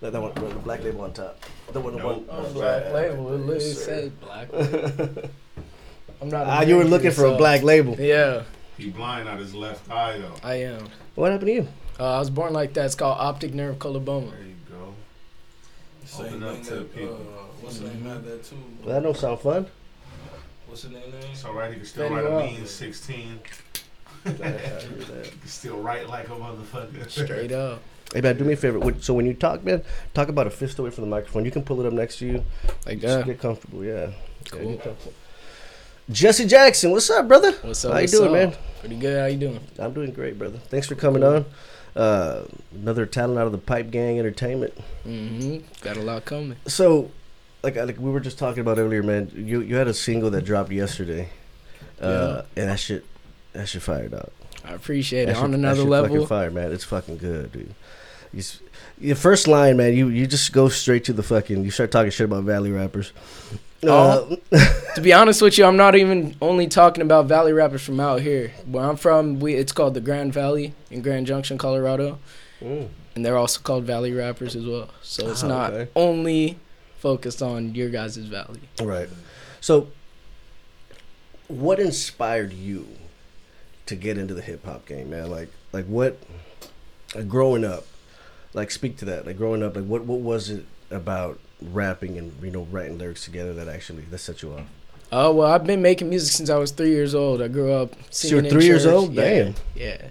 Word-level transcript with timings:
That, 0.00 0.12
that 0.12 0.20
one, 0.20 0.34
the 0.34 0.54
black 0.60 0.82
label 0.82 1.02
on 1.02 1.12
top. 1.12 1.38
The 1.72 1.80
one, 1.80 1.94
the 1.94 1.98
Nope. 2.00 2.26
one. 2.28 2.52
Black 2.52 2.92
label. 2.92 3.32
It 3.34 3.38
literally 3.38 3.64
Yes, 3.66 3.78
sir. 3.78 3.84
says 3.84 4.10
black 4.10 4.52
label. 4.52 5.22
I'm 6.22 6.28
not. 6.28 6.46
a 6.46 6.50
Ah, 6.50 6.60
you 6.62 6.76
were 6.76 6.84
looking 6.84 7.10
for 7.10 7.26
a 7.26 7.36
black 7.36 7.62
label. 7.62 7.96
Yeah, 7.98 8.42
He 8.76 8.90
blind 8.90 9.28
out 9.28 9.38
his 9.38 9.54
left 9.54 9.90
eye 9.90 10.18
though. 10.18 10.34
I 10.42 10.54
am. 10.56 10.88
What 11.14 11.32
happened 11.32 11.48
to 11.48 11.54
you? 11.54 11.68
Uh, 11.98 12.16
I 12.16 12.18
was 12.18 12.30
born 12.30 12.52
like 12.52 12.74
that. 12.74 12.86
It's 12.86 12.94
called 12.94 13.16
optic 13.18 13.54
nerve 13.54 13.78
coloboma. 13.78 14.30
There 14.30 14.40
you 14.40 14.54
go. 14.68 14.94
Same 16.04 16.26
Open 16.26 16.42
up 16.42 16.62
to 16.64 16.74
that, 16.76 16.94
people. 16.94 17.14
Uh, 17.14 17.42
what's 17.60 17.78
the 17.78 17.88
name 17.88 18.06
of 18.06 18.24
that 18.24 18.44
too? 18.44 18.56
That 18.86 19.02
don't 19.02 19.16
sound 19.16 19.40
fun. 19.40 19.66
What's 20.66 20.82
the 20.82 20.88
name? 20.90 21.02
name? 21.10 21.20
It's 21.32 21.44
alright. 21.44 21.70
He 21.70 21.76
can 21.76 21.86
still 21.86 22.10
Fetty 22.10 22.30
write 22.30 22.48
a 22.50 22.52
mean 22.56 22.66
sixteen. 22.66 23.38
hey 24.24 24.86
He 24.98 25.30
can 25.30 25.46
still 25.46 25.78
write 25.78 26.08
like 26.08 26.26
a 26.28 26.32
motherfucker. 26.32 27.08
Straight 27.08 27.52
up. 27.52 27.80
Man, 28.14 28.36
do 28.36 28.44
me 28.44 28.52
a 28.52 28.56
favor. 28.56 28.80
So 29.00 29.14
when 29.14 29.26
you 29.26 29.34
talk, 29.34 29.64
man, 29.64 29.82
talk 30.14 30.28
about 30.28 30.46
a 30.46 30.50
fist 30.50 30.78
away 30.78 30.90
from 30.90 31.04
the 31.04 31.10
microphone. 31.10 31.44
You 31.44 31.50
can 31.50 31.62
pull 31.62 31.80
it 31.80 31.86
up 31.86 31.92
next 31.92 32.18
to 32.18 32.26
you. 32.26 32.44
Like 32.86 33.00
Just 33.00 33.18
that. 33.18 33.26
get 33.26 33.40
comfortable. 33.40 33.84
Yeah. 33.84 33.92
Yeah, 33.92 34.10
Cool. 34.50 34.70
get 34.72 34.82
comfortable. 34.84 35.12
Jesse 36.10 36.44
Jackson, 36.46 36.90
what's 36.90 37.08
up, 37.08 37.26
brother? 37.26 37.52
What's 37.62 37.84
up? 37.84 37.92
How 37.92 37.98
you 37.98 38.02
what's 38.02 38.12
doing, 38.12 38.26
up? 38.26 38.32
man? 38.32 38.54
Pretty 38.80 38.96
good. 38.96 39.18
How 39.20 39.26
you 39.26 39.38
doing? 39.38 39.60
I'm 39.78 39.92
doing 39.94 40.12
great, 40.12 40.38
brother. 40.38 40.58
Thanks 40.58 40.86
for 40.86 40.94
coming 40.96 41.24
on. 41.24 41.46
Uh, 41.96 42.42
another 42.74 43.06
talent 43.06 43.38
out 43.38 43.46
of 43.46 43.52
the 43.52 43.58
Pipe 43.58 43.90
Gang 43.90 44.18
Entertainment. 44.18 44.74
Mm-hmm. 45.06 45.58
Got 45.80 45.96
a 45.96 46.02
lot 46.02 46.24
coming. 46.26 46.56
So, 46.66 47.10
like, 47.62 47.76
like 47.76 47.98
we 47.98 48.10
were 48.10 48.20
just 48.20 48.38
talking 48.38 48.60
about 48.60 48.78
earlier, 48.78 49.02
man. 49.02 49.30
You 49.34 49.60
you 49.60 49.76
had 49.76 49.88
a 49.88 49.94
single 49.94 50.28
that 50.30 50.44
dropped 50.44 50.72
yesterday, 50.72 51.30
uh, 52.02 52.42
and 52.56 52.68
that 52.68 52.80
shit 52.80 53.06
that 53.54 53.68
shit 53.68 53.80
fired 53.80 54.12
out. 54.12 54.32
I 54.64 54.72
appreciate 54.72 55.26
That 55.26 55.32
it. 55.32 55.34
shit- 55.34 55.44
On 55.44 55.54
another 55.54 55.82
level. 55.84 56.10
fucking 56.10 56.26
fire, 56.26 56.50
man. 56.50 56.72
It's 56.72 56.84
fucking 56.84 57.18
good, 57.18 57.52
dude. 57.52 57.74
You, 58.32 58.42
your 58.98 59.16
first 59.16 59.46
line, 59.46 59.76
man. 59.76 59.94
You 59.94 60.08
you 60.08 60.26
just 60.26 60.52
go 60.52 60.68
straight 60.68 61.04
to 61.04 61.12
the 61.12 61.22
fucking. 61.22 61.64
You 61.64 61.70
start 61.70 61.90
talking 61.90 62.10
shit 62.10 62.24
about 62.24 62.44
Valley 62.44 62.70
rappers. 62.72 63.12
Oh. 63.84 64.38
Uh, 64.52 64.56
To 64.94 65.00
be 65.00 65.12
honest 65.12 65.42
with 65.42 65.58
you, 65.58 65.64
I'm 65.64 65.76
not 65.76 65.94
even 65.96 66.36
only 66.40 66.66
talking 66.68 67.02
about 67.02 67.26
Valley 67.26 67.52
rappers 67.52 67.82
from 67.82 67.98
out 68.00 68.20
here. 68.22 68.52
Where 68.64 68.84
I'm 68.84 68.96
from, 68.96 69.40
we 69.40 69.54
it's 69.54 69.72
called 69.72 69.94
the 69.94 70.00
Grand 70.00 70.32
Valley 70.32 70.72
in 70.90 71.02
Grand 71.02 71.26
Junction, 71.26 71.58
Colorado, 71.58 72.18
mm. 72.62 72.88
and 73.16 73.26
they're 73.26 73.36
also 73.36 73.60
called 73.60 73.84
Valley 73.84 74.12
rappers 74.12 74.54
as 74.56 74.64
well. 74.64 74.88
So 75.02 75.28
it's 75.30 75.42
Ah, 75.44 75.48
not 75.48 75.72
okay. 75.74 75.90
only 75.96 76.58
focused 76.98 77.42
on 77.42 77.74
your 77.74 77.90
guys' 77.90 78.16
valley. 78.16 78.60
Right. 78.80 79.08
So, 79.60 79.88
what 81.48 81.78
inspired 81.80 82.52
you 82.52 82.86
to 83.86 83.96
get 83.96 84.18
into 84.18 84.34
the 84.34 84.42
hip 84.42 84.64
hop 84.64 84.86
game, 84.86 85.10
man? 85.10 85.30
Like, 85.30 85.48
like 85.72 85.86
what? 85.86 86.18
Like 87.14 87.28
growing 87.28 87.64
up, 87.64 87.86
like 88.52 88.70
speak 88.70 88.96
to 88.98 89.04
that. 89.06 89.26
Like 89.26 89.36
growing 89.36 89.62
up, 89.62 89.76
like 89.76 89.84
what 89.84 90.04
what 90.04 90.20
was 90.20 90.50
it 90.50 90.64
about 90.90 91.38
rapping 91.62 92.18
and 92.18 92.32
you 92.42 92.50
know 92.50 92.66
writing 92.70 92.98
lyrics 92.98 93.24
together 93.24 93.54
that 93.54 93.68
actually 93.68 94.02
that 94.02 94.18
set 94.18 94.42
you 94.42 94.52
off? 94.52 94.66
Oh 95.12 95.32
well, 95.32 95.52
I've 95.52 95.64
been 95.64 95.82
making 95.82 96.08
music 96.08 96.32
since 96.32 96.50
I 96.50 96.56
was 96.56 96.72
three 96.72 96.90
years 96.90 97.14
old. 97.14 97.40
I 97.40 97.48
grew 97.48 97.72
up 97.72 97.92
So 98.10 98.28
you're 98.28 98.40
in 98.40 98.50
three 98.50 98.66
years 98.66 98.86
old? 98.86 99.12
Yeah, 99.14 99.22
Damn. 99.22 99.54
Yeah. 99.74 100.08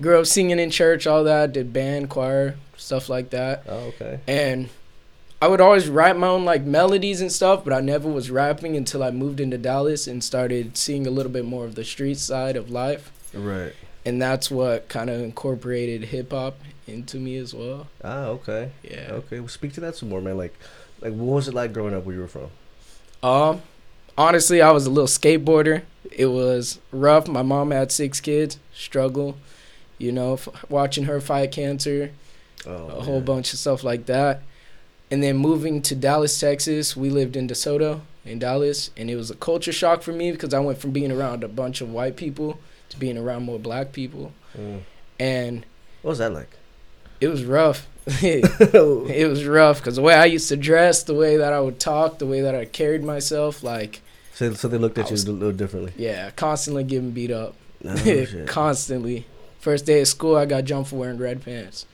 Grew 0.00 0.20
up 0.20 0.26
singing 0.26 0.60
in 0.60 0.70
church, 0.70 1.08
all 1.08 1.24
that. 1.24 1.52
Did 1.52 1.72
band, 1.72 2.08
choir, 2.08 2.56
stuff 2.76 3.08
like 3.08 3.30
that. 3.30 3.64
Oh, 3.68 3.78
okay. 3.88 4.20
And 4.28 4.68
I 5.40 5.46
would 5.46 5.60
always 5.60 5.88
write 5.88 6.16
my 6.16 6.26
own 6.26 6.44
like 6.44 6.64
melodies 6.64 7.20
and 7.20 7.30
stuff, 7.30 7.62
but 7.64 7.72
I 7.72 7.80
never 7.80 8.08
was 8.08 8.30
rapping 8.30 8.76
until 8.76 9.02
I 9.04 9.10
moved 9.10 9.38
into 9.40 9.56
Dallas 9.58 10.06
and 10.08 10.22
started 10.22 10.76
seeing 10.76 11.06
a 11.06 11.10
little 11.10 11.30
bit 11.30 11.44
more 11.44 11.64
of 11.64 11.74
the 11.76 11.84
street 11.84 12.18
side 12.18 12.56
of 12.56 12.70
life. 12.70 13.12
Right. 13.32 13.72
And 14.04 14.20
that's 14.20 14.50
what 14.50 14.88
kind 14.88 15.10
of 15.10 15.20
incorporated 15.20 16.04
hip 16.04 16.32
hop 16.32 16.58
into 16.88 17.18
me 17.18 17.36
as 17.36 17.54
well. 17.54 17.86
Ah, 18.02 18.24
okay. 18.26 18.70
Yeah. 18.82 19.08
Okay. 19.12 19.38
Well, 19.38 19.48
speak 19.48 19.74
to 19.74 19.80
that 19.80 19.94
some 19.96 20.08
more, 20.08 20.20
man. 20.20 20.36
Like, 20.36 20.58
like 21.00 21.12
what 21.12 21.34
was 21.36 21.46
it 21.48 21.54
like 21.54 21.72
growing 21.72 21.94
up 21.94 22.04
where 22.04 22.14
you 22.16 22.22
were 22.22 22.28
from? 22.28 22.50
Um, 23.22 23.62
honestly, 24.16 24.60
I 24.60 24.72
was 24.72 24.86
a 24.86 24.90
little 24.90 25.06
skateboarder. 25.06 25.82
It 26.10 26.26
was 26.26 26.80
rough. 26.90 27.28
My 27.28 27.42
mom 27.42 27.70
had 27.70 27.92
six 27.92 28.20
kids, 28.20 28.58
struggle, 28.72 29.36
you 29.98 30.10
know, 30.10 30.34
f- 30.34 30.48
watching 30.68 31.04
her 31.04 31.20
fight 31.20 31.52
cancer, 31.52 32.10
Oh, 32.66 32.86
a 32.88 33.02
whole 33.02 33.20
bunch 33.20 33.52
of 33.52 33.58
stuff 33.60 33.84
like 33.84 34.06
that. 34.06 34.42
And 35.10 35.22
then 35.22 35.36
moving 35.36 35.80
to 35.82 35.94
Dallas, 35.94 36.38
Texas, 36.38 36.96
we 36.96 37.08
lived 37.10 37.34
in 37.36 37.48
DeSoto 37.48 38.00
in 38.26 38.38
Dallas, 38.38 38.90
and 38.96 39.08
it 39.10 39.16
was 39.16 39.30
a 39.30 39.34
culture 39.34 39.72
shock 39.72 40.02
for 40.02 40.12
me 40.12 40.30
because 40.32 40.52
I 40.52 40.60
went 40.60 40.78
from 40.78 40.90
being 40.90 41.10
around 41.10 41.42
a 41.42 41.48
bunch 41.48 41.80
of 41.80 41.90
white 41.90 42.16
people 42.16 42.58
to 42.90 42.98
being 42.98 43.16
around 43.16 43.44
more 43.44 43.58
black 43.58 43.92
people, 43.92 44.32
Mm. 44.58 44.80
and 45.18 45.66
What 46.02 46.10
was 46.10 46.18
that 46.18 46.32
like? 46.32 46.50
it 47.20 47.28
was 47.28 47.44
rough. 47.44 47.86
it 48.06 49.28
was 49.28 49.44
rough 49.44 49.78
because 49.78 49.96
the 49.96 50.02
way 50.02 50.14
I 50.14 50.24
used 50.26 50.48
to 50.48 50.56
dress, 50.56 51.02
the 51.02 51.14
way 51.14 51.36
that 51.36 51.52
I 51.52 51.60
would 51.60 51.78
talk, 51.80 52.18
the 52.18 52.26
way 52.26 52.40
that 52.42 52.54
I 52.54 52.64
carried 52.64 53.02
myself, 53.04 53.62
like 53.62 54.00
so, 54.34 54.52
so 54.54 54.68
they 54.68 54.78
looked 54.78 54.98
at 54.98 55.06
I 55.06 55.08
you 55.08 55.12
was- 55.12 55.24
a 55.24 55.32
little 55.32 55.52
differently. 55.52 55.92
yeah, 55.96 56.30
constantly 56.30 56.84
getting 56.84 57.10
beat 57.12 57.30
up. 57.30 57.54
Oh, 57.84 58.26
constantly. 58.46 59.26
First 59.60 59.86
day 59.86 60.00
of 60.00 60.08
school, 60.08 60.36
I 60.36 60.46
got 60.46 60.64
jumped 60.64 60.90
for 60.90 60.96
wearing 60.96 61.18
red 61.18 61.42
pants. 61.42 61.86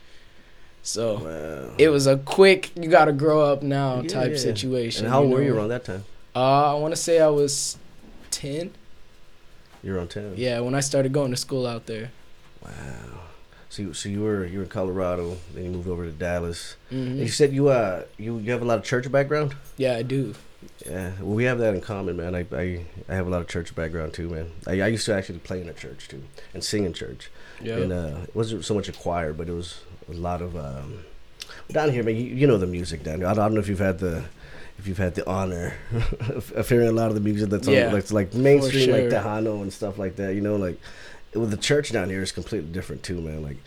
So 0.87 1.15
Wow. 1.25 1.75
it 1.79 1.89
was 1.89 2.07
a 2.07 2.19
quick, 2.19 2.71
you 2.77 2.89
got 2.91 3.07
to 3.07 3.13
grow 3.13 3.41
up 3.41 3.63
now 3.63 4.03
Yeah, 4.03 4.09
type 4.09 4.31
yeah. 4.33 4.37
situation. 4.37 5.07
And 5.07 5.13
how 5.13 5.23
old 5.23 5.33
were 5.33 5.43
you 5.43 5.57
around 5.57 5.71
that 5.71 5.85
time? 5.85 6.05
Uh, 6.37 6.73
I 6.73 6.79
want 6.79 6.93
to 6.95 7.01
say 7.01 7.21
I 7.21 7.29
was 7.29 7.79
10. 8.31 8.71
You're 9.83 9.99
on 10.01 10.09
ten. 10.09 10.33
Yeah, 10.37 10.61
when 10.61 10.75
I 10.75 10.81
started 10.81 11.13
going 11.13 11.31
to 11.31 11.37
school 11.37 11.67
out 11.67 11.85
there. 11.87 12.11
Wow. 12.63 12.71
So 13.69 13.83
you, 13.83 13.93
so 13.93 14.09
you 14.09 14.23
were 14.23 14.47
you 14.47 14.59
were 14.59 14.65
in 14.65 14.71
Colorado, 14.71 15.37
then 15.53 15.65
you 15.65 15.71
moved 15.71 15.89
over 15.89 16.07
to 16.07 16.11
Dallas. 16.11 16.77
Mhm. 16.91 17.07
And 17.07 17.19
you 17.19 17.29
said 17.29 17.53
you 17.53 17.69
uh 17.69 18.05
you 18.17 18.39
you 18.39 18.51
have 18.53 18.63
a 18.63 18.65
lot 18.65 18.79
of 18.79 18.85
church 18.85 19.11
background. 19.13 19.55
Yeah, 19.77 19.97
I 19.97 20.03
do. 20.03 20.35
Yeah, 20.87 21.11
well, 21.21 21.35
we 21.35 21.45
have 21.45 21.59
that 21.59 21.75
in 21.75 21.83
common, 21.83 22.17
man. 22.17 22.35
I, 22.35 22.47
I 22.57 22.87
I 23.11 23.15
have 23.15 23.27
a 23.27 23.31
lot 23.31 23.43
of 23.43 23.49
church 23.49 23.75
background 23.75 24.15
too, 24.15 24.31
man. 24.31 24.53
I, 24.67 24.81
I 24.81 24.87
used 24.87 25.05
to 25.07 25.15
actually 25.15 25.41
play 25.41 25.61
in 25.61 25.69
a 25.69 25.75
church 25.75 26.09
too 26.09 26.23
and 26.55 26.65
sing 26.65 26.85
in 26.85 26.95
church. 26.95 27.31
Yeah. 27.63 27.77
And 27.77 27.93
uh, 27.93 28.17
it 28.23 28.35
wasn't 28.35 28.65
so 28.65 28.73
much 28.75 28.89
a 28.89 28.93
choir, 28.93 29.35
but 29.35 29.49
it 29.51 29.53
was 29.55 29.83
a 30.09 30.13
lot 30.13 30.43
of 30.43 30.57
um, 30.57 31.05
down 31.71 31.91
here, 31.91 32.03
man. 32.03 32.17
You, 32.17 32.23
you 32.23 32.47
know 32.47 32.59
the 32.59 32.67
music 32.67 33.03
down 33.03 33.19
here. 33.19 33.27
I 33.27 33.35
don't 33.35 33.55
know 33.55 33.61
if 33.61 33.69
you've 33.69 33.79
had 33.79 33.99
the 33.99 34.25
if 34.79 34.87
you've 34.87 34.99
had 34.99 35.15
the 35.15 35.29
honor 35.29 35.75
of, 36.29 36.69
hearing 36.69 36.89
a 36.89 36.93
lot 36.93 37.09
of 37.09 37.15
the 37.15 37.21
music 37.21 37.51
that's 37.51 37.69
Yeah, 37.69 37.87
on 37.87 37.93
like 37.93 38.11
like 38.11 38.35
mainstream 38.35 38.91
like 38.91 39.11
sure. 39.11 39.11
Tejano 39.11 39.63
and 39.63 39.73
stuff 39.73 39.99
like 39.99 40.17
that. 40.17 40.35
You 40.35 40.41
know, 40.41 40.57
like 40.57 40.79
with 41.35 41.51
the 41.51 41.57
church 41.57 41.93
down 41.93 42.11
here 42.11 42.23
is 42.23 42.33
completely 42.33 42.71
different 42.71 43.03
too, 43.03 43.21
man. 43.21 43.43
Like 43.43 43.59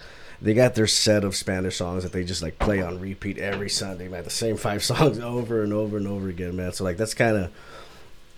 they 0.42 0.54
got 0.54 0.76
their 0.76 0.88
set 0.88 1.24
of 1.24 1.36
Spanish 1.36 1.78
songs 1.78 2.04
that 2.04 2.12
they 2.12 2.24
just 2.24 2.42
like 2.42 2.60
play 2.60 2.82
on 2.82 3.00
repeat 3.00 3.38
every 3.38 3.70
Sunday, 3.70 4.08
man. 4.08 4.24
The 4.24 4.30
same 4.30 4.58
five 4.58 4.84
songs 4.92 5.20
over 5.20 5.64
and 5.64 5.74
over 5.74 5.98
and 5.98 6.08
over 6.08 6.30
again, 6.30 6.56
man. 6.56 6.74
So 6.74 6.84
like 6.84 6.98
that's 6.98 7.14
kind 7.14 7.38
of, 7.38 7.52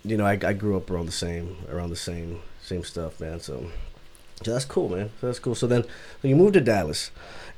you 0.04 0.16
know, 0.18 0.26
I, 0.26 0.40
I 0.44 0.54
grew 0.54 0.78
up 0.78 0.90
around 0.90 1.08
the 1.08 1.12
same 1.12 1.58
around 1.70 1.90
the 1.90 1.96
same 1.96 2.42
same 2.62 2.84
stuff, 2.84 3.20
man. 3.20 3.40
So, 3.40 3.72
so 4.44 4.54
that's 4.54 4.66
cool, 4.66 4.90
man. 4.90 5.10
So 5.20 5.28
that's 5.28 5.40
cool. 5.40 5.56
So 5.56 5.68
then, 5.68 5.84
so 6.22 6.28
you 6.28 6.36
moved 6.36 6.54
to 6.54 6.62
Dallas, 6.62 7.12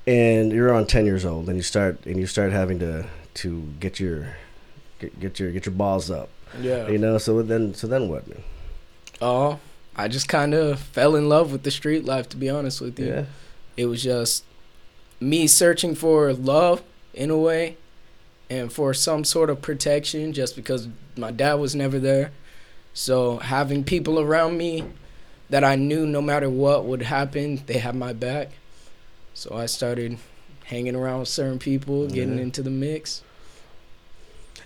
and 0.08 0.52
you're 0.52 0.74
on 0.74 0.88
ten 0.88 1.06
years 1.06 1.26
old, 1.26 1.48
and 1.48 1.58
you 1.58 1.64
start 1.64 2.06
and 2.06 2.18
you 2.18 2.28
start 2.28 2.52
having 2.52 2.80
to 2.80 3.06
to 3.36 3.62
get 3.80 4.00
your 4.00 4.36
get, 5.00 5.20
get 5.20 5.40
your 5.40 5.52
get 5.52 5.66
your 5.66 5.76
balls 5.76 6.10
up, 6.12 6.30
yeah. 6.60 6.88
you 6.88 6.98
know. 6.98 7.18
So 7.18 7.42
then 7.42 7.74
so 7.74 7.88
then 7.88 8.10
what, 8.10 8.28
man? 8.28 8.44
Oh, 9.22 9.60
I 9.96 10.08
just 10.08 10.28
kind 10.28 10.54
of 10.54 10.80
fell 10.80 11.16
in 11.16 11.30
love 11.30 11.52
with 11.52 11.64
the 11.64 11.72
street 11.72 12.06
life, 12.06 12.30
to 12.30 12.38
be 12.38 12.50
honest 12.50 12.82
with 12.82 13.00
you. 13.00 13.08
Yeah. 13.08 13.26
It 13.78 13.86
was 13.86 14.04
just 14.04 14.44
me 15.20 15.48
searching 15.48 15.96
for 15.96 16.34
love 16.34 16.82
in 17.14 17.30
a 17.30 17.38
way 17.38 17.78
and 18.50 18.72
for 18.72 18.94
some 18.94 19.24
sort 19.24 19.50
of 19.50 19.62
protection 19.62 20.34
just 20.34 20.56
because 20.56 20.88
my 21.16 21.32
dad 21.32 21.56
was 21.56 21.76
never 21.76 22.00
there. 22.00 22.32
So 22.94 23.38
having 23.38 23.84
people 23.84 24.20
around 24.20 24.58
me 24.58 24.84
that 25.50 25.64
I 25.64 25.76
knew 25.76 26.06
no 26.06 26.22
matter 26.22 26.50
what 26.50 26.86
would 26.86 27.04
happen, 27.04 27.62
they 27.68 27.78
had 27.78 27.96
my 27.96 28.14
back. 28.14 28.50
So 29.34 29.56
I 29.56 29.66
started 29.66 30.18
hanging 30.66 30.96
around 30.96 31.20
with 31.20 31.30
certain 31.30 31.60
people, 31.60 32.08
getting 32.08 32.38
Yeah. 32.38 32.44
into 32.44 32.62
the 32.62 32.70
mix. 32.70 33.24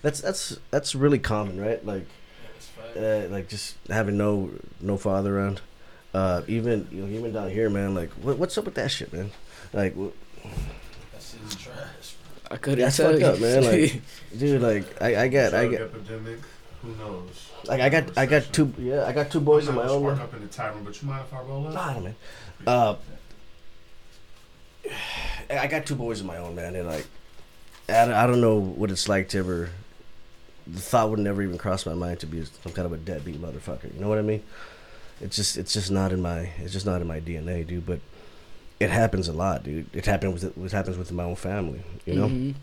That's 0.02 0.22
that's 0.22 0.60
that's 0.72 0.94
really 0.96 1.20
common, 1.20 1.60
right? 1.60 1.84
Like 1.86 2.06
uh, 2.98 3.24
like 3.30 3.50
just 3.50 3.76
having 3.90 4.18
no 4.18 4.52
no 4.82 4.98
father 4.98 5.38
around. 5.38 5.62
Uh, 6.14 6.42
even 6.48 6.88
you 6.92 7.02
know, 7.04 7.08
even 7.18 7.34
down 7.34 7.50
here, 7.50 7.70
man. 7.70 7.94
Like, 7.94 8.12
what, 8.14 8.38
what's 8.38 8.58
up 8.58 8.66
with 8.66 8.76
that 8.76 8.90
shit, 8.90 9.12
man? 9.12 9.32
Like, 9.74 9.96
wh- 9.98 10.12
That's 11.12 11.34
his 11.34 11.56
trash. 11.56 12.16
I 12.50 12.56
couldn't 12.56 12.80
That's 12.86 12.96
tell 12.96 13.10
fucked 13.12 13.20
you. 13.22 13.28
up, 13.28 13.40
man, 13.42 13.64
like- 13.66 14.02
dude, 14.38 14.62
like, 14.62 15.02
I, 15.02 15.24
I 15.24 15.28
got, 15.28 15.54
I 15.54 15.68
got, 15.68 15.82
epidemic. 15.82 16.40
Who 16.84 16.96
knows? 16.96 17.50
like, 17.66 17.82
I 17.82 17.90
got, 17.90 18.18
I 18.18 18.26
got 18.28 18.44
two, 18.54 18.72
yeah, 18.78 19.04
I 19.06 19.12
got 19.12 19.30
two 19.30 19.42
boys 19.42 19.68
of 19.68 19.76
my 19.76 19.82
own. 19.88 20.04
Spark 20.04 20.18
man. 20.20 20.22
up 20.28 20.34
in 20.36 20.42
the 20.42 20.48
tavern, 20.48 20.84
but 20.86 21.02
you 21.02 21.08
mind 21.10 21.26
if 21.28 21.34
I 21.34 21.42
roll 21.42 21.68
up? 21.68 21.74
Nah, 21.74 22.00
man. 22.00 22.16
Uh, 22.66 22.96
I 25.50 25.68
got 25.68 25.86
two 25.86 25.96
boys 25.96 26.20
of 26.22 26.26
my 26.26 26.38
own, 26.38 26.56
man, 26.56 26.76
and 26.76 26.88
like, 26.88 27.06
I, 27.88 28.06
don't- 28.28 28.42
know 28.42 28.60
what 28.60 28.92
it's 28.92 29.08
like 29.08 29.30
to 29.30 29.38
ever. 29.40 29.70
The 30.68 30.80
thought 30.80 31.12
would 31.12 31.20
never 31.20 31.44
even 31.44 31.60
cross 31.60 31.86
my 31.86 31.94
mind 31.94 32.22
to 32.22 32.26
be 32.26 32.44
some 32.64 32.72
kind 32.74 32.88
of 32.88 32.94
a 32.94 32.98
deadbeat 32.98 33.40
motherfucker. 33.40 33.94
You 33.94 34.00
know 34.02 34.10
what 34.10 34.18
I 34.18 34.24
mean? 34.24 34.42
It's 35.22 35.36
just, 35.36 35.58
it's 35.58 35.72
just 35.74 35.92
not 35.92 36.12
in 36.12 36.22
my, 36.24 36.50
it's 36.58 36.74
just 36.74 36.88
not 36.88 37.02
in 37.02 37.08
my 37.08 37.20
DNA, 37.20 37.66
dude. 37.68 37.86
But 37.86 38.00
it 38.80 38.90
happens 38.90 39.28
a 39.28 39.34
lot, 39.34 39.64
dude. 39.64 39.86
It 39.94 40.08
happens 40.08 40.44
with, 40.44 40.58
it 40.58 40.72
happens 40.72 40.98
with 40.98 41.12
my 41.12 41.24
own 41.24 41.36
family. 41.36 41.82
You 42.06 42.14
know. 42.16 42.28
Mhm. 42.28 42.56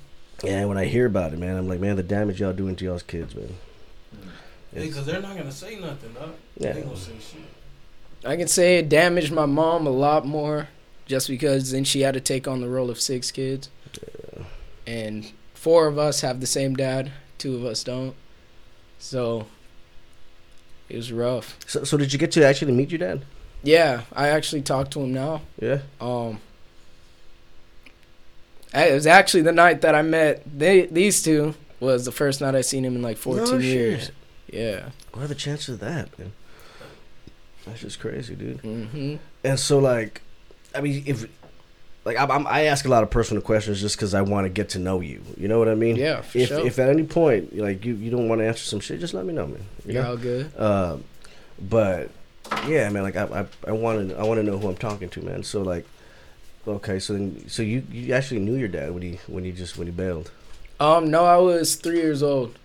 And 0.44 0.69
when 0.69 0.78
I 0.78 0.86
hear 0.86 1.06
about 1.06 1.32
it, 1.32 1.38
man, 1.38 1.56
I'm 1.56 1.69
like, 1.69 1.78
man, 1.78 1.94
the 1.94 2.02
damage 2.02 2.40
y'all 2.40 2.52
doing 2.52 2.74
to 2.74 2.84
y'all's 2.84 3.04
kids, 3.04 3.36
man. 3.36 3.54
Hey, 4.74 4.88
cause 4.88 5.06
they're 5.06 5.20
not 5.22 5.36
gonna 5.36 5.52
say 5.52 5.76
nothing, 5.78 6.12
dog. 6.14 6.30
Yeah. 6.56 6.72
They 6.72 6.78
ain't 6.80 6.88
gonna 6.88 6.98
say 6.98 7.12
shit. 7.20 7.42
I 8.24 8.36
can 8.36 8.48
say 8.48 8.78
it 8.78 8.88
damaged 8.88 9.32
my 9.32 9.46
mom 9.46 9.86
a 9.86 9.90
lot 9.90 10.26
more 10.26 10.69
just 11.06 11.28
because 11.28 11.70
then 11.72 11.84
she 11.84 12.00
had 12.02 12.14
to 12.14 12.20
take 12.20 12.46
on 12.49 12.60
the 12.60 12.69
role 12.69 12.90
of 12.90 13.00
six 13.00 13.31
kids. 13.31 13.69
And 14.87 15.31
four 15.54 15.87
of 15.87 15.99
us 15.99 16.20
have 16.22 16.40
the 16.40 16.46
same 16.46 16.75
dad, 16.75 17.12
two 17.38 17.56
of 17.56 17.64
us 17.64 17.84
don't. 17.84 18.14
So 18.99 19.46
it 20.88 20.96
was 20.96 21.12
rough. 21.12 21.56
So, 21.66 21.84
so 21.84 21.96
did 21.96 22.12
you 22.12 22.19
get 22.19 22.32
to 22.32 22.44
actually 22.44 22.72
meet 22.72 22.90
your 22.90 22.99
dad? 22.99 23.25
Yeah, 23.62 24.02
I 24.12 24.28
actually 24.28 24.62
talked 24.62 24.93
to 24.93 25.00
him 25.00 25.12
now. 25.14 25.43
Yeah. 25.60 25.81
Um 26.00 26.40
it 28.75 28.93
was 28.94 29.06
actually 29.06 29.43
the 29.43 29.52
night 29.52 29.82
that 29.82 29.94
I 29.94 30.02
met 30.02 30.43
they 30.46 30.87
these 30.87 31.22
two 31.22 31.55
was 31.78 32.05
the 32.05 32.12
first 32.12 32.40
night 32.40 32.55
I 32.55 32.60
seen 32.62 32.84
him 32.84 32.96
in 32.96 33.02
like 33.02 33.19
14 33.19 33.44
No 33.44 33.58
years. 33.58 34.10
Yeah. 34.50 34.90
What 35.12 35.25
are 35.25 35.28
the 35.28 35.34
chances 35.34 35.69
of 35.75 35.81
that, 35.81 36.16
man? 36.19 36.32
That's 37.66 37.81
just 37.81 38.00
crazy, 38.00 38.34
dude. 38.34 38.62
Mhm. 38.62 39.19
And 39.44 39.58
so, 39.60 39.78
like, 39.78 40.22
I 40.74 40.80
mean, 40.80 41.02
if 41.06 41.26
like 42.04 42.16
I'm, 42.19 42.30
I'm, 42.30 42.46
I 42.46 42.62
ask 42.64 42.84
a 42.84 42.88
lot 42.88 43.02
of 43.02 43.10
personal 43.10 43.42
questions 43.42 43.80
just 43.80 43.96
because 43.96 44.14
I 44.14 44.22
want 44.22 44.44
to 44.44 44.48
get 44.48 44.70
to 44.70 44.78
know 44.78 45.00
you. 45.00 45.22
You 45.36 45.48
know 45.48 45.58
what 45.58 45.69
I 45.69 45.74
mean? 45.74 45.96
Yeah, 45.96 46.20
for 46.22 46.38
If 46.38 46.48
sure. 46.48 46.66
if 46.66 46.78
at 46.78 46.88
any 46.88 47.04
point 47.04 47.56
like 47.56 47.84
you 47.84 47.94
you 47.94 48.10
don't 48.10 48.28
want 48.28 48.40
to 48.40 48.46
answer 48.46 48.64
some 48.64 48.80
shit, 48.80 49.00
just 49.00 49.14
let 49.14 49.24
me 49.24 49.32
know, 49.32 49.46
man. 49.46 49.64
You 49.86 49.94
You're 49.94 50.02
know? 50.02 50.10
all 50.10 50.16
good. 50.16 50.58
Um, 50.58 51.04
but 51.60 52.10
yeah, 52.66 52.88
man, 52.90 53.02
like 53.04 53.16
I 53.16 53.24
I, 53.42 53.46
I 53.69 53.72
want 53.72 54.08
to 54.10 54.19
I 54.19 54.24
want 54.24 54.38
to 54.38 54.42
know 54.44 54.58
who 54.58 54.69
I'm 54.69 54.76
talking 54.76 55.08
to, 55.10 55.22
man. 55.22 55.42
So 55.44 55.62
like, 55.62 55.86
okay, 56.66 56.98
so 56.98 57.12
then 57.12 57.48
so 57.48 57.62
you 57.62 57.86
you 57.90 58.14
actually 58.14 58.40
knew 58.40 58.56
your 58.56 58.69
dad 58.69 58.92
when 58.92 59.02
he 59.02 59.19
when 59.28 59.44
he 59.44 59.52
just 59.52 59.78
when 59.78 59.86
he 59.86 59.92
bailed. 59.92 60.30
Um 60.80 61.10
no, 61.10 61.24
I 61.24 61.36
was 61.36 61.76
3 61.76 61.96
years 61.96 62.22
old. 62.22 62.58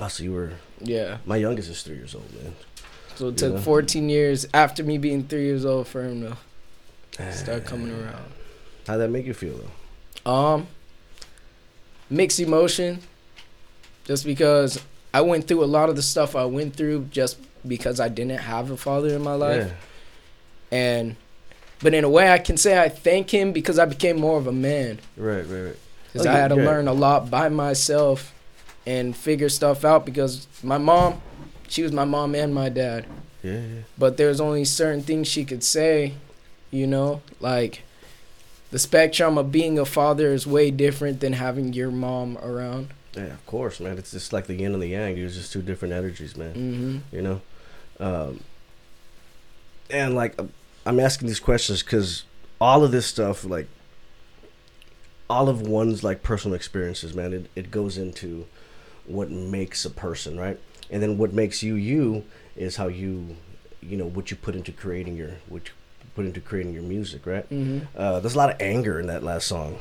Oh, 0.00 0.08
so 0.08 0.22
you 0.24 0.32
were 0.32 0.52
Yeah. 0.80 1.18
my 1.26 1.36
youngest 1.36 1.68
is 1.68 1.82
three 1.82 1.96
years 1.96 2.14
old, 2.14 2.32
man. 2.42 2.54
So 3.16 3.28
it 3.28 3.36
took 3.36 3.52
Yeah. 3.54 3.60
14 3.60 4.08
years 4.08 4.46
after 4.54 4.82
me 4.82 4.96
being 4.98 5.24
3 5.24 5.42
years 5.44 5.64
old 5.66 5.86
for 5.86 6.02
him 6.02 6.22
to 6.22 6.36
start 7.32 7.64
coming 7.64 7.90
around. 7.92 8.24
How'd 8.86 9.00
that 9.00 9.08
make 9.10 9.26
you 9.26 9.34
feel 9.34 9.58
though? 10.24 10.30
Um, 10.30 10.66
mixed 12.10 12.40
emotion, 12.40 13.00
just 14.04 14.24
because 14.24 14.80
I 15.12 15.20
went 15.22 15.46
through 15.46 15.64
a 15.64 15.66
lot 15.66 15.88
of 15.88 15.96
the 15.96 16.02
stuff 16.02 16.36
I 16.36 16.44
went 16.44 16.74
through 16.76 17.06
just 17.10 17.38
because 17.66 18.00
I 18.00 18.08
didn't 18.08 18.38
have 18.38 18.70
a 18.70 18.76
father 18.76 19.08
in 19.08 19.22
my 19.22 19.34
life, 19.34 19.70
Yeah. 20.70 20.76
and 20.78 21.16
but 21.80 21.92
in 21.94 22.04
a 22.04 22.08
way 22.08 22.30
I 22.30 22.38
can 22.38 22.56
say 22.56 22.80
I 22.80 22.88
thank 22.88 23.30
him 23.32 23.52
because 23.52 23.78
I 23.78 23.84
became 23.84 24.18
more 24.18 24.38
of 24.38 24.46
a 24.46 24.52
man 24.52 24.98
Right, 25.16 25.42
right, 25.42 25.60
right. 25.62 25.76
because 26.12 26.26
Oh, 26.26 26.30
I 26.30 26.34
had 26.34 26.48
to 26.48 26.56
learn 26.56 26.88
a 26.88 26.92
lot 26.94 27.30
by 27.30 27.48
myself 27.48 28.32
and 28.86 29.14
figure 29.16 29.48
stuff 29.48 29.84
out 29.84 30.04
because 30.06 30.46
my 30.62 30.78
mom, 30.78 31.20
she 31.68 31.82
was 31.82 31.92
my 31.92 32.04
mom 32.04 32.34
and 32.34 32.54
my 32.54 32.68
dad, 32.68 33.06
Yeah, 33.42 33.52
yeah. 33.52 33.60
but 33.98 34.16
there's 34.18 34.40
only 34.40 34.64
certain 34.64 35.02
things 35.02 35.26
she 35.28 35.44
could 35.44 35.62
say, 35.64 36.14
you 36.74 36.86
know, 36.86 37.22
like 37.40 37.82
the 38.70 38.78
spectrum 38.78 39.38
of 39.38 39.52
being 39.52 39.78
a 39.78 39.84
father 39.84 40.32
is 40.32 40.46
way 40.46 40.70
different 40.70 41.20
than 41.20 41.34
having 41.34 41.72
your 41.72 41.90
mom 41.90 42.36
around. 42.38 42.88
Yeah, 43.14 43.26
of 43.26 43.46
course, 43.46 43.78
man. 43.78 43.98
It's 43.98 44.10
just 44.10 44.32
like 44.32 44.46
the 44.46 44.54
yin 44.54 44.72
and 44.74 44.82
the 44.82 44.88
yang. 44.88 45.16
It's 45.16 45.36
just 45.36 45.52
two 45.52 45.62
different 45.62 45.94
energies, 45.94 46.36
man. 46.36 46.54
hmm 46.54 47.16
You 47.16 47.22
know, 47.22 47.40
um, 48.00 48.40
and 49.88 50.14
like 50.14 50.38
I'm 50.86 50.98
asking 51.00 51.28
these 51.28 51.40
questions 51.40 51.82
because 51.82 52.24
all 52.60 52.84
of 52.84 52.90
this 52.90 53.06
stuff, 53.06 53.44
like 53.44 53.68
all 55.30 55.48
of 55.48 55.62
one's 55.62 56.02
like 56.02 56.22
personal 56.22 56.54
experiences, 56.54 57.14
man, 57.14 57.32
it, 57.32 57.50
it 57.54 57.70
goes 57.70 57.96
into 57.96 58.46
what 59.06 59.30
makes 59.30 59.84
a 59.84 59.90
person, 59.90 60.38
right? 60.38 60.58
And 60.90 61.02
then 61.02 61.16
what 61.16 61.32
makes 61.32 61.62
you 61.62 61.74
you 61.74 62.24
is 62.56 62.76
how 62.76 62.88
you, 62.88 63.36
you 63.80 63.96
know, 63.96 64.06
what 64.06 64.30
you 64.30 64.36
put 64.36 64.54
into 64.54 64.72
creating 64.72 65.16
your, 65.16 65.32
what 65.48 65.68
you 65.68 65.74
put 66.14 66.24
into 66.26 66.40
creating 66.40 66.72
your 66.74 66.82
music, 66.82 67.26
right? 67.26 67.44
hmm 67.46 67.80
Uh, 67.96 68.20
there's 68.20 68.34
a 68.34 68.38
lot 68.38 68.50
of 68.50 68.56
anger 68.60 69.00
in 69.00 69.06
that 69.08 69.22
last 69.22 69.46
song 69.46 69.78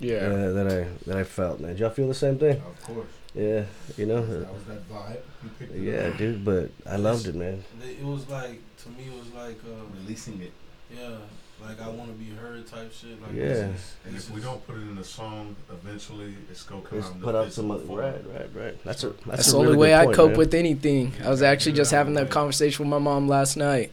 Yeah. 0.00 0.16
uh, 0.18 0.52
that 0.52 0.66
I 0.68 0.86
that 1.08 1.16
I 1.16 1.24
felt, 1.24 1.60
man. 1.60 1.70
Did 1.70 1.80
y'all 1.80 1.90
feel 1.90 2.08
the 2.08 2.14
same 2.14 2.38
thing? 2.38 2.56
Of 2.56 2.82
course. 2.84 3.06
Yeah, 3.34 3.64
you 3.96 4.06
know. 4.06 4.24
That 4.24 4.52
was 4.54 4.64
that 4.64 4.88
vibe. 4.88 5.20
You 5.44 5.50
picked 5.58 5.74
Yeah, 5.76 6.08
up. 6.08 6.16
dude, 6.18 6.44
but 6.44 6.70
I 6.86 6.96
loved 6.96 7.26
it, 7.26 7.34
man. 7.34 7.62
It 7.82 8.04
was 8.04 8.28
like 8.28 8.60
to 8.82 8.88
me, 8.90 9.04
it 9.06 9.18
was 9.18 9.32
like, 9.34 9.58
uh, 9.64 9.84
Releasing 10.00 10.40
it. 10.40 10.52
yeah, 10.96 11.16
like 11.62 11.80
I 11.80 11.88
want 11.88 12.08
to 12.10 12.14
be 12.24 12.30
heard 12.30 12.66
type 12.66 12.92
shit. 12.92 13.20
Like 13.22 13.32
Yeah. 13.34 13.44
this 13.44 13.58
is- 13.58 13.94
And 14.06 14.16
if 14.16 14.30
we 14.30 14.40
don't 14.40 14.64
put 14.66 14.76
it 14.76 14.82
in 14.90 14.96
a 14.98 15.04
song, 15.04 15.54
eventually 15.70 16.34
it's 16.50 16.62
gonna 16.62 16.82
come 16.82 17.00
Just 17.00 17.12
out. 17.12 17.20
put 17.20 17.34
out 17.34 17.52
some 17.52 17.68
physical 17.68 17.74
other, 17.98 18.12
form. 18.12 18.32
right, 18.34 18.50
right, 18.54 18.64
right. 18.64 18.84
That's 18.84 19.04
a 19.04 19.08
that's, 19.08 19.24
That's 19.26 19.48
a 19.48 19.50
the 19.52 19.56
only 19.58 19.66
really 19.72 19.78
way 19.78 19.88
good 19.90 19.94
I 20.00 20.04
point, 20.06 20.16
cope 20.16 20.30
man. 20.30 20.38
with 20.38 20.54
anything. 20.54 21.12
I 21.24 21.28
was 21.30 21.42
actually 21.42 21.72
just 21.72 21.90
having 21.90 22.14
that 22.14 22.30
conversation 22.30 22.84
with 22.84 22.90
my 22.90 22.98
mom 22.98 23.28
last 23.28 23.56
night 23.56 23.92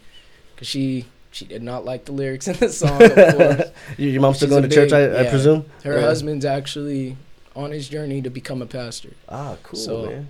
because 0.55 0.67
she 0.67 1.05
she 1.35 1.45
did 1.45 1.61
not 1.61 1.83
like 1.85 2.05
the 2.05 2.11
lyrics 2.13 2.47
in 2.47 2.55
the 2.57 2.69
song. 2.69 3.01
Of 3.01 3.13
course. 3.13 3.61
You- 3.97 4.09
Your 4.09 4.21
mom's 4.21 4.37
still 4.37 4.49
going 4.49 4.63
to 4.63 4.69
church, 4.69 4.89
big- 4.91 5.11
I, 5.11 5.19
I 5.19 5.21
yeah. 5.23 5.29
presume. 5.29 5.65
Her 5.83 5.95
Yeah. 5.95 6.01
husband's 6.01 6.45
actually 6.45 7.17
on 7.55 7.71
his 7.71 7.89
journey 7.89 8.21
to 8.21 8.29
become 8.29 8.61
a 8.61 8.65
pastor. 8.65 9.09
Ah, 9.29 9.57
cool, 9.63 9.77
So- 9.79 10.05
man. 10.07 10.27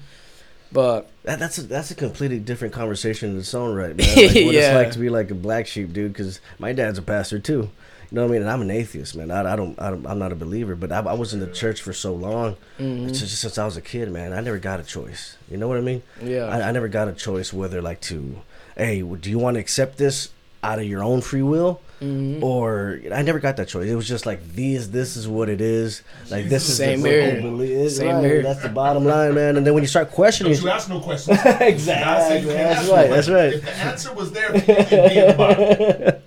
But 0.71 1.09
That, 1.23 1.39
that's 1.39 1.57
a, 1.59 1.63
that's 1.63 1.91
a 1.91 1.95
completely 1.95 2.39
different 2.39 2.73
conversation 2.73 3.29
in 3.31 3.37
its 3.39 3.53
own 3.53 3.75
right, 3.75 3.95
man. 3.97 4.07
Like, 4.07 4.17
what 4.17 4.35
it's 4.35 4.53
Yeah. 4.53 4.75
like 4.75 4.91
to 4.91 4.99
be 4.99 5.09
like 5.09 5.31
a 5.31 5.35
black 5.35 5.67
sheep, 5.67 5.93
dude. 5.93 6.11
Because 6.11 6.41
my 6.59 6.73
dad's 6.73 6.97
a 6.97 7.01
pastor 7.01 7.39
too. 7.39 7.69
You 8.11 8.15
know 8.17 8.23
what 8.23 8.29
I 8.29 8.31
mean? 8.33 8.41
And 8.41 8.49
I'm 8.51 8.61
an 8.61 8.71
atheist, 8.71 9.15
man. 9.15 9.31
I, 9.31 9.53
I 9.53 9.55
don't, 9.55 9.79
I 9.81 9.89
don't, 9.91 10.05
I'm 10.05 10.19
not 10.19 10.31
a 10.31 10.35
believer, 10.35 10.75
but 10.75 10.91
I, 10.91 10.99
I 10.99 11.13
was 11.13 11.33
in 11.33 11.39
the 11.39 11.47
church 11.51 11.81
for 11.81 11.93
so 11.93 12.13
long, 12.13 12.55
mhm, 12.79 13.07
just, 13.07 13.21
just 13.21 13.39
since 13.41 13.57
I 13.57 13.65
was 13.65 13.77
a 13.77 13.81
kid, 13.81 14.11
man. 14.11 14.33
I 14.33 14.41
never 14.41 14.57
got 14.59 14.79
a 14.79 14.83
choice. 14.83 15.37
You 15.49 15.57
know 15.57 15.67
what 15.67 15.77
I 15.77 15.81
mean? 15.81 16.01
yeah, 16.21 16.45
I, 16.45 16.69
I 16.69 16.71
never 16.71 16.87
got 16.87 17.07
a 17.07 17.13
choice 17.13 17.51
whether 17.53 17.81
like 17.81 18.01
to, 18.01 18.41
hey, 18.77 19.01
do 19.01 19.29
you 19.29 19.39
want 19.39 19.55
to 19.55 19.59
accept 19.61 19.97
this 19.97 20.29
out 20.65 20.79
of 20.79 20.85
your 20.85 21.03
own 21.03 21.21
free 21.21 21.43
will, 21.43 21.79
mhm. 22.01 22.41
or 22.41 22.99
I 23.13 23.21
never 23.21 23.39
got 23.39 23.57
that 23.57 23.67
choice. 23.67 23.87
It 23.87 23.95
was 23.95 24.07
just 24.07 24.25
like 24.25 24.53
these. 24.53 24.89
This 24.91 25.15
is 25.15 25.27
what 25.27 25.47
it 25.47 25.61
is. 25.61 26.01
Like 26.29 26.49
this 26.49 26.67
is 26.67 26.75
Same 26.77 27.01
the 27.01 27.09
here. 27.09 27.35
fucking. 27.35 27.89
Same 27.89 28.15
right, 28.15 28.23
here. 28.25 28.41
That's 28.41 28.61
the 28.63 28.69
bottom 28.69 29.05
line, 29.05 29.35
man. 29.35 29.57
And 29.57 29.65
then 29.65 29.73
when 29.73 29.83
you 29.83 29.87
start 29.87 30.11
questioning, 30.11 30.53
Don't 30.53 30.63
you 30.63 30.69
ask 30.69 30.89
no 30.89 30.99
questions. 30.99 31.39
exactly. 31.45 32.39
You 32.39 32.47
can't 32.47 32.75
That's 32.77 32.89
right. 32.89 33.09
That's 33.09 33.29
right. 33.29 33.53
If 33.53 33.63
the 33.63 33.71
answer 33.71 34.13
was 34.13 34.31
there, 34.31 34.55
it'd 34.55 34.65
be 34.67 34.73
in 34.73 35.27
the 35.27 35.35
Bible. 35.37 36.21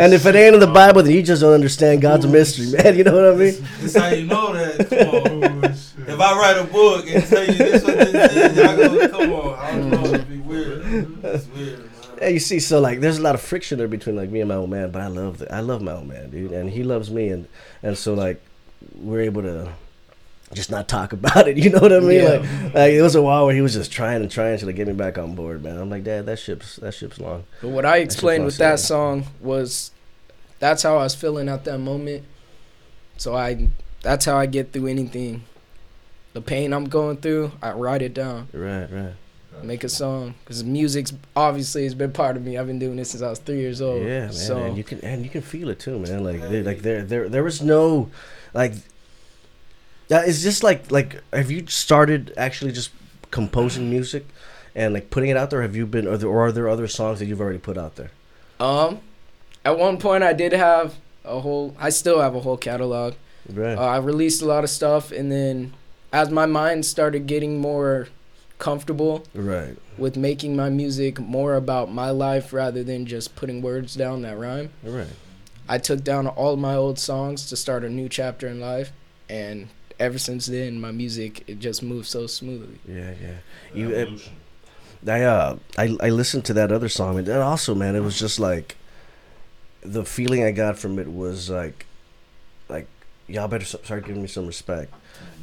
And 0.00 0.12
if 0.12 0.26
it 0.26 0.34
ain't 0.34 0.54
in 0.54 0.60
the 0.60 0.66
Bible, 0.66 1.02
then 1.02 1.12
you 1.12 1.22
just 1.22 1.40
don't 1.42 1.54
understand 1.54 2.02
God's 2.02 2.26
mystery, 2.26 2.66
man. 2.72 2.96
You 2.96 3.04
know 3.04 3.14
what 3.14 3.34
I 3.34 3.36
mean? 3.36 3.66
This 3.80 3.96
how 3.96 4.08
you 4.08 4.26
know 4.26 4.52
that. 4.52 4.88
Come 4.88 5.44
on. 5.44 5.74
Oh. 6.06 6.12
If 6.12 6.20
I 6.20 6.38
write 6.38 6.58
a 6.58 6.64
book 6.64 7.06
and 7.08 7.24
tell 7.24 7.46
you 7.46 7.52
this 7.54 7.82
what 7.82 7.96
this 7.96 8.32
is, 8.34 8.56
y'all 8.58 8.76
gonna 8.76 9.08
come 9.08 9.32
on. 9.32 9.58
I 9.58 9.70
don't 9.70 9.90
know. 9.90 10.04
It'd 10.04 10.28
be 10.28 10.38
weird. 10.38 10.82
It's 11.24 11.46
weird, 11.46 11.78
man. 11.78 11.93
Yeah, 12.20 12.28
you 12.28 12.38
see, 12.38 12.60
so 12.60 12.80
like, 12.80 13.00
there's 13.00 13.18
a 13.18 13.22
lot 13.22 13.34
of 13.34 13.40
friction 13.40 13.78
there 13.78 13.88
between 13.88 14.16
like 14.16 14.30
me 14.30 14.40
and 14.40 14.48
my 14.48 14.56
old 14.56 14.70
man, 14.70 14.90
but 14.90 15.02
I 15.02 15.08
love 15.08 15.38
the, 15.38 15.54
I 15.54 15.60
love 15.60 15.82
my 15.82 15.92
old 15.92 16.08
man, 16.08 16.30
dude, 16.30 16.52
and 16.52 16.70
he 16.70 16.82
loves 16.82 17.10
me, 17.10 17.28
and 17.28 17.46
and 17.82 17.96
so 17.96 18.14
like, 18.14 18.42
we're 18.94 19.20
able 19.22 19.42
to 19.42 19.72
just 20.52 20.70
not 20.70 20.88
talk 20.88 21.12
about 21.18 21.48
it. 21.48 21.56
You 21.56 21.70
know 21.70 21.80
what 21.80 21.92
I 21.92 22.00
mean? 22.00 22.22
Yeah. 22.22 22.28
Like, 22.28 22.74
like 22.74 22.92
it 22.92 23.02
was 23.02 23.14
a 23.14 23.22
while 23.22 23.46
where 23.46 23.54
he 23.54 23.60
was 23.60 23.74
just 23.74 23.92
trying 23.92 24.22
and 24.22 24.30
trying 24.30 24.58
to 24.58 24.66
like, 24.66 24.76
get 24.76 24.86
me 24.86 24.92
back 24.94 25.18
on 25.18 25.34
board, 25.34 25.62
man. 25.62 25.78
I'm 25.78 25.90
like, 25.90 26.04
Dad, 26.04 26.26
that 26.26 26.38
ship's 26.38 26.76
that 26.76 26.94
ship's 26.94 27.18
long. 27.18 27.44
But 27.60 27.68
what 27.70 27.84
I 27.84 27.98
explained 27.98 28.44
with 28.44 28.58
that 28.58 28.80
song 28.80 29.26
was 29.40 29.90
that's 30.58 30.82
how 30.82 30.94
I 30.98 31.02
was 31.02 31.14
feeling 31.14 31.48
at 31.48 31.64
that 31.64 31.78
moment. 31.78 32.24
So 33.16 33.34
I 33.34 33.68
that's 34.02 34.24
how 34.24 34.36
I 34.36 34.46
get 34.46 34.72
through 34.72 34.86
anything. 34.86 35.44
The 36.34 36.40
pain 36.40 36.72
I'm 36.72 36.86
going 36.86 37.18
through, 37.18 37.52
I 37.62 37.72
write 37.72 38.02
it 38.02 38.12
down, 38.12 38.48
Right, 38.52 38.90
right. 38.90 39.12
Make 39.62 39.84
a 39.84 39.88
song. 39.88 40.34
Because 40.44 40.62
music's 40.64 41.12
obviously 41.36 41.84
has 41.84 41.94
been 41.94 42.12
part 42.12 42.36
of 42.36 42.44
me. 42.44 42.58
I've 42.58 42.66
been 42.66 42.78
doing 42.78 42.96
this 42.96 43.10
since 43.10 43.22
I 43.22 43.30
was 43.30 43.38
three 43.38 43.60
years 43.60 43.80
old. 43.80 44.02
Yeah, 44.02 44.20
man, 44.26 44.32
So 44.32 44.62
and 44.62 44.76
you 44.76 44.84
can 44.84 45.00
and 45.00 45.22
you 45.24 45.30
can 45.30 45.42
feel 45.42 45.68
it 45.70 45.78
too, 45.78 45.98
man. 45.98 46.22
Like, 46.24 46.40
there- 46.40 46.62
like 46.62 46.82
there, 46.82 47.02
there, 47.02 47.28
there 47.28 47.42
was 47.44 47.62
no, 47.62 48.10
like, 48.52 48.72
that 50.08 50.28
is 50.28 50.42
just 50.42 50.62
like, 50.62 50.90
like, 50.90 51.22
have 51.32 51.50
you 51.50 51.66
started 51.66 52.32
actually 52.36 52.72
just 52.72 52.90
composing 53.30 53.88
music 53.90 54.26
and 54.74 54.92
like 54.92 55.10
putting 55.10 55.30
it 55.30 55.36
out 55.36 55.50
there? 55.50 55.62
Have 55.62 55.74
you 55.76 55.86
been, 55.86 56.06
or, 56.06 56.16
there, 56.18 56.28
or 56.28 56.46
are 56.46 56.52
there 56.52 56.68
other 56.68 56.86
songs 56.88 57.18
that 57.20 57.26
you've 57.26 57.40
already 57.40 57.58
put 57.58 57.78
out 57.78 57.96
there? 57.96 58.10
um, 58.60 59.00
at 59.64 59.78
one 59.78 59.96
point 59.96 60.22
I 60.22 60.34
did 60.34 60.52
have 60.52 60.94
a 61.24 61.40
whole. 61.40 61.74
I 61.78 61.88
still 61.88 62.20
have 62.20 62.34
a 62.34 62.40
whole 62.40 62.58
catalog. 62.58 63.14
Right. 63.50 63.78
Uh, 63.78 63.80
I 63.80 63.96
released 63.96 64.42
a 64.42 64.44
lot 64.44 64.62
of 64.62 64.68
stuff, 64.68 65.10
and 65.10 65.32
then 65.32 65.72
as 66.12 66.28
my 66.30 66.44
mind 66.44 66.84
started 66.84 67.26
getting 67.26 67.58
more 67.60 68.08
comfortable 68.64 69.22
right. 69.34 69.76
with 69.98 70.16
making 70.16 70.56
my 70.56 70.70
music 70.70 71.20
more 71.20 71.54
about 71.54 71.92
my 71.92 72.08
life 72.08 72.50
rather 72.50 72.82
than 72.82 73.04
just 73.04 73.36
putting 73.36 73.60
words 73.60 73.94
down 73.94 74.22
that 74.22 74.38
rhyme. 74.38 74.70
Right. 74.82 75.06
I 75.68 75.76
took 75.76 76.02
down 76.02 76.26
all 76.28 76.56
my 76.56 76.74
old 76.74 76.98
songs 76.98 77.46
to 77.50 77.56
start 77.56 77.84
a 77.84 77.90
new 77.90 78.08
chapter 78.08 78.48
in 78.48 78.60
life, 78.60 78.90
and 79.28 79.68
ever 80.00 80.18
since 80.18 80.46
then, 80.46 80.80
my 80.80 80.92
music 80.92 81.44
it 81.46 81.58
just 81.58 81.82
moves 81.82 82.08
so 82.08 82.26
smoothly. 82.26 82.78
Yeah, 82.88 83.12
yeah. 83.20 83.36
You, 83.74 83.94
uh, 83.94 85.10
I 85.12 85.22
uh, 85.22 85.58
I 85.76 85.96
I 86.00 86.08
listened 86.08 86.46
to 86.46 86.54
that 86.54 86.72
other 86.72 86.88
song, 86.88 87.18
and 87.18 87.26
then 87.26 87.42
also, 87.42 87.74
man, 87.74 87.94
it 87.94 88.00
was 88.00 88.18
just 88.18 88.40
like 88.40 88.76
the 89.82 90.06
feeling 90.06 90.42
I 90.42 90.52
got 90.52 90.78
from 90.78 90.98
it 90.98 91.12
was 91.12 91.50
like, 91.50 91.84
like 92.70 92.86
y'all 93.28 93.48
better 93.48 93.66
start 93.66 94.06
giving 94.06 94.22
me 94.22 94.28
some 94.28 94.46
respect. 94.46 94.92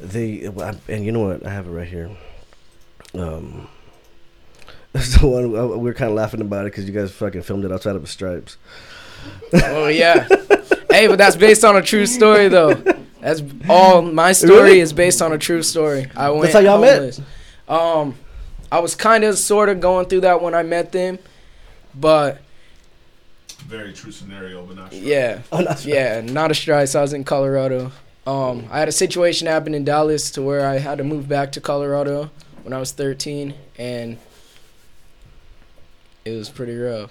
The 0.00 0.46
and 0.88 1.04
you 1.04 1.12
know 1.12 1.20
what? 1.20 1.46
I 1.46 1.50
have 1.50 1.68
it 1.68 1.70
right 1.70 1.86
here. 1.86 2.10
Um, 3.14 3.68
that's 4.92 5.18
the 5.18 5.26
one 5.26 5.44
uh, 5.56 5.66
we 5.66 5.78
were 5.84 5.94
kind 5.94 6.10
of 6.10 6.16
laughing 6.16 6.40
about 6.40 6.66
it 6.66 6.72
because 6.72 6.86
you 6.86 6.92
guys 6.92 7.10
fucking 7.12 7.42
filmed 7.42 7.64
it 7.64 7.72
outside 7.72 7.96
of 7.96 8.02
the 8.02 8.08
stripes. 8.08 8.56
Oh 9.52 9.88
yeah. 9.88 10.26
hey, 10.90 11.06
but 11.06 11.16
that's 11.18 11.36
based 11.36 11.64
on 11.64 11.76
a 11.76 11.82
true 11.82 12.06
story 12.06 12.48
though. 12.48 12.74
That's 13.20 13.42
all 13.68 14.02
my 14.02 14.32
story 14.32 14.54
Really? 14.62 14.80
is 14.80 14.92
based 14.92 15.22
on 15.22 15.32
a 15.32 15.38
true 15.38 15.62
story. 15.62 16.10
I 16.16 16.30
went 16.30 16.42
That's 16.42 16.54
how 16.54 16.60
y'all 16.60 16.80
met? 16.80 17.20
Um 17.68 18.16
I 18.70 18.80
was 18.80 18.94
kind 18.94 19.22
of 19.24 19.38
sort 19.38 19.68
of 19.68 19.80
going 19.80 20.06
through 20.06 20.22
that 20.22 20.40
when 20.42 20.54
I 20.54 20.62
met 20.62 20.92
them, 20.92 21.18
but 21.94 22.40
Very 23.66 23.92
true 23.92 24.10
scenario, 24.10 24.64
but 24.66 24.76
not 24.76 24.92
sure. 24.92 25.02
yeah. 25.02 25.42
Oh, 25.52 25.62
that's 25.62 25.84
right. 25.84 25.94
Yeah, 25.94 26.20
not 26.22 26.50
a 26.50 26.54
strike. 26.54 26.88
So 26.88 26.98
I 26.98 27.02
was 27.02 27.12
in 27.12 27.22
Colorado. 27.24 27.92
Um, 28.26 28.66
I 28.70 28.78
had 28.78 28.88
a 28.88 28.92
situation 28.92 29.46
happen 29.46 29.74
in 29.74 29.84
Dallas 29.84 30.30
to 30.32 30.42
where 30.42 30.66
I 30.66 30.78
had 30.78 30.98
to 30.98 31.04
move 31.04 31.28
back 31.28 31.52
to 31.52 31.60
Colorado 31.60 32.30
when 32.62 32.72
I 32.72 32.78
was 32.78 32.92
13, 32.92 33.54
and 33.78 34.18
it 36.24 36.30
was 36.30 36.48
pretty 36.48 36.76
rough. 36.76 37.10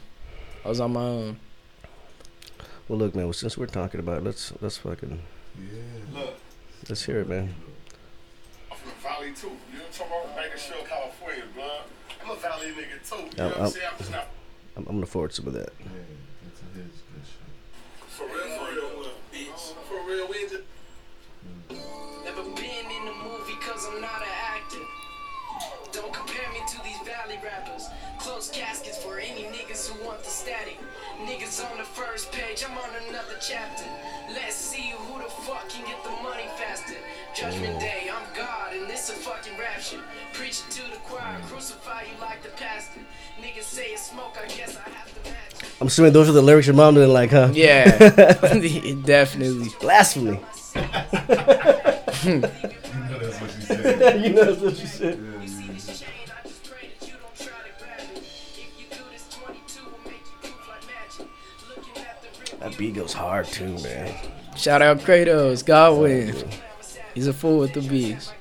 I 0.63 0.69
was 0.69 0.79
on 0.79 0.93
my 0.93 1.01
own. 1.01 1.39
Well, 2.87 2.99
look, 2.99 3.15
man. 3.15 3.25
Well, 3.25 3.33
since 3.33 3.57
we're 3.57 3.65
talking 3.67 3.99
about, 3.99 4.17
it, 4.19 4.23
let's 4.23 4.53
let's 4.61 4.77
fucking 4.77 5.21
Yeah. 5.57 6.19
Look, 6.19 6.35
let's 6.89 7.03
hear 7.05 7.19
it, 7.21 7.29
man. 7.29 7.53
I'm 8.71 8.77
from 8.77 8.91
Valley 9.01 9.31
too. 9.33 9.47
You 9.47 9.79
know 9.79 9.85
what 9.85 10.01
I'm 10.01 10.07
talking 10.07 10.31
about? 10.31 10.35
Bakersfield, 10.43 10.87
California, 10.87 11.43
blood. 11.55 11.81
I'm 12.23 12.31
a 12.31 12.35
Valley 12.35 12.67
nigga 12.67 13.09
too. 13.09 13.15
You 13.15 13.37
know 13.37 13.45
Um, 13.45 13.49
what 13.51 13.57
I'm 13.57 13.63
um, 13.65 13.71
saying? 13.71 13.87
I'm 13.91 13.97
just 13.97 14.11
not 14.11 14.27
I'm, 14.77 14.85
I'm 14.87 14.95
gonna 14.95 15.05
forward 15.05 15.33
some 15.33 15.47
of 15.47 15.53
that. 15.53 15.69
Yeah, 15.79 15.85
into 16.43 16.65
his 16.79 16.99
good 17.11 17.23
shit. 17.25 18.09
for 18.09 18.25
real, 18.27 18.57
for 18.57 18.71
real, 18.73 19.11
bitch. 19.33 19.73
For 19.87 20.07
real, 20.09 20.27
we 20.29 20.41
just 20.49 20.63
caskets 28.51 28.97
for 28.97 29.19
any 29.19 29.43
niggas 29.43 29.89
who 29.89 30.05
want 30.05 30.23
the 30.23 30.29
static. 30.29 30.77
Niggas 31.21 31.63
on 31.69 31.77
the 31.77 31.83
first 31.83 32.31
page, 32.31 32.63
I'm 32.67 32.77
on 32.77 32.89
another 33.09 33.35
chapter. 33.39 33.85
Let's 34.29 34.55
see 34.55 34.93
who 34.97 35.17
the 35.19 35.29
fuck 35.29 35.69
can 35.69 35.85
get 35.85 36.03
the 36.03 36.09
money 36.23 36.47
faster. 36.57 36.95
Judgment 37.35 37.77
mm. 37.77 37.79
Day, 37.79 38.09
I'm 38.11 38.23
God, 38.35 38.73
and 38.73 38.89
this 38.89 39.09
a 39.09 39.13
fucking 39.13 39.57
rap 39.57 39.79
shit. 39.79 39.99
Preaching 40.33 40.65
to 40.71 40.81
the 40.91 40.97
choir, 40.97 41.21
mm. 41.21 41.43
crucify 41.47 42.03
you 42.03 42.19
like 42.19 42.43
the 42.43 42.49
pastor. 42.49 42.99
Niggas 43.41 43.63
say 43.63 43.87
it's 43.87 44.09
smoke, 44.09 44.37
I 44.41 44.47
guess 44.47 44.75
I 44.75 44.89
have 44.89 45.23
to 45.23 45.29
match. 45.29 45.71
I'm 45.79 45.87
assuming 45.87 46.13
those 46.13 46.29
are 46.29 46.33
the 46.33 46.41
lyrics 46.41 46.67
your 46.67 46.75
mom 46.75 46.95
didn't 46.95 47.13
like, 47.13 47.31
huh? 47.31 47.49
Yeah, 47.53 47.97
definitely. 49.05 49.69
Blasphemy. 49.79 50.39
You 52.23 52.39
know 52.39 53.17
that's 53.17 53.41
what 53.41 53.51
she 53.51 53.61
said. 53.61 54.21
you 54.23 54.33
know 54.33 54.45
that's 54.45 54.61
what 54.61 54.79
you 54.79 54.87
said. 54.87 55.19
Yeah, 55.19 55.40
That 62.61 62.77
beat 62.77 62.93
goes 62.93 63.11
hard 63.11 63.47
too, 63.47 63.75
man. 63.79 64.13
Shout 64.55 64.83
out 64.83 64.99
Kratos, 64.99 65.65
Godwin. 65.65 66.35
He's 67.15 67.25
a 67.25 67.33
fool 67.33 67.57
with 67.57 67.73
the 67.73 67.81
beats. 67.81 68.31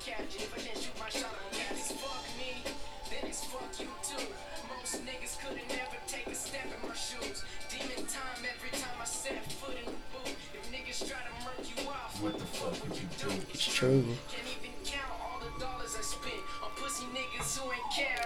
It's 13.54 13.74
true. 13.74 14.04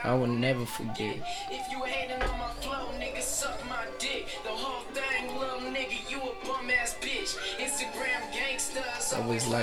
I 0.03 0.15
will 0.15 0.27
never 0.27 0.67
forget. 0.67 1.23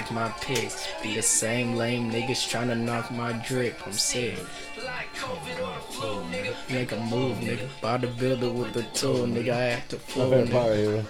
Like 0.01 0.12
my 0.12 0.29
pics. 0.41 0.88
Be 1.03 1.13
the 1.15 1.22
same 1.22 1.75
lame 1.75 2.12
niggas 2.12 2.50
trying 2.50 2.70
to 2.70 2.75
knock 2.75 3.12
my 3.12 3.34
drip. 3.48 3.75
I'm 3.86 3.93
sick. 3.93 4.38
Like 4.84 5.13
COVID 5.15 5.62
or 5.62 5.77
the 6.01 6.36
nigga. 6.36 6.55
Make 6.72 6.91
a 6.91 6.98
move, 6.98 7.38
nigga. 7.38 7.67
Bodybuilder 7.81 8.51
with 8.53 8.74
the 8.74 8.84
tool, 8.93 9.27
nigga. 9.27 9.53
I 9.53 9.63
act 9.77 9.93
a 9.93 9.98
fool, 9.98 10.29
Very 10.29 10.48
nigga. 10.48 10.51
power. 10.51 11.03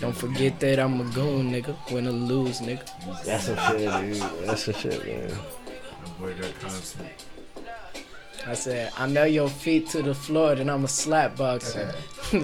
Don't 0.00 0.16
forget 0.16 0.58
that 0.60 0.80
I'm 0.80 1.00
a 1.00 1.04
goon, 1.12 1.52
nigga. 1.52 1.76
Win 1.92 2.08
or 2.08 2.12
lose, 2.12 2.60
nigga. 2.60 2.84
That's 3.24 3.44
some 3.44 3.56
shit, 3.56 3.78
dude. 3.78 4.46
That's 4.46 4.64
some 4.64 4.74
shit, 4.74 5.06
man. 5.06 5.30
Avoid 6.04 6.38
that 6.38 6.60
content. 6.60 7.26
I 8.46 8.54
said, 8.54 8.90
I 8.98 9.06
know 9.06 9.24
your 9.24 9.48
feet 9.48 9.88
to 9.90 10.02
the 10.02 10.14
floor, 10.14 10.54
then 10.56 10.70
I'm 10.70 10.84
a 10.84 10.88
slap 10.88 11.36
boxer. 11.36 11.94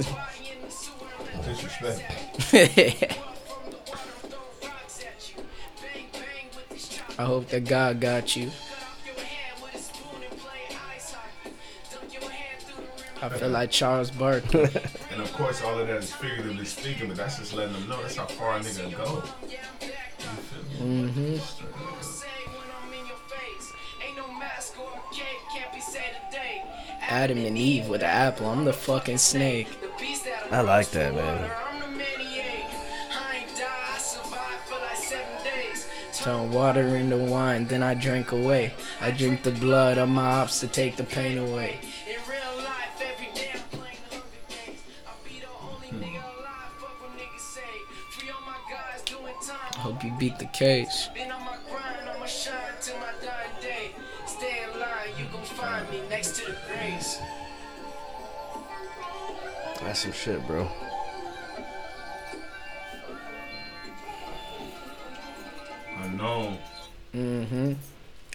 Disrespect. 1.44 3.18
I 7.18 7.24
hope 7.24 7.48
that 7.48 7.64
God 7.64 8.00
got 8.00 8.36
you. 8.36 8.50
I 13.22 13.28
feel 13.30 13.48
like 13.48 13.70
Charles 13.70 14.10
Barkley. 14.10 14.68
And 15.16 15.22
of 15.24 15.32
course, 15.32 15.62
all 15.62 15.78
of 15.78 15.88
that 15.88 15.96
is 15.96 16.12
figuratively 16.12 16.66
speaking, 16.66 17.08
but 17.08 17.16
that's 17.16 17.38
just 17.38 17.54
letting 17.54 17.72
them 17.72 17.88
know 17.88 18.02
that's 18.02 18.16
how 18.16 18.26
far 18.26 18.56
a 18.56 18.60
nigga 18.60 18.94
go. 18.94 19.22
You 19.48 19.56
feel 20.76 20.86
me? 20.86 21.08
hmm 21.08 21.36
Adam 27.08 27.38
and 27.38 27.56
Eve 27.56 27.88
with 27.88 28.00
the 28.00 28.06
apple. 28.06 28.46
I'm 28.48 28.64
the 28.64 28.72
fucking 28.72 29.18
snake. 29.18 29.68
I 30.50 30.60
like 30.60 30.90
that, 30.90 31.14
man. 31.14 31.50
Turn 36.26 36.50
water 36.50 36.96
into 36.96 37.16
wine, 37.16 37.68
then 37.68 37.84
I 37.84 37.94
drink 37.94 38.32
away. 38.32 38.74
I 39.00 39.12
drink 39.12 39.44
the 39.44 39.52
blood 39.52 39.96
of 39.96 40.08
my 40.08 40.24
ops 40.24 40.58
to 40.58 40.66
take 40.66 40.96
the 40.96 41.04
pain 41.04 41.38
away. 41.38 41.78
In 42.04 42.16
real 42.28 42.64
life, 42.64 43.00
every 43.00 43.32
day 43.32 43.52
I'm 43.54 43.60
playing 43.70 43.96
Hunger 44.10 44.24
Games. 44.48 44.82
I'll 45.06 45.14
be 45.22 45.38
the 45.38 45.46
only 45.62 45.86
hmm. 45.86 46.02
nigga 46.02 46.24
alive, 46.40 46.72
fuck 46.80 47.00
what 47.00 47.16
niggas 47.16 47.38
say. 47.38 47.62
Free 48.10 48.30
all 48.30 48.40
my 48.40 48.58
guys 48.68 49.02
doing 49.02 49.34
hope 49.76 50.02
you 50.02 50.12
beat 50.18 50.36
the 50.40 50.46
case. 50.46 51.08
That's 59.80 60.00
some 60.00 60.12
shit, 60.12 60.44
grind, 60.44 60.68
I 65.96 66.08
know. 66.08 66.58
hmm 67.12 67.72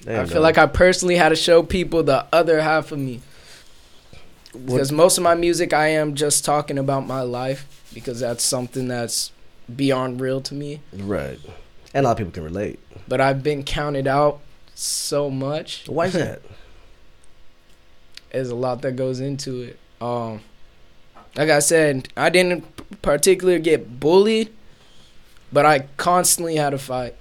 Damn, 0.03 0.21
I 0.21 0.25
feel 0.25 0.35
dog. 0.35 0.43
like 0.43 0.57
I 0.57 0.65
personally 0.65 1.15
had 1.15 1.29
to 1.29 1.35
show 1.35 1.61
people 1.61 2.01
the 2.01 2.25
other 2.33 2.59
half 2.61 2.91
of 2.91 2.97
me. 2.99 3.21
What- 4.53 4.65
Because 4.65 4.91
most 4.91 5.17
of 5.19 5.23
my 5.23 5.35
music, 5.35 5.73
I 5.73 5.87
am 5.89 6.15
just 6.15 6.43
talking 6.43 6.77
about 6.79 7.05
my 7.05 7.21
life 7.21 7.67
because 7.93 8.19
that's 8.21 8.43
something 8.43 8.87
that's 8.87 9.31
beyond 9.73 10.19
real 10.19 10.41
to 10.41 10.53
me. 10.55 10.81
right. 10.93 11.39
And 11.93 12.05
a 12.05 12.07
lot 12.09 12.13
of 12.13 12.17
people 12.19 12.31
can 12.31 12.43
relate. 12.43 12.79
But 13.07 13.19
I've 13.21 13.43
been 13.43 13.63
counted 13.63 14.07
out 14.07 14.39
so 14.73 15.29
much. 15.29 15.83
Why 15.87 16.05
is 16.07 16.13
that? 16.25 16.41
There's 18.31 18.49
a 18.49 18.55
lot 18.55 18.81
that 18.81 18.95
goes 18.95 19.19
into 19.19 19.61
it. 19.61 19.79
Um, 19.99 20.39
like 21.35 21.49
I 21.49 21.59
said, 21.59 22.07
I 22.17 22.29
didn't 22.29 22.63
particularly 23.01 23.59
get 23.61 23.99
bullied, 23.99 24.49
but 25.51 25.65
I 25.65 25.79
constantly 25.97 26.55
had 26.55 26.69
to 26.71 26.77
fight 26.77 27.15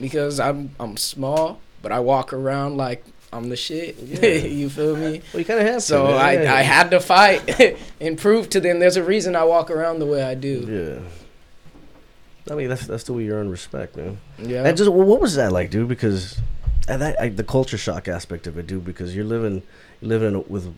because 0.00 0.40
I'm 0.40 0.74
I'm 0.80 0.96
small, 0.96 1.60
but 1.82 1.92
I 1.92 2.00
walk 2.00 2.32
around 2.32 2.76
like 2.76 3.04
I'm 3.32 3.48
the 3.48 3.56
shit. 3.56 3.96
Yeah. 3.98 4.26
you 4.46 4.68
feel 4.68 4.96
me? 4.96 5.22
Well, 5.32 5.40
you 5.40 5.44
kind 5.44 5.60
of 5.60 5.66
have 5.66 5.76
to. 5.76 5.80
So. 5.80 6.06
I, 6.06 6.42
Yeah. 6.42 6.54
I 6.54 6.62
had 6.62 6.90
to 6.90 7.00
fight 7.00 7.78
and 8.00 8.18
prove 8.18 8.48
to 8.50 8.60
them 8.60 8.80
there's 8.80 8.96
a 8.96 9.04
reason 9.04 9.36
I 9.36 9.44
walk 9.44 9.70
around 9.70 10.00
the 10.00 10.06
way 10.06 10.22
I 10.22 10.34
do. 10.34 11.00
Yeah. 11.00 12.52
I 12.52 12.56
mean, 12.56 12.68
that's 12.68 12.86
that's 12.86 13.04
the 13.04 13.12
way 13.12 13.24
you 13.24 13.32
earn 13.34 13.50
respect, 13.50 13.96
man. 13.96 14.18
Yeah. 14.38 14.64
And 14.64 14.76
just 14.76 14.90
what 14.90 15.20
was 15.20 15.36
that 15.36 15.52
like, 15.52 15.70
dude? 15.70 15.88
Because 15.88 16.40
and 16.88 17.00
that 17.02 17.20
I, 17.20 17.28
the 17.28 17.44
culture 17.44 17.78
shock 17.78 18.08
aspect 18.08 18.46
of 18.48 18.58
it, 18.58 18.66
dude. 18.66 18.84
Because 18.84 19.14
you're 19.14 19.24
living 19.24 19.62
you're 20.00 20.08
living 20.08 20.28
in 20.28 20.34
a, 20.36 20.40
with 20.40 20.74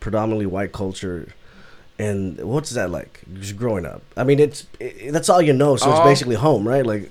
predominantly 0.00 0.46
white 0.46 0.72
culture, 0.72 1.28
and 1.98 2.42
what's 2.42 2.70
that 2.70 2.90
like? 2.90 3.20
Just 3.34 3.56
growing 3.56 3.86
up. 3.86 4.02
I 4.16 4.24
mean, 4.24 4.40
it's 4.40 4.66
it, 4.80 5.12
that's 5.12 5.28
all 5.28 5.40
you 5.40 5.52
know, 5.52 5.76
so 5.76 5.90
it's 5.90 6.00
Um, 6.00 6.06
basically 6.06 6.34
home, 6.34 6.66
right? 6.66 6.84
Like, 6.84 7.08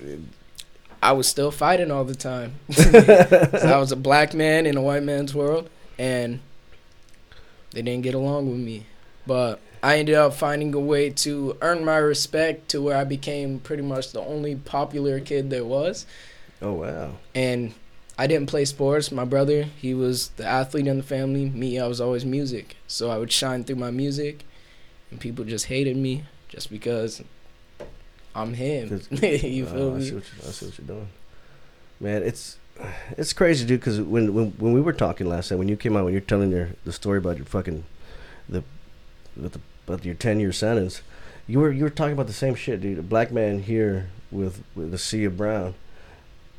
I 1.02 1.14
was 1.14 1.28
still 1.28 1.52
fighting 1.52 1.90
all 1.90 2.04
the 2.04 2.16
time. 2.16 2.60
I 2.78 3.78
was 3.78 3.92
a 3.92 3.96
black 3.96 4.34
man 4.34 4.66
in 4.66 4.78
a 4.78 4.82
white 4.82 5.04
man's 5.04 5.34
world, 5.34 5.70
and 5.98 6.40
they 7.72 7.82
didn't 7.82 8.04
get 8.04 8.14
along 8.14 8.50
with 8.50 8.60
me. 8.60 8.86
But 9.26 9.60
I 9.82 9.98
ended 9.98 10.16
up 10.16 10.34
finding 10.34 10.74
a 10.76 10.80
way 10.80 11.10
to 11.10 11.58
earn 11.62 11.84
my 11.84 11.98
respect 11.98 12.70
to 12.70 12.82
where 12.82 12.98
I 12.98 13.04
became 13.04 13.60
pretty 13.60 13.84
much 13.84 14.12
the 14.12 14.22
only 14.22 14.56
popular 14.56 15.20
kid 15.20 15.50
there 15.50 15.66
was. 15.66 16.06
Oh 16.62 16.74
wow. 16.74 17.18
And 17.34 17.74
I 18.18 18.28
didn't 18.28 18.50
play 18.50 18.66
sports. 18.66 19.12
My 19.12 19.26
brother, 19.26 19.64
he 19.64 19.96
was 19.96 20.30
the 20.30 20.46
athlete 20.46 20.86
in 20.86 20.98
the 20.98 21.04
family. 21.04 21.50
Me, 21.50 21.80
I 21.80 21.88
was 21.88 22.00
always 22.00 22.26
music. 22.26 22.76
So 22.86 23.10
I 23.10 23.18
would 23.18 23.32
shine 23.32 23.64
through 23.64 23.78
my 23.78 23.90
music, 23.90 24.46
and 25.10 25.20
people 25.20 25.46
just 25.46 25.66
hated 25.66 25.98
me 25.98 26.26
just 26.48 26.70
because 26.70 27.24
I'm 28.36 28.54
him. 28.54 29.02
you 29.12 29.66
feel 29.66 29.78
Oh, 29.78 29.96
I 29.96 30.02
see 30.02 30.16
what 30.16 30.24
you, 30.24 30.48
I 30.48 30.52
see 30.52 30.66
what 30.68 30.78
you're 30.78 30.88
doing, 30.88 31.08
man. 32.00 32.24
It's 32.24 32.58
it's 33.18 33.34
crazy, 33.34 33.66
dude. 33.66 33.80
Because 33.80 34.00
when, 34.02 34.34
when 34.34 34.52
when 34.52 34.74
we 34.74 34.82
were 34.82 34.94
talking 34.94 35.28
last 35.28 35.50
time, 35.50 35.58
when 35.58 35.68
you 35.68 35.78
came 35.78 35.98
out, 35.98 36.06
when 36.06 36.14
you're 36.14 36.22
telling 36.22 36.52
your 36.52 36.70
the 36.86 36.94
story 36.94 37.18
about 37.18 37.38
your 37.38 37.46
fucking 37.46 37.84
the 38.48 38.64
with 39.36 39.54
the 39.54 39.60
about 39.88 40.06
your 40.06 40.16
ten 40.16 40.40
year 40.40 40.52
sentence, 40.52 41.02
you 41.48 41.60
were 41.60 41.72
you 41.72 41.84
were 41.84 41.90
talking 41.90 42.14
about 42.14 42.28
the 42.28 42.34
same 42.34 42.56
shit, 42.56 42.82
dude. 42.82 43.00
A 43.00 43.04
black 43.04 43.32
man 43.32 43.64
here 43.64 44.10
with 44.32 44.64
with 44.76 44.94
a 44.94 44.98
sea 44.98 45.26
of 45.26 45.38
brown, 45.38 45.74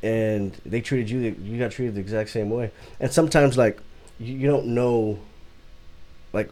and 0.02 0.52
they 0.64 0.80
treated 0.80 1.10
you 1.10 1.20
you 1.42 1.58
got 1.58 1.72
treated 1.72 1.94
the 1.94 2.00
exact 2.00 2.30
same 2.30 2.50
way. 2.50 2.70
And 3.00 3.10
sometimes 3.10 3.56
like 3.56 3.80
you, 4.18 4.36
you 4.36 4.46
don't 4.48 4.66
know 4.66 5.18
like 6.32 6.50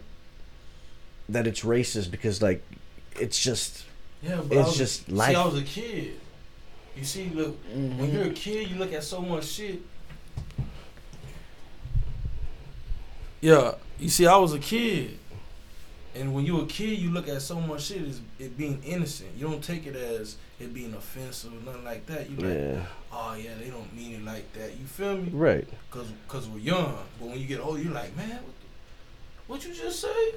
that 1.29 1.47
it's 1.47 1.61
racist 1.61 2.11
because 2.11 2.41
like 2.41 2.63
it's 3.19 3.41
just 3.41 3.85
Yeah, 4.21 4.41
but 4.47 4.57
It's 4.57 4.67
was, 4.67 4.77
just 4.77 5.05
See. 5.07 5.15
I 5.19 5.45
was 5.45 5.57
a 5.57 5.63
kid. 5.63 6.13
You 6.95 7.03
see, 7.03 7.29
look, 7.33 7.57
when 7.71 7.91
mm-hmm. 7.91 8.15
you're 8.15 8.25
a 8.25 8.33
kid, 8.33 8.69
you 8.69 8.77
look 8.77 8.93
at 8.93 9.03
so 9.03 9.21
much 9.21 9.45
shit. 9.45 9.81
Yeah, 13.39 13.75
you 13.99 14.09
see, 14.09 14.27
I 14.27 14.37
was 14.37 14.53
a 14.53 14.59
kid, 14.59 15.17
and 16.13 16.35
when 16.35 16.45
you're 16.45 16.63
a 16.63 16.67
kid, 16.67 16.99
you 16.99 17.09
look 17.09 17.27
at 17.27 17.41
so 17.41 17.59
much 17.59 17.85
shit 17.85 18.03
as 18.03 18.21
it 18.37 18.55
being 18.55 18.83
innocent. 18.83 19.31
You 19.35 19.47
don't 19.49 19.63
take 19.63 19.87
it 19.87 19.95
as 19.95 20.35
it 20.59 20.73
being 20.73 20.93
offensive 20.93 21.51
or 21.51 21.65
nothing 21.65 21.83
like 21.83 22.05
that. 22.05 22.29
You 22.29 22.35
like, 22.35 22.53
yeah 22.53 22.85
oh 23.11 23.35
yeah, 23.35 23.51
they 23.59 23.69
don't 23.69 23.93
mean 23.95 24.15
it 24.15 24.25
like 24.25 24.51
that. 24.53 24.77
You 24.77 24.85
feel 24.85 25.17
me? 25.17 25.29
right. 25.31 25.67
Cause, 25.89 26.07
cause 26.27 26.47
we're 26.47 26.59
young. 26.59 26.97
But 27.19 27.29
when 27.29 27.39
you 27.39 27.45
get 27.45 27.59
old, 27.59 27.79
you're 27.79 27.93
like, 27.93 28.15
man, 28.15 28.29
what, 28.29 28.41
the, 28.59 28.67
what 29.47 29.65
you 29.65 29.73
just 29.73 29.99
say? 29.99 30.33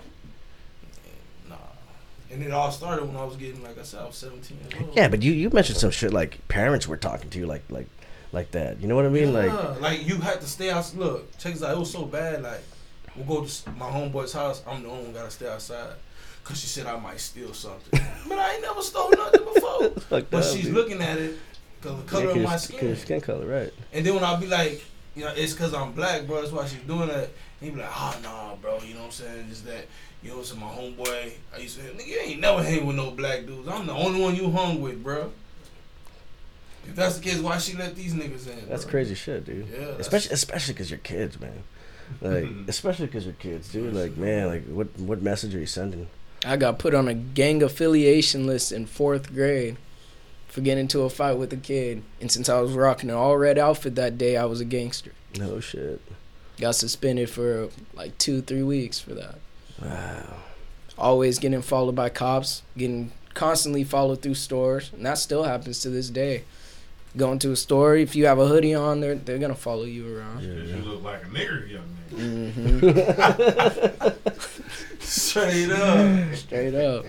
And 2.35 2.43
it 2.43 2.51
all 2.51 2.73
started 2.73 3.07
when 3.07 3.17
I 3.17 3.25
was 3.25 3.37
getting, 3.37 3.63
like 3.63 3.79
I 3.79 3.83
said, 3.85 4.01
I 4.03 4.07
was 4.07 4.17
17 4.17 4.59
years 4.59 4.73
old. 4.83 4.97
Yeah, 4.97 5.07
but 5.09 5.23
you 5.23 5.31
you 5.33 5.51
mentioned 5.51 5.79
some 5.79 5.93
shit 5.93 6.13
like 6.13 6.47
parents 6.49 6.89
were 6.89 6.97
talking 6.97 7.31
to 7.31 7.39
you 7.39 7.47
like 7.47 7.63
like 7.71 7.87
like 8.33 8.51
that. 8.51 8.81
You 8.81 8.89
know 8.89 8.97
what 8.97 9.07
I 9.07 9.09
mean? 9.11 9.33
Like 9.33 9.47
Yeah, 9.53 9.77
like 9.81 10.05
you 10.07 10.17
had 10.17 10.41
to 10.41 10.47
stay 10.49 10.71
out. 10.71 10.93
Look, 10.97 11.39
check 11.39 11.53
this 11.53 11.63
out. 11.63 11.77
It 11.77 11.79
was 11.79 11.93
so 11.93 12.05
bad. 12.05 12.43
Like 12.43 12.63
we'll 13.15 13.25
go 13.43 13.47
to 13.47 13.71
my 13.71 13.87
homeboy's 13.89 14.33
house. 14.33 14.63
I'm 14.67 14.83
the 14.83 14.89
only 14.89 15.05
one 15.05 15.13
gotta 15.15 15.31
stay 15.31 15.49
outside. 15.49 15.95
Cause 16.43 16.61
she 16.61 16.67
said 16.67 16.87
I 16.87 16.99
might 16.99 17.21
steal 17.21 17.55
something. 17.55 18.01
but 18.29 18.39
I 18.39 18.55
ain't 18.55 18.63
never 18.63 18.83
stole 18.83 19.11
nothing 19.13 19.45
before. 19.55 19.89
fuck 20.11 20.25
But 20.31 20.45
she's 20.45 20.65
dude. 20.67 20.75
looking 20.75 21.01
at 21.01 21.17
it 21.19 21.39
cause 21.81 21.97
the 21.97 22.03
color 22.11 22.25
Yeah, 22.27 22.31
of 22.33 22.43
my 22.43 22.57
skin. 22.57 22.97
skin 22.97 23.21
color, 23.23 23.47
right? 23.47 23.73
And 23.95 24.05
then 24.05 24.15
when 24.15 24.25
I'll 24.25 24.37
be 24.41 24.47
like, 24.49 24.85
you 25.15 25.25
know, 25.25 25.33
it's 25.37 25.55
cause 25.55 25.73
I'm 25.73 25.93
black, 25.93 26.27
bro. 26.27 26.41
That's 26.41 26.53
why 26.53 26.67
she's 26.67 26.81
doing 26.81 27.09
that. 27.09 27.29
And 27.29 27.31
he 27.61 27.71
be 27.71 27.77
like, 27.81 27.89
oh 27.95 28.19
nah, 28.23 28.57
bro. 28.57 28.79
You 28.81 28.93
know 28.95 29.01
what 29.01 29.07
I'm 29.07 29.13
saying? 29.13 29.47
Just 29.49 29.65
that. 29.67 29.87
You 30.25 30.31
know, 30.31 30.43
so 30.43 30.57
my 30.57 30.67
homeboy. 30.67 31.33
I 31.55 31.59
used 31.59 31.79
to, 31.79 31.85
nigga, 31.85 32.07
you 32.07 32.19
ain't 32.19 32.41
never 32.41 32.63
hang 32.63 32.87
with 32.87 32.97
no 32.97 33.11
black 33.11 33.45
dudes. 33.45 33.69
I'm 33.69 33.87
the 33.87 33.93
only 33.93 34.21
one 34.21 34.35
you 34.35 34.51
hung 34.51 34.81
with, 34.81 35.03
bro. 35.03 35.31
If 36.89 36.97
that's 36.97 37.19
the 37.19 37.23
case, 37.23 37.39
why 37.39 37.59
she 37.59 37.77
let 37.77 37.95
these 37.95 38.15
niggas 38.15 38.49
in? 38.49 38.69
That's 38.69 38.85
bro? 38.85 38.91
crazy 38.91 39.15
shit, 39.15 39.45
dude. 39.45 39.69
Yeah, 39.69 39.87
especially 39.99 40.33
especially 40.33 40.75
because 40.75 40.91
you're 40.91 40.99
kids, 40.99 41.39
man. 41.41 41.63
Like 42.21 42.49
especially 42.69 43.07
because 43.07 43.25
you're 43.25 43.35
kids, 43.35 43.71
dude. 43.71 43.95
Like 43.95 44.17
man, 44.17 44.49
like 44.49 44.67
what 44.67 44.99
what 44.99 45.23
message 45.23 45.55
are 45.55 45.61
you 45.61 45.67
sending? 45.67 46.09
I 46.45 46.57
got 46.57 46.79
put 46.79 46.95
on 46.95 47.09
a 47.09 47.15
gang 47.15 47.63
affiliation 47.63 48.47
list 48.47 48.71
in 48.73 48.87
fourth 48.87 49.33
grade 49.33 49.77
for 50.47 50.61
getting 50.61 50.83
into 50.83 51.01
a 51.03 51.11
fight 51.11 51.39
with 51.39 51.53
a 51.53 51.57
kid. 51.57 52.03
And 52.21 52.31
since 52.31 52.49
I 52.49 52.61
was 52.61 52.73
rocking 52.73 53.11
an 53.11 53.17
all 53.17 53.37
red 53.37 53.59
outfit 53.59 53.95
that 53.97 54.19
day, 54.19 54.37
I 54.37 54.45
was 54.45 54.61
a 54.61 54.65
gangster. 54.65 55.13
No 55.39 55.59
shit. 55.61 56.01
Got 56.61 56.77
suspended 56.77 57.31
for 57.31 57.71
like 57.95 58.17
two, 58.19 58.43
three 58.43 58.63
weeks 58.63 59.01
for 59.01 59.15
that. 59.15 59.39
Wow. 59.85 60.37
Always 60.97 61.39
getting 61.39 61.63
followed 61.63 61.95
by 61.95 62.09
cops, 62.09 62.63
getting 62.77 63.13
constantly 63.35 63.85
followed 63.85 64.23
through 64.23 64.35
stores. 64.35 64.91
And 64.93 65.05
that 65.07 65.19
still 65.19 65.43
happens 65.45 65.81
to 65.81 65.91
this 65.91 66.09
day. 66.11 66.45
Going 67.17 67.39
to 67.41 67.53
a 67.53 67.57
store, 67.57 67.95
if 67.97 68.17
you 68.17 68.27
have 68.27 68.39
a 68.41 68.47
hoodie 68.49 68.75
on, 68.75 69.01
they're, 69.01 69.15
they're 69.15 69.39
going 69.39 69.55
to 69.55 69.61
follow 69.61 69.85
you 69.85 70.17
around. 70.19 70.43
Yeah, 70.43 70.61
Cause 70.61 70.71
yeah. 70.71 70.77
you 70.77 70.83
look 70.83 71.03
like 71.05 71.23
a 71.23 71.27
nigger, 71.27 71.71
young 71.71 71.97
man. 72.11 72.53
hmm 72.53 74.39
Straight 75.01 75.71
up. 75.71 76.35
Straight 76.35 76.75
up. 76.75 77.05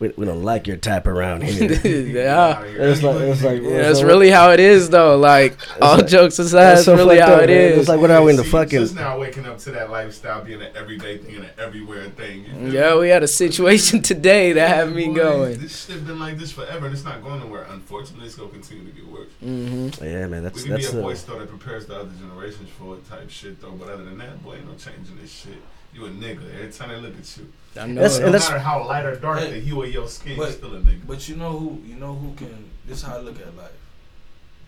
We, 0.00 0.08
we 0.16 0.26
don't 0.26 0.42
like 0.42 0.66
your 0.66 0.76
type 0.76 1.06
around 1.06 1.44
here. 1.44 1.70
yeah. 1.84 2.60
it's 2.62 3.02
like 3.02 3.16
it's 3.20 3.42
like 3.44 3.62
Yeah, 3.62 3.82
that's 3.82 4.02
really 4.02 4.28
how 4.30 4.50
it 4.50 4.58
is, 4.60 4.90
though. 4.90 5.16
Like, 5.16 5.56
all 5.80 5.98
like- 5.98 6.08
jokes 6.08 6.38
aside, 6.38 6.60
that's 6.60 6.84
that's 6.84 6.84
so 6.86 6.96
really 6.96 7.20
how 7.20 7.34
up, 7.34 7.42
it 7.42 7.48
man. 7.48 7.56
is. 7.56 7.78
It's 7.78 7.88
like 7.88 8.00
what 8.00 8.10
are 8.10 8.22
we 8.22 8.30
in 8.30 8.36
the 8.36 8.44
See, 8.44 8.50
fucking? 8.50 8.80
Just 8.80 8.94
now 8.96 9.18
waking 9.18 9.46
up 9.46 9.58
to 9.58 9.70
that 9.70 9.90
lifestyle 9.90 10.44
being 10.44 10.60
an 10.62 10.72
everyday 10.74 11.18
thing 11.18 11.36
and 11.36 11.44
an 11.44 11.50
everywhere 11.58 12.08
thing. 12.10 12.40
You 12.40 12.50
feel 12.50 12.60
me? 12.60 12.70
Yeah, 12.72 12.98
we 12.98 13.08
had 13.08 13.22
a 13.22 13.28
situation 13.28 14.02
today 14.02 14.52
that 14.52 14.68
had 14.68 14.92
me 14.92 15.06
Boy, 15.06 15.14
going. 15.14 15.58
This 15.60 15.86
shit 15.86 16.04
been 16.06 16.18
like 16.18 16.38
this 16.38 16.50
forever, 16.50 16.86
and 16.86 16.94
it's 16.94 17.04
not 17.04 17.22
going 17.22 17.40
nowhere. 17.40 17.66
Unfortunately, 17.70 18.26
it's 18.26 18.34
gonna 18.34 18.50
continue 18.50 18.84
to 18.84 18.90
get 18.90 19.06
worse. 19.06 19.28
Mm-hmm. 19.44 20.04
Yeah, 20.04 20.26
man. 20.26 20.42
That's 20.42 20.62
we 20.62 20.68
can 20.68 20.76
be 20.76 20.84
a 20.84 20.90
voice 20.90 21.22
though 21.22 21.38
that 21.38 21.48
prepares 21.48 21.86
the 21.86 21.96
other 22.00 22.10
generations 22.18 22.68
for 22.78 22.96
it 22.96 23.08
type 23.08 23.30
shit 23.30 23.60
though. 23.60 23.70
But 23.70 23.88
other 23.90 24.04
than 24.04 24.18
that, 24.18 24.42
boy, 24.42 24.56
ain't 24.56 24.66
no 24.66 24.74
changing 24.74 25.16
this 25.20 25.30
shit. 25.32 25.54
You 25.94 26.06
a 26.06 26.08
nigga 26.10 26.52
every 26.56 26.72
time 26.72 26.88
they 26.88 26.96
look 26.96 27.16
at 27.16 27.36
you. 27.36 27.52
I 27.76 27.86
know. 27.86 27.94
That's- 27.94 28.16
it. 28.16 28.20
no 28.20 28.26
and 28.26 28.34
that's- 28.34 28.50
matter 28.50 28.60
how 28.62 28.86
light 28.86 29.04
or 29.04 29.16
dark 29.16 29.38
Hey, 29.40 29.52
the 29.52 29.60
hue 29.60 29.82
of 29.82 29.90
your 29.92 30.08
skin, 30.08 30.36
but- 30.36 30.48
you 30.48 30.52
still 30.54 30.74
a 30.76 30.80
nigga. 30.80 31.06
But 31.06 31.28
you 31.28 31.36
know 31.36 31.52
who? 31.58 31.82
You 31.86 31.96
know 31.96 32.14
who 32.14 32.34
can? 32.34 32.70
This 32.86 32.98
is 32.98 33.04
how 33.04 33.16
I 33.16 33.20
look 33.20 33.38
at 33.40 33.56
life. 33.56 33.70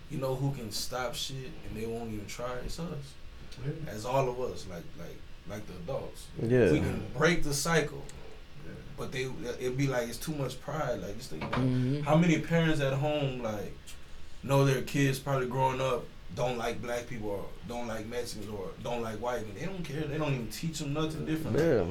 You 0.09 0.17
know 0.19 0.35
who 0.35 0.51
can 0.53 0.71
stop 0.71 1.15
shit 1.15 1.51
and 1.67 1.75
they 1.81 1.85
won't 1.85 2.11
even 2.13 2.25
try? 2.27 2.51
It's 2.65 2.79
us. 2.79 2.87
Yeah. 3.65 3.91
As 3.91 4.05
all 4.05 4.29
of 4.29 4.39
us, 4.41 4.65
like 4.69 4.83
like 4.99 5.17
like 5.49 5.65
the 5.67 5.73
adults. 5.73 6.25
Yeah. 6.41 6.71
We 6.71 6.79
can 6.79 7.03
break 7.17 7.43
the 7.43 7.53
cycle, 7.53 8.03
but 8.97 9.11
they 9.11 9.27
it'd 9.59 9.77
be 9.77 9.87
like 9.87 10.07
it's 10.09 10.17
too 10.17 10.33
much 10.33 10.59
pride. 10.61 11.01
Like 11.01 11.17
just 11.17 11.29
think 11.29 11.43
about 11.43 11.59
it. 11.59 11.65
Mhm. 11.67 12.03
how 12.03 12.15
many 12.17 12.39
parents 12.39 12.81
at 12.81 12.93
home 12.93 13.41
like 13.43 13.73
know 14.43 14.65
their 14.65 14.81
kids 14.83 15.19
probably 15.19 15.47
growing 15.47 15.81
up 15.81 16.05
don't 16.35 16.57
like 16.57 16.81
black 16.81 17.07
people 17.07 17.29
or 17.29 17.45
don't 17.67 17.87
like 17.87 18.05
Mexicans 18.07 18.49
or 18.49 18.69
don't 18.83 19.01
like 19.01 19.17
white 19.19 19.45
men. 19.47 19.55
They 19.59 19.65
don't 19.65 19.83
care. 19.83 20.01
They 20.01 20.17
don't 20.17 20.33
even 20.33 20.47
teach 20.49 20.79
them 20.79 20.93
nothing 20.93 21.25
different. 21.25 21.57
Yeah. 21.57 21.85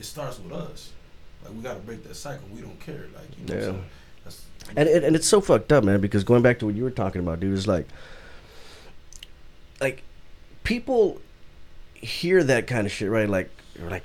It 0.00 0.04
starts 0.04 0.40
with 0.40 0.52
us. 0.52 0.90
Like 1.44 1.54
we 1.54 1.60
gotta 1.60 1.78
break 1.80 2.02
that 2.08 2.16
cycle. 2.16 2.48
We 2.52 2.62
don't 2.62 2.80
care. 2.80 3.06
Like 3.14 3.38
you 3.38 3.54
know, 3.54 3.72
Yeah. 3.72 3.78
That's, 4.24 4.44
And, 4.74 4.88
and 4.88 5.04
and 5.04 5.16
it's 5.16 5.28
so 5.28 5.40
fucked 5.40 5.72
up, 5.72 5.84
man. 5.84 6.00
Because 6.00 6.24
going 6.24 6.42
back 6.42 6.58
to 6.60 6.66
what 6.66 6.74
you 6.74 6.82
were 6.82 6.90
talking 6.90 7.20
about, 7.20 7.40
dude, 7.40 7.52
is 7.52 7.68
like, 7.68 7.86
like, 9.80 10.02
people 10.64 11.20
hear 11.94 12.42
that 12.44 12.66
kind 12.66 12.86
of 12.86 12.92
shit, 12.92 13.10
right? 13.10 13.28
Like, 13.28 13.50
like, 13.78 14.04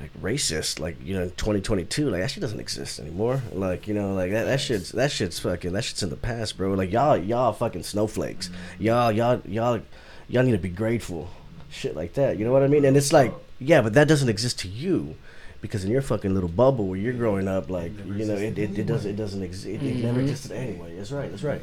like 0.00 0.22
racist, 0.22 0.80
like 0.80 0.96
you 1.04 1.14
know, 1.14 1.26
2022, 1.28 2.08
like 2.08 2.22
that 2.22 2.30
shit 2.30 2.40
doesn't 2.40 2.60
exist 2.60 2.98
anymore. 2.98 3.42
Like 3.52 3.86
you 3.86 3.94
know, 3.94 4.14
like 4.14 4.30
that 4.30 4.44
that 4.44 4.60
shit's 4.60 4.92
that 4.92 5.12
shit's 5.12 5.38
fucking 5.38 5.72
that 5.72 5.84
shit's 5.84 6.02
in 6.02 6.10
the 6.10 6.16
past, 6.16 6.56
bro. 6.56 6.72
Like 6.72 6.90
y'all 6.90 7.18
y'all 7.18 7.52
fucking 7.52 7.82
snowflakes. 7.82 8.48
Mm-hmm. 8.48 8.82
Y'all 8.82 9.12
y'all 9.12 9.42
y'all 9.44 9.80
y'all 10.28 10.42
need 10.42 10.52
to 10.52 10.58
be 10.58 10.68
grateful, 10.70 11.28
shit 11.70 11.94
like 11.94 12.14
that. 12.14 12.38
You 12.38 12.46
know 12.46 12.52
what 12.52 12.62
I 12.62 12.68
mean? 12.68 12.84
And 12.84 12.96
it's 12.96 13.12
like, 13.12 13.34
yeah, 13.58 13.80
but 13.82 13.94
that 13.94 14.08
doesn't 14.08 14.28
exist 14.28 14.58
to 14.60 14.68
you. 14.68 15.16
Because 15.60 15.84
in 15.84 15.90
your 15.90 16.02
fucking 16.02 16.32
little 16.32 16.48
bubble 16.48 16.86
where 16.86 16.96
you're 16.96 17.12
growing 17.12 17.48
up, 17.48 17.68
like 17.68 17.90
you 18.06 18.24
know, 18.26 18.34
it, 18.36 18.56
it, 18.56 18.78
it 18.78 18.86
doesn't 18.86 19.10
it 19.10 19.16
doesn't 19.16 19.42
exist. 19.42 19.66
It, 19.66 19.82
it 19.82 19.96
never 19.96 20.20
Mhm. 20.20 20.28
existed 20.28 20.52
anyway. 20.52 20.94
That's 20.96 21.10
right. 21.10 21.28
That's 21.28 21.42
right. 21.42 21.60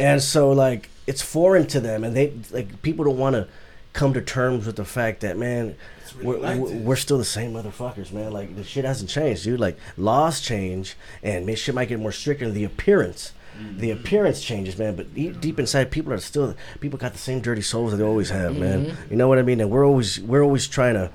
And 0.00 0.20
so 0.20 0.50
like 0.50 0.88
it's 1.06 1.22
foreign 1.22 1.68
to 1.68 1.78
them, 1.78 2.02
and 2.02 2.16
they 2.16 2.32
like 2.50 2.82
people 2.82 3.04
don't 3.04 3.18
want 3.18 3.34
to 3.34 3.46
come 3.92 4.12
to 4.14 4.20
terms 4.20 4.66
with 4.66 4.74
the 4.74 4.84
fact 4.84 5.20
that 5.20 5.36
man, 5.38 5.76
really 6.16 6.40
we're, 6.40 6.56
we're, 6.58 6.76
we're 6.78 6.96
still 6.96 7.18
the 7.18 7.24
same 7.24 7.52
motherfuckers, 7.52 8.10
man. 8.10 8.32
Like 8.32 8.56
the 8.56 8.64
shit 8.64 8.84
hasn't 8.84 9.10
changed, 9.10 9.44
dude. 9.44 9.60
Like 9.60 9.78
laws 9.96 10.40
change, 10.40 10.96
and 11.22 11.46
man, 11.46 11.54
shit 11.54 11.72
might 11.72 11.86
get 11.88 12.00
more 12.00 12.10
stricter. 12.10 12.50
The 12.50 12.64
appearance, 12.64 13.30
the 13.78 13.92
appearance 13.92 14.42
changes, 14.42 14.76
man. 14.76 14.96
But 14.96 15.14
deep, 15.14 15.40
deep 15.40 15.60
inside, 15.60 15.92
people 15.92 16.12
are 16.12 16.18
still 16.18 16.56
people 16.80 16.98
got 16.98 17.12
the 17.12 17.18
same 17.18 17.38
dirty 17.42 17.62
souls 17.62 17.92
that 17.92 17.98
they 17.98 18.02
always 18.04 18.30
have, 18.30 18.56
man. 18.56 18.96
You 19.08 19.14
know 19.14 19.28
what 19.28 19.38
I 19.38 19.42
mean? 19.42 19.60
And 19.60 19.70
we're 19.70 19.86
always 19.86 20.18
we're 20.18 20.42
always 20.42 20.66
trying 20.66 20.94
to, 20.94 21.12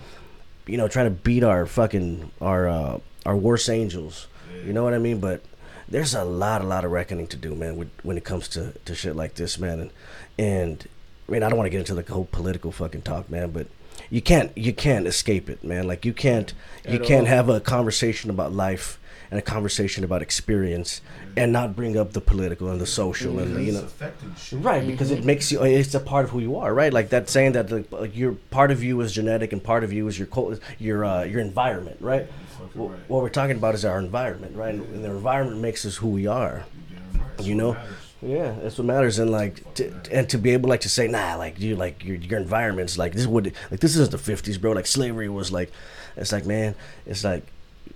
you 0.72 0.78
know, 0.78 0.88
trying 0.88 1.08
to 1.08 1.12
beat 1.12 1.44
our 1.44 1.66
fucking 1.66 2.32
our 2.40 2.70
uh, 2.70 3.00
our 3.26 3.36
worst 3.36 3.70
angels. 3.70 4.28
You 4.66 4.72
know 4.72 4.86
what 4.86 4.94
I 4.94 5.00
mean? 5.00 5.20
But 5.20 5.44
there's 5.90 6.16
a 6.16 6.24
lot, 6.24 6.62
a 6.62 6.64
lot 6.64 6.86
of 6.86 6.92
reckoning 6.92 7.28
to 7.28 7.36
do, 7.36 7.54
man. 7.56 7.76
With, 7.76 7.90
when 8.04 8.16
it 8.16 8.24
comes 8.24 8.48
to, 8.50 8.72
to 8.86 8.96
shit 8.96 9.18
like 9.18 9.36
this, 9.36 9.60
man. 9.60 9.82
And 9.82 9.92
and 10.40 10.88
I 11.28 11.32
mean, 11.34 11.44
I 11.44 11.50
don't 11.50 11.58
want 11.58 11.66
to 11.66 11.72
get 11.72 11.80
into 11.80 11.94
the 11.94 12.14
whole 12.14 12.30
political 12.32 12.72
fucking 12.72 13.02
talk, 13.02 13.30
man. 13.30 13.52
But 13.52 13.68
you 14.10 14.22
can't 14.22 14.58
you 14.58 14.72
can't 14.72 15.08
escape 15.08 15.50
it, 15.50 15.62
man. 15.62 15.88
Like 15.88 16.06
you 16.06 16.14
can't 16.14 16.54
you 16.88 17.00
can't 17.00 17.28
have 17.28 17.50
a 17.50 17.60
conversation 17.60 18.30
about 18.30 18.54
life 18.54 18.98
and 19.32 19.40
a 19.40 19.42
conversation 19.42 20.04
about 20.04 20.22
experience, 20.22 21.02
and 21.38 21.52
not 21.54 21.76
bring 21.76 21.98
up 21.98 22.12
the 22.12 22.22
political 22.22 22.70
and 22.70 22.82
the 22.82 22.86
social 22.86 23.40
and 23.40 23.56
the, 23.56 23.64
you 23.64 23.72
know. 23.72 23.88
Right, 24.52 24.86
because 24.86 25.10
it 25.10 25.24
makes 25.24 25.52
you. 25.52 25.64
It's 25.64 25.96
a 25.96 26.02
part 26.02 26.26
of 26.26 26.32
who 26.32 26.40
you 26.40 26.58
are, 26.58 26.74
right? 26.74 26.92
Like 26.92 27.10
that 27.10 27.30
saying 27.30 27.54
that 27.54 27.72
like, 27.92 28.16
your 28.16 28.34
part 28.52 28.72
of 28.72 28.84
you 28.84 29.00
is 29.02 29.14
genetic 29.14 29.54
and 29.54 29.64
part 29.64 29.86
of 29.86 29.94
you 29.94 30.08
is 30.08 30.20
your 30.20 30.28
your 30.78 31.06
uh, 31.06 31.24
your 31.24 31.40
environment, 31.40 31.98
right? 32.02 32.28
What 32.74 33.00
we're 33.08 33.30
talking 33.30 33.56
about 33.56 33.74
is 33.74 33.86
our 33.86 34.00
environment, 34.00 34.56
right? 34.56 34.76
And 34.76 35.04
the 35.04 35.10
environment 35.10 35.62
makes 35.62 35.86
us 35.86 35.96
who 35.96 36.10
we 36.10 36.28
are. 36.28 36.66
You 37.42 37.56
know, 37.56 37.78
yeah, 38.22 38.56
that's 38.62 38.78
what 38.78 38.86
matters. 38.86 39.18
And 39.18 39.32
like, 39.32 39.74
to, 39.76 39.94
and 40.12 40.30
to 40.30 40.38
be 40.38 40.52
able 40.52 40.70
like 40.70 40.82
to 40.82 40.90
say, 40.90 41.08
nah, 41.08 41.36
like 41.36 41.60
you, 41.60 41.76
like 41.76 42.04
your 42.04 42.18
your 42.18 42.40
environment's 42.40 42.98
like 42.98 43.14
this 43.14 43.26
would 43.26 43.54
like 43.72 43.80
this 43.80 43.96
isn't 43.96 44.12
the 44.12 44.18
fifties, 44.18 44.58
bro. 44.58 44.74
Like 44.74 44.88
slavery 44.88 45.30
was 45.30 45.52
like, 45.52 45.72
it's 46.16 46.32
like 46.32 46.46
man, 46.46 46.76
it's 47.06 47.24
like 47.24 47.46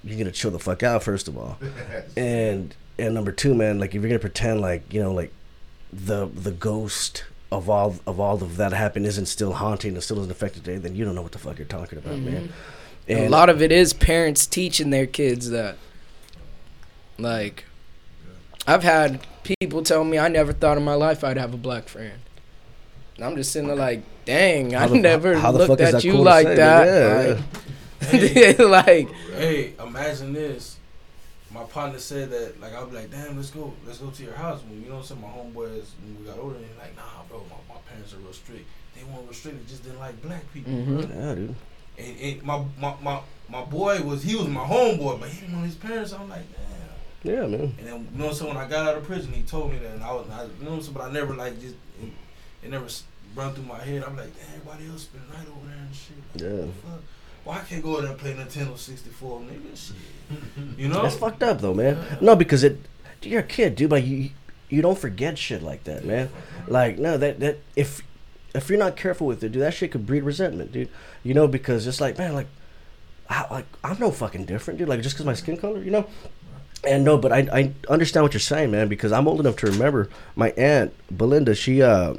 you 0.03 0.17
gotta 0.17 0.31
chill 0.31 0.51
the 0.51 0.60
fuck 0.60 0.84
out 0.84 1.03
first 1.03 1.27
of 1.27 1.38
all, 1.38 1.58
and 2.17 2.73
and 2.97 3.13
number 3.13 3.31
two, 3.31 3.53
man, 3.53 3.79
like 3.79 3.89
if 3.95 4.01
you're 4.01 4.10
gonna 4.10 4.19
pretend 4.19 4.62
like 4.62 4.91
you 4.93 5.01
know 5.01 5.13
like 5.13 5.31
the 5.93 6.27
the 6.27 6.51
ghost 6.51 7.23
of 7.51 7.69
all 7.69 7.95
of 8.08 8.19
all 8.19 8.36
of 8.43 8.58
that 8.58 8.73
happened 8.73 9.05
isn't 9.05 9.27
still 9.27 9.53
haunting 9.53 9.93
and 9.93 10.03
still 10.03 10.19
isn't 10.19 10.31
affected 10.31 10.63
today, 10.63 10.77
then 10.77 10.95
you 10.95 11.05
don't 11.05 11.15
know 11.15 11.21
what 11.21 11.31
the 11.31 11.39
fuck 11.39 11.58
you're 11.58 11.67
talking 11.67 11.97
about, 11.97 12.17
man. 12.17 12.49
Mm-hmm. 13.08 13.23
a 13.25 13.29
lot 13.29 13.49
of 13.49 13.62
it 13.62 13.71
is 13.71 13.93
parents 13.93 14.45
teaching 14.47 14.89
their 14.89 15.05
kids 15.08 15.49
that. 15.51 15.77
Like, 17.17 17.63
I've 18.67 18.84
had 18.84 19.25
people 19.43 19.84
tell 19.84 20.03
me 20.03 20.17
I 20.19 20.27
never 20.27 20.51
thought 20.51 20.77
in 20.77 20.84
my 20.84 20.95
life 20.95 21.23
I'd 21.23 21.38
have 21.38 21.53
a 21.53 21.58
black 21.58 21.88
friend. 21.88 22.19
And 23.15 23.23
I'm 23.23 23.36
just 23.38 23.53
sitting 23.53 23.67
there 23.69 23.77
like, 23.77 24.03
dang, 24.25 24.75
I 24.75 24.88
the- 24.88 24.97
never 24.99 25.38
how 25.38 25.51
the 25.53 25.60
looked 25.60 25.69
fuck 25.69 25.79
is 25.79 25.88
at 25.88 25.91
that 25.93 26.03
you 26.03 26.13
cool 26.13 26.23
like 26.23 26.45
say, 26.47 26.55
that. 26.55 27.38
but 27.38 27.38
yeah, 27.38 27.69
Like, 28.60 28.60
like, 28.60 29.10
Hey, 29.34 29.74
imagine 29.80 30.34
this. 30.34 30.78
My 31.52 31.63
partner 31.63 32.00
said 32.00 32.32
that, 32.32 32.60
like, 32.60 32.74
I'll 32.74 32.88
be 32.88 32.96
like, 32.98 33.12
damn, 33.12 33.38
let's 33.38 33.50
go, 33.52 33.74
let's 33.86 34.00
go 34.00 34.10
to 34.10 34.24
your 34.24 34.34
house. 34.34 34.62
When 34.68 34.84
you 34.84 34.89
know, 34.89 35.02
some 35.02 35.22
my 35.22 35.28
homeboys, 35.28 35.86
when 36.04 36.18
we 36.20 36.26
got 36.26 36.38
older, 36.38 36.56
they're 36.56 36.68
like, 36.80 36.96
nah, 36.98 37.24
bro, 37.30 37.44
my, 37.50 37.74
my 37.76 37.80
parents 37.88 38.13
are 38.13 38.18
real 38.18 38.34
strict. 38.34 38.65
They 38.96 39.04
weren't 39.04 39.24
real 39.24 39.34
strict, 39.34 39.60
they 39.65 39.70
just 39.72 39.84
didn't 39.84 40.00
like 40.00 40.22
black 40.22 40.52
people. 40.54 40.74
Mhm. 40.74 41.10
yeah, 41.10 41.36
dude. 41.36 41.56
And, 41.98 42.20
and 42.20 42.44
my, 42.44 42.62
my, 42.80 42.94
my, 43.02 43.20
my 43.50 43.63
boy 43.63 44.02
was, 44.02 44.22
he 44.24 44.36
was 44.36 44.48
my 44.48 44.65
homeboy, 44.65 45.20
but 45.22 45.30
he 45.30 45.39
didn't 45.41 45.56
want 45.56 45.68
his 45.68 45.76
parents. 45.76 46.12
I'm 46.12 46.28
like, 46.28 46.44
damn. 46.52 47.34
Yeah, 47.34 47.48
man. 47.48 47.74
And 47.80 47.88
then, 47.88 48.08
you 48.13 48.20
know, 48.24 48.34
so 48.34 48.48
when 48.48 48.58
I 48.58 48.68
got 48.68 48.88
out 48.88 48.98
of 48.98 49.04
prison, 49.06 49.32
he 49.32 49.44
told 49.44 49.72
me 49.72 49.78
that, 49.80 49.94
and 49.94 50.04
I 50.04 50.12
was, 50.12 50.28
I, 50.30 50.44
you 50.44 50.70
know, 50.70 50.80
so, 50.82 50.91
but 50.91 51.04
I 51.04 51.12
never 51.12 51.34
like 51.34 51.60
just, 51.62 51.76
it, 52.02 52.10
it 52.63 52.70
never 52.70 52.88
run 53.34 53.54
through 53.54 53.63
my 53.63 53.80
head. 53.80 54.04
I'm 54.04 54.18
like, 54.18 54.36
damn, 54.38 54.56
everybody 54.60 54.88
else 54.89 55.04
spend 55.04 55.24
the 55.30 55.38
night 55.38 55.48
over 55.56 55.68
there 55.68 55.78
and 55.78 55.96
shit. 55.96 56.18
Like, 56.34 56.41
Yeah. 56.41 56.91
Why 57.45 57.60
I 57.60 57.62
can't 57.62 57.81
go 57.84 57.93
over 57.93 58.01
there 58.01 58.12
and 58.12 58.19
play 58.19 58.34
Nintendo 58.34 58.77
64, 58.77 59.39
nigga? 59.41 59.77
Shit. 59.77 59.95
You 60.77 60.88
know? 60.88 61.03
That's 61.03 61.15
fucked 61.15 61.43
up 61.43 61.62
though, 61.62 61.75
man. 61.75 62.03
No, 62.19 62.36
because 62.36 62.63
it 62.63 62.79
you're 63.21 63.41
a 63.41 63.43
kid, 63.43 63.75
dude. 63.75 63.91
Like 63.91 64.05
you 64.05 64.31
you 64.69 64.81
don't 64.81 64.97
forget 64.97 65.38
shit 65.38 65.62
like 65.62 65.84
that, 65.86 66.05
man. 66.05 66.29
Like 66.67 66.97
no, 66.97 67.17
that 67.17 67.39
that 67.39 67.60
if 67.75 68.01
if 68.55 68.69
you're 68.69 68.79
not 68.79 68.95
careful 68.95 69.27
with 69.27 69.43
it, 69.43 69.51
dude, 69.51 69.62
that 69.62 69.73
shit 69.73 69.91
could 69.91 70.05
breed 70.05 70.23
resentment, 70.23 70.71
dude. 70.71 70.89
You 71.23 71.34
know, 71.34 71.47
because 71.47 71.86
it's 71.86 72.01
like, 72.01 72.17
man, 72.17 72.34
like, 72.34 72.47
I, 73.29 73.45
like 73.51 73.65
I'm 73.84 73.99
no 73.99 74.12
fucking 74.12 74.45
different, 74.45 74.79
dude. 74.79 74.89
Like 74.89 75.01
just 75.01 75.15
because 75.15 75.25
my 75.25 75.34
skin 75.34 75.58
color, 75.58 75.84
you 75.84 75.91
know. 75.91 76.08
And 76.84 77.03
no, 77.03 77.17
but 77.17 77.31
I 77.31 77.47
I 77.53 77.71
understand 77.89 78.23
what 78.23 78.34
you're 78.34 78.39
saying, 78.39 78.71
man. 78.71 78.88
Because 78.88 79.12
I'm 79.12 79.27
old 79.27 79.39
enough 79.39 79.58
to 79.58 79.67
remember 79.67 80.10
my 80.36 80.49
aunt 80.51 80.93
Belinda. 81.15 81.53
She 81.53 81.81
uh 81.81 82.15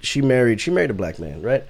she 0.00 0.22
married 0.22 0.60
she 0.60 0.70
married 0.70 0.90
a 0.90 0.94
black 0.94 1.18
man, 1.18 1.42
right? 1.42 1.64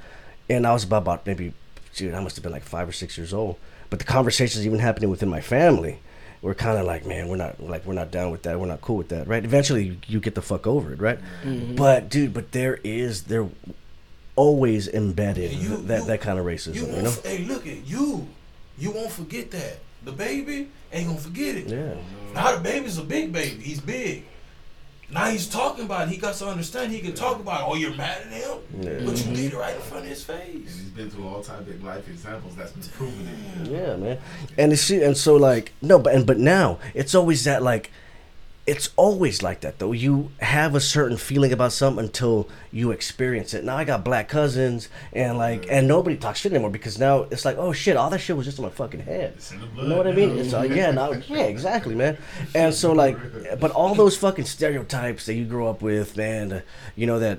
And 0.48 0.66
I 0.66 0.72
was 0.72 0.85
about, 0.85 1.02
about 1.02 1.26
maybe, 1.26 1.52
dude, 1.96 2.14
I 2.14 2.20
must 2.20 2.37
have 2.37 2.42
been 2.42 2.52
like 2.52 2.62
five 2.64 2.88
or 2.88 2.92
six 2.92 3.16
years 3.18 3.32
old. 3.35 3.56
But 3.90 3.98
the 3.98 4.04
conversations 4.04 4.66
even 4.66 4.78
happening 4.78 5.11
within 5.11 5.28
my 5.28 5.40
family 5.40 5.98
were 6.42 6.54
kind 6.54 6.78
of 6.78 6.87
like, 6.87 7.06
man, 7.06 7.28
we're 7.28 7.37
not 7.37 7.61
like 7.61 7.85
we're 7.87 7.94
not 7.94 8.11
down 8.11 8.30
with 8.30 8.42
that. 8.42 8.59
We're 8.61 8.66
not 8.66 8.80
cool 8.80 8.96
with 8.96 9.09
that, 9.09 9.26
right? 9.26 9.44
Eventually, 9.44 9.85
you, 9.85 9.96
you 10.06 10.20
get 10.20 10.35
the 10.35 10.42
fuck 10.42 10.66
over 10.66 10.92
it, 10.92 11.00
right? 11.00 11.18
Mm-hmm. 11.44 11.76
But 11.76 12.09
dude, 12.09 12.35
but 12.35 12.52
there 12.52 12.78
is 12.85 13.24
there 13.24 13.48
always 14.35 14.88
embedded 14.88 15.52
you- 15.52 15.76
that 15.82 16.00
you- 16.00 16.06
that 16.06 16.20
kind 16.20 16.38
of 16.38 16.44
racism, 16.46 16.74
You 16.74 16.87
you, 16.87 17.02
know? 17.02 17.12
hey, 17.24 17.38
look 17.44 17.66
at 17.66 17.87
you. 17.87 18.26
You 18.78 18.90
won't 18.90 19.11
forget 19.11 19.50
that. 19.52 19.78
The 20.04 20.12
baby 20.12 20.68
ain't 20.92 21.09
gonna 21.09 21.18
forget 21.18 21.56
it. 21.56 21.66
Yeah, 21.68 21.94
Now 22.35 22.54
the 22.56 22.61
baby's 22.62 22.98
a 22.98 23.02
big 23.02 23.32
baby. 23.32 23.62
He's 23.62 23.80
big. 23.80 24.24
Now 25.11 25.27
he's 25.27 25.47
talking 25.49 25.85
about 25.85 26.09
it. 26.09 26.11
He 26.11 26.16
got 26.16 26.35
to 26.37 26.49
understand. 26.49 26.90
He 26.92 27.01
can 27.01 27.14
talk 27.14 27.38
about, 27.38 27.69
oh, 27.69 27.77
you're 27.77 27.95
mad 27.95 28.23
at 28.23 28.33
him, 28.33 28.59
Yeah. 28.81 29.01
but 29.05 29.16
you 29.25 29.35
did 29.35 29.53
it 29.53 29.57
right 29.57 29.75
in 29.77 29.81
front 29.83 30.05
of 30.05 30.11
his 30.11 30.25
face. 30.25 30.38
And 30.55 30.64
face. 30.64 30.75
he's 30.79 30.90
been 30.90 31.11
through 31.11 31.29
all 31.29 31.42
type 31.42 31.61
of 31.61 31.85
life 31.85 32.09
examples 32.09 32.57
that's 32.57 32.73
been 32.73 32.83
proven 32.90 33.29
it. 33.62 33.71
yeah, 33.71 33.97
man. 33.97 34.19
And 34.59 34.73
it's 34.73 34.90
and 34.90 35.16
so 35.16 35.37
like 35.37 35.73
no, 35.81 35.99
but 36.01 36.14
and 36.14 36.27
but 36.27 36.38
now 36.38 36.79
it's 36.95 37.14
always 37.14 37.45
that 37.45 37.62
like. 37.62 37.90
It's 38.66 38.90
always 38.96 39.42
like 39.44 39.61
that 39.61 39.79
though. 39.79 39.92
You 39.92 40.33
have 40.40 40.74
a 40.74 40.81
certain 40.81 41.16
feeling 41.16 41.52
about 41.52 41.72
something 41.72 42.05
until 42.05 42.48
you 42.72 42.90
experience 42.90 43.55
it. 43.55 43.62
Now 43.62 43.76
I 43.76 43.85
got 43.85 44.05
black 44.05 44.29
cousins 44.29 44.88
and 45.12 45.38
like 45.38 45.66
and 45.70 45.87
nobody 45.87 46.16
talks 46.16 46.40
shit 46.40 46.52
anymore 46.52 46.70
because 46.70 46.98
now 46.98 47.22
it's 47.31 47.44
like 47.44 47.57
oh 47.59 47.72
shit, 47.72 47.96
all 47.96 48.11
that 48.11 48.18
shit 48.18 48.37
was 48.37 48.44
just 48.44 48.59
in 48.59 48.64
my 48.64 48.70
fucking 48.70 49.00
head. 49.00 49.35
It's 49.37 49.52
in 49.52 49.61
the 49.61 49.83
You 49.83 49.88
know 49.88 49.96
what 49.96 50.09
I 50.09 50.12
mean? 50.12 50.37
It's 50.37 50.52
like 50.52 50.72
yeah, 50.72 50.90
now 50.90 51.12
yeah, 51.12 51.44
exactly, 51.44 51.94
man. 51.94 52.18
And 52.55 52.74
so 52.74 52.92
like, 52.92 53.16
but 53.61 53.70
all 53.70 53.94
those 53.94 54.16
fucking 54.16 54.46
stereotypes 54.46 55.26
that 55.26 55.35
you 55.35 55.44
grow 55.44 55.68
up 55.68 55.81
with, 55.81 56.16
man, 56.16 56.62
you 56.96 57.07
know 57.07 57.20
that 57.20 57.38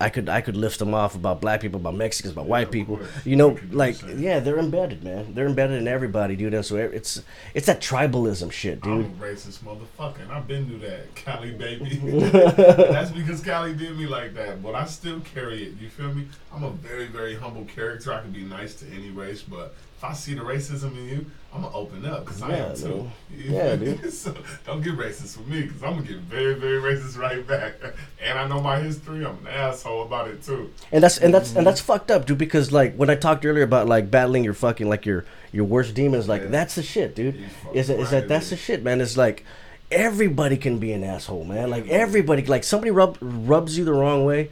I 0.00 0.08
could 0.10 0.28
I 0.28 0.40
could 0.40 0.56
lift 0.56 0.78
them 0.78 0.92
off 0.94 1.14
about 1.14 1.40
black 1.40 1.60
people, 1.60 1.80
about 1.80 1.94
Mexicans, 1.94 2.32
about 2.32 2.46
white 2.46 2.66
of 2.66 2.70
people. 2.72 2.98
course. 2.98 3.08
You 3.24 3.36
know, 3.36 3.50
You 3.50 3.56
could 3.56 3.70
do 3.70 3.76
like 3.76 3.96
yeah, 4.16 4.40
they're 4.40 4.58
embedded, 4.58 5.02
man. 5.02 5.34
They're 5.34 5.46
embedded 5.46 5.80
in 5.80 5.88
everybody, 5.88 6.36
dude. 6.36 6.54
And 6.54 6.64
so 6.64 6.76
it's 6.76 7.22
it's 7.54 7.66
that 7.66 7.80
tribalism 7.80 8.52
shit, 8.52 8.80
dude. 8.82 9.06
I'm 9.06 9.22
a 9.22 9.24
racist 9.24 9.60
motherfucker, 9.60 10.20
and 10.22 10.32
I've 10.32 10.46
been 10.46 10.66
through 10.68 10.80
that, 10.80 11.14
Cali 11.14 11.52
baby. 11.52 11.96
That's 12.00 13.10
because 13.10 13.40
Cali 13.42 13.74
did 13.74 13.96
me 13.96 14.06
like 14.06 14.34
that, 14.34 14.62
but 14.62 14.74
I 14.74 14.84
still 14.84 15.20
carry 15.20 15.64
it. 15.64 15.80
You 15.80 15.88
feel 15.88 16.12
me? 16.12 16.26
I'm 16.54 16.64
a 16.64 16.70
very, 16.70 17.06
very 17.06 17.34
humble 17.34 17.64
character. 17.64 18.12
I 18.12 18.20
can 18.22 18.32
be 18.32 18.42
nice 18.42 18.74
to 18.76 18.86
any 18.94 19.10
race, 19.10 19.42
but 19.42 19.74
if 19.96 20.04
I 20.04 20.12
see 20.12 20.34
the 20.34 20.42
racism 20.42 20.96
in 20.96 21.08
you, 21.08 21.26
I'm 21.54 21.62
gonna 21.62 21.74
open 21.74 22.04
up 22.04 22.24
because 22.26 22.42
I 22.42 22.50
Yeah, 22.50 22.66
am 22.66 22.76
too. 22.76 22.88
man. 22.88 23.12
Yeah, 23.36 23.76
dude. 23.76 24.12
so 24.12 24.34
don't 24.66 24.82
get 24.82 24.94
racist 24.96 25.38
with 25.38 25.48
me 25.48 25.62
because 25.62 25.82
I'm 25.82 25.94
gonna 25.94 26.06
get 26.06 26.18
very, 26.18 26.54
very 26.54 26.80
racist 26.80 27.16
right 27.18 27.46
back. 27.46 27.74
And 28.22 28.38
I 28.38 28.46
know 28.48 28.60
my 28.60 28.78
history. 28.80 29.24
I'm 29.24 29.38
an 29.38 29.46
asshole 29.46 30.02
about 30.02 30.28
it 30.28 30.42
too. 30.42 30.70
And 30.92 31.02
that's 31.04 31.16
and 31.18 31.32
that's 31.32 31.54
and 31.54 31.66
that's 31.66 31.80
fucked 31.80 32.10
up, 32.10 32.26
dude. 32.26 32.36
Because 32.38 32.72
like 32.72 32.94
when 32.96 33.08
I 33.08 33.14
talked 33.14 33.46
earlier 33.46 33.62
about 33.64 33.86
like 33.86 34.10
battling 34.10 34.42
your 34.44 34.52
fucking 34.54 34.88
like 34.88 35.06
your 35.06 35.24
your 35.52 35.64
worst 35.64 35.94
demons, 35.94 36.28
like 36.28 36.42
Yeah. 36.42 36.48
that's 36.48 36.74
the 36.74 36.82
shit, 36.82 37.14
dude. 37.14 37.36
You 37.36 37.46
fucking 37.62 37.78
Is 37.78 37.88
it 37.90 38.00
is 38.00 38.04
right, 38.12 38.20
that 38.22 38.28
that's 38.28 38.50
the 38.50 38.56
shit, 38.56 38.82
man? 38.82 39.00
It's 39.00 39.16
like 39.16 39.44
everybody 39.92 40.56
can 40.56 40.78
be 40.78 40.92
an 40.92 41.04
asshole, 41.04 41.44
man. 41.44 41.70
Like 41.70 41.86
everybody, 41.88 42.44
like 42.44 42.64
somebody 42.64 42.90
rub 42.90 43.16
rubs 43.20 43.78
you 43.78 43.84
the 43.84 43.92
wrong 43.94 44.24
way. 44.24 44.50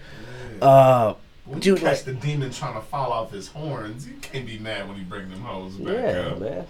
Uh, 0.63 1.15
When 1.47 1.61
Dude, 1.61 1.79
you 1.79 1.85
catch 1.85 1.99
like- 1.99 2.05
the 2.05 2.15
demon 2.15 2.51
trying 2.51 2.75
to 2.75 2.81
fall 2.81 3.13
off 3.13 3.31
his 3.31 3.49
horns, 3.49 4.07
you 4.07 4.15
can't 4.23 4.47
be 4.47 4.59
mad 4.59 4.89
when 4.89 4.97
he 4.97 5.05
bring 5.05 5.29
them 5.29 5.41
hoes 5.41 5.75
back 5.75 5.95
yeah, 5.95 6.21
up. 6.21 6.39
man. 6.41 6.67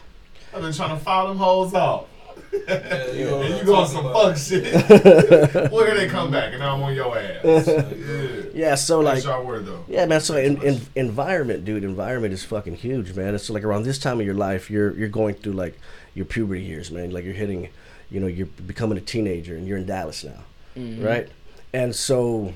I've 0.55 0.63
been 0.63 0.73
trying 0.73 0.97
to 0.97 1.05
file 1.05 1.29
them 1.29 1.39
hoes 1.39 1.75
off. 1.75 2.07
Yeah, 2.53 3.07
you 3.13 3.25
know 3.25 3.43
and 3.43 3.59
you 3.59 3.65
going 3.65 3.89
talking 3.89 4.03
some 4.03 4.13
fuck 4.13 4.37
shit. 4.37 5.73
Where 5.73 5.95
they 5.95 6.09
come 6.09 6.31
back 6.31 6.53
and 6.53 6.61
now 6.61 6.75
I'm 6.75 6.83
on 6.83 6.95
your 6.95 7.17
ass. 7.17 7.45
Yeah. 7.69 8.43
Yeah, 8.55 8.75
so 8.77 9.01
like 9.01 9.15
That's 9.15 9.27
y'all 9.27 9.45
word 9.45 9.67
though. 9.67 9.85
Yeah, 9.89 10.07
man. 10.07 10.21
So 10.21 10.37
in, 10.37 10.63
in, 10.63 10.81
environment, 10.95 11.65
dude. 11.65 11.83
Environment 11.83 12.33
is 12.33 12.45
fucking 12.45 12.77
huge, 12.77 13.15
man. 13.15 13.35
It's 13.35 13.51
like 13.51 13.65
around 13.65 13.83
this 13.83 13.99
time 13.99 14.21
of 14.21 14.27
your 14.27 14.35
life, 14.35 14.71
you're 14.71 14.97
you're 14.97 15.09
going 15.09 15.35
through 15.35 15.55
like 15.55 15.79
your 16.15 16.25
puberty 16.25 16.63
years, 16.63 16.91
man. 16.91 17.11
Like 17.11 17.25
you're 17.25 17.35
hitting, 17.35 17.69
you 18.11 18.21
know, 18.21 18.29
you're 18.29 18.47
becoming 18.47 18.97
a 18.97 19.01
teenager, 19.01 19.57
and 19.57 19.67
you're 19.67 19.79
in 19.79 19.87
Dallas 19.87 20.23
now, 20.23 20.45
mm-hmm. 20.77 21.05
right? 21.05 21.29
And 21.73 21.95
so, 21.95 22.55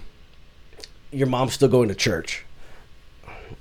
your 1.12 1.27
mom's 1.27 1.55
still 1.55 1.68
going 1.68 1.88
to 1.88 1.94
church. 1.94 2.44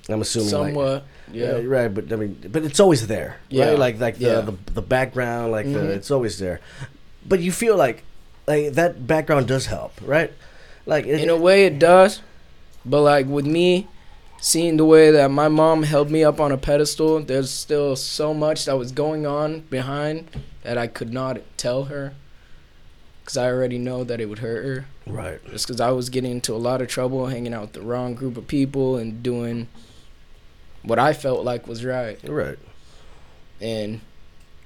I'm 0.08 0.20
assuming, 0.20 0.74
like- 0.74 1.02
yeah, 1.32 1.58
Yeah. 1.58 1.62
right. 1.66 1.88
But 1.88 2.12
I 2.12 2.16
mean, 2.16 2.38
but 2.50 2.62
it's 2.64 2.80
always 2.80 3.06
there, 3.06 3.38
Yeah. 3.50 3.70
right? 3.70 3.78
Like 3.78 4.00
like 4.00 4.16
the 4.18 4.24
Yeah. 4.24 4.40
the, 4.40 4.54
the 4.74 4.82
background, 4.82 5.52
like 5.52 5.66
the 5.66 5.78
Mhm. 5.80 5.88
it's 5.96 6.10
always 6.10 6.38
there. 6.38 6.60
But 7.26 7.40
you 7.40 7.52
feel 7.52 7.76
like 7.76 8.04
like 8.46 8.72
that 8.74 9.06
background 9.06 9.46
does 9.48 9.66
help, 9.66 9.92
right? 10.02 10.32
Like 10.86 11.06
it, 11.06 11.20
In 11.20 11.28
a 11.28 11.36
way, 11.36 11.66
it 11.66 11.78
does. 11.78 12.22
But 12.86 13.02
like 13.02 13.26
with 13.26 13.44
me, 13.46 13.88
seeing 14.40 14.78
the 14.78 14.84
way 14.86 15.10
that 15.10 15.30
my 15.30 15.48
mom 15.48 15.82
held 15.82 16.10
me 16.10 16.24
up 16.24 16.40
on 16.40 16.52
a 16.52 16.56
pedestal, 16.56 17.20
there's 17.20 17.50
still 17.50 17.94
so 17.96 18.32
much 18.32 18.64
that 18.64 18.78
was 18.78 18.92
going 18.92 19.26
on 19.26 19.60
behind 19.68 20.28
that 20.62 20.78
I 20.78 20.86
could 20.86 21.12
not 21.12 21.40
tell 21.58 21.84
her. 21.84 22.14
Because 23.22 23.36
I 23.36 23.46
already 23.50 23.76
know 23.78 24.04
that 24.04 24.20
it 24.20 24.26
would 24.30 24.38
hurt 24.38 24.64
her. 24.64 24.86
Right. 25.08 25.44
Just 25.50 25.66
because 25.66 25.80
I 25.80 25.90
was 25.90 26.10
getting 26.10 26.32
into 26.32 26.54
a 26.54 26.56
lot 26.56 26.82
of 26.82 26.88
trouble, 26.88 27.26
hanging 27.26 27.54
out 27.54 27.62
with 27.62 27.72
the 27.72 27.82
wrong 27.82 28.14
group 28.14 28.36
of 28.36 28.46
people, 28.46 28.96
and 28.96 29.22
doing 29.22 29.68
what 30.82 30.98
I 30.98 31.12
felt 31.12 31.44
like 31.44 31.66
was 31.66 31.84
right. 31.84 32.18
Right. 32.28 32.58
And 33.60 34.00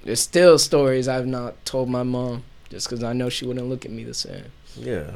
there's 0.03 0.19
still 0.19 0.59
stories 0.59 1.07
I've 1.07 1.27
not 1.27 1.65
told 1.65 1.89
my 1.89 2.03
mom 2.03 2.43
just 2.69 2.89
because 2.89 3.03
I 3.03 3.13
know 3.13 3.29
she 3.29 3.45
wouldn't 3.45 3.67
look 3.67 3.85
at 3.85 3.91
me 3.91 4.03
the 4.03 4.13
same. 4.13 4.45
Yeah, 4.75 5.11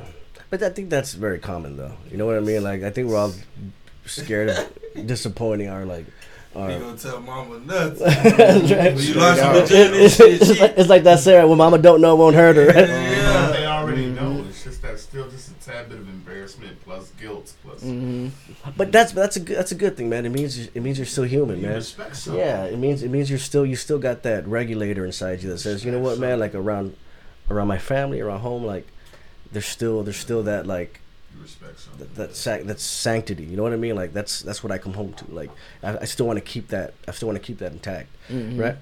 but 0.50 0.64
I 0.64 0.70
think 0.70 0.90
that's 0.90 1.14
very 1.14 1.40
common 1.40 1.78
though. 1.78 1.94
You 2.10 2.18
know 2.18 2.26
what 2.26 2.38
I 2.38 2.40
mean? 2.40 2.64
Like 2.64 2.84
I 2.84 2.90
think 2.90 3.10
we're 3.10 3.18
all 3.18 3.34
scared 4.06 4.50
of 4.50 5.06
disappointing 5.06 5.70
our 5.70 5.86
like 5.86 6.06
Or- 6.58 6.72
You 6.72 6.80
gonna 6.80 6.98
tell 6.98 7.20
mama 7.22 7.60
nuts. 7.66 8.02
Right. 8.02 8.96
When 8.96 8.98
you 9.04 9.14
learn 9.14 9.38
some 9.38 9.56
Yeah. 9.56 9.62
legitimate 9.62 10.02
it's, 10.02 10.16
shit, 10.16 10.42
it's 10.42 10.60
like, 10.60 10.74
it's 10.78 10.90
like 10.90 11.04
that 11.04 11.20
Sarah, 11.20 11.46
well, 11.46 11.56
mama 11.56 11.78
don't 11.78 12.02
know 12.02 12.16
won't 12.16 12.36
hurt 12.36 12.56
her. 12.56 12.66
Right? 12.68 12.90
Yeah. 12.90 13.52
They 13.52 13.66
already 13.66 14.06
Mm-hmm. 14.08 14.16
know. 14.16 14.46
It's 14.50 14.64
just 14.64 14.82
that 14.82 14.98
still 15.00 15.30
just 15.30 15.52
a 15.52 15.54
tad 15.64 15.90
bit 15.90 16.00
of 16.00 16.08
embarrassment 16.10 16.84
plus 16.84 17.12
guilt 17.22 17.54
plus. 17.64 17.82
Mm-hmm. 17.84 18.30
But 18.76 18.92
that's 18.92 19.12
that's 19.12 19.36
a 19.36 19.40
good, 19.40 19.56
that's 19.58 19.72
a 19.72 19.76
good 19.76 19.96
thing, 19.98 20.10
man. 20.10 20.26
It 20.26 20.30
means 20.30 20.58
it 20.58 20.82
means 20.82 20.98
you're 20.98 21.06
still 21.06 21.26
human, 21.26 21.58
You 21.62 21.68
man. 21.68 21.76
respect. 21.76 22.26
Yeah, 22.28 22.64
it 22.66 22.78
means 22.80 23.04
it 23.04 23.10
means 23.12 23.30
you're 23.30 23.38
still 23.40 23.66
you 23.66 23.76
still 23.76 24.00
got 24.00 24.24
that 24.24 24.48
regulator 24.48 25.06
inside 25.06 25.44
you 25.44 25.50
that 25.50 25.60
says, 25.60 25.86
you 25.86 25.92
know 25.92 26.00
what, 26.00 26.18
man, 26.20 26.40
like 26.40 26.56
around 26.56 26.96
around 27.52 27.68
my 27.68 27.78
family, 27.78 28.20
around 28.20 28.40
home, 28.40 28.64
like 28.66 28.88
there's 29.52 29.66
still 29.68 30.04
there's 30.04 30.18
still 30.18 30.42
that 30.44 30.66
like 30.66 30.94
You 30.94 31.00
respect 31.42 31.80
something. 31.80 32.00
that 32.00 32.16
that 32.16 32.36
sac- 32.36 32.64
that's 32.64 32.84
sanctity. 32.84 33.44
You 33.44 33.58
know 33.58 33.64
what 33.64 33.74
I 33.74 33.78
mean? 33.78 33.96
Like 33.96 34.14
that's 34.14 34.42
that's 34.42 34.64
what 34.64 34.72
I 34.72 34.78
come 34.78 34.94
home 34.94 35.14
to. 35.14 35.32
Like 35.34 35.50
I, 35.84 35.98
I 36.00 36.06
still 36.06 36.26
want 36.28 36.38
to 36.38 36.46
keep 36.46 36.68
that. 36.70 36.94
I 37.08 37.12
still 37.12 37.28
want 37.28 37.38
to 37.42 37.46
keep 37.46 37.60
that 37.60 37.72
intact, 37.72 38.10
hmm 38.28 38.60
right? 38.60 38.76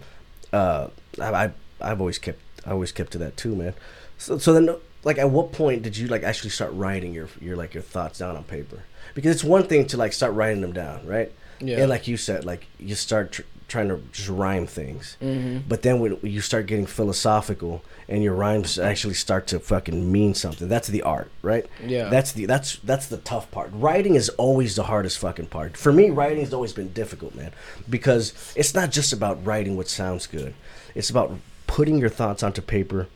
Uh, 0.53 0.87
I, 1.21 1.29
I 1.45 1.51
I've 1.81 1.99
always 1.99 2.17
kept 2.17 2.39
I 2.65 2.71
always 2.71 2.91
kept 2.91 3.11
to 3.13 3.17
that 3.19 3.37
too, 3.37 3.55
man. 3.55 3.73
So 4.17 4.37
so 4.37 4.53
then 4.53 4.75
like 5.03 5.17
at 5.17 5.29
what 5.29 5.51
point 5.51 5.83
did 5.83 5.97
you 5.97 6.07
like 6.07 6.23
actually 6.23 6.49
start 6.51 6.71
writing 6.73 7.13
your 7.13 7.27
your 7.41 7.55
like 7.55 7.73
your 7.73 7.83
thoughts 7.83 8.19
down 8.19 8.35
on 8.35 8.43
paper? 8.43 8.83
Because 9.13 9.35
it's 9.35 9.43
one 9.43 9.63
thing 9.67 9.85
to 9.87 9.97
like 9.97 10.13
start 10.13 10.33
writing 10.33 10.61
them 10.61 10.73
down, 10.73 11.05
right? 11.05 11.31
Yeah. 11.59 11.79
And 11.79 11.89
like 11.89 12.07
you 12.07 12.17
said, 12.17 12.43
like 12.45 12.67
you 12.79 12.95
start 12.95 13.31
tr- 13.33 13.43
trying 13.67 13.87
to 13.89 14.01
just 14.11 14.29
rhyme 14.29 14.67
things. 14.67 15.15
hmm 15.21 15.59
But 15.67 15.83
then 15.83 15.99
when 15.99 16.17
you 16.21 16.41
start 16.41 16.65
getting 16.65 16.85
philosophical 16.85 17.81
and 18.07 18.23
your 18.23 18.33
rhymes 18.35 18.77
actually 18.77 19.15
start 19.15 19.47
to 19.47 19.59
fucking 19.59 20.11
mean 20.11 20.33
something, 20.35 20.67
that's 20.67 20.87
the 20.87 21.01
art, 21.01 21.31
right? 21.41 21.65
Yeah. 21.85 22.09
That's 22.09 22.31
the 22.31 22.45
that's 22.45 22.77
that's 22.77 23.07
the 23.07 23.17
tough 23.17 23.49
part. 23.51 23.69
Writing 23.73 24.15
is 24.15 24.29
always 24.29 24.75
the 24.75 24.83
hardest 24.83 25.17
fucking 25.17 25.47
part. 25.47 25.75
For 25.77 25.91
me, 25.91 26.09
writing 26.09 26.41
has 26.41 26.53
always 26.53 26.73
been 26.73 26.93
difficult, 26.93 27.33
man, 27.35 27.51
because 27.89 28.33
it's 28.55 28.73
not 28.73 28.91
just 28.91 29.11
about 29.13 29.43
writing 29.45 29.75
what 29.77 29.87
sounds 29.87 30.27
good. 30.27 30.53
It's 30.93 31.09
about 31.09 31.31
putting 31.67 31.97
your 31.97 32.09
thoughts 32.09 32.43
onto 32.43 32.61
paper, 32.61 33.07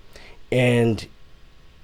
and 0.51 1.05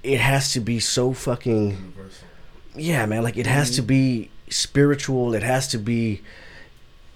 it 0.02 0.18
has 0.20 0.52
to 0.52 0.60
be 0.60 0.80
so 0.80 1.12
fucking 1.12 1.70
Universal. 1.70 2.28
yeah, 2.74 3.06
man. 3.06 3.22
Like 3.22 3.36
it 3.36 3.46
has 3.46 3.70
to 3.76 3.82
be 3.82 4.30
spiritual. 4.50 5.34
It 5.34 5.42
has 5.42 5.68
to 5.68 5.78
be 5.78 6.22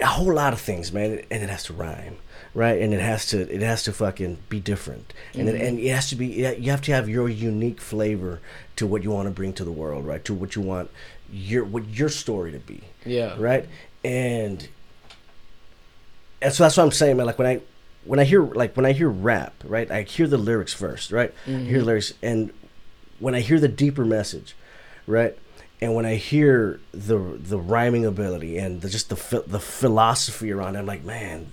a 0.00 0.06
whole 0.06 0.32
lot 0.34 0.52
of 0.52 0.60
things, 0.60 0.92
man. 0.92 1.20
And 1.30 1.42
it 1.42 1.50
has 1.50 1.64
to 1.64 1.72
rhyme, 1.72 2.16
right? 2.54 2.80
And 2.80 2.92
it 2.92 3.00
has 3.00 3.26
to 3.26 3.40
it 3.52 3.62
has 3.62 3.82
to 3.84 3.92
fucking 3.92 4.38
be 4.48 4.60
different. 4.60 5.12
And 5.34 5.48
it, 5.48 5.54
mm-hmm. 5.54 5.64
and 5.64 5.78
it 5.78 5.88
has 5.90 6.08
to 6.10 6.16
be 6.16 6.26
you 6.26 6.70
have 6.70 6.82
to 6.82 6.92
have 6.92 7.08
your 7.08 7.28
unique 7.28 7.80
flavor 7.80 8.40
to 8.76 8.86
what 8.86 9.02
you 9.02 9.10
want 9.10 9.26
to 9.26 9.32
bring 9.32 9.52
to 9.54 9.64
the 9.64 9.72
world, 9.72 10.06
right? 10.06 10.24
To 10.24 10.34
what 10.34 10.56
you 10.56 10.62
want 10.62 10.90
your 11.32 11.64
what 11.64 11.88
your 11.88 12.08
story 12.08 12.52
to 12.52 12.58
be, 12.58 12.82
yeah. 13.04 13.34
right? 13.38 13.68
And 14.04 14.68
and 16.42 16.52
so 16.52 16.64
that's 16.64 16.76
what 16.76 16.84
I'm 16.84 16.90
saying, 16.90 17.16
man. 17.16 17.26
Like 17.26 17.38
when 17.38 17.48
I 17.48 17.60
when 18.04 18.18
I 18.18 18.24
hear 18.24 18.42
like 18.42 18.76
when 18.76 18.86
I 18.86 18.92
hear 18.92 19.08
rap, 19.08 19.54
right? 19.64 19.90
I 19.90 20.02
hear 20.02 20.26
the 20.26 20.38
lyrics 20.38 20.72
first, 20.72 21.12
right? 21.12 21.32
I 21.46 21.50
hear 21.50 21.80
the 21.80 21.84
lyrics, 21.84 22.14
and 22.22 22.52
when 23.18 23.34
I 23.34 23.40
hear 23.40 23.60
the 23.60 23.68
deeper 23.68 24.04
message, 24.04 24.56
right? 25.06 25.36
And 25.82 25.94
when 25.94 26.06
I 26.06 26.16
hear 26.16 26.80
the 26.92 27.18
the 27.18 27.58
rhyming 27.58 28.04
ability 28.04 28.58
and 28.58 28.80
the, 28.80 28.88
just 28.88 29.08
the 29.08 29.44
the 29.46 29.60
philosophy 29.60 30.50
around 30.50 30.76
it, 30.76 30.80
I'm 30.80 30.86
like, 30.86 31.04
man, 31.04 31.50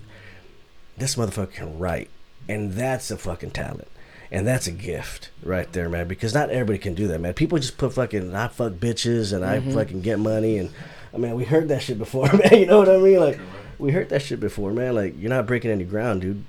this 0.98 1.16
motherfucker 1.16 1.52
can 1.52 1.78
write, 1.78 2.10
and 2.48 2.72
that's 2.72 3.10
a 3.10 3.16
fucking 3.16 3.50
talent, 3.50 3.88
and 4.30 4.46
that's 4.46 4.66
a 4.66 4.72
gift 4.72 5.30
right 5.42 5.72
there, 5.72 5.88
man. 5.88 6.08
Because 6.08 6.34
not 6.34 6.50
everybody 6.50 6.78
can 6.78 6.94
do 6.94 7.08
that, 7.08 7.20
man. 7.20 7.34
People 7.34 7.58
just 7.58 7.78
put 7.78 7.94
fucking 7.94 8.34
I 8.34 8.48
fuck 8.48 8.74
bitches 8.74 9.32
and 9.32 9.44
I 9.44 9.60
fucking 9.60 10.02
get 10.02 10.18
money, 10.18 10.58
and 10.58 10.70
I 11.12 11.18
mean 11.18 11.34
we 11.34 11.44
heard 11.44 11.68
that 11.68 11.82
shit 11.82 11.98
before, 11.98 12.32
man. 12.32 12.58
You 12.58 12.66
know 12.66 12.78
what 12.78 12.88
I 12.88 12.98
mean? 12.98 13.20
Like 13.20 13.38
we 13.78 13.92
heard 13.92 14.08
that 14.10 14.22
shit 14.22 14.40
before, 14.40 14.72
man. 14.72 14.94
Like 14.94 15.14
you're 15.18 15.30
not 15.30 15.46
breaking 15.46 15.70
any 15.70 15.84
ground, 15.84 16.22
dude. 16.22 16.44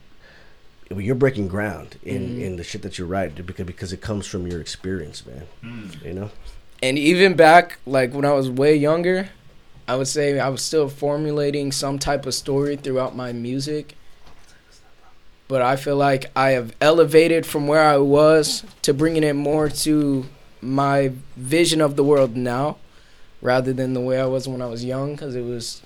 Well, 0.89 1.01
You're 1.01 1.13
breaking 1.13 1.49
ground 1.49 1.99
in, 2.01 2.41
in 2.41 2.55
the 2.55 2.63
shit 2.63 2.81
that 2.81 2.97
you 2.97 3.05
write 3.05 3.35
dude, 3.35 3.45
because 3.45 3.67
because 3.67 3.93
it 3.93 4.01
comes 4.01 4.25
from 4.25 4.47
your 4.47 4.59
experience, 4.59 5.23
man. 5.25 5.43
Mm. 5.63 6.03
You 6.03 6.13
know. 6.13 6.31
And 6.81 6.97
even 6.97 7.35
back, 7.35 7.77
like 7.85 8.13
when 8.13 8.25
I 8.25 8.31
was 8.31 8.49
way 8.49 8.75
younger, 8.75 9.29
I 9.87 9.95
would 9.95 10.07
say 10.07 10.39
I 10.39 10.49
was 10.49 10.61
still 10.61 10.89
formulating 10.89 11.71
some 11.71 11.99
type 11.99 12.25
of 12.25 12.33
story 12.33 12.75
throughout 12.75 13.15
my 13.15 13.33
music. 13.33 13.95
But 15.49 15.61
I 15.63 15.75
feel 15.77 15.97
like 15.97 16.27
I 16.35 16.51
have 16.51 16.73
elevated 16.79 17.43
from 17.45 17.67
where 17.67 17.83
I 17.83 17.97
was 17.97 18.63
to 18.83 18.93
bringing 18.93 19.23
it 19.23 19.33
more 19.33 19.67
to 19.67 20.25
my 20.61 21.11
vision 21.35 21.81
of 21.81 21.95
the 21.95 22.03
world 22.03 22.37
now, 22.37 22.77
rather 23.41 23.73
than 23.73 23.93
the 23.93 23.99
way 23.99 24.21
I 24.21 24.25
was 24.25 24.47
when 24.47 24.61
I 24.61 24.67
was 24.67 24.85
young, 24.85 25.13
because 25.15 25.35
it 25.35 25.41
was, 25.43 25.81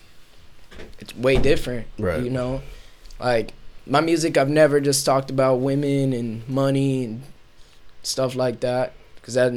it's 0.99 1.15
way 1.15 1.37
different. 1.37 1.87
Right. 1.97 2.21
You 2.21 2.29
know, 2.29 2.61
like 3.21 3.53
my 3.87 4.01
music, 4.01 4.37
I've 4.37 4.49
never 4.49 4.81
just 4.81 5.05
talked 5.05 5.29
about 5.29 5.55
women 5.61 6.11
and 6.11 6.47
money 6.49 7.05
and 7.05 7.23
stuff 8.03 8.35
like 8.35 8.59
that, 8.59 8.91
because 9.15 9.35
that 9.35 9.53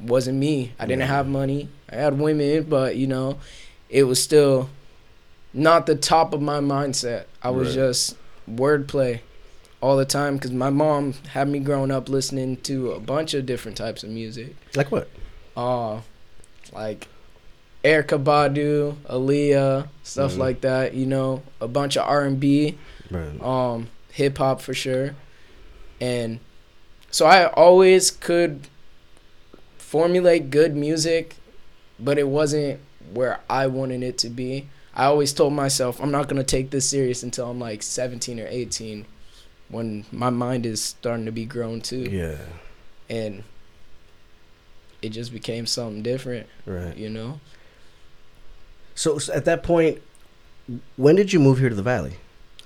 wasn't 0.00 0.38
me. 0.38 0.72
I 0.78 0.86
didn't 0.86 1.00
Yeah. 1.00 1.06
have 1.06 1.26
money. 1.26 1.68
I 1.90 1.96
had 1.96 2.16
women, 2.20 2.62
but 2.68 2.94
you 2.94 3.08
know, 3.08 3.38
it 3.90 4.04
was 4.04 4.22
still 4.22 4.70
not 5.52 5.86
the 5.86 5.96
top 5.96 6.32
of 6.32 6.40
my 6.40 6.60
mindset. 6.60 7.24
I 7.42 7.50
was 7.50 7.68
Right. 7.68 7.74
just 7.74 8.14
wordplay 8.48 9.20
all 9.80 9.96
the 9.96 10.04
time 10.04 10.36
because 10.36 10.50
my 10.52 10.70
mom 10.70 11.14
had 11.32 11.48
me 11.48 11.58
growing 11.60 11.90
up 11.90 12.08
listening 12.08 12.56
to 12.58 12.92
a 12.92 13.00
bunch 13.00 13.34
of 13.34 13.46
different 13.46 13.76
types 13.76 14.02
of 14.02 14.10
music. 14.10 14.56
Like 14.74 14.90
what? 14.90 15.08
Uh, 15.56 16.00
like 16.72 17.06
Erykah 17.84 18.22
Badu, 18.24 18.94
Aaliyah, 19.08 19.88
stuff 20.02 20.32
Mhm. 20.34 20.38
like 20.38 20.60
that. 20.62 20.94
You 20.94 21.06
know, 21.06 21.42
a 21.60 21.68
bunch 21.68 21.96
of 21.96 22.08
R 22.08 22.24
and 22.24 22.38
B 22.40 22.76
um 23.40 23.88
hip 24.10 24.36
hop 24.36 24.60
for 24.60 24.74
sure 24.74 25.14
and 25.98 26.40
so 27.10 27.24
i 27.24 27.46
always 27.46 28.10
could 28.10 28.66
formulate 29.78 30.50
good 30.50 30.76
music 30.76 31.36
but 31.98 32.18
it 32.18 32.28
wasn't 32.28 32.78
where 33.14 33.40
i 33.48 33.66
wanted 33.66 34.02
it 34.02 34.18
to 34.18 34.28
be 34.28 34.68
i 34.94 35.04
always 35.06 35.32
told 35.32 35.52
myself 35.54 35.98
i'm 36.02 36.10
not 36.10 36.28
going 36.28 36.36
to 36.36 36.44
take 36.44 36.70
this 36.70 36.88
serious 36.88 37.22
until 37.22 37.48
i'm 37.50 37.58
like 37.58 37.82
17 37.82 38.38
or 38.40 38.46
18 38.48 39.06
when 39.68 40.04
my 40.12 40.30
mind 40.30 40.64
is 40.66 40.82
starting 40.82 41.26
to 41.26 41.32
be 41.32 41.44
grown 41.44 41.80
too 41.80 42.02
Yeah. 42.10 42.36
and 43.10 43.44
it 45.02 45.10
just 45.10 45.32
became 45.32 45.66
something 45.66 46.02
different 46.02 46.46
Right. 46.66 46.96
you 46.96 47.08
know 47.08 47.40
So, 48.94 49.18
so 49.18 49.32
at 49.32 49.44
that 49.44 49.62
point, 49.62 50.00
when 50.96 51.14
did 51.16 51.32
you 51.32 51.38
move 51.40 51.58
here 51.58 51.68
to 51.68 51.74
the 51.74 51.82
valley? 51.82 52.14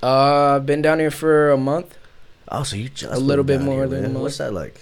uh 0.03 0.57
i've 0.57 0.67
been 0.67 0.83
down 0.83 0.99
here 0.99 1.11
for 1.13 1.51
a 1.51 1.57
month 1.57 1.97
Oh, 2.49 2.65
so 2.65 2.77
you 2.77 2.89
just 2.91 3.13
A 3.13 3.19
little 3.19 3.45
bit 3.45 3.63
more 3.63 3.87
here, 3.87 3.89
than 3.89 4.05
a 4.05 4.09
month. 4.09 4.23
What's 4.25 4.39
that 4.39 4.53
like? 4.53 4.79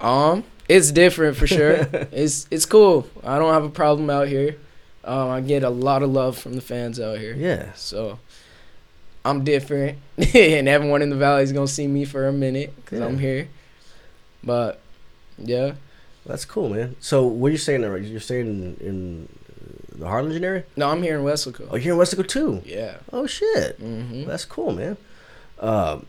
Um, 0.00 0.44
it's 0.68 0.92
different 0.92 1.34
for 1.36 1.46
sure. 1.46 1.72
it's 2.12 2.46
it's 2.50 2.66
cool. 2.66 3.08
I 3.24 3.38
don't 3.38 3.54
have 3.54 3.64
a 3.64 3.70
problem 3.70 4.10
out 4.10 4.28
here. 4.28 4.56
Um, 5.04 5.30
I 5.30 5.40
get 5.40 5.62
a 5.62 5.70
lot 5.70 6.02
of 6.02 6.10
love 6.10 6.36
from 6.36 6.54
the 6.54 6.60
fans 6.60 7.00
out 7.00 7.16
here. 7.18 7.34
Yeah. 7.34 7.72
So 7.74 8.18
I'm 9.24 9.44
different, 9.44 9.98
and 10.34 10.68
everyone 10.68 11.02
in 11.02 11.10
the 11.10 11.16
valley 11.16 11.42
is 11.42 11.52
gonna 11.52 11.68
see 11.68 11.86
me 11.86 12.04
for 12.04 12.26
a 12.26 12.32
minute 12.32 12.74
because 12.76 13.00
I'm 13.00 13.18
here. 13.18 13.48
But 14.42 14.80
yeah, 15.38 15.72
That's 16.24 16.44
cool, 16.44 16.70
man. 16.70 16.96
So, 17.00 17.26
what 17.26 17.48
are 17.48 17.52
you 17.52 17.58
saying 17.58 17.82
there? 17.82 17.96
You're 17.98 18.20
staying 18.20 18.46
in, 18.46 18.76
in 18.86 19.28
the 19.98 20.06
Harlingen 20.06 20.42
area? 20.44 20.64
no, 20.76 20.88
I'm 20.88 21.02
here 21.02 21.18
in 21.18 21.24
Weslaco. 21.24 21.68
Oh, 21.70 21.76
you're 21.76 21.94
in 21.94 22.00
Westico 22.00 22.26
too. 22.26 22.62
Yeah. 22.64 22.96
Oh 23.12 23.26
shit. 23.26 23.76
hmm 23.76 24.24
That's 24.24 24.44
cool, 24.46 24.72
man. 24.72 24.96
Um. 25.58 26.06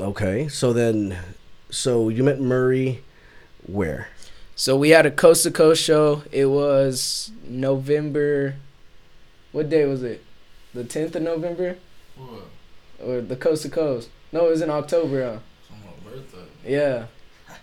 Okay, 0.00 0.46
so 0.48 0.72
then, 0.72 1.18
so 1.70 2.08
you 2.08 2.22
met 2.22 2.38
Murray, 2.40 3.02
where? 3.66 4.08
So 4.54 4.76
we 4.76 4.90
had 4.90 5.06
a 5.06 5.10
coast 5.10 5.42
to 5.44 5.50
coast 5.50 5.82
show. 5.82 6.22
It 6.30 6.46
was 6.46 7.32
November. 7.48 8.56
What 9.52 9.70
day 9.70 9.86
was 9.86 10.02
it? 10.02 10.22
The 10.78 10.84
10th 10.84 11.16
of 11.16 11.22
November 11.22 11.76
What? 12.16 12.44
or 13.04 13.20
the 13.20 13.34
coast 13.34 13.62
to 13.64 13.68
coast? 13.68 14.10
No, 14.30 14.46
it 14.46 14.50
was 14.50 14.62
in 14.62 14.70
October. 14.70 15.24
Huh? 15.24 15.38
My 16.04 16.10
birthday. 16.10 16.38
Yeah. 16.64 17.06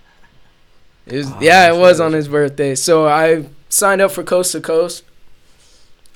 It 1.08 1.17
was, 1.17 1.32
Oh, 1.32 1.38
yeah, 1.39 1.71
it 1.71 1.78
was 1.78 2.01
on 2.01 2.12
his 2.13 2.28
birthday. 2.28 2.75
So 2.75 3.08
I 3.08 3.45
signed 3.69 4.01
up 4.01 4.12
for 4.12 4.23
Coast 4.23 4.51
to 4.54 4.60
Coast. 4.60 5.04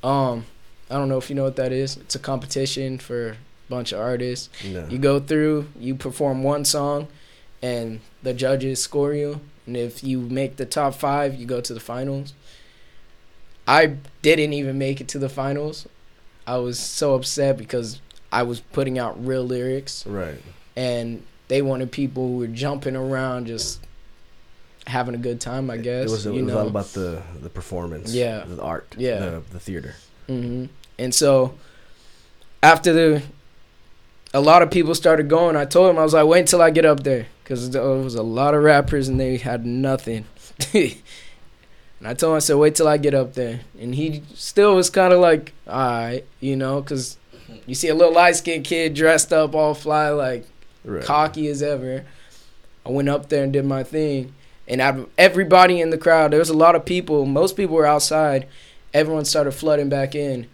Um, 0.04 0.46
I 0.90 0.96
don't 0.96 1.08
know 1.08 1.18
if 1.20 1.30
you 1.30 1.36
know 1.38 1.44
what 1.44 1.56
that 1.58 1.72
is. 1.72 1.96
It's 1.98 2.16
a 2.16 2.20
competition 2.20 2.98
for 2.98 3.30
a 3.30 3.36
bunch 3.70 3.92
of 3.94 4.00
artists. 4.02 4.50
No. 4.66 4.88
You 4.90 4.98
go 4.98 5.20
through, 5.20 5.68
you 5.80 5.94
perform 5.96 6.42
one 6.44 6.66
song, 6.66 7.08
and 7.62 8.02
the 8.24 8.34
judges 8.34 8.82
score 8.82 9.14
you. 9.14 9.40
And 9.68 9.78
if 9.78 10.04
you 10.04 10.20
make 10.22 10.58
the 10.58 10.66
top 10.66 10.96
five, 10.96 11.36
you 11.36 11.46
go 11.46 11.62
to 11.62 11.74
the 11.74 11.80
finals. 11.80 12.34
I 13.68 13.98
didn't 14.24 14.52
even 14.54 14.78
make 14.80 15.00
it 15.00 15.08
to 15.10 15.20
the 15.20 15.30
finals. 15.30 15.88
I 16.54 16.58
was 16.58 16.80
so 16.80 17.14
upset 17.16 17.58
because 17.58 18.02
I 18.32 18.44
was 18.44 18.60
putting 18.60 18.98
out 19.00 19.14
real 19.26 19.44
lyrics 19.44 20.06
Right. 20.08 20.42
and 20.76 21.24
they 21.48 21.62
wanted 21.62 21.92
people 21.92 22.28
who 22.28 22.38
were 22.38 22.48
jumping 22.48 22.96
around, 22.96 23.48
just 23.48 23.80
having 24.88 25.14
a 25.16 25.18
good 25.20 25.40
time. 25.40 25.70
I 25.70 25.78
guess 25.78 26.08
it 26.08 26.12
was, 26.12 26.26
it 26.26 26.32
was 26.32 26.42
know. 26.44 26.60
all 26.60 26.68
about 26.68 26.88
the 26.94 27.22
the 27.42 27.50
performance. 27.50 28.14
Yeah. 28.14 28.44
The 28.48 28.62
art. 28.62 28.96
Yeah. 28.98 29.20
The, 29.20 29.42
the 29.52 29.60
theater. 29.60 29.94
hmm 30.28 30.66
And 30.98 31.14
so 31.14 31.54
after 32.64 32.94
the 32.94 33.22
a 34.34 34.42
lot 34.42 34.62
of 34.62 34.70
people 34.70 34.94
started 34.96 35.28
going, 35.28 35.56
I 35.56 35.66
told 35.66 35.90
him 35.90 35.98
I 35.98 36.04
was 36.04 36.14
like, 36.14 36.26
wait 36.28 36.42
until 36.42 36.62
I 36.62 36.70
get 36.72 36.86
up 36.86 37.02
there, 37.04 37.26
because 37.44 37.72
there 37.72 37.82
was 37.84 38.16
a 38.16 38.24
lot 38.24 38.54
of 38.54 38.62
rappers 38.64 39.08
and 39.08 39.20
they 39.20 39.38
had 39.38 39.66
nothing. 39.66 40.26
and 42.00 42.08
I 42.08 42.14
told 42.14 42.32
him 42.34 42.36
I 42.38 42.40
said, 42.40 42.56
wait 42.56 42.76
till 42.76 42.88
I 42.88 42.98
get 42.98 43.14
up 43.14 43.34
there, 43.34 43.62
and 43.80 43.94
he 43.96 44.24
still 44.34 44.76
was 44.76 44.90
kind 44.90 45.14
of 45.14 45.20
like, 45.20 45.54
all 45.68 45.78
right, 45.78 46.24
you 46.40 46.56
know, 46.56 46.82
because 46.82 47.18
you 47.66 47.76
see 47.76 47.88
a 47.90 47.96
little 47.96 48.14
light 48.14 48.36
skinned 48.36 48.66
kid 48.66 48.94
dressed 48.94 49.32
up 49.34 49.54
all 49.56 49.74
fly 49.74 50.10
like 50.10 50.46
Right. 50.86 51.04
cocky 51.04 51.48
as 51.50 51.62
ever. 51.62 52.06
I 52.86 52.90
went 52.90 53.10
up 53.10 53.28
there 53.30 53.44
and 53.44 53.52
did 53.52 53.66
my 53.66 53.84
thing. 53.84 54.34
And 54.68 54.80
out 54.82 54.98
of 54.98 55.10
everybody 55.18 55.82
in 55.82 55.90
the 55.90 55.98
crowd, 55.98 56.32
there 56.32 56.40
was 56.40 56.50
a 56.50 56.54
lot 56.58 56.74
of 56.76 56.86
people. 56.86 57.26
Most 57.26 57.58
people 57.58 57.76
were 57.76 57.86
outside. 57.86 58.48
Everyone 58.94 59.26
started 59.26 59.52
flooding 59.52 59.90
back 59.90 60.16
in. 60.16 60.48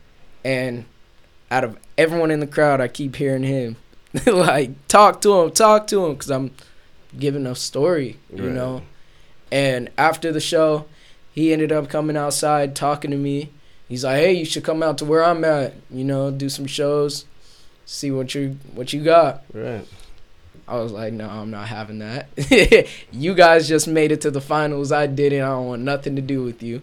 And 0.44 0.86
out 1.52 1.64
of 1.64 1.78
everyone 1.98 2.32
in 2.32 2.40
the 2.40 2.48
crowd, 2.48 2.82
I 2.82 2.88
keep 2.88 3.16
hearing 3.18 3.44
him. 3.44 3.76
like, 4.26 4.72
talk 4.88 5.22
to 5.22 5.42
him, 5.42 5.52
talk 5.52 5.86
to 5.88 6.06
him. 6.06 6.14
Because 6.14 6.32
I'm 6.32 6.52
giving 7.18 7.46
a 7.46 7.56
story, 7.56 8.18
you 8.34 8.46
Right. 8.46 8.54
know? 8.54 8.82
And 9.52 9.90
after 9.98 10.32
the 10.32 10.40
show, 10.42 10.86
he 11.36 11.52
ended 11.52 11.72
up 11.72 11.90
coming 11.90 12.18
outside 12.18 12.76
talking 12.76 13.12
to 13.12 13.18
me. 13.18 13.52
He's 13.90 14.04
like, 14.06 14.18
"Hey, 14.18 14.34
you 14.34 14.46
should 14.46 14.64
come 14.64 14.82
out 14.82 14.98
to 15.00 15.06
where 15.06 15.24
I'm 15.24 15.44
at. 15.44 15.76
You 15.92 16.06
know, 16.06 16.32
do 16.32 16.50
some 16.50 16.66
shows, 16.66 17.26
see 17.86 18.10
what 18.10 18.34
you 18.34 18.58
what 18.74 18.94
you 18.94 19.04
got." 19.04 19.44
Right. 19.54 19.86
I 20.68 20.78
was 20.78 20.92
like, 20.92 21.14
no, 21.14 21.30
I'm 21.30 21.52
not 21.52 21.68
having 21.68 22.00
that. 22.00 22.28
you 23.12 23.36
guys 23.36 23.68
just 23.68 23.88
made 23.88 24.12
it 24.12 24.22
to 24.22 24.32
the 24.32 24.42
finals. 24.42 24.92
I 24.92 25.06
didn't. 25.06 25.44
I 25.44 25.50
don't 25.50 25.68
want 25.68 25.84
nothing 25.84 26.16
to 26.16 26.24
do 26.24 26.44
with 26.44 26.64
you. 26.64 26.82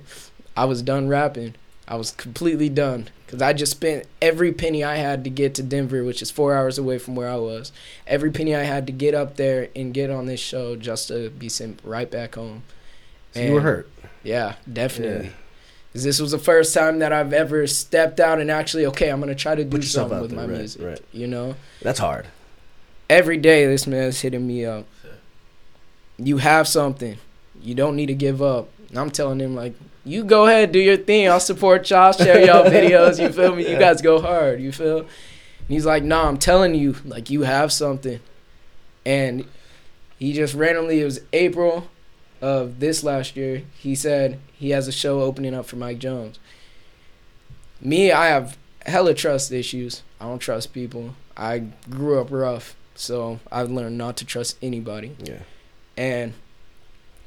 I 0.57 0.67
was 0.67 0.83
done 0.83 1.09
rapping. 1.09 1.57
I 1.89 1.97
was 1.97 2.13
completely 2.13 2.69
done 2.69 3.09
because 3.27 3.43
I 3.43 3.53
just 3.53 3.73
spent 3.73 4.07
every 4.21 4.53
penny 4.53 4.85
I 4.85 4.97
had 4.97 5.25
to 5.25 5.31
get 5.31 5.55
to 5.57 5.63
Denver, 5.63 6.05
which 6.05 6.23
is 6.23 6.31
four 6.31 6.55
hours 6.55 6.79
away 6.79 6.99
from 6.99 7.17
where 7.17 7.29
I 7.29 7.37
was. 7.37 7.73
Every 8.07 8.31
penny 8.31 8.55
I 8.55 8.63
had 8.63 8.87
to 8.87 8.93
get 8.93 9.15
up 9.15 9.37
there 9.37 9.69
and 9.75 9.93
get 9.93 10.11
on 10.11 10.27
this 10.27 10.41
show 10.41 10.77
just 10.77 11.09
to 11.09 11.31
be 11.31 11.49
sent 11.49 11.81
right 11.83 12.11
back 12.11 12.37
home. 12.37 12.63
So 13.33 13.41
you 13.41 13.53
were 13.53 13.61
hurt. 13.63 13.91
Yeah, 14.23 14.55
definitely. 14.71 15.27
Yeah. 15.27 15.33
This 15.95 16.21
was 16.21 16.31
the 16.31 16.39
first 16.39 16.73
time 16.73 17.01
that 17.01 17.13
I've 17.13 17.33
ever 17.35 17.67
stepped 17.67 18.19
out 18.19 18.41
and 18.41 18.51
actually, 18.51 18.87
okay, 18.87 19.11
I'm 19.11 19.21
gonna 19.21 19.35
try 19.35 19.55
to 19.55 19.65
do 19.65 19.83
something 19.83 20.21
with 20.21 20.31
there, 20.31 20.41
my 20.41 20.47
right, 20.47 20.59
music. 20.59 20.83
right. 20.83 21.01
You 21.13 21.27
know 21.27 21.55
That's 21.83 21.99
hard. 21.99 22.27
every 23.11 23.37
day 23.37 23.67
this 23.67 23.87
man's 23.87 24.21
hitting 24.21 24.47
me 24.47 24.65
up. 24.65 24.87
You 26.19 26.39
have 26.39 26.67
something. 26.69 27.19
You 27.61 27.75
don't 27.75 27.97
need 27.97 28.07
to 28.07 28.15
give 28.15 28.41
up. 28.41 28.69
And 28.89 28.99
I'm 28.99 29.11
telling 29.11 29.39
him 29.41 29.55
like, 29.55 29.75
you 30.05 30.25
go 30.25 30.47
ahead, 30.47 30.73
do 30.73 30.79
your 30.79 30.97
thing. 30.97 31.29
I'll 31.29 31.41
support 31.41 31.89
y'all, 31.91 32.13
share 32.13 32.45
y'all 32.45 32.65
videos. 32.71 33.21
You 33.21 33.31
feel 33.31 33.55
me? 33.55 33.71
You 33.71 33.79
guys 33.79 34.01
go 34.01 34.21
hard. 34.21 34.61
You 34.61 34.73
feel? 34.73 34.99
And 35.01 35.09
he's 35.69 35.87
like, 35.87 36.03
nah, 36.05 36.27
I'm 36.27 36.39
telling 36.39 36.75
you, 36.75 36.97
like 37.05 37.29
you 37.31 37.43
have 37.43 37.71
something. 37.73 38.19
And 39.05 39.45
he 40.19 40.33
just 40.33 40.55
randomly, 40.55 41.01
it 41.01 41.05
was 41.05 41.21
April 41.33 41.89
of 42.43 42.81
this 42.81 43.03
last 43.03 43.37
year. 43.37 43.63
He 43.79 43.95
said 43.95 44.39
he 44.53 44.71
has 44.71 44.87
a 44.89 44.93
show 44.93 45.21
opening 45.23 45.55
up 45.55 45.65
for 45.65 45.77
Mike 45.77 45.99
Jones. 45.99 46.39
Me, 47.81 48.13
I 48.13 48.27
have 48.27 48.59
hella 48.85 49.15
trust 49.15 49.51
issues. 49.53 50.03
I 50.21 50.25
don't 50.27 50.39
trust 50.39 50.73
people. 50.75 51.15
I 51.37 51.61
grew 51.89 52.21
up 52.21 52.29
rough, 52.31 52.77
so 52.95 53.41
I've 53.51 53.71
learned 53.71 53.97
not 53.97 54.17
to 54.19 54.25
trust 54.27 54.57
anybody. 54.63 55.17
Yeah. 55.23 55.41
And 55.97 56.35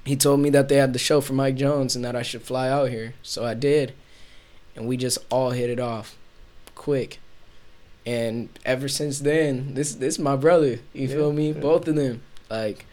he 0.06 0.16
told 0.16 0.40
me 0.42 0.50
that 0.52 0.70
they 0.70 0.76
had 0.76 0.94
the 0.94 1.00
show 1.00 1.20
for 1.22 1.34
Mike 1.34 1.56
Jones 1.56 1.96
and 1.96 2.06
that 2.06 2.16
I 2.16 2.22
should 2.22 2.44
fly 2.44 2.70
out 2.70 2.90
here. 2.90 3.16
So 3.24 3.44
I 3.46 3.54
did. 3.56 3.94
And 4.76 4.88
we 4.88 4.98
just 4.98 5.18
all 5.32 5.52
hit 5.52 5.70
it 5.70 5.80
off 5.80 6.16
quick. 6.76 7.20
And 8.06 8.50
ever 8.66 8.88
since 8.88 9.20
then, 9.20 9.74
this 9.74 9.96
this 9.96 10.16
is 10.16 10.20
my 10.20 10.36
brother. 10.36 10.80
You 10.94 11.08
feel 11.08 11.30
Yeah, 11.30 11.36
me? 11.38 11.48
yeah. 11.54 11.60
Both 11.60 11.88
of 11.88 11.96
them. 11.96 12.22
Like 12.52 12.86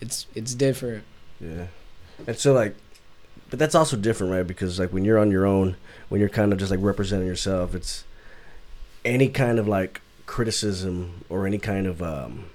it's 0.00 0.26
it's 0.34 0.54
different. 0.54 1.04
Yeah. 1.40 1.66
And 2.26 2.36
so 2.36 2.52
like 2.52 2.74
but 3.50 3.58
that's 3.60 3.74
also 3.76 3.96
different, 3.96 4.32
right? 4.32 4.46
Because 4.46 4.78
like 4.80 4.92
when 4.92 5.04
you're 5.04 5.18
on 5.18 5.30
your 5.30 5.46
own, 5.46 5.76
when 6.08 6.20
you're 6.20 6.28
kind 6.30 6.52
of 6.52 6.58
just 6.58 6.70
like 6.70 6.80
representing 6.82 7.28
yourself, 7.28 7.74
it's 7.74 8.04
any 9.04 9.28
kind 9.28 9.58
of 9.58 9.68
like 9.68 10.00
criticism 10.26 11.24
or 11.28 11.46
any 11.46 11.58
kind 11.58 11.86
of 11.86 12.02
um 12.02 12.46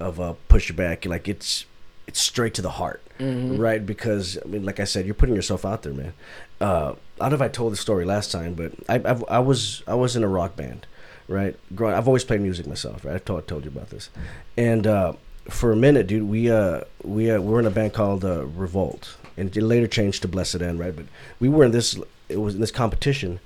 of 0.00 0.20
uh 0.20 0.34
pushback, 0.48 1.06
like 1.08 1.28
it's 1.28 1.66
it's 2.06 2.20
straight 2.20 2.54
to 2.54 2.62
the 2.62 2.70
heart. 2.70 3.02
Mhm. 3.18 3.58
right? 3.58 3.84
Because 3.84 4.36
I 4.44 4.48
mean, 4.48 4.64
like 4.64 4.78
I 4.78 4.84
said, 4.84 5.06
you're 5.06 5.14
putting 5.14 5.34
yourself 5.34 5.64
out 5.64 5.82
there, 5.82 5.94
man. 5.94 6.12
Uh, 6.60 6.92
I 7.18 7.28
don't 7.28 7.30
know 7.30 7.36
if 7.36 7.40
I 7.42 7.48
told 7.48 7.72
the 7.72 7.76
story 7.78 8.04
last 8.04 8.30
time, 8.30 8.52
but 8.54 8.72
I 8.90 8.96
I've, 8.96 9.24
I 9.28 9.38
was 9.38 9.82
I 9.86 9.94
was 9.94 10.16
in 10.16 10.22
a 10.22 10.28
rock 10.28 10.54
band, 10.54 10.86
right? 11.26 11.56
Growing, 11.74 11.94
I've 11.94 12.06
always 12.06 12.24
played 12.24 12.42
music 12.42 12.66
myself, 12.66 13.04
right? 13.06 13.14
I've 13.14 13.24
told 13.24 13.48
told 13.48 13.64
you 13.64 13.70
about 13.70 13.88
this, 13.88 14.10
and 14.56 14.86
uh, 14.86 15.14
for 15.48 15.72
a 15.72 15.76
minute, 15.76 16.06
dude, 16.06 16.24
we 16.28 16.50
uh 16.50 16.80
we 17.02 17.30
uh, 17.30 17.40
we 17.40 17.48
were 17.52 17.60
in 17.60 17.66
a 17.66 17.70
band 17.70 17.92
called 17.92 18.24
uh, 18.24 18.44
Revolt, 18.46 19.16
and 19.36 19.54
it 19.56 19.62
later 19.62 19.86
changed 19.86 20.22
to 20.22 20.28
Blessed 20.28 20.62
End, 20.62 20.78
right? 20.78 20.94
But 20.94 21.06
we 21.40 21.48
were 21.48 21.64
in 21.64 21.70
this 21.72 21.98
it 22.28 22.38
was 22.40 22.54
in 22.54 22.60
this 22.60 22.70
competition. 22.72 23.40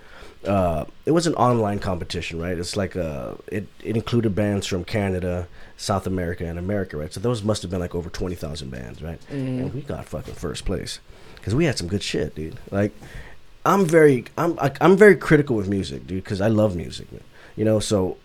Uh, 0.46 0.86
it 1.04 1.10
was 1.10 1.26
an 1.26 1.34
online 1.34 1.78
competition, 1.78 2.40
right? 2.40 2.56
It's 2.56 2.74
like 2.76 2.96
uh, 2.96 3.34
it 3.48 3.66
it 3.84 3.96
included 3.96 4.34
bands 4.34 4.66
from 4.66 4.84
Canada, 4.84 5.46
South 5.76 6.06
America, 6.06 6.46
and 6.46 6.58
America, 6.58 6.96
right? 6.96 7.12
So 7.12 7.20
those 7.20 7.42
must 7.42 7.60
have 7.62 7.70
been 7.70 7.80
like 7.80 7.94
over 7.94 8.08
twenty 8.08 8.36
thousand 8.36 8.70
bands, 8.70 9.02
right? 9.02 9.20
Mhm. 9.30 9.60
And 9.60 9.74
we 9.74 9.82
got 9.82 10.06
fucking 10.06 10.34
first 10.34 10.64
place 10.64 11.00
because 11.36 11.54
we 11.54 11.66
had 11.66 11.76
some 11.76 11.88
good 11.88 12.02
shit, 12.02 12.34
dude. 12.34 12.58
Like, 12.70 12.92
I'm 13.66 13.84
very, 13.84 14.24
I'm, 14.38 14.58
I, 14.58 14.72
I'm 14.80 14.96
very 14.96 15.16
critical 15.16 15.56
with 15.56 15.68
music, 15.68 16.06
dude, 16.06 16.24
because 16.24 16.40
I 16.40 16.48
love 16.48 16.74
music. 16.74 17.08
You 17.56 17.64
know, 17.66 17.78
so 17.80 18.16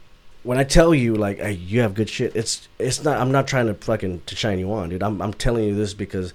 when 0.45 0.59
I 0.59 0.63
tell 0.63 0.93
you 0.93 1.15
like 1.15 1.39
hey, 1.39 1.53
you 1.53 1.81
have 1.81 1.95
good 1.95 2.07
shit, 2.07 2.35
it's, 2.35 2.67
it's 2.77 3.03
not. 3.03 3.19
I'm 3.19 3.31
not 3.31 3.47
trying 3.47 3.65
to 3.65 3.73
fucking 3.73 4.21
to 4.27 4.35
shine 4.35 4.59
you 4.59 4.71
on, 4.71 4.89
dude. 4.89 5.01
I'm, 5.01 5.21
I'm 5.21 5.33
telling 5.33 5.65
you 5.65 5.75
this 5.75 5.93
because, 5.93 6.33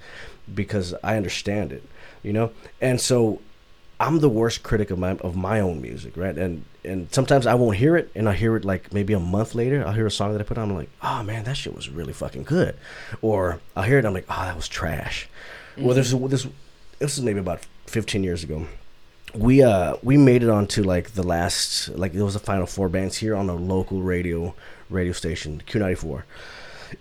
because 0.52 0.94
I 1.04 1.16
understand 1.16 1.72
it, 1.72 1.84
you 2.22 2.32
know. 2.32 2.50
And 2.80 3.00
so, 3.00 3.40
I'm 4.00 4.18
the 4.18 4.28
worst 4.28 4.64
critic 4.64 4.90
of 4.90 4.98
my 4.98 5.12
of 5.18 5.36
my 5.36 5.60
own 5.60 5.80
music, 5.80 6.16
right? 6.16 6.36
And 6.36 6.64
and 6.84 7.12
sometimes 7.12 7.46
I 7.46 7.54
won't 7.54 7.76
hear 7.76 7.96
it, 7.96 8.10
and 8.16 8.28
I 8.28 8.34
hear 8.34 8.56
it 8.56 8.64
like 8.64 8.92
maybe 8.92 9.12
a 9.12 9.20
month 9.20 9.54
later. 9.54 9.86
I'll 9.86 9.92
hear 9.92 10.06
a 10.06 10.10
song 10.10 10.32
that 10.32 10.40
I 10.40 10.44
put 10.44 10.58
on, 10.58 10.70
I'm 10.70 10.76
like, 10.76 10.90
oh 11.02 11.22
man, 11.22 11.44
that 11.44 11.56
shit 11.56 11.76
was 11.76 11.88
really 11.88 12.12
fucking 12.12 12.42
good, 12.42 12.76
or 13.22 13.60
I'll 13.76 13.84
hear 13.84 13.98
it, 13.98 14.04
I'm 14.04 14.12
like, 14.12 14.26
oh, 14.28 14.42
that 14.42 14.56
was 14.56 14.68
trash. 14.68 15.28
Well, 15.76 15.94
mm-hmm. 15.94 15.94
there's 15.94 16.44
this. 16.44 16.52
This 16.98 17.16
is 17.16 17.24
maybe 17.24 17.38
about 17.38 17.64
15 17.86 18.22
years 18.22 18.44
ago. 18.44 18.66
We 19.34 19.62
uh 19.62 19.96
we 20.02 20.16
made 20.16 20.42
it 20.42 20.48
onto 20.48 20.82
like 20.82 21.12
the 21.12 21.22
last 21.22 21.88
like 21.90 22.14
it 22.14 22.22
was 22.22 22.34
the 22.34 22.40
final 22.40 22.66
four 22.66 22.88
bands 22.88 23.18
here 23.18 23.34
on 23.34 23.48
a 23.48 23.54
local 23.54 24.02
radio 24.02 24.54
radio 24.88 25.12
station 25.12 25.62
Q94, 25.66 26.24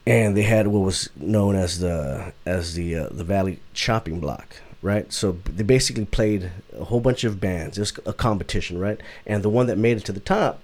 and 0.05 0.37
they 0.37 0.43
had 0.43 0.67
what 0.67 0.81
was 0.81 1.09
known 1.15 1.55
as 1.55 1.79
the 1.79 2.33
as 2.45 2.75
the 2.75 2.95
uh, 2.95 3.07
the 3.09 3.23
Valley 3.23 3.59
Chopping 3.73 4.19
Block, 4.19 4.61
right? 4.81 5.11
So 5.11 5.37
they 5.45 5.63
basically 5.63 6.05
played 6.05 6.51
a 6.77 6.85
whole 6.85 6.99
bunch 6.99 7.23
of 7.23 7.39
bands. 7.39 7.77
It 7.77 7.81
was 7.81 7.99
a 8.05 8.13
competition, 8.13 8.77
right? 8.79 8.99
And 9.25 9.43
the 9.43 9.49
one 9.49 9.67
that 9.67 9.77
made 9.77 9.97
it 9.97 10.05
to 10.05 10.11
the 10.11 10.19
top 10.19 10.61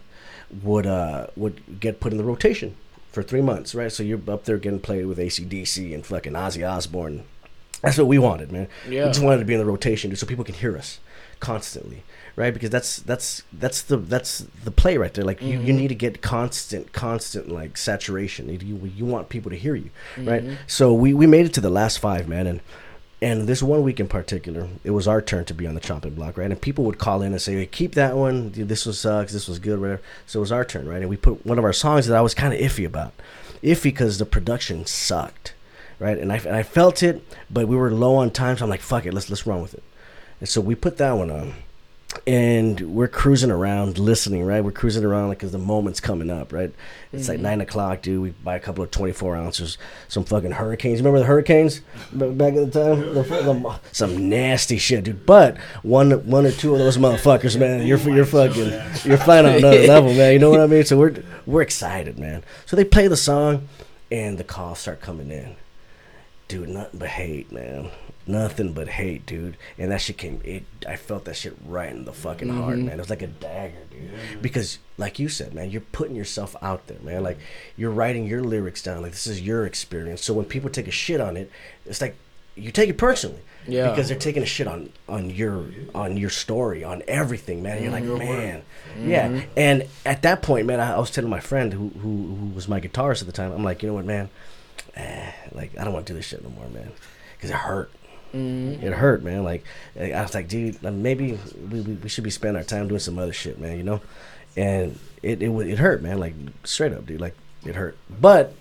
would 0.61 0.85
uh 0.85 1.27
would 1.35 1.79
get 1.79 1.99
put 1.99 2.11
in 2.11 2.17
the 2.17 2.23
rotation 2.23 2.75
for 3.11 3.23
three 3.23 3.41
months, 3.41 3.73
right? 3.73 3.91
So 3.91 4.03
you're 4.03 4.21
up 4.29 4.43
there 4.45 4.57
getting 4.57 4.79
played 4.79 5.05
with 5.05 5.17
ACDC 5.17 5.93
and 5.93 6.05
fucking 6.05 6.33
Ozzy 6.33 6.69
Osbourne. 6.69 7.23
That's 7.81 7.97
what 7.97 8.07
we 8.07 8.17
wanted, 8.17 8.51
man. 8.51 8.67
Yeah. 8.87 9.05
We 9.05 9.09
just 9.09 9.23
wanted 9.23 9.39
to 9.39 9.45
be 9.45 9.53
in 9.53 9.59
the 9.59 9.65
rotation 9.65 10.09
dude, 10.09 10.19
so 10.19 10.25
people 10.25 10.43
can 10.43 10.55
hear 10.55 10.77
us 10.77 10.99
constantly, 11.39 12.03
right? 12.35 12.53
Because 12.53 12.69
that's 12.69 12.97
that's 12.97 13.43
that's 13.53 13.81
the 13.81 13.97
that's 13.97 14.39
the 14.63 14.71
play 14.71 14.97
right 14.97 15.13
there. 15.13 15.25
Like 15.25 15.41
you, 15.41 15.49
you 15.49 15.59
mm-hmm. 15.59 15.77
need 15.77 15.87
to 15.89 15.95
get 15.95 16.21
constant, 16.21 16.93
constant 16.93 17.49
like 17.49 17.77
saturation. 17.77 18.49
You 18.49 18.89
you, 18.95 19.05
want 19.05 19.29
people 19.29 19.51
to 19.51 19.57
hear 19.57 19.75
you, 19.75 19.89
right? 20.17 20.43
Mm-hmm. 20.43 20.55
So 20.67 20.93
we 20.93 21.13
we 21.13 21.27
made 21.27 21.45
it 21.45 21.53
to 21.53 21.61
the 21.61 21.69
last 21.69 21.99
five, 21.99 22.27
man, 22.27 22.47
and 22.47 22.61
and 23.21 23.47
this 23.47 23.63
one 23.63 23.81
week 23.81 23.99
in 23.99 24.07
particular, 24.07 24.67
it 24.83 24.91
was 24.91 25.07
our 25.07 25.21
turn 25.21 25.45
to 25.45 25.53
be 25.53 25.65
on 25.65 25.73
the 25.73 25.79
chopping 25.79 26.15
block, 26.15 26.37
right? 26.37 26.51
And 26.51 26.61
people 26.61 26.83
would 26.83 26.99
call 26.99 27.21
in 27.21 27.31
and 27.31 27.41
say, 27.41 27.55
hey, 27.55 27.65
"Keep 27.65 27.95
that 27.95 28.15
one. 28.15 28.51
This 28.51 28.85
was 28.85 28.99
sucks. 28.99 29.31
This 29.31 29.47
was 29.47 29.57
good, 29.57 29.79
whatever." 29.79 30.01
So 30.25 30.39
it 30.39 30.41
was 30.41 30.51
our 30.51 30.65
turn, 30.65 30.87
right? 30.87 31.01
And 31.01 31.09
we 31.09 31.17
put 31.17 31.45
one 31.45 31.57
of 31.57 31.63
our 31.63 31.73
songs 31.73 32.07
that 32.07 32.17
I 32.17 32.21
was 32.21 32.33
kind 32.33 32.53
of 32.53 32.59
iffy 32.59 32.85
about, 32.85 33.13
iffy 33.63 33.83
because 33.83 34.17
the 34.17 34.25
production 34.25 34.85
sucked, 34.85 35.53
right? 35.97 36.17
And 36.17 36.31
I 36.31 36.37
and 36.37 36.55
I 36.55 36.63
felt 36.63 37.01
it, 37.01 37.25
but 37.49 37.67
we 37.67 37.77
were 37.77 37.91
low 37.91 38.15
on 38.15 38.31
time, 38.31 38.57
so 38.57 38.65
I'm 38.65 38.69
like, 38.69 38.81
"Fuck 38.81 39.05
it, 39.05 39.13
let's 39.13 39.29
let's 39.29 39.47
run 39.47 39.61
with 39.61 39.73
it." 39.73 39.83
And 40.39 40.49
so 40.49 40.61
we 40.61 40.75
put 40.75 40.97
that 40.97 41.13
one 41.13 41.31
on, 41.31 41.53
and 42.27 42.79
we're 42.81 43.07
cruising 43.07 43.51
around 43.51 43.97
listening, 43.97 44.43
right? 44.43 44.63
We're 44.63 44.71
cruising 44.71 45.03
around 45.03 45.29
like 45.29 45.39
'cause 45.39 45.51
the 45.51 45.57
moment's 45.57 45.99
coming 45.99 46.29
up, 46.29 46.51
right? 46.51 46.71
It's 47.13 47.27
like 47.27 47.37
mm-hmm. 47.37 47.43
nine 47.43 47.61
o'clock, 47.61 48.01
dude. 48.01 48.21
We 48.21 48.29
buy 48.31 48.55
a 48.55 48.59
couple 48.59 48.83
of 48.83 48.91
24 48.91 49.35
ounces, 49.35 49.77
some 50.07 50.23
fucking 50.23 50.51
hurricanes. 50.51 50.99
Remember 50.99 51.19
the 51.19 51.25
hurricanes 51.25 51.81
back 52.11 52.53
at 52.53 52.71
the 52.71 52.95
time? 52.95 53.13
The, 53.13 53.23
the, 53.23 53.79
some 53.91 54.29
nasty 54.29 54.77
shit, 54.77 55.05
dude. 55.05 55.25
But 55.25 55.57
one, 55.83 56.11
one 56.29 56.45
or 56.45 56.51
two 56.51 56.73
of 56.73 56.79
those 56.79 56.97
motherfuckers, 56.97 57.57
man, 57.59 57.85
you're 57.87 57.99
you're 57.99 58.25
fucking, 58.25 58.71
you're 59.03 59.17
flying 59.17 59.45
on 59.45 59.55
another 59.55 59.87
level, 59.87 60.13
man. 60.13 60.33
You 60.33 60.39
know 60.39 60.49
what 60.49 60.61
I 60.61 60.67
mean? 60.67 60.83
So 60.83 60.97
we're 60.97 61.23
we're 61.45 61.61
excited, 61.61 62.19
man. 62.19 62.43
So 62.65 62.75
they 62.75 62.85
play 62.85 63.07
the 63.07 63.17
song, 63.17 63.67
and 64.11 64.37
the 64.37 64.43
calls 64.43 64.79
start 64.79 65.01
coming 65.01 65.31
in 65.31 65.55
dude, 66.47 66.69
nothing 66.69 66.99
but 66.99 67.09
hate, 67.09 67.51
man. 67.51 67.89
Nothing 68.27 68.73
but 68.73 68.87
hate, 68.87 69.25
dude. 69.25 69.55
And 69.77 69.91
that 69.91 70.01
shit 70.01 70.17
came. 70.17 70.41
It. 70.43 70.63
I 70.87 70.95
felt 70.95 71.25
that 71.25 71.35
shit 71.35 71.55
right 71.65 71.91
in 71.91 72.05
the 72.05 72.13
fucking 72.13 72.49
heart, 72.49 72.77
mm-hmm. 72.77 72.87
man. 72.87 72.95
It 72.95 73.01
was 73.01 73.09
like 73.09 73.21
a 73.21 73.27
dagger, 73.27 73.83
dude. 73.91 74.41
Because, 74.41 74.79
like 74.97 75.19
you 75.19 75.29
said, 75.29 75.53
man, 75.53 75.69
you're 75.69 75.81
putting 75.81 76.15
yourself 76.15 76.55
out 76.61 76.87
there, 76.87 76.97
man. 77.03 77.21
Like 77.21 77.37
you're 77.77 77.91
writing 77.91 78.25
your 78.25 78.41
lyrics 78.41 78.81
down. 78.81 79.03
Like 79.03 79.11
this 79.11 79.27
is 79.27 79.41
your 79.41 79.65
experience. 79.65 80.23
So 80.23 80.33
when 80.33 80.45
people 80.45 80.69
take 80.69 80.87
a 80.87 80.91
shit 80.91 81.21
on 81.21 81.37
it, 81.37 81.51
it's 81.85 82.01
like 82.01 82.15
you 82.55 82.71
take 82.71 82.89
it 82.89 82.97
personally. 82.97 83.41
Yeah. 83.67 83.89
Because 83.89 84.09
they're 84.09 84.17
taking 84.17 84.43
a 84.43 84.47
shit 84.47 84.67
on 84.67 84.91
on 85.07 85.29
your 85.29 85.65
on 85.93 86.17
your 86.17 86.29
story, 86.29 86.83
on 86.83 87.03
everything, 87.07 87.61
man. 87.61 87.81
You're 87.81 87.91
like, 87.91 88.03
mm-hmm. 88.03 88.19
man, 88.19 88.63
yeah. 88.99 89.27
Mm-hmm. 89.27 89.49
And 89.57 89.87
at 90.05 90.21
that 90.23 90.41
point, 90.41 90.67
man, 90.67 90.79
I, 90.79 90.95
I 90.95 90.99
was 90.99 91.11
telling 91.11 91.29
my 91.29 91.39
friend 91.39 91.73
who, 91.73 91.89
who 91.89 92.35
who 92.35 92.45
was 92.55 92.67
my 92.67 92.79
guitarist 92.79 93.21
at 93.21 93.27
the 93.27 93.33
time. 93.33 93.51
I'm 93.51 93.63
like, 93.63 93.83
you 93.83 93.89
know 93.89 93.95
what, 93.95 94.05
man? 94.05 94.29
Eh, 94.95 95.31
like 95.51 95.77
I 95.77 95.83
don't 95.83 95.93
want 95.93 96.07
to 96.07 96.13
do 96.13 96.17
this 96.17 96.25
shit 96.25 96.43
no 96.43 96.49
more, 96.49 96.67
man, 96.69 96.91
because 97.37 97.49
it 97.49 97.55
hurt. 97.55 97.91
Mm-hmm. 98.33 98.85
It 98.85 98.93
hurt, 98.93 99.23
man. 99.23 99.43
Like 99.43 99.63
I 99.99 100.21
was 100.21 100.33
like, 100.33 100.47
dude, 100.47 100.83
uh, 100.85 100.91
maybe 100.91 101.39
we, 101.69 101.81
we, 101.81 101.93
we 101.93 102.09
should 102.09 102.23
be 102.23 102.29
spending 102.29 102.57
our 102.57 102.63
time 102.63 102.87
doing 102.87 102.99
some 102.99 103.17
other 103.17 103.33
shit, 103.33 103.59
man. 103.59 103.77
You 103.77 103.83
know, 103.83 104.01
and 104.57 104.99
it 105.23 105.41
it 105.41 105.49
it 105.49 105.79
hurt, 105.79 106.01
man. 106.01 106.19
Like 106.19 106.33
straight 106.63 106.93
up, 106.93 107.05
dude. 107.05 107.21
Like 107.21 107.35
it 107.65 107.75
hurt. 107.75 107.97
But 108.09 108.53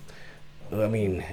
I 0.71 0.87
mean, 0.87 1.23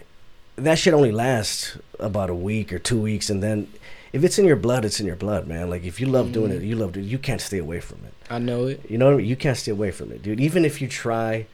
that 0.56 0.78
shit 0.78 0.94
only 0.94 1.12
lasts 1.12 1.78
about 1.98 2.30
a 2.30 2.34
week 2.34 2.72
or 2.72 2.78
two 2.78 3.00
weeks, 3.00 3.30
and 3.30 3.42
then 3.42 3.68
if 4.12 4.24
it's 4.24 4.38
in 4.38 4.44
your 4.44 4.56
blood, 4.56 4.84
it's 4.84 5.00
in 5.00 5.06
your 5.06 5.16
blood, 5.16 5.46
man. 5.46 5.70
Like 5.70 5.84
if 5.84 6.00
you 6.00 6.06
love 6.06 6.32
doing 6.32 6.50
it, 6.50 6.56
mm-hmm. 6.56 6.66
you 6.66 6.76
love 6.76 6.96
it. 6.96 7.02
You 7.02 7.18
can't 7.18 7.40
stay 7.40 7.58
away 7.58 7.80
from 7.80 7.98
it. 8.04 8.12
I 8.30 8.38
know 8.38 8.66
it. 8.66 8.88
You 8.90 8.98
know 8.98 9.06
what 9.06 9.14
I 9.14 9.16
mean? 9.18 9.26
You 9.26 9.36
can't 9.36 9.56
stay 9.56 9.72
away 9.72 9.90
from 9.90 10.12
it, 10.12 10.22
dude. 10.22 10.40
Even 10.40 10.64
if 10.64 10.80
you 10.82 10.88
try, 10.88 11.46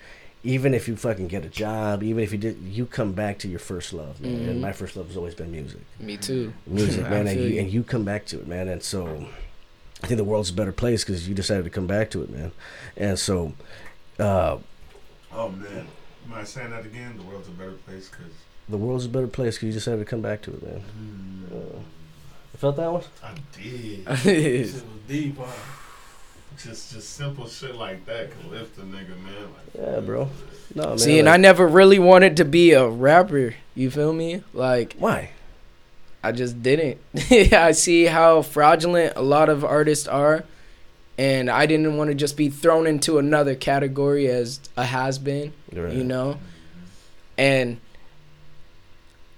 even 0.44 0.72
if 0.74 0.86
you 0.88 0.96
fucking 0.96 1.28
get 1.28 1.44
a 1.44 1.48
job, 1.48 2.02
even 2.02 2.22
if 2.22 2.32
you 2.32 2.38
did, 2.38 2.58
you 2.62 2.86
come 2.86 3.12
back 3.12 3.38
to 3.40 3.48
your 3.48 3.58
first 3.58 3.92
love, 3.92 4.20
man. 4.20 4.48
And 4.48 4.60
my 4.60 4.72
first 4.72 4.96
love 4.96 5.08
has 5.08 5.16
always 5.16 5.34
been 5.34 5.50
music, 5.50 5.80
Me 5.98 6.16
too. 6.16 6.52
music, 6.66 7.02
man. 7.10 7.26
And 7.26 7.40
you, 7.40 7.46
you. 7.46 7.60
and 7.60 7.70
you 7.72 7.82
come 7.82 8.04
back 8.04 8.24
to 8.26 8.38
it, 8.38 8.46
man. 8.46 8.68
And 8.68 8.82
so, 8.82 9.26
I 10.02 10.06
think 10.06 10.18
the 10.18 10.24
world's 10.24 10.50
a 10.50 10.54
better 10.54 10.72
place 10.72 11.02
because 11.04 11.28
you 11.28 11.34
decided 11.34 11.64
to 11.64 11.70
come 11.70 11.86
back 11.86 12.10
to 12.12 12.22
it, 12.22 12.30
man. 12.30 12.52
And 12.96 13.18
so, 13.18 13.52
uh, 14.18 14.58
Oh 15.32 15.50
man, 15.50 15.86
am 16.26 16.34
I 16.34 16.44
saying 16.44 16.70
that 16.70 16.86
again? 16.86 17.16
The 17.18 17.24
world's 17.24 17.48
a 17.48 17.52
better 17.52 17.72
place 17.72 18.08
because 18.08 18.32
the 18.68 18.78
world's 18.78 19.04
a 19.06 19.08
better 19.10 19.26
place 19.26 19.56
because 19.56 19.66
you 19.66 19.72
decided 19.72 19.98
to 19.98 20.04
come 20.04 20.22
back 20.22 20.40
to 20.42 20.52
it, 20.52 20.62
man. 20.62 20.82
Uh, 21.50 21.56
you 21.78 22.58
felt 22.58 22.76
that 22.76 22.90
one? 22.92 23.02
I 23.22 23.34
did. 23.56 24.06
This 24.22 24.72
shit 24.72 24.82
was 24.82 24.82
deep, 25.06 25.36
huh? 25.38 25.46
Just 26.62 26.92
just 26.92 27.10
simple 27.14 27.46
shit 27.48 27.74
like 27.74 28.04
that 28.06 28.30
can 28.30 28.50
lift 28.50 28.78
a 28.78 28.82
nigga, 28.82 29.10
man. 29.22 29.42
Like, 29.54 29.94
Yeah, 29.94 30.00
bro. 30.00 30.28
No, 30.74 30.88
man. 30.88 30.98
See, 30.98 31.18
and 31.18 31.28
I 31.28 31.36
never 31.36 31.66
really 31.66 31.98
wanted 31.98 32.36
to 32.38 32.44
be 32.44 32.72
a 32.72 32.86
rapper. 32.88 33.54
You 33.74 33.90
feel 33.90 34.12
me? 34.12 34.42
Like 34.52 34.94
why? 34.98 35.30
I 36.22 36.32
just 36.32 36.62
didn't. 36.62 36.98
I 37.52 37.72
see 37.72 38.06
how 38.06 38.42
fraudulent 38.42 39.14
a 39.16 39.22
lot 39.22 39.48
of 39.48 39.64
artists 39.64 40.08
are, 40.08 40.44
and 41.16 41.48
I 41.48 41.66
didn't 41.66 41.96
want 41.96 42.08
to 42.10 42.14
just 42.14 42.36
be 42.36 42.48
thrown 42.50 42.86
into 42.86 43.18
another 43.18 43.54
category 43.54 44.26
as 44.26 44.60
a 44.76 44.84
has 44.84 45.18
been. 45.18 45.52
Right. 45.72 45.92
You 45.92 46.04
know, 46.04 46.38
and 47.36 47.80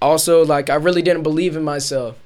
also 0.00 0.44
like 0.44 0.70
I 0.70 0.76
really 0.76 1.02
didn't 1.02 1.22
believe 1.22 1.56
in 1.56 1.62
myself 1.62 2.16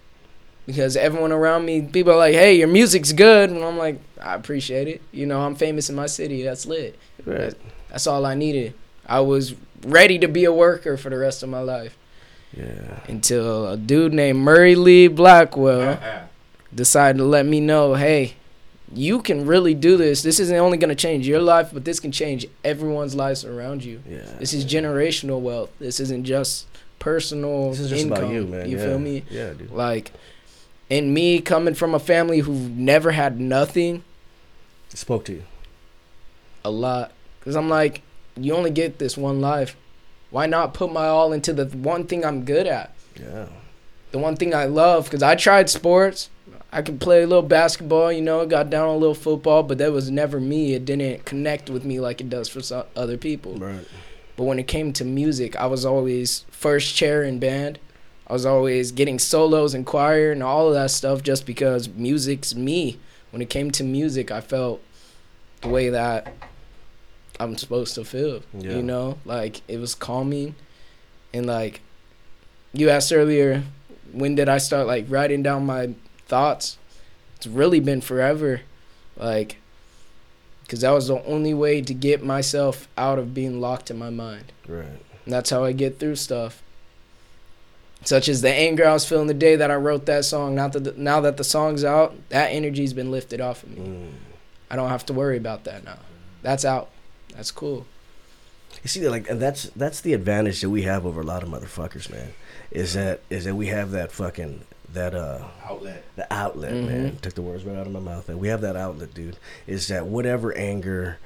because 0.66 0.96
everyone 0.96 1.32
around 1.32 1.64
me, 1.64 1.82
people 1.82 2.12
are 2.12 2.16
like, 2.18 2.34
"Hey, 2.34 2.56
your 2.56 2.68
music's 2.68 3.12
good," 3.12 3.50
and 3.50 3.62
I'm 3.62 3.76
like, 3.76 3.98
"I 4.24 4.34
appreciate 4.34 4.88
it." 4.88 5.02
You 5.12 5.26
know, 5.26 5.40
I'm 5.42 5.54
famous 5.54 5.88
in 5.90 5.96
my 5.96 6.06
city. 6.06 6.42
That's 6.42 6.66
lit. 6.66 6.98
Right. 7.24 7.54
That's 7.90 8.06
all 8.06 8.24
I 8.26 8.34
needed. 8.34 8.74
I 9.06 9.20
was 9.20 9.54
ready 9.86 10.18
to 10.18 10.28
be 10.28 10.44
a 10.44 10.52
worker 10.52 10.96
for 10.96 11.10
the 11.10 11.18
rest 11.18 11.42
of 11.42 11.48
my 11.50 11.60
life 11.60 11.96
Yeah. 12.56 13.00
until 13.06 13.68
a 13.68 13.76
dude 13.76 14.14
named 14.14 14.38
Murray 14.38 14.74
Lee 14.74 15.08
Blackwell 15.08 15.90
uh-uh. 15.90 16.22
decided 16.74 17.18
to 17.18 17.24
let 17.24 17.44
me 17.44 17.60
know, 17.60 17.94
hey, 17.94 18.34
you 18.92 19.20
can 19.20 19.44
really 19.46 19.74
do 19.74 19.96
this. 19.96 20.22
This 20.22 20.40
isn't 20.40 20.56
only 20.56 20.78
going 20.78 20.88
to 20.88 20.94
change 20.94 21.26
your 21.28 21.40
life, 21.40 21.70
but 21.72 21.84
this 21.84 22.00
can 22.00 22.12
change 22.12 22.46
everyone's 22.64 23.14
lives 23.14 23.44
around 23.44 23.84
you. 23.84 24.02
Yeah. 24.08 24.20
This 24.38 24.52
is 24.54 24.64
generational 24.64 25.40
wealth. 25.40 25.70
This 25.78 26.00
isn't 26.00 26.24
just 26.24 26.66
personal 26.98 27.70
This 27.70 27.80
is 27.80 27.90
just 27.90 28.02
income. 28.04 28.18
about 28.24 28.32
you, 28.32 28.46
man. 28.46 28.68
You 28.70 28.78
yeah. 28.78 28.84
feel 28.86 28.98
me? 28.98 29.24
Yeah, 29.30 29.52
dude. 29.52 29.70
Like, 29.70 30.12
and 30.90 31.12
me 31.12 31.40
coming 31.40 31.74
from 31.74 31.94
a 31.94 31.98
family 31.98 32.38
who 32.40 32.52
never 32.54 33.10
had 33.10 33.38
nothing, 33.40 33.96
It 33.96 34.02
spoke 34.94 35.24
to 35.26 35.32
you. 35.32 35.42
a 36.64 36.70
lot. 36.70 37.12
Because 37.40 37.56
I'm 37.56 37.68
like, 37.68 38.02
you 38.36 38.54
only 38.54 38.70
get 38.70 38.98
this 38.98 39.16
one 39.16 39.40
life. 39.40 39.76
Why 40.30 40.46
not 40.46 40.74
put 40.74 40.92
my 40.92 41.06
all 41.06 41.32
into 41.32 41.52
the 41.52 41.66
one 41.76 42.06
thing 42.06 42.24
I'm 42.24 42.44
good 42.44 42.66
at? 42.66 42.94
Yeah. 43.20 43.46
the 44.10 44.18
one 44.18 44.34
thing 44.36 44.54
I 44.54 44.64
love 44.64 45.04
because 45.04 45.22
I 45.22 45.34
tried 45.34 45.68
sports. 45.70 46.30
I 46.72 46.82
could 46.82 47.00
play 47.00 47.22
a 47.22 47.26
little 47.26 47.42
basketball, 47.42 48.10
you 48.10 48.20
know, 48.22 48.44
got 48.46 48.68
down 48.68 48.88
a 48.88 48.96
little 48.96 49.14
football, 49.14 49.62
but 49.62 49.78
that 49.78 49.92
was 49.92 50.10
never 50.10 50.40
me. 50.40 50.74
It 50.74 50.84
didn't 50.84 51.24
connect 51.24 51.70
with 51.70 51.84
me 51.84 52.00
like 52.00 52.20
it 52.20 52.28
does 52.28 52.48
for 52.48 52.60
some 52.62 52.84
other 52.96 53.16
people. 53.16 53.56
Right. 53.56 53.86
But 54.36 54.44
when 54.44 54.58
it 54.58 54.66
came 54.66 54.92
to 54.94 55.04
music, 55.04 55.54
I 55.54 55.66
was 55.66 55.84
always 55.84 56.44
first 56.50 56.96
chair 56.96 57.22
in 57.22 57.38
band. 57.38 57.78
I 58.26 58.32
was 58.32 58.44
always 58.44 58.90
getting 58.90 59.20
solos 59.20 59.74
in 59.74 59.84
choir 59.84 60.32
and 60.32 60.42
all 60.42 60.66
of 60.66 60.74
that 60.74 60.90
stuff 60.90 61.22
just 61.22 61.46
because 61.46 61.88
music's 61.88 62.56
me. 62.56 62.98
When 63.34 63.42
it 63.42 63.50
came 63.50 63.72
to 63.72 63.82
music, 63.82 64.30
I 64.30 64.40
felt 64.40 64.80
the 65.60 65.66
way 65.66 65.88
that 65.88 66.32
I'm 67.40 67.58
supposed 67.58 67.96
to 67.96 68.04
feel. 68.04 68.42
Yeah. 68.56 68.76
You 68.76 68.82
know, 68.84 69.18
like 69.24 69.60
it 69.66 69.78
was 69.78 69.96
calming 69.96 70.54
and 71.32 71.44
like 71.44 71.80
you 72.72 72.90
asked 72.90 73.12
earlier 73.12 73.64
when 74.12 74.36
did 74.36 74.48
I 74.48 74.58
start 74.58 74.86
like 74.86 75.06
writing 75.08 75.42
down 75.42 75.66
my 75.66 75.94
thoughts? 76.28 76.78
It's 77.34 77.48
really 77.48 77.80
been 77.80 78.00
forever. 78.00 78.60
Like 79.16 79.56
cuz 80.68 80.82
that 80.82 80.92
was 80.92 81.08
the 81.08 81.20
only 81.24 81.54
way 81.54 81.82
to 81.82 81.92
get 81.92 82.22
myself 82.22 82.86
out 82.96 83.18
of 83.18 83.34
being 83.34 83.60
locked 83.60 83.90
in 83.90 83.98
my 83.98 84.10
mind. 84.10 84.52
Right. 84.68 85.00
And 85.24 85.34
that's 85.34 85.50
how 85.50 85.64
I 85.64 85.72
get 85.72 85.98
through 85.98 86.14
stuff. 86.14 86.62
Such 88.04 88.28
as 88.28 88.42
the 88.42 88.52
anger 88.52 88.86
I 88.86 88.92
was 88.92 89.06
feeling 89.06 89.26
the 89.28 89.34
day 89.34 89.56
that 89.56 89.70
I 89.70 89.76
wrote 89.76 90.06
that 90.06 90.24
song. 90.24 90.54
Now 90.54 90.68
that 90.68 90.84
the, 90.84 90.92
now 90.96 91.20
that 91.22 91.36
the 91.36 91.44
song's 91.44 91.84
out, 91.84 92.14
that 92.28 92.48
energy's 92.48 92.92
been 92.92 93.10
lifted 93.10 93.40
off 93.40 93.62
of 93.62 93.70
me. 93.70 93.76
Mm. 93.80 94.10
I 94.70 94.76
don't 94.76 94.90
have 94.90 95.06
to 95.06 95.12
worry 95.12 95.36
about 95.36 95.64
that 95.64 95.84
now. 95.84 95.98
That's 96.42 96.64
out. 96.64 96.90
That's 97.34 97.50
cool. 97.50 97.86
You 98.82 98.88
see, 98.88 99.08
like, 99.08 99.28
and 99.30 99.40
that's 99.40 99.64
that's 99.76 100.00
the 100.00 100.12
advantage 100.12 100.60
that 100.60 100.70
we 100.70 100.82
have 100.82 101.06
over 101.06 101.20
a 101.20 101.24
lot 101.24 101.42
of 101.42 101.48
motherfuckers, 101.48 102.10
man. 102.10 102.34
Is 102.70 102.94
that 102.94 103.20
is 103.30 103.44
that 103.44 103.54
we 103.54 103.68
have 103.68 103.92
that 103.92 104.12
fucking 104.12 104.62
that 104.92 105.14
uh 105.14 105.38
outlet. 105.64 106.04
the 106.16 106.32
outlet, 106.32 106.72
Mhm. 106.74 106.86
man. 106.86 107.16
Took 107.22 107.34
the 107.34 107.42
words 107.42 107.64
right 107.64 107.76
out 107.76 107.86
of 107.86 107.92
my 107.92 108.00
mouth, 108.00 108.28
and 108.28 108.38
we 108.38 108.48
have 108.48 108.60
that 108.60 108.76
outlet, 108.76 109.14
dude. 109.14 109.36
Is 109.66 109.88
that 109.88 110.06
whatever 110.06 110.52
anger, 110.56 111.18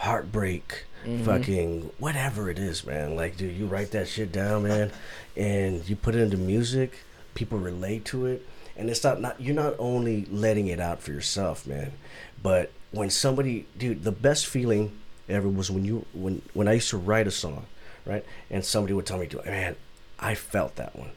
heartbreak, 0.00 0.84
Mhm. 1.06 1.24
fucking 1.24 1.90
whatever 1.98 2.48
it 2.50 2.58
is, 2.58 2.86
man. 2.86 3.16
Like, 3.16 3.36
dude, 3.36 3.54
you 3.56 3.66
write 3.66 3.90
that 3.92 4.08
shit 4.08 4.32
down, 4.32 4.62
man, 4.64 4.90
and 5.36 5.86
you 5.88 5.94
put 5.94 6.14
it 6.14 6.20
into 6.22 6.36
music. 6.38 6.98
People 7.34 7.58
relate 7.58 8.04
to 8.06 8.24
it, 8.26 8.46
and 8.76 8.88
it's 8.90 9.04
not 9.04 9.20
not 9.20 9.40
you're 9.40 9.54
not 9.54 9.74
only 9.78 10.26
letting 10.30 10.68
it 10.68 10.80
out 10.80 11.02
for 11.02 11.12
yourself, 11.12 11.66
man, 11.66 11.92
but 12.42 12.70
when 12.92 13.08
somebody, 13.10 13.66
dude, 13.78 14.02
the 14.04 14.12
best 14.12 14.46
feeling 14.46 14.92
ever 15.28 15.48
was 15.48 15.70
when 15.70 15.84
you 15.84 16.06
when 16.14 16.42
when 16.54 16.66
I 16.66 16.74
used 16.74 16.90
to 16.90 16.96
write 16.98 17.26
a 17.26 17.30
song, 17.30 17.66
right, 18.06 18.24
and 18.50 18.64
somebody 18.64 18.94
would 18.94 19.06
tell 19.06 19.18
me, 19.18 19.26
dude, 19.26 19.44
man, 19.44 19.76
I 20.18 20.34
felt 20.34 20.76
that 20.76 20.96
one. 20.96 21.10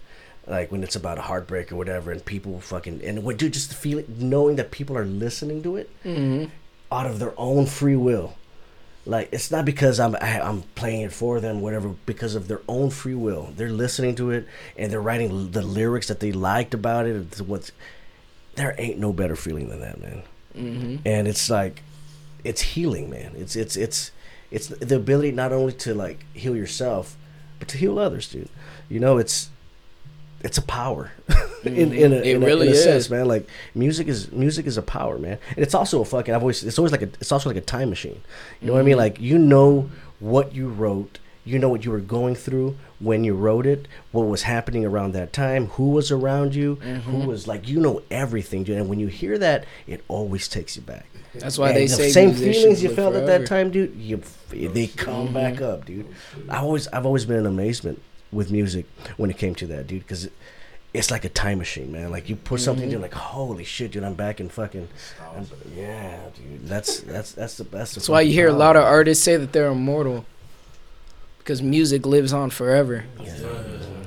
Like 0.46 0.72
when 0.74 0.84
it's 0.84 0.96
about 0.98 1.18
a 1.18 1.22
heartbreak 1.22 1.72
or 1.72 1.78
whatever, 1.78 2.12
and 2.12 2.24
people 2.24 2.60
fucking 2.60 3.02
and 3.04 3.24
what 3.24 3.38
dude, 3.38 3.54
just 3.54 3.70
the 3.70 3.76
feeling, 3.76 4.06
knowing 4.20 4.58
that 4.58 4.72
people 4.72 4.98
are 4.98 5.06
listening 5.06 5.64
to 5.64 5.78
it 5.78 5.90
Mhm. 6.04 6.50
out 6.92 7.06
of 7.08 7.20
their 7.20 7.34
own 7.38 7.66
free 7.66 7.96
will. 7.96 8.36
Like 9.06 9.30
it's 9.34 9.52
not 9.52 9.66
because 9.66 10.00
I'm 10.00 10.16
I, 10.16 10.40
I'm 10.40 10.62
playing 10.76 11.02
it 11.02 11.12
for 11.12 11.40
them, 11.42 11.60
whatever. 11.62 11.90
Because 12.06 12.36
of 12.36 12.48
their 12.48 12.62
own 12.70 12.90
free 12.90 13.16
will, 13.16 13.50
they're 13.56 13.70
listening 13.70 14.16
to 14.16 14.32
it 14.32 14.48
and 14.78 14.92
they're 14.92 15.02
writing 15.02 15.30
l- 15.30 15.44
the 15.46 15.62
lyrics 15.62 16.08
that 16.08 16.20
they 16.22 16.32
liked 16.32 16.74
about 16.74 17.06
it. 17.06 17.16
It's 17.16 17.42
what's 17.42 17.72
there 18.56 18.76
ain't 18.78 19.00
no 19.00 19.12
better 19.12 19.36
feeling 19.36 19.68
than 19.70 19.82
that, 19.82 20.00
man. 20.00 20.24
Mhm. 20.56 21.00
And 21.06 21.28
it's 21.28 21.50
like, 21.50 21.82
it's 22.44 22.62
healing, 22.62 23.10
man. 23.10 23.34
It's 23.36 23.56
it's 23.58 23.76
it's 23.76 24.12
it's 24.52 24.68
the 24.68 24.96
ability 24.96 25.32
not 25.32 25.52
only 25.52 25.74
to 25.74 25.94
like 25.94 26.26
heal 26.34 26.56
yourself, 26.56 27.18
but 27.60 27.68
to 27.70 27.78
heal 27.78 28.00
others, 28.00 28.30
dude. 28.30 28.50
You 28.88 29.00
know, 29.02 29.18
it's 29.18 29.50
it's 30.44 30.58
a 30.58 30.62
power 30.62 31.12
in 31.64 31.94
in 31.94 32.12
a, 32.14 32.18
It 32.18 32.36
in 32.36 32.44
a, 32.44 32.46
really 32.46 32.68
in 32.68 32.74
a 32.74 32.76
is. 32.76 32.84
sense, 32.84 33.10
man. 33.10 33.28
Like 33.28 33.48
music 33.74 34.08
is 34.08 34.32
music 34.32 34.66
is 34.66 34.78
a 34.78 34.82
power, 34.82 35.18
man. 35.18 35.38
And 35.50 35.60
it's 35.60 35.74
also 35.74 36.02
a 36.02 36.06
fucking. 36.06 36.34
I've 36.34 36.42
always 36.42 36.64
it's 36.64 36.78
always 36.78 36.92
like 36.92 37.02
a 37.02 37.10
it's 37.22 37.32
also 37.32 37.50
like 37.50 37.58
a 37.58 37.62
time 37.62 37.90
machine. 37.90 38.22
You 38.62 38.68
know 38.68 38.74
what 38.74 38.80
I 38.80 38.82
Mm-hmm. 38.82 38.88
mean? 38.90 38.98
Like 38.98 39.20
you 39.22 39.38
know 39.38 39.90
what 40.20 40.54
you 40.54 40.68
wrote. 40.70 41.20
You 41.46 41.60
know 41.60 41.68
what 41.68 41.84
you 41.84 41.92
were 41.92 42.00
going 42.00 42.36
through 42.36 42.78
when 43.00 43.26
you 43.26 43.34
wrote 43.36 43.66
it, 43.66 43.86
what 44.14 44.24
was 44.28 44.44
happening 44.44 44.86
around 44.86 45.12
that 45.14 45.34
time, 45.34 45.68
who 45.76 45.90
was 45.90 46.10
around 46.10 46.56
you, 46.56 46.78
Mm-hmm. 46.78 47.00
who 47.12 47.28
was 47.28 47.48
like, 47.50 47.68
you 47.68 47.82
know 47.82 48.02
everything, 48.10 48.64
dude. 48.64 48.78
And 48.78 48.88
when 48.88 48.98
you 49.00 49.08
hear 49.08 49.38
that, 49.40 49.66
it 49.86 50.06
always 50.08 50.48
takes 50.48 50.78
you 50.78 50.82
back. 50.84 51.06
That's 51.36 51.58
why 51.58 51.70
And 51.70 51.78
they 51.78 51.88
the 51.88 51.96
say 51.96 52.12
same 52.12 52.34
feelings 52.34 52.82
you 52.82 52.90
felt 52.96 53.16
at 53.16 53.26
that 53.26 53.46
time, 53.46 53.72
dude. 53.72 53.94
You 53.96 54.22
they 54.52 54.88
come 54.88 55.34
back 55.34 55.62
up, 55.62 55.86
dude. 55.86 56.08
I 56.48 56.60
always 56.60 56.88
I've 56.90 57.06
always 57.06 57.26
been 57.26 57.38
in 57.40 57.46
amazement 57.46 58.02
with 58.34 58.52
music 58.52 58.86
when 59.18 59.30
it 59.30 59.38
came 59.38 59.56
to 59.56 59.68
that, 59.68 59.88
dude, 59.88 60.00
because 60.04 60.26
it, 60.26 60.34
it's 60.94 61.10
like 61.12 61.26
a 61.26 61.30
time 61.30 61.58
machine, 61.58 61.92
man. 61.92 62.12
Like 62.12 62.30
you 62.30 62.36
put 62.36 62.60
something, 62.62 62.84
Mm-hmm. 62.86 62.92
you're 62.92 63.02
like, 63.02 63.14
holy 63.14 63.64
shit, 63.64 63.92
dude, 63.92 64.04
I'm 64.04 64.14
back 64.14 64.40
in 64.40 64.50
fucking, 64.50 64.88
I'm- 65.34 65.48
yeah, 65.76 66.18
dude. 66.36 66.68
That's 66.68 67.00
that's 67.02 67.32
that's 67.32 67.58
the 67.58 67.64
best. 67.64 67.96
That's 67.96 68.10
why 68.10 68.22
you 68.22 68.34
hear 68.34 68.48
a 68.48 68.54
lot 68.54 68.76
of 68.76 68.84
artists 68.84 69.24
say 69.24 69.38
that 69.38 69.52
they're 69.54 69.72
immortal. 69.72 70.26
Because 71.40 71.62
music 71.62 72.06
lives 72.06 72.32
on 72.32 72.52
forever. 72.52 73.04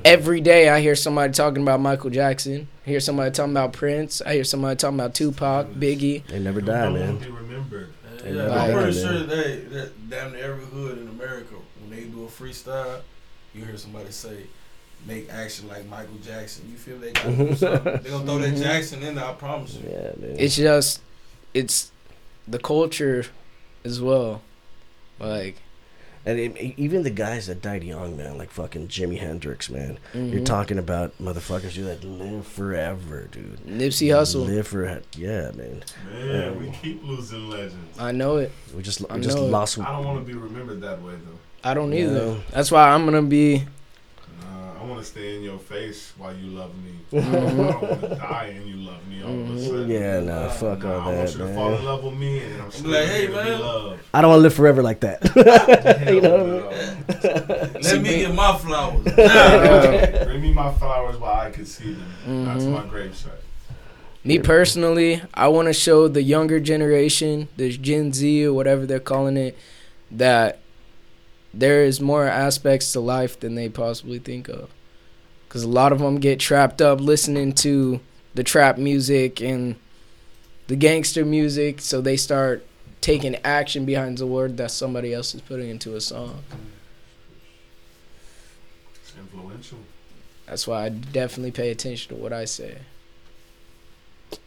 Every 0.03 0.41
day 0.41 0.69
I 0.69 0.79
hear 0.81 0.95
somebody 0.95 1.33
talking 1.33 1.61
about 1.61 1.79
Michael 1.79 2.09
Jackson. 2.09 2.67
I 2.85 2.89
hear 2.89 2.99
somebody 2.99 3.29
talking 3.31 3.51
about 3.51 3.73
Prince. 3.73 4.21
I 4.25 4.33
hear 4.33 4.43
somebody 4.43 4.75
talking 4.77 4.97
about 4.99 5.13
Tupac, 5.13 5.67
Biggie. 5.67 6.25
They 6.27 6.39
never 6.39 6.61
die, 6.61 6.89
man. 6.89 7.17
Be 7.17 7.29
remembered. 7.29 7.93
They 8.23 8.31
Yeah, 8.31 8.47
never 8.47 8.53
I'm 8.59 8.73
pretty 8.73 8.99
sure 8.99 9.19
that, 9.19 9.69
that 9.71 10.09
damn 10.09 10.31
near 10.31 10.45
every 10.53 10.65
hood 10.65 10.97
in 10.97 11.09
America, 11.09 11.55
when 11.81 11.91
they 11.91 12.05
do 12.07 12.23
a 12.23 12.27
freestyle, 12.27 13.01
you 13.53 13.65
hear 13.65 13.77
somebody 13.77 14.11
say, 14.11 14.43
make 15.05 15.29
action 15.31 15.67
like 15.67 15.85
Michael 15.87 16.17
Jackson. 16.23 16.69
You 16.69 16.77
feel 16.77 16.97
they 16.99 17.11
gotta 17.11 17.35
do 17.35 17.55
something. 17.55 17.99
They 18.03 18.09
gonna 18.09 18.25
throw 18.25 18.37
that 18.39 18.55
Jackson 18.55 19.03
in 19.03 19.15
there, 19.15 19.25
I 19.25 19.33
promise 19.33 19.75
you. 19.75 19.89
Yeah, 19.89 20.11
man. 20.17 20.35
It's 20.37 20.55
just, 20.55 21.01
it's 21.53 21.91
the 22.47 22.59
culture 22.59 23.25
as 23.83 24.01
well. 24.01 24.41
Like, 25.19 25.57
and 26.25 26.37
it, 26.37 26.57
even 26.77 27.03
the 27.03 27.09
guys 27.09 27.47
that 27.47 27.61
died 27.61 27.85
young, 27.85 28.17
man, 28.17 28.37
like 28.37 28.51
fucking 28.51 28.89
Jimi 28.89 29.17
Hendrix, 29.17 29.69
man. 29.69 29.97
You're 30.13 30.41
mhm. 30.41 30.45
talking 30.45 30.77
about 30.77 31.17
motherfuckers 31.21 31.73
dude, 31.73 31.87
that 31.87 32.03
live 32.03 32.45
forever, 32.45 33.29
dude. 33.31 33.65
Nipsey 33.65 34.09
Hussle. 34.09 34.45
Live 34.45 34.67
for 34.67 35.01
yeah, 35.15 35.51
man. 35.51 35.83
Man, 36.11 36.59
we 36.59 36.71
keep 36.71 37.01
losing 37.01 37.49
legends. 37.49 37.97
I 37.97 38.11
know 38.11 38.37
it. 38.37 38.51
We 38.75 38.81
just 38.81 39.01
I 39.09 39.15
we 39.15 39.21
just 39.21 39.37
know 39.37 39.45
it. 39.45 39.51
lost. 39.51 39.79
I 39.79 39.89
don't 39.93 40.05
want 40.05 40.19
to 40.19 40.25
be 40.25 40.37
remembered 40.37 40.81
that 40.81 41.01
way 41.01 41.13
though. 41.13 41.39
I 41.63 41.73
don't 41.73 41.91
Yeah. 41.91 42.05
either. 42.05 42.37
That's 42.51 42.71
why 42.71 42.89
I'm 42.89 43.05
gonna 43.05 43.21
be. 43.23 43.65
Nah, 44.39 44.81
I 44.81 44.85
want 44.85 44.99
to 44.99 45.05
stay 45.05 45.35
in 45.35 45.43
your 45.43 45.57
face 45.57 46.13
while 46.17 46.33
you 46.35 46.51
love 46.51 46.71
me. 46.83 46.91
I 47.19 47.23
don't 47.23 47.81
want 47.81 48.01
to 48.01 48.15
die 48.15 48.53
and 48.55 48.67
you 48.67 48.75
love 48.77 49.05
me 49.07 49.21
all 49.23 49.29
of 49.31 49.35
a 49.49 49.53
Mhm. 49.53 49.67
sudden. 49.67 49.89
Yeah, 49.89 50.19
nah, 50.21 50.49
fuck 50.49 50.83
Nah, 50.83 50.93
all 50.93 51.01
I 51.01 51.05
want 51.15 51.27
that, 51.27 51.33
you 51.33 51.45
to 51.47 51.53
fall 51.53 51.67
in 51.69 51.73
man. 51.75 51.85
love 51.85 52.03
with 52.03 52.13
me 52.13 52.39
and 52.43 52.61
I'm 52.61 52.71
still 52.71 52.91
like, 52.91 53.05
hey, 53.07 53.17
here 53.21 53.27
to 53.27 53.33
be 53.33 53.49
man. 53.49 53.61
loved. 53.61 53.99
I 54.13 54.21
don't 54.21 54.29
want 54.31 54.39
to 54.39 54.43
live 54.43 54.53
forever 54.53 54.83
like 54.83 54.99
that. 55.01 55.23
you 56.07 56.21
know 56.21 56.29
what 56.31 56.39
I 56.39 56.43
mean? 56.43 56.63
what 56.63 57.83
Let 57.83 58.01
me 58.01 58.09
get 58.19 58.33
my 58.33 58.57
flowers. 58.57 60.23
Bring 60.25 60.41
me 60.41 60.53
my 60.53 60.71
flowers 60.73 61.17
while 61.17 61.39
I 61.39 61.49
can 61.51 61.65
see 61.65 61.93
them. 61.93 62.45
That's 62.45 62.63
Mhm. 62.63 62.71
my 62.71 62.81
gravesite. 62.83 63.31
Me 64.23 64.39
personally, 64.39 65.21
I 65.33 65.47
want 65.47 65.67
to 65.67 65.73
show 65.73 66.07
the 66.09 66.21
younger 66.21 66.59
generation, 66.59 67.47
this 67.55 67.77
Gen 67.77 68.11
Z 68.11 68.45
or 68.45 68.51
whatever 68.53 68.85
they're 68.85 68.99
calling 68.99 69.37
it, 69.37 69.57
that 70.11 70.59
there 71.59 71.83
is 71.83 71.99
more 71.99 72.25
aspects 72.25 72.91
to 72.93 72.99
life 72.99 73.39
than 73.39 73.55
they 73.55 73.69
possibly 73.69 74.19
think 74.19 74.47
of. 74.47 74.69
Because 75.47 75.63
a 75.63 75.69
lot 75.69 75.91
of 75.91 75.99
them 75.99 76.19
get 76.19 76.39
trapped 76.39 76.81
up 76.81 76.99
listening 76.99 77.53
to 77.53 77.99
the 78.35 78.43
trap 78.43 78.77
music 78.77 79.41
and 79.41 79.75
the 80.67 80.75
gangster 80.75 81.25
music, 81.25 81.81
so 81.81 82.01
they 82.01 82.17
start 82.17 82.65
taking 83.01 83.35
action 83.37 83.85
behind 83.85 84.17
the 84.17 84.27
word 84.27 84.57
that 84.57 84.69
somebody 84.69 85.13
else 85.13 85.33
is 85.33 85.41
putting 85.41 85.69
into 85.69 85.95
a 85.95 86.01
song. 86.01 86.43
It's 88.95 89.13
influential. 89.17 89.79
That's 90.45 90.67
why 90.67 90.85
I 90.85 90.89
definitely 90.89 91.51
pay 91.51 91.71
attention 91.71 92.15
to 92.15 92.21
what 92.21 92.33
I 92.33 92.45
say. 92.45 92.79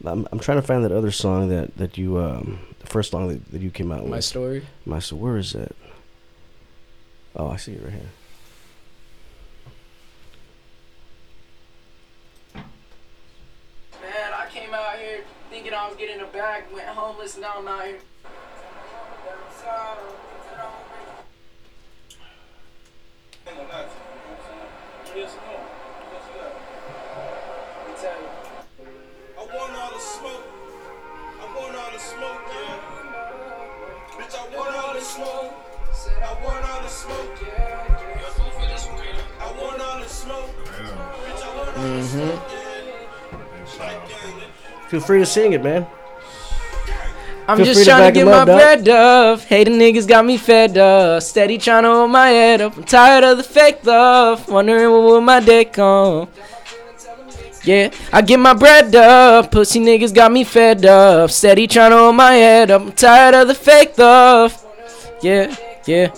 I'm, 0.05 0.29
I'm 0.31 0.39
trying 0.39 0.61
to 0.61 0.67
find 0.67 0.85
that 0.85 0.93
other 0.93 1.11
song 1.11 1.49
that 1.49 1.77
that 1.79 1.97
you 1.97 2.19
um 2.19 2.59
the 2.81 2.87
first 2.87 3.11
song 3.11 3.29
that, 3.29 3.51
that 3.51 3.63
you 3.63 3.71
came 3.71 3.91
out 3.91 3.99
My 3.99 4.03
with. 4.03 4.11
My 4.11 4.21
story. 4.21 4.67
My 4.85 4.99
so 4.99 5.17
where 5.17 5.39
is 5.39 5.53
that? 5.53 5.75
Oh, 7.37 7.49
I 7.49 7.57
see 7.57 7.72
it 7.72 7.83
right 7.83 7.93
here. 7.93 8.01
Man, 14.03 14.33
I 14.35 14.47
came 14.51 14.74
out 14.74 14.99
here 14.99 15.20
thinking 15.49 15.72
I 15.72 15.89
was 15.89 15.97
getting 15.97 16.20
a 16.20 16.26
bag, 16.26 16.64
went 16.74 16.87
homeless, 16.89 17.35
and 17.35 17.43
now 17.43 17.55
I'm 17.59 17.68
out 17.68 17.85
here. 17.85 18.01
I 34.93 35.70
want 35.91 36.22
all. 36.22 36.30
I 36.30 36.45
want 36.45 36.64
all 36.70 36.82
the 36.82 36.88
smoke, 36.88 37.41
yeah. 37.43 37.86
Bitch, 38.16 38.41
I 38.41 38.43
want 38.43 38.55
all 38.55 38.68
the 38.70 38.78
smoke. 38.78 39.01
I 39.41 39.53
want 39.61 39.80
all 39.80 39.80
the 39.80 39.80
smoke. 39.80 39.80
I 39.80 39.80
want 39.80 39.80
all 39.80 39.99
the 40.01 40.09
smoke. 40.09 40.51
Damn. 40.64 40.86
Bitch, 40.86 41.43
I 41.43 41.57
want 41.57 41.68
all 41.68 41.97
the 41.97 42.05
smoke, 42.05 42.43
yeah. 42.51 43.59
And 43.59 43.68
shout 43.68 43.95
out. 43.95 44.91
Feel 44.91 45.01
free 45.01 45.18
to 45.20 45.26
sing 45.26 45.53
it, 45.53 45.62
man. 45.62 45.86
I'm 47.49 47.57
Feel 47.57 47.66
just 47.66 47.78
free 47.78 47.84
to 47.84 47.91
trying 47.91 48.12
to 48.12 48.20
get 48.20 48.26
my 48.26 48.32
up, 48.32 48.47
dog. 48.47 48.59
bread 48.59 48.88
up. 48.88 49.41
Hating 49.41 49.74
niggas 49.74 50.07
got 50.07 50.24
me 50.24 50.36
fed 50.36 50.78
up. 50.78 51.22
Steady 51.22 51.59
trying 51.59 51.82
to 51.82 51.88
hold 51.88 52.11
my 52.12 52.28
head 52.28 52.61
up. 52.61 52.76
I'm 52.76 52.84
tired 52.84 53.24
of 53.24 53.38
the 53.38 53.43
fake 53.43 53.84
love. 53.84 54.49
Wondering 54.49 54.93
when 54.93 55.05
will 55.05 55.20
my 55.20 55.41
day 55.41 55.64
come. 55.64 56.28
Yeah, 57.64 57.91
I 58.12 58.22
get 58.22 58.38
my 58.38 58.55
bread 58.55 58.95
up. 58.95 59.51
Pussy 59.51 59.80
niggas 59.80 60.14
got 60.14 60.30
me 60.30 60.45
fed 60.45 60.84
up. 60.86 61.30
Steady 61.30 61.66
trying 61.66 61.91
to 61.91 61.99
hold 61.99 62.16
my 62.16 62.32
head 62.34 62.70
up. 62.70 62.82
I'm 62.82 62.93
tired 62.93 63.34
of 63.34 63.49
the 63.49 63.55
fake 63.55 63.99
love. 63.99 64.64
Yeah, 65.22 65.55
yeah. 65.91 66.14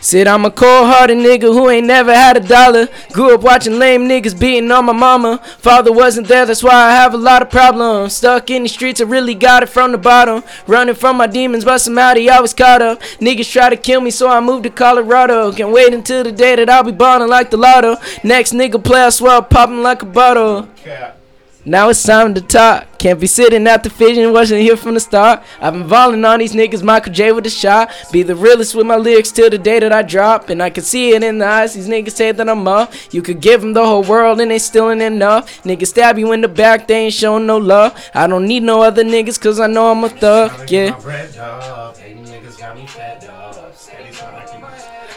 Said 0.00 0.28
I'm 0.28 0.44
a 0.46 0.50
cold 0.50 0.86
hearted 0.86 1.18
nigga 1.18 1.52
who 1.52 1.68
ain't 1.68 1.86
never 1.86 2.14
had 2.14 2.36
a 2.36 2.40
dollar. 2.40 2.88
Grew 3.12 3.34
up 3.34 3.42
watching 3.42 3.78
lame 3.78 4.08
niggas 4.08 4.38
beating 4.38 4.70
on 4.70 4.86
my 4.86 4.92
mama. 4.92 5.38
Father 5.58 5.92
wasn't 5.92 6.26
there, 6.28 6.46
that's 6.46 6.62
why 6.62 6.72
I 6.72 6.92
have 6.92 7.12
a 7.12 7.18
lot 7.18 7.42
of 7.42 7.50
problems. 7.50 8.14
Stuck 8.14 8.48
in 8.48 8.62
the 8.62 8.68
streets, 8.68 9.00
I 9.00 9.04
really 9.04 9.34
got 9.34 9.62
it 9.62 9.68
from 9.68 9.92
the 9.92 9.98
bottom. 9.98 10.42
Running 10.66 10.94
from 10.94 11.16
my 11.16 11.26
demons, 11.26 11.64
but 11.64 11.78
somehow 11.78 12.14
they 12.14 12.28
always 12.28 12.54
caught 12.54 12.80
up. 12.80 13.00
Niggas 13.20 13.50
try 13.50 13.68
to 13.68 13.76
kill 13.76 14.00
me, 14.00 14.10
so 14.10 14.28
I 14.28 14.40
moved 14.40 14.64
to 14.64 14.70
Colorado. 14.70 15.52
Can't 15.52 15.72
wait 15.72 15.92
until 15.92 16.24
the 16.24 16.32
day 16.32 16.56
that 16.56 16.70
I'll 16.70 16.84
be 16.84 16.92
balling 16.92 17.28
like 17.28 17.50
the 17.50 17.58
lotto. 17.58 17.96
Next 18.24 18.52
nigga 18.52 18.82
play, 18.82 19.02
I 19.02 19.10
swear 19.10 19.32
I'll 19.32 19.42
pop 19.42 19.68
him 19.68 19.82
like 19.82 20.02
a 20.02 20.06
bottle. 20.06 20.68
Cat. 20.76 21.19
Now 21.66 21.90
it's 21.90 22.02
time 22.02 22.32
to 22.34 22.40
talk. 22.40 22.98
Can't 22.98 23.20
be 23.20 23.26
sitting 23.26 23.66
at 23.66 23.82
the 23.82 23.90
vision, 23.90 24.32
wasn't 24.32 24.62
here 24.62 24.78
from 24.78 24.94
the 24.94 25.00
start. 25.00 25.42
I've 25.60 25.74
been 25.74 25.86
balling 25.86 26.24
on 26.24 26.38
these 26.38 26.54
niggas, 26.54 26.82
Michael 26.82 27.12
J 27.12 27.32
with 27.32 27.44
the 27.44 27.50
shot. 27.50 27.90
Be 28.10 28.22
the 28.22 28.34
realest 28.34 28.74
with 28.74 28.86
my 28.86 28.96
lyrics 28.96 29.30
till 29.30 29.50
the 29.50 29.58
day 29.58 29.78
that 29.78 29.92
I 29.92 30.00
drop. 30.00 30.48
And 30.48 30.62
I 30.62 30.70
can 30.70 30.82
see 30.82 31.10
it 31.10 31.22
in 31.22 31.38
the 31.38 31.46
eyes, 31.46 31.74
these 31.74 31.86
niggas 31.86 32.12
say 32.12 32.32
that 32.32 32.48
I'm 32.48 32.66
up. 32.66 32.94
You 33.10 33.20
could 33.20 33.40
give 33.42 33.60
them 33.60 33.74
the 33.74 33.84
whole 33.84 34.02
world 34.02 34.40
and 34.40 34.50
they 34.50 34.58
still 34.58 34.90
ain't 34.90 35.02
enough. 35.02 35.62
Niggas 35.62 35.88
stab 35.88 36.18
you 36.18 36.32
in 36.32 36.40
the 36.40 36.48
back, 36.48 36.86
they 36.86 37.04
ain't 37.04 37.14
showing 37.14 37.46
no 37.46 37.58
love. 37.58 37.94
I 38.14 38.26
don't 38.26 38.46
need 38.46 38.62
no 38.62 38.80
other 38.80 39.04
niggas 39.04 39.38
cause 39.38 39.60
I 39.60 39.66
know 39.66 39.90
I'm 39.90 40.02
a 40.02 40.08
thug, 40.08 40.70
yeah. 40.70 40.96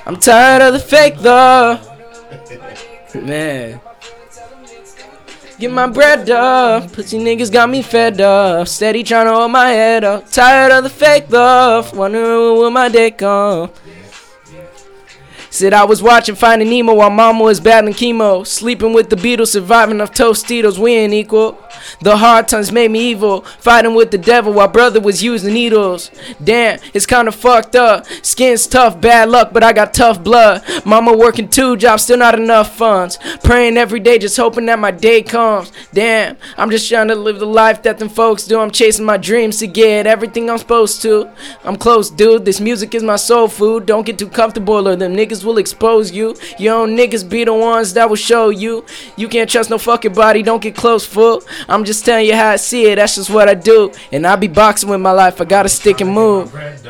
I'm 0.06 0.18
tired 0.18 0.62
of 0.62 0.74
the 0.74 0.80
fake 0.80 1.22
love. 1.22 1.90
Man. 3.16 3.80
Get 5.64 5.72
my 5.72 5.88
bread 5.88 6.30
up. 6.30 6.92
Pussy 6.92 7.18
niggas 7.18 7.50
got 7.50 7.70
me 7.70 7.82
fed 7.82 8.20
up. 8.20 8.68
Steady 8.68 9.02
trying 9.02 9.28
to 9.28 9.34
hold 9.34 9.50
my 9.50 9.70
head 9.70 10.04
up. 10.04 10.30
Tired 10.30 10.74
of 10.74 10.84
the 10.84 10.90
fake 10.90 11.30
love. 11.30 11.96
Wondering 11.96 12.60
when 12.60 12.74
my 12.74 12.90
day 12.90 13.12
come. 13.12 13.72
Said 15.54 15.72
I 15.72 15.84
was 15.84 16.02
watching 16.02 16.34
Finding 16.34 16.72
Nemo 16.72 16.96
while 16.96 17.12
mama 17.12 17.44
was 17.44 17.60
battling 17.60 17.94
chemo. 17.94 18.46
Sleeping 18.46 18.92
with 18.92 19.12
the 19.12 19.16
Beatles, 19.16 19.50
surviving 19.50 20.02
off 20.02 20.12
Tostitos, 20.12 20.80
we 20.80 20.96
ain't 20.96 21.14
equal. 21.14 21.60
The 22.02 22.18
hard 22.18 22.48
times 22.48 22.72
made 22.72 22.90
me 22.90 23.12
evil. 23.12 23.42
Fighting 23.60 23.94
with 23.94 24.10
the 24.10 24.18
devil 24.18 24.52
while 24.52 24.68
brother 24.68 25.00
was 25.00 25.22
using 25.22 25.54
needles. 25.54 26.10
Damn, 26.44 26.80
it's 26.96 27.06
kinda 27.06 27.32
fucked 27.32 27.76
up. 27.76 28.08
Skin's 28.24 28.66
tough, 28.66 29.00
bad 29.00 29.30
luck, 29.30 29.54
but 29.54 29.64
I 29.64 29.74
got 29.74 29.94
tough 29.94 30.24
blood. 30.24 30.64
Mama 30.86 31.16
working 31.16 31.48
two 31.48 31.78
jobs, 31.78 32.02
still 32.02 32.18
not 32.18 32.34
enough 32.34 32.76
funds. 32.76 33.20
Praying 33.44 33.78
every 33.78 34.00
day, 34.00 34.18
just 34.18 34.38
hoping 34.38 34.66
that 34.66 34.80
my 34.80 34.90
day 34.90 35.22
comes. 35.22 35.72
Damn, 35.94 36.36
I'm 36.58 36.72
just 36.72 36.90
trying 36.90 37.10
to 37.10 37.16
live 37.16 37.38
the 37.38 37.46
life 37.46 37.84
that 37.84 38.00
them 38.00 38.10
folks 38.10 38.48
do. 38.48 38.60
I'm 38.60 38.72
chasing 38.72 39.06
my 39.06 39.18
dreams 39.18 39.60
to 39.60 39.68
get 39.68 40.08
everything 40.08 40.50
I'm 40.50 40.58
supposed 40.58 41.04
to. 41.04 41.30
I'm 41.64 41.76
close, 41.76 42.10
dude. 42.10 42.44
This 42.44 42.60
music 42.60 42.96
is 42.96 43.04
my 43.04 43.18
soul 43.18 43.48
food. 43.48 43.86
Don't 43.86 44.04
get 44.04 44.18
too 44.18 44.30
comfortable 44.30 44.88
or 44.88 44.96
them 44.96 45.16
niggas 45.16 45.43
will 45.44 45.58
expose 45.58 46.12
you. 46.12 46.36
Your 46.58 46.82
own 46.82 46.96
niggas 46.96 47.28
be 47.28 47.44
the 47.44 47.54
ones 47.54 47.94
that 47.94 48.10
will 48.10 48.16
show 48.16 48.50
you. 48.50 48.86
You 49.16 49.28
can't 49.28 49.50
trust 49.50 49.70
no 49.70 49.78
fucking 49.78 50.14
body, 50.14 50.44
don't 50.44 50.62
get 50.62 50.76
close, 50.76 51.06
fool. 51.06 51.44
I'm 51.68 51.84
just 51.84 52.06
telling 52.06 52.26
you 52.26 52.36
how 52.36 52.50
I 52.50 52.56
see 52.58 52.86
it, 52.86 52.96
that's 52.96 53.16
just 53.16 53.30
what 53.30 53.50
I 53.50 53.54
do. 53.54 53.92
And 54.12 54.26
I 54.26 54.36
be 54.36 54.48
boxing 54.48 54.90
with 54.90 55.02
my 55.02 55.12
life, 55.12 55.42
I 55.42 55.46
gotta 55.46 55.70
stick 55.70 56.02
and 56.02 56.12
move. 56.12 56.52
Niggas 56.52 56.84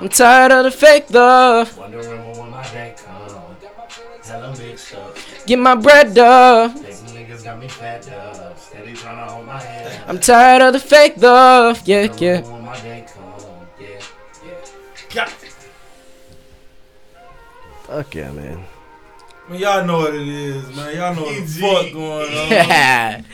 I'm 0.00 0.08
tired 0.08 0.52
of 0.52 0.64
the 0.64 0.70
fake 0.70 1.10
love. 1.10 1.74
Get 5.46 5.58
my 5.58 5.74
bread 5.74 6.08
niggas 6.08 6.18
up. 6.18 6.72
I'm 10.08 10.18
tired 10.18 10.62
of 10.62 10.72
the 10.74 10.80
fake 10.80 11.14
love. 11.16 11.86
Yeah, 11.86 12.14
yeah. 12.18 12.57
Fuck 17.88 18.14
yeah, 18.14 18.30
man. 18.30 18.64
Man, 19.48 19.58
y'all 19.58 19.84
know 19.84 19.98
what 19.98 20.14
it 20.14 20.28
is, 20.28 20.76
man. 20.76 20.94
Y'all 20.96 21.14
know 21.14 21.22
what 21.22 21.40
the 21.40 21.46
fuck 21.46 21.92
going 21.92 22.38
on. 22.38 22.50
Yeah. 22.50 23.22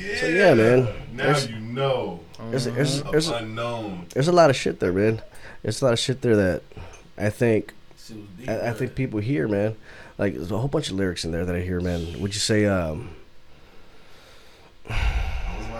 Yeah. 0.00 0.16
So, 0.18 0.26
yeah, 0.28 0.54
man. 0.54 0.88
Now 1.12 1.24
There's- 1.24 1.48
you 1.50 1.56
know. 1.60 2.20
There's, 2.50 2.64
there's, 2.64 3.00
Of 3.02 3.10
there's, 3.12 3.28
unknown. 3.28 4.06
there's 4.14 4.28
a 4.28 4.32
lot 4.32 4.48
of 4.48 4.56
shit 4.56 4.80
there, 4.80 4.94
man. 4.94 5.20
There's 5.62 5.82
a 5.82 5.84
lot 5.84 5.92
of 5.92 5.98
shit 5.98 6.22
there 6.22 6.34
that 6.36 6.62
I 7.18 7.28
think 7.28 7.74
deep, 8.08 8.48
I, 8.48 8.68
I 8.68 8.72
think 8.72 8.94
people 8.94 9.20
hear, 9.20 9.46
man. 9.46 9.76
Like 10.16 10.34
there's 10.36 10.50
a 10.50 10.56
whole 10.56 10.68
bunch 10.68 10.88
of 10.88 10.96
lyrics 10.96 11.26
in 11.26 11.32
there 11.32 11.44
that 11.44 11.54
I 11.54 11.60
hear, 11.60 11.80
man. 11.82 12.18
Would 12.22 12.32
you 12.32 12.40
say 12.40 12.64
um 12.64 13.10
I 14.88 14.92
was 14.94 15.29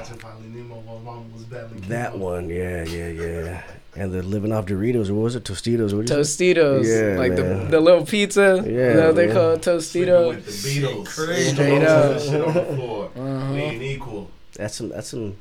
watching 0.01 0.19
Finding 0.19 0.55
Nemo 0.55 0.77
while 0.81 0.99
mama 1.01 1.25
was 1.33 1.45
battling. 1.45 1.81
that 1.83 2.13
chemo. 2.13 2.19
one? 2.19 2.49
Yeah, 2.51 2.85
yeah, 2.85 3.09
yeah. 3.09 3.63
And 3.97 4.13
the 4.13 4.23
living 4.23 4.53
off 4.53 4.67
Doritos, 4.67 5.11
what 5.11 5.23
was 5.23 5.35
it? 5.37 5.45
Tostitos? 5.45 5.93
What 5.95 6.07
did 6.07 6.17
you 6.17 6.25
say? 6.25 6.55
Tostitos, 6.55 6.85
Yeah, 7.13 7.19
like 7.19 7.33
man. 7.33 7.65
the 7.65 7.71
the 7.73 7.81
little 7.81 8.07
pizza. 8.07 8.63
Yeah, 8.65 8.95
Yeah, 9.07 9.11
they 9.13 9.27
man. 9.27 9.35
call 9.35 9.51
it 9.53 9.65
Sleeping 9.65 10.09
Tostito. 10.15 10.29
with 10.29 10.47
the 10.47 10.53
Beatles. 10.53 11.07
crazy. 11.07 11.51
Straight 11.55 11.79
Those 11.81 11.89
up. 11.89 12.05
other 12.05 12.21
shit 12.21 12.41
on 12.41 12.55
the 12.55 12.77
floor. 12.77 13.11
Uh-huh. 13.17 13.53
We 13.53 13.59
ain't 13.61 13.83
equal. 13.83 14.31
That's 14.55 14.77
some. 14.77 14.89
That's 14.91 15.09
some. 15.09 15.37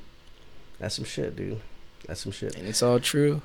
That's 0.79 0.95
some 0.95 1.05
shit, 1.05 1.35
dude. 1.35 1.59
That's 2.07 2.21
some 2.21 2.31
shit. 2.31 2.55
And 2.55 2.67
it's 2.67 2.81
all 2.81 2.99
true. 2.99 3.41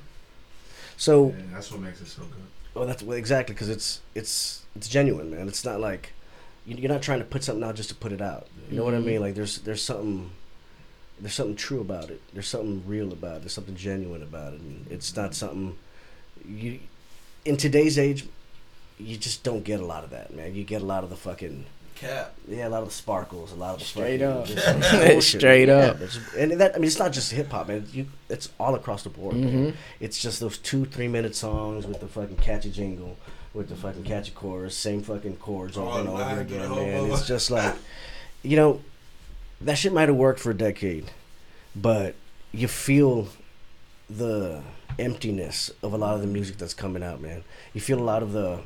So, 0.97 1.35
Yeah, 1.37 1.43
that's 1.53 1.71
what 1.71 1.81
makes 1.81 2.01
it 2.01 2.07
so 2.07 2.23
good. 2.23 2.41
Oh, 2.75 2.85
that's 2.85 3.03
well, 3.03 3.17
exactly 3.17 3.53
because 3.53 3.69
it's 3.69 4.01
it's 4.15 4.63
it's 4.75 4.87
genuine, 4.87 5.29
man. 5.29 5.47
It's 5.47 5.63
not 5.65 5.79
like 5.79 6.13
you- 6.65 6.77
you're 6.77 6.91
not 6.91 7.01
trying 7.03 7.19
to 7.19 7.25
put 7.25 7.43
something 7.43 7.63
out 7.63 7.75
just 7.75 7.89
to 7.89 7.95
put 7.95 8.11
it 8.11 8.21
out. 8.21 8.47
You 8.71 8.77
know 8.77 8.83
what 8.85 8.93
I 8.95 8.97
Mhm. 8.97 9.05
mean? 9.05 9.21
Like 9.21 9.35
there's 9.35 9.59
there's 9.59 9.83
something 9.83 10.31
there's 11.19 11.33
something 11.33 11.55
true 11.55 11.81
about 11.81 12.09
it. 12.09 12.21
There's 12.33 12.47
something 12.47 12.83
real 12.85 13.11
about 13.13 13.37
it. 13.37 13.39
There's 13.41 13.53
something 13.53 13.75
genuine 13.75 14.21
about 14.23 14.53
it. 14.53 14.59
And 14.61 14.85
it's 14.89 15.15
not 15.15 15.33
something 15.35 15.77
you 16.47 16.79
in 17.45 17.57
today's 17.57 17.97
age 17.97 18.27
you 18.97 19.17
just 19.17 19.43
don't 19.43 19.63
get 19.63 19.79
a 19.81 19.85
lot 19.85 20.03
of 20.05 20.09
that, 20.11 20.33
man. 20.33 20.55
You 20.55 20.63
get 20.63 20.81
a 20.81 20.85
lot 20.85 21.03
of 21.03 21.09
the 21.09 21.17
fucking 21.17 21.65
Cap. 21.95 22.33
yeah, 22.47 22.67
a 22.67 22.69
lot 22.69 22.81
of 22.83 22.89
the 22.89 22.93
sparkles, 22.93 23.51
a 23.53 23.55
lot 23.55 23.73
of 23.75 23.79
the 23.79 23.85
Straight 23.85 24.19
fucking, 24.21 24.53
up. 24.53 25.11
just 25.15 25.27
Straight 25.37 25.67
man. 25.69 25.89
up. 25.91 25.97
And 26.37 26.51
that 26.59 26.75
I 26.75 26.77
mean, 26.77 26.87
it's 26.87 26.99
not 26.99 27.11
just 27.13 27.31
hip 27.31 27.49
hop, 27.51 27.67
man. 27.69 27.85
You, 27.91 28.05
it's 28.29 28.49
all 28.59 28.75
across 28.75 29.03
the 29.03 29.09
board. 29.09 29.35
man. 29.35 29.49
hmm 29.49 29.69
It's 29.99 30.21
just 30.21 30.39
those 30.41 30.57
two, 30.57 30.85
three 30.85 31.07
minute 31.07 31.35
songs 31.35 31.85
with 31.87 31.99
the 32.01 32.07
fucking 32.07 32.37
catchy 32.37 32.69
jingle, 32.71 33.17
with 33.53 33.67
the 33.69 33.75
fucking 33.75 34.03
catchy 34.03 34.31
chorus, 34.31 34.75
same 34.77 35.01
fucking 35.03 35.37
chords 35.37 35.77
over 35.77 35.89
Oh, 35.89 35.97
and 35.99 36.07
over 36.09 36.41
again, 36.41 36.69
to 36.69 36.75
man. 36.75 37.11
It's 37.11 37.27
just 37.27 37.49
like, 37.57 37.75
you 38.43 38.55
know, 38.57 38.81
that 39.61 39.77
shit 39.77 39.93
might 39.93 40.09
have 40.09 40.17
worked 40.17 40.39
for 40.39 40.51
a 40.51 40.57
decade, 40.57 41.11
but 41.75 42.15
you 42.51 42.67
feel 42.67 43.27
the 44.09 44.61
emptiness 44.97 45.71
of 45.83 45.93
a 45.93 45.97
lot 45.97 46.15
of 46.15 46.21
the 46.21 46.27
music 46.27 46.57
that's 46.57 46.73
coming 46.73 47.03
out, 47.03 47.21
man. 47.21 47.43
You 47.73 47.81
feel 47.81 47.99
a 47.99 48.03
lot 48.03 48.23
of 48.23 48.31
the. 48.31 48.59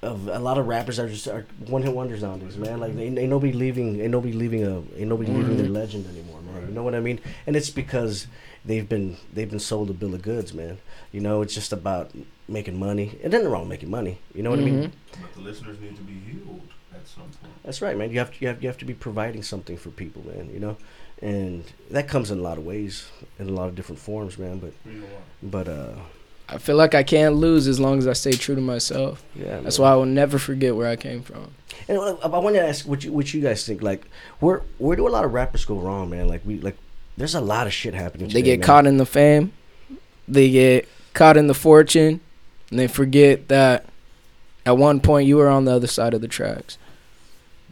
Of 0.00 0.28
a 0.28 0.38
lot 0.38 0.58
of 0.58 0.68
rappers 0.68 1.00
are 1.00 1.08
just 1.08 1.26
are 1.26 1.44
one 1.66 1.82
hit 1.82 1.92
wonders 1.92 2.22
nowadays, 2.22 2.56
man. 2.56 2.78
Like 2.78 2.94
ain't, 2.96 3.18
ain't 3.18 3.30
nobody 3.30 3.52
leaving, 3.52 4.00
ain't 4.00 4.12
nobody 4.12 4.32
leaving 4.32 4.62
a, 4.62 4.76
ain't 4.96 5.08
nobody 5.08 5.32
leaving 5.32 5.56
their 5.56 5.66
mm-hmm. 5.66 5.74
legend 5.74 6.06
anymore, 6.06 6.40
man. 6.40 6.68
You 6.68 6.72
know 6.72 6.84
what 6.84 6.94
I 6.94 7.00
mean? 7.00 7.18
And 7.48 7.56
it's 7.56 7.68
because 7.68 8.28
they've 8.64 8.88
been 8.88 9.16
they've 9.32 9.50
been 9.50 9.58
sold 9.58 9.90
a 9.90 9.92
bill 9.92 10.14
of 10.14 10.22
goods, 10.22 10.54
man. 10.54 10.78
You 11.10 11.20
know, 11.20 11.42
it's 11.42 11.52
just 11.52 11.72
about 11.72 12.12
making 12.46 12.78
money. 12.78 13.18
And 13.24 13.32
nothing 13.32 13.48
wrong 13.48 13.62
with 13.62 13.70
making 13.70 13.90
money. 13.90 14.18
You 14.36 14.44
know 14.44 14.50
what 14.50 14.60
I 14.60 14.62
mean? 14.62 14.84
Mm-hmm. 14.84 15.22
But 15.22 15.34
the 15.34 15.40
listeners 15.40 15.80
need 15.80 15.96
to 15.96 16.02
be 16.02 16.12
healed 16.12 16.62
at 16.70 16.77
some 17.08 17.24
point. 17.24 17.52
That's 17.64 17.80
right, 17.82 17.96
man. 17.96 18.10
You 18.10 18.18
have 18.18 18.32
to, 18.32 18.36
you 18.40 18.48
have 18.48 18.62
you 18.62 18.68
have 18.68 18.78
to 18.78 18.84
be 18.84 18.94
providing 18.94 19.42
something 19.42 19.76
for 19.76 19.90
people, 19.90 20.24
man. 20.26 20.50
You 20.52 20.60
know, 20.60 20.76
and 21.22 21.64
that 21.90 22.08
comes 22.08 22.30
in 22.30 22.38
a 22.38 22.42
lot 22.42 22.58
of 22.58 22.64
ways, 22.64 23.08
in 23.38 23.48
a 23.48 23.52
lot 23.52 23.68
of 23.68 23.74
different 23.74 24.00
forms, 24.00 24.38
man. 24.38 24.58
But 24.58 24.72
Who 24.84 24.90
you 24.90 25.04
are. 25.04 25.22
but 25.42 25.68
uh, 25.68 25.94
I 26.48 26.58
feel 26.58 26.76
like 26.76 26.94
I 26.94 27.02
can't 27.02 27.34
lose 27.34 27.66
as 27.68 27.78
long 27.78 27.98
as 27.98 28.06
I 28.06 28.14
stay 28.14 28.32
true 28.32 28.54
to 28.54 28.60
myself. 28.60 29.22
yeah, 29.34 29.60
That's 29.60 29.78
why 29.78 29.92
I 29.92 29.96
will 29.96 30.06
never 30.06 30.38
forget 30.38 30.74
where 30.74 30.88
I 30.88 30.96
came 30.96 31.22
from. 31.22 31.50
And 31.88 31.98
uh, 31.98 32.16
I 32.22 32.38
want 32.38 32.56
to 32.56 32.62
ask 32.66 32.86
what 32.86 33.04
you 33.04 33.12
what 33.12 33.32
you 33.34 33.40
guys 33.40 33.66
think. 33.66 33.82
Like, 33.82 34.06
where 34.40 34.62
where 34.78 34.96
do 34.96 35.06
a 35.06 35.10
lot 35.10 35.24
of 35.24 35.32
rappers 35.32 35.64
go 35.64 35.76
wrong, 35.78 36.10
man? 36.10 36.28
Like 36.28 36.42
we 36.46 36.58
like, 36.60 36.76
there's 37.16 37.34
a 37.34 37.40
lot 37.40 37.66
of 37.66 37.72
shit 37.72 37.94
happening. 37.94 38.28
They 38.28 38.42
get 38.42 38.60
man. 38.60 38.66
caught 38.66 38.86
in 38.86 38.96
the 38.96 39.06
fame, 39.06 39.52
they 40.26 40.50
get 40.50 40.88
caught 41.14 41.36
in 41.36 41.46
the 41.48 41.54
fortune, 41.54 42.20
and 42.70 42.78
they 42.78 42.86
forget 42.86 43.48
that 43.48 43.86
at 44.64 44.76
one 44.76 45.00
point 45.00 45.26
you 45.26 45.36
were 45.36 45.48
on 45.48 45.64
the 45.64 45.72
other 45.72 45.86
side 45.86 46.14
of 46.14 46.20
the 46.20 46.28
tracks. 46.28 46.78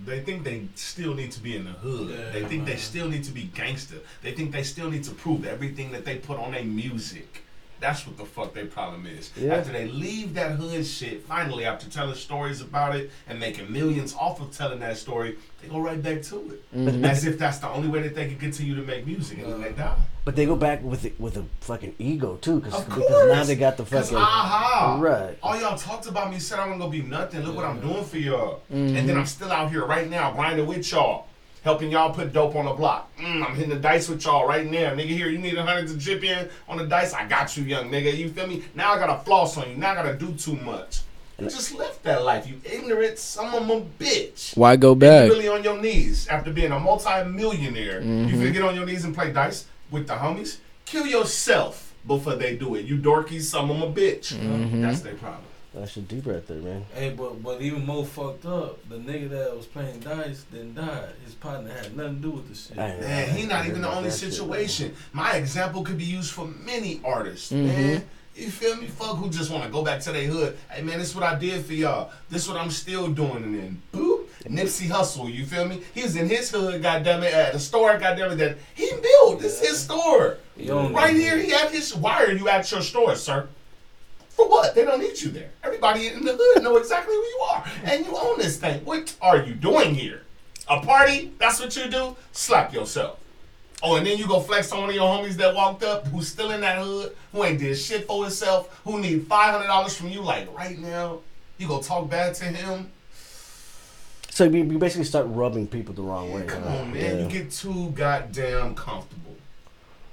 They 0.04 0.20
think 0.20 0.44
they 0.44 0.68
still 0.74 1.14
need 1.14 1.32
to 1.32 1.40
be 1.40 1.56
in 1.56 1.64
the 1.64 1.70
hood. 1.70 2.10
Yeah, 2.10 2.30
they 2.30 2.44
think 2.44 2.66
they 2.66 2.76
still 2.76 3.08
need 3.08 3.24
to 3.24 3.32
be 3.32 3.44
gangster. 3.44 3.96
They 4.22 4.32
think 4.32 4.52
they 4.52 4.62
still 4.62 4.90
need 4.90 5.04
to 5.04 5.12
prove 5.12 5.46
everything 5.46 5.90
that 5.92 6.04
they 6.04 6.16
put 6.16 6.38
on 6.38 6.52
their 6.52 6.64
music. 6.64 7.45
That's 7.78 8.06
what 8.06 8.16
the 8.16 8.24
fuck 8.24 8.54
their 8.54 8.66
problem 8.66 9.06
is. 9.06 9.30
Yeah. 9.36 9.54
After 9.56 9.70
they 9.72 9.86
leave 9.86 10.34
that 10.34 10.52
hood 10.52 10.86
shit, 10.86 11.22
finally, 11.24 11.64
after 11.66 11.88
telling 11.90 12.14
stories 12.14 12.60
about 12.62 12.96
it 12.96 13.10
and 13.28 13.38
making 13.38 13.70
millions 13.70 14.14
off 14.18 14.40
of 14.40 14.50
telling 14.56 14.80
that 14.80 14.96
story, 14.96 15.36
they 15.60 15.68
go 15.68 15.78
right 15.78 16.02
back 16.02 16.22
to 16.22 16.36
it. 16.52 16.74
Mhm. 16.76 17.04
As 17.06 17.26
if 17.26 17.38
that's 17.38 17.58
the 17.58 17.68
only 17.68 17.88
way 17.88 18.00
that 18.02 18.14
they 18.14 18.28
can 18.28 18.38
continue 18.38 18.74
to 18.76 18.82
make 18.82 19.06
music, 19.06 19.38
and 19.38 19.52
then 19.52 19.60
they 19.60 19.72
die. 19.72 19.94
But 20.24 20.36
they 20.36 20.46
go 20.46 20.56
back 20.56 20.82
with 20.82 21.04
it, 21.04 21.20
with 21.20 21.36
a 21.36 21.44
fucking 21.60 21.94
ego 21.98 22.36
too, 22.40 22.60
cause, 22.60 22.74
Of 22.74 22.86
because 22.88 23.28
now 23.28 23.44
they 23.44 23.54
got 23.56 23.76
the 23.76 23.84
fucking 23.86 24.16
aha, 24.16 24.98
right. 25.00 25.38
all 25.42 25.60
y'all 25.60 25.76
talked 25.78 26.06
about 26.06 26.30
me 26.30 26.38
said 26.40 26.58
I 26.58 26.62
wasn't 26.62 26.80
gonna 26.80 26.90
be 26.90 27.02
nothing. 27.02 27.44
Look 27.44 27.54
what 27.56 27.64
I'm 27.66 27.80
doing 27.80 28.04
for 28.04 28.18
y'all. 28.18 28.62
Mhm. 28.72 28.96
And 28.98 29.08
then 29.08 29.16
I'm 29.18 29.26
still 29.26 29.52
out 29.52 29.70
here 29.70 29.84
right 29.84 30.08
now 30.08 30.32
grinding 30.32 30.66
with 30.66 30.90
y'all, 30.90 31.26
helping 31.66 31.90
y'all 31.90 32.14
put 32.14 32.32
dope 32.32 32.54
on 32.54 32.64
the 32.66 32.72
block. 32.72 33.10
Mm, 33.18 33.44
I'm 33.44 33.54
hitting 33.56 33.70
the 33.70 33.76
dice 33.80 34.08
with 34.08 34.24
y'all 34.24 34.46
right 34.46 34.64
now, 34.64 34.92
nigga. 34.94 35.08
Here, 35.08 35.28
you 35.28 35.38
need 35.38 35.54
a 35.58 35.64
hundred 35.64 35.88
to 35.88 35.98
chip 35.98 36.22
in 36.22 36.48
on 36.68 36.78
the 36.78 36.86
dice. 36.86 37.12
I 37.12 37.26
got 37.26 37.56
you, 37.56 37.64
young 37.64 37.90
nigga. 37.90 38.16
You 38.16 38.30
feel 38.30 38.46
me? 38.46 38.62
Now 38.76 38.92
I 38.94 38.98
gotta 38.98 39.22
floss 39.24 39.56
on 39.58 39.68
you. 39.68 39.76
Now 39.76 39.90
I 39.90 39.94
gotta 39.96 40.14
do 40.14 40.32
too 40.34 40.54
much. 40.56 41.00
You 41.40 41.46
just 41.50 41.74
left 41.74 42.02
that 42.04 42.24
life. 42.24 42.46
You 42.48 42.60
ignorant 42.64 43.18
son 43.18 43.52
of 43.54 43.68
a 43.68 43.80
bitch. 44.02 44.56
Why 44.56 44.76
go 44.76 44.90
You 44.90 44.94
back? 44.96 45.28
really 45.28 45.48
on 45.48 45.62
your 45.64 45.76
knees 45.82 46.28
after 46.28 46.50
being 46.52 46.70
a 46.72 46.78
multi-millionaire. 46.78 48.00
You 48.00 48.06
Mm-hmm. 48.06 48.40
feel 48.40 48.52
get 48.52 48.62
on 48.62 48.74
your 48.76 48.86
knees 48.86 49.04
and 49.04 49.14
play 49.14 49.32
dice 49.32 49.66
with 49.90 50.06
the 50.06 50.14
homies? 50.14 50.58
Kill 50.84 51.04
yourself 51.04 51.92
before 52.06 52.36
they 52.36 52.56
do 52.56 52.76
it. 52.76 52.86
You 52.86 52.96
dorky 52.96 53.42
son 53.42 53.68
of 53.70 53.82
a 53.82 53.92
bitch. 53.92 54.32
Mm-hmm. 54.34 54.80
That's 54.82 55.00
their 55.00 55.14
problem. 55.14 55.42
That's 55.76 55.92
shit 55.92 56.08
deep 56.08 56.26
right 56.26 56.44
there, 56.46 56.56
man. 56.56 56.86
Hey, 56.94 57.10
but 57.10 57.42
but 57.42 57.60
even 57.60 57.84
more 57.84 58.04
fucked 58.06 58.46
up, 58.46 58.78
the 58.88 58.96
nigga 58.96 59.28
that 59.28 59.54
was 59.54 59.66
playing 59.66 60.00
dice 60.00 60.44
then 60.50 60.72
died. 60.74 61.10
His 61.24 61.34
partner 61.34 61.70
had 61.70 61.94
nothing 61.94 62.16
to 62.16 62.22
do 62.22 62.30
with 62.30 62.48
the 62.48 62.54
shit. 62.54 62.78
I- 62.78 62.96
Man, 62.98 63.28
he 63.36 63.44
not 63.46 63.66
even 63.66 63.82
the 63.82 63.90
only 63.90 64.08
that 64.08 64.18
shit, 64.18 64.32
situation. 64.32 64.94
My 65.12 65.32
example 65.34 65.82
could 65.84 65.98
be 65.98 66.04
used 66.04 66.30
for 66.32 66.46
many 66.46 67.00
artists, 67.04 67.52
Mhm. 67.52 67.64
man. 67.66 68.04
You 68.34 68.50
feel 68.50 68.76
me? 68.76 68.86
Fuck 68.86 69.16
who 69.18 69.28
just 69.30 69.50
want 69.50 69.64
to 69.64 69.70
go 69.70 69.82
back 69.82 70.00
to 70.02 70.12
their 70.12 70.24
hood. 70.26 70.56
Hey 70.70 70.82
man, 70.82 70.98
this 70.98 71.08
is 71.10 71.14
what 71.14 71.24
I 71.24 71.38
did 71.38 71.64
for 71.66 71.74
y'all. 71.74 72.10
This 72.30 72.48
what 72.48 72.56
I'm 72.56 72.70
still 72.70 73.08
doing. 73.08 73.44
And 73.44 73.54
then 73.58 73.82
boop, 73.92 74.24
Nipsey 74.48 74.88
Hussle. 74.88 75.32
You 75.32 75.44
feel 75.44 75.66
me? 75.68 75.82
He 75.94 76.02
was 76.02 76.16
in 76.16 76.28
his 76.28 76.50
hood, 76.50 76.82
goddamn 76.82 77.22
it, 77.22 77.34
at 77.34 77.54
a 77.54 77.58
store, 77.58 77.98
goddamn 77.98 78.32
it, 78.32 78.36
that 78.36 78.56
he 78.74 78.90
built. 79.02 79.40
This 79.40 79.60
is 79.60 79.68
his 79.68 79.78
store. 79.80 80.38
He 80.56 80.70
owned 80.70 80.94
Right 80.94 81.14
it. 81.14 81.20
here, 81.20 81.36
he 81.38 81.50
had 81.50 81.70
his. 81.70 81.94
Why 81.94 82.24
are 82.24 82.32
you 82.32 82.48
at 82.48 82.70
your 82.70 82.80
store, 82.82 83.14
sir? 83.16 83.48
For 84.36 84.48
what? 84.48 84.74
They 84.74 84.84
don't 84.84 85.00
need 85.00 85.18
you 85.20 85.30
there. 85.30 85.48
Everybody 85.64 86.08
in 86.08 86.24
the 86.24 86.36
hood 86.38 86.62
know 86.62 86.76
exactly 86.76 87.14
who 87.14 87.20
you 87.22 87.40
are, 87.50 87.64
and 87.84 88.04
you 88.04 88.14
own 88.16 88.38
this 88.38 88.58
thing. 88.58 88.84
What 88.84 89.14
are 89.22 89.38
you 89.38 89.54
doing 89.54 89.94
here? 89.94 90.22
A 90.68 90.80
party? 90.80 91.32
That's 91.38 91.58
what 91.58 91.74
you 91.74 91.88
do? 91.90 92.16
Slap 92.32 92.74
yourself. 92.74 93.18
Oh, 93.82 93.96
and 93.96 94.06
then 94.06 94.18
you 94.18 94.26
go 94.26 94.40
flex 94.40 94.72
on 94.72 94.80
one 94.80 94.88
of 94.90 94.94
your 94.94 95.04
homies 95.08 95.34
that 95.34 95.54
walked 95.54 95.82
up, 95.84 96.06
who's 96.08 96.28
still 96.28 96.50
in 96.50 96.60
that 96.62 96.78
hood, 96.82 97.14
who 97.32 97.44
ain't 97.44 97.58
did 97.58 97.76
shit 97.78 98.06
for 98.06 98.24
himself, 98.24 98.80
who 98.84 99.00
need 99.00 99.26
five 99.26 99.52
hundred 99.52 99.68
dollars 99.68 99.96
from 99.96 100.08
you, 100.08 100.20
like 100.20 100.54
right 100.56 100.78
now. 100.78 101.20
You 101.58 101.68
go 101.68 101.80
talk 101.80 102.10
bad 102.10 102.34
to 102.36 102.44
him. 102.44 102.90
So 104.30 104.44
you, 104.44 104.64
you 104.64 104.78
basically 104.78 105.04
start 105.06 105.26
rubbing 105.30 105.66
people 105.66 105.94
the 105.94 106.02
wrong 106.02 106.30
way. 106.30 106.44
Come 106.44 106.62
huh? 106.62 106.76
on, 106.76 106.92
man. 106.92 107.16
Yeah. 107.16 107.22
You 107.22 107.28
get 107.30 107.50
too 107.50 107.90
goddamn 107.92 108.74
comfortable. 108.74 109.36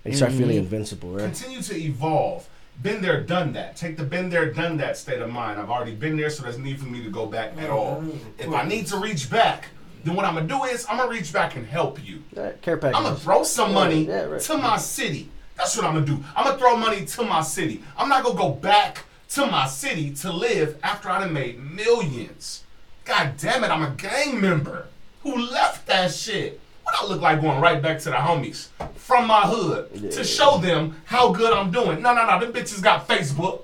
And 0.05 0.13
you 0.13 0.17
start 0.17 0.31
feeling 0.31 0.55
Mhm. 0.55 0.59
invincible, 0.59 1.09
right? 1.11 1.25
Continue 1.25 1.61
to 1.61 1.75
evolve. 1.75 2.47
Been 2.81 3.01
there, 3.01 3.21
done 3.21 3.53
that. 3.53 3.77
Take 3.77 3.95
the 3.97 4.03
been 4.03 4.29
there, 4.29 4.51
done 4.51 4.77
that 4.77 4.97
state 4.97 5.21
of 5.21 5.29
mind. 5.29 5.59
I've 5.59 5.69
already 5.69 5.95
been 5.95 6.17
there, 6.17 6.29
so 6.29 6.43
there's 6.43 6.57
no 6.57 6.65
need 6.65 6.79
for 6.79 6.87
me 6.87 7.01
to 7.03 7.09
go 7.09 7.25
back 7.25 7.57
at 7.57 7.69
all. 7.69 8.01
Mm-hmm. 8.01 8.17
If 8.39 8.53
I 8.53 8.63
need 8.65 8.87
to 8.87 8.97
reach 8.97 9.29
back, 9.29 9.67
then 10.03 10.15
what 10.15 10.25
I'm 10.25 10.33
gonna 10.35 10.47
do 10.47 10.63
is 10.65 10.85
I'm 10.89 10.97
gonna 10.97 11.09
reach 11.09 11.31
back 11.31 11.55
and 11.55 11.65
help 11.65 12.03
you. 12.05 12.23
Right, 12.35 12.61
care 12.61 12.75
package. 12.77 12.97
I'm 12.97 13.03
gonna 13.03 13.15
throw 13.15 13.43
some 13.43 13.73
money 13.73 14.05
Yeah, 14.07 14.23
right. 14.23 14.41
to 14.41 14.57
my 14.57 14.77
city. 14.77 15.29
That's 15.55 15.77
what 15.77 15.85
I'm 15.85 15.93
gonna 15.93 16.05
do. 16.05 16.21
I'm 16.35 16.45
gonna 16.45 16.57
throw 16.57 16.75
money 16.75 17.05
to 17.05 17.23
my 17.23 17.41
city. 17.41 17.83
I'm 17.97 18.09
not 18.09 18.23
gonna 18.23 18.37
go 18.37 18.49
back 18.51 19.05
to 19.29 19.45
my 19.45 19.65
city 19.67 20.13
to 20.15 20.31
live 20.31 20.77
after 20.83 21.09
I 21.09 21.21
done 21.21 21.31
made 21.33 21.59
millions. 21.59 22.63
God 23.05 23.35
damn 23.37 23.63
it, 23.63 23.69
I'm 23.69 23.83
a 23.83 23.91
gang 23.91 24.41
member 24.41 24.87
who 25.21 25.37
left 25.37 25.87
that 25.87 26.11
shit. 26.11 26.59
What 26.83 26.95
I 27.01 27.05
look 27.05 27.21
like 27.21 27.41
going 27.41 27.61
right 27.61 27.81
back 27.81 27.99
to 27.99 28.09
the 28.09 28.15
homies 28.15 28.67
from 28.95 29.27
my 29.27 29.41
hood 29.41 30.11
to 30.11 30.23
show 30.23 30.57
them 30.57 31.01
how 31.05 31.31
good 31.31 31.53
I'm 31.53 31.71
doing. 31.71 32.01
No, 32.01 32.13
no, 32.13 32.25
no, 32.25 32.39
them 32.39 32.53
bitches 32.53 32.81
got 32.81 33.07
Facebook. 33.07 33.61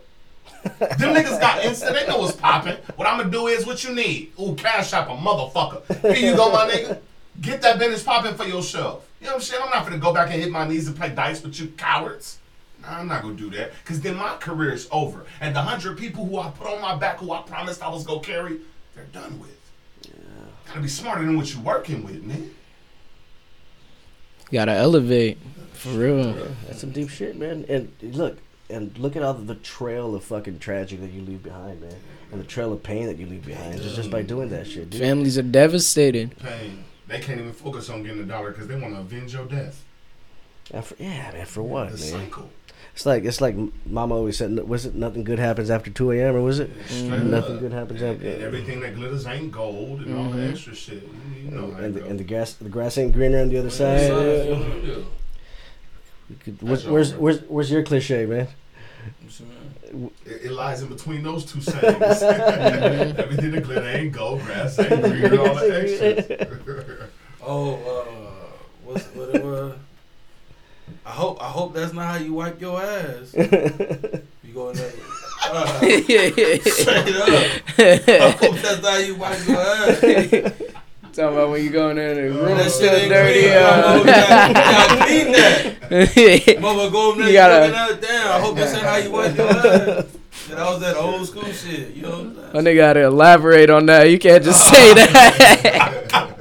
Them 0.63 1.15
niggas 1.15 1.39
got 1.39 1.61
Insta. 1.61 1.93
They 1.93 2.07
know 2.07 2.19
what's 2.19 2.35
popping. 2.35 2.77
What 2.95 3.07
I'm 3.07 3.17
gonna 3.17 3.29
do 3.29 3.47
is 3.47 3.65
what 3.65 3.83
you 3.83 3.93
need. 3.93 4.31
Ooh, 4.39 4.55
cash 4.55 4.93
app 4.93 5.09
a 5.09 5.11
motherfucker. 5.11 5.83
Here 6.15 6.31
you 6.31 6.35
go, 6.35 6.51
my 6.51 6.69
nigga. 6.69 6.99
Get 7.41 7.61
that 7.61 7.79
business 7.79 8.03
popping 8.03 8.35
for 8.35 8.45
yourself. 8.45 9.07
You 9.19 9.27
know 9.27 9.33
what 9.33 9.35
I'm 9.37 9.41
saying? 9.41 9.61
I'm 9.63 9.69
not 9.69 9.85
gonna 9.85 9.97
go 9.97 10.13
back 10.13 10.31
and 10.31 10.41
hit 10.41 10.51
my 10.51 10.67
knees 10.67 10.87
and 10.87 10.95
play 10.95 11.09
dice 11.09 11.41
with 11.43 11.59
you 11.59 11.67
cowards. 11.77 12.39
Nah, 12.81 12.99
I'm 12.99 13.07
not 13.07 13.21
gonna 13.21 13.35
do 13.35 13.49
that 13.51 13.71
because 13.83 13.99
then 14.01 14.15
my 14.15 14.35
career 14.37 14.71
is 14.71 14.87
over, 14.91 15.25
and 15.41 15.55
the 15.55 15.61
hundred 15.61 15.97
people 15.97 16.25
who 16.25 16.39
I 16.39 16.49
put 16.49 16.67
on 16.67 16.81
my 16.81 16.95
back, 16.95 17.17
who 17.17 17.31
I 17.31 17.41
promised 17.41 17.83
I 17.83 17.89
was 17.89 18.05
gonna 18.05 18.21
carry, 18.21 18.59
they're 18.95 19.03
done 19.05 19.39
with. 19.39 19.57
Yeah. 20.03 20.13
Gotta 20.67 20.81
be 20.81 20.87
smarter 20.87 21.25
than 21.25 21.37
what 21.37 21.53
you're 21.53 21.63
working 21.63 22.03
with, 22.03 22.23
man. 22.23 22.51
Gotta 24.51 24.73
elevate. 24.73 25.37
For 25.73 25.89
real. 25.89 26.33
That's 26.67 26.81
some 26.81 26.91
deep 26.91 27.09
shit, 27.09 27.37
man. 27.37 27.65
And 27.69 27.91
look, 28.01 28.37
and 28.69 28.97
look 28.97 29.15
at 29.15 29.23
all 29.23 29.33
the 29.33 29.55
trail 29.55 30.15
of 30.15 30.23
fucking 30.23 30.59
tragedy 30.59 31.01
that 31.01 31.11
you 31.11 31.21
leave 31.21 31.43
behind, 31.43 31.81
man, 31.81 31.95
and 32.31 32.41
the 32.41 32.45
trail 32.45 32.73
of 32.73 32.83
pain 32.83 33.07
that 33.07 33.17
you 33.17 33.25
leave 33.25 33.45
behind 33.45 33.81
just 33.81 33.95
just 33.95 34.11
by 34.11 34.21
doing 34.21 34.49
that 34.49 34.67
shit, 34.67 34.89
dude. 34.89 35.01
Families 35.01 35.37
are 35.37 35.43
devastated. 35.43 36.37
Pain. 36.39 36.83
They 37.07 37.19
can't 37.19 37.39
even 37.39 37.53
focus 37.53 37.89
on 37.89 38.03
getting 38.03 38.21
a 38.21 38.25
dollar 38.25 38.51
because 38.51 38.67
they 38.67 38.75
want 38.79 38.93
to 38.93 38.99
avenge 38.99 39.33
your 39.33 39.45
death. 39.45 39.83
And 40.73 40.85
for, 40.85 40.95
yeah, 41.01 41.31
man. 41.31 41.45
For 41.45 41.63
what, 41.63 41.91
the 41.91 41.97
man? 41.97 42.25
cycle. 42.27 42.49
It's 42.93 43.05
like 43.05 43.23
it's 43.23 43.39
like 43.39 43.55
Mama 43.85 44.15
always 44.15 44.37
said. 44.37 44.57
Was 44.67 44.85
it 44.85 44.93
nothing 44.95 45.23
good 45.23 45.39
happens 45.39 45.69
after 45.69 45.89
two 45.89 46.11
a.m. 46.11 46.35
or 46.35 46.41
was 46.41 46.59
it 46.59 46.69
Straight 46.87 47.23
nothing 47.23 47.55
up. 47.55 47.59
good 47.61 47.71
happens 47.71 48.01
And, 48.01 48.15
after? 48.15 48.27
and 48.29 48.43
everything 48.43 48.79
that 48.81 48.95
glitters 48.95 49.25
ain't 49.25 49.51
gold 49.51 50.01
and 50.01 50.17
all 50.17 50.29
the 50.31 50.43
extra 50.49 50.75
shit. 50.75 51.07
You, 51.43 51.51
know 51.51 51.71
how 51.71 51.79
and, 51.81 51.93
the, 51.95 52.05
and 52.05 52.19
the 52.19 52.23
grass 52.25 52.53
the 52.53 52.67
grass 52.69 52.97
ain't 52.97 53.13
greener 53.13 53.39
on 53.41 53.49
the 53.49 53.57
other 53.57 53.69
side. 53.69 54.01
Yeah. 54.11 54.95
Could- 56.43 56.61
Where's, 56.61 56.85
where's 56.85 57.13
where's 57.15 57.41
where's 57.43 57.71
your 57.71 57.83
cliche, 57.83 58.25
man? 58.25 58.47
It, 60.25 60.45
it 60.45 60.51
lies 60.51 60.81
in 60.83 60.89
between 60.89 61.23
those 61.23 61.45
two 61.45 61.61
sayings. 61.61 61.81
Everything 62.21 63.51
that 63.51 63.63
glitter 63.63 63.87
ain't 63.87 64.11
gold, 64.11 64.41
grass 64.41 64.77
ain't 64.77 65.01
green, 65.01 65.23
and 65.25 65.39
all 65.39 65.55
the 65.55 65.81
extras. 65.81 67.07
Oh, 67.41 67.73
uh, 67.75 68.05
what's 68.83 69.05
what 69.15 69.33
it 69.33 69.43
was? 69.43 69.73
I 71.09 71.11
hope 71.11 71.41
I 71.41 71.47
hope 71.49 71.73
that's 71.73 71.91
not 71.91 72.05
how 72.05 72.17
you 72.17 72.33
wipe 72.35 72.61
your 72.61 72.79
ass. 72.81 73.33
You 74.43 74.53
go 74.55 74.69
in 74.69 74.77
there. 74.77 74.91
Uh, 75.43 75.65
straight 75.79 77.15
up. 77.15 77.29
I 77.77 78.35
hope 78.39 78.55
that's 78.57 78.81
not 78.81 78.91
how 78.93 78.97
you 78.97 79.15
wipe 79.15 79.47
your 79.47 79.59
ass. 79.61 79.99
Talking 81.13 81.35
about 81.37 81.49
when 81.51 81.63
you 81.63 81.69
go 81.71 81.89
in 81.89 81.95
there 81.97 82.09
and 82.11 82.17
the 82.35 82.39
room 82.39 82.57
That 82.57 82.65
is 82.65 82.73
shit 82.79 82.89
still 82.89 82.95
ain't 82.95 83.09
dirty. 83.11 83.41
clean. 83.41 83.51
I 83.53 83.57
Uh, 83.59 83.93
hope 83.97 84.05
that- 84.05 84.53
gotta 84.53 85.05
clean 85.05 85.31
that. 85.33 86.59
Mama 86.61 86.89
go 86.91 87.09
over 87.11 87.17
there, 87.21 87.27
You 87.27 87.33
you 87.33 87.39
gotta- 87.39 87.71
gotta, 87.71 87.91
looking 87.93 88.05
at 88.05 88.09
it, 88.09 88.21
damn. 88.23 88.27
I 88.31 88.39
hope 88.39 88.55
that's 88.55 88.73
not 88.73 88.81
how 88.83 88.95
you 88.97 89.11
wipe 89.11 89.37
your 89.37 89.47
ass. 89.49 90.05
Yeah, 90.49 90.55
that 90.55 90.65
was 90.65 90.79
that 90.81 90.95
old 90.97 91.27
school 91.27 91.43
shit. 91.51 91.93
You 91.95 92.01
know 92.03 92.09
what 92.09 92.19
I'm 92.19 92.35
saying? 92.35 92.49
My 92.53 92.59
nigga 92.61 92.75
gotta 92.77 93.03
elaborate 93.05 93.69
on 93.69 93.85
that. 93.87 94.03
You 94.09 94.17
can't 94.19 94.43
just 94.43 94.67
say 94.67 94.93
that. 94.95 96.38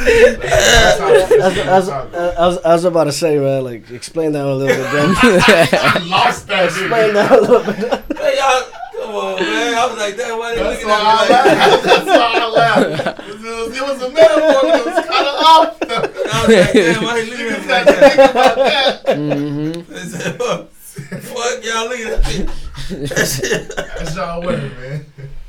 I 0.00 1.76
was, 1.76 1.88
I, 1.88 2.46
was, 2.46 2.58
I, 2.58 2.72
was, 2.72 2.84
about 2.84 3.04
to 3.04 3.12
say, 3.12 3.38
man, 3.38 3.64
like 3.64 3.90
explain 3.90 4.32
that 4.32 4.44
a 4.44 4.54
little 4.54 4.74
bit, 4.74 4.90
bro. 4.90 5.00
I 5.02 5.98
lost 6.08 6.46
that 6.48 6.64
explain 6.66 6.90
nigga. 6.90 7.12
that 7.14 7.30
a 7.32 7.40
little 7.40 7.60
bit. 7.60 8.18
Hey, 8.18 8.38
y'all, 8.38 8.62
come 8.96 9.14
on, 9.14 9.40
man. 9.42 9.74
I 9.74 9.86
was 9.86 9.98
like, 9.98 10.16
damn, 10.16 10.38
why 10.38 10.54
they 10.54 10.62
That's 10.62 10.84
looking 10.84 10.88
why 10.88 10.94
I 10.94 11.04
at 11.04 11.28
me 11.28 11.34
like 11.34 11.44
that? 11.44 11.82
That's 11.84 12.06
why 12.06 12.32
I 12.34 12.48
laughed. 12.48 13.20
It 13.20 13.38
was, 13.40 13.76
it 13.76 13.82
was 13.82 14.02
a 14.02 14.10
metaphor, 14.10 14.60
but 14.62 14.80
it 14.80 14.86
was 14.86 15.06
kind 15.06 15.26
of 15.26 15.34
off. 15.44 15.80
though. 15.80 15.96
I 15.96 16.46
was 16.46 16.56
like, 16.56 16.72
damn, 16.72 17.04
why 17.04 17.14
they 17.14 17.30
looking 17.30 17.46
at 17.46 17.60
Niggas 17.60 17.66
me 17.66 17.72
like 17.72 17.84
that? 17.86 17.98
think 18.00 18.30
about 18.30 18.56
that. 18.56 19.06
mm-hmm. 19.06 19.92
They 19.92 20.00
said, 20.00 20.38
fuck, 20.38 20.70
fuck 20.70 21.64
y'all 21.64 21.88
looking 21.88 22.06
at 22.06 22.20
me. 22.26 23.06
That 23.06 23.26
shit. 23.28 23.76
That's 23.76 24.16
y'all 24.16 24.40
winning, 24.42 24.70
man. 24.80 25.06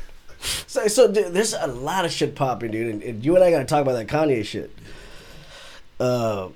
So, 0.42 0.88
so 0.88 1.12
dude, 1.12 1.34
there's 1.34 1.54
a 1.54 1.68
lot 1.68 2.06
of 2.06 2.12
shit 2.12 2.36
popping, 2.36 2.72
dude, 2.72 2.94
and, 2.94 3.04
and 3.04 3.26
you 3.26 3.36
and 3.36 3.44
I 3.44 3.52
gotta 3.52 3.66
talk 3.66 3.82
about 3.82 3.94
that 3.94 4.08
Kanye 4.08 4.44
shit. 4.46 4.76
Uh, 6.00 6.50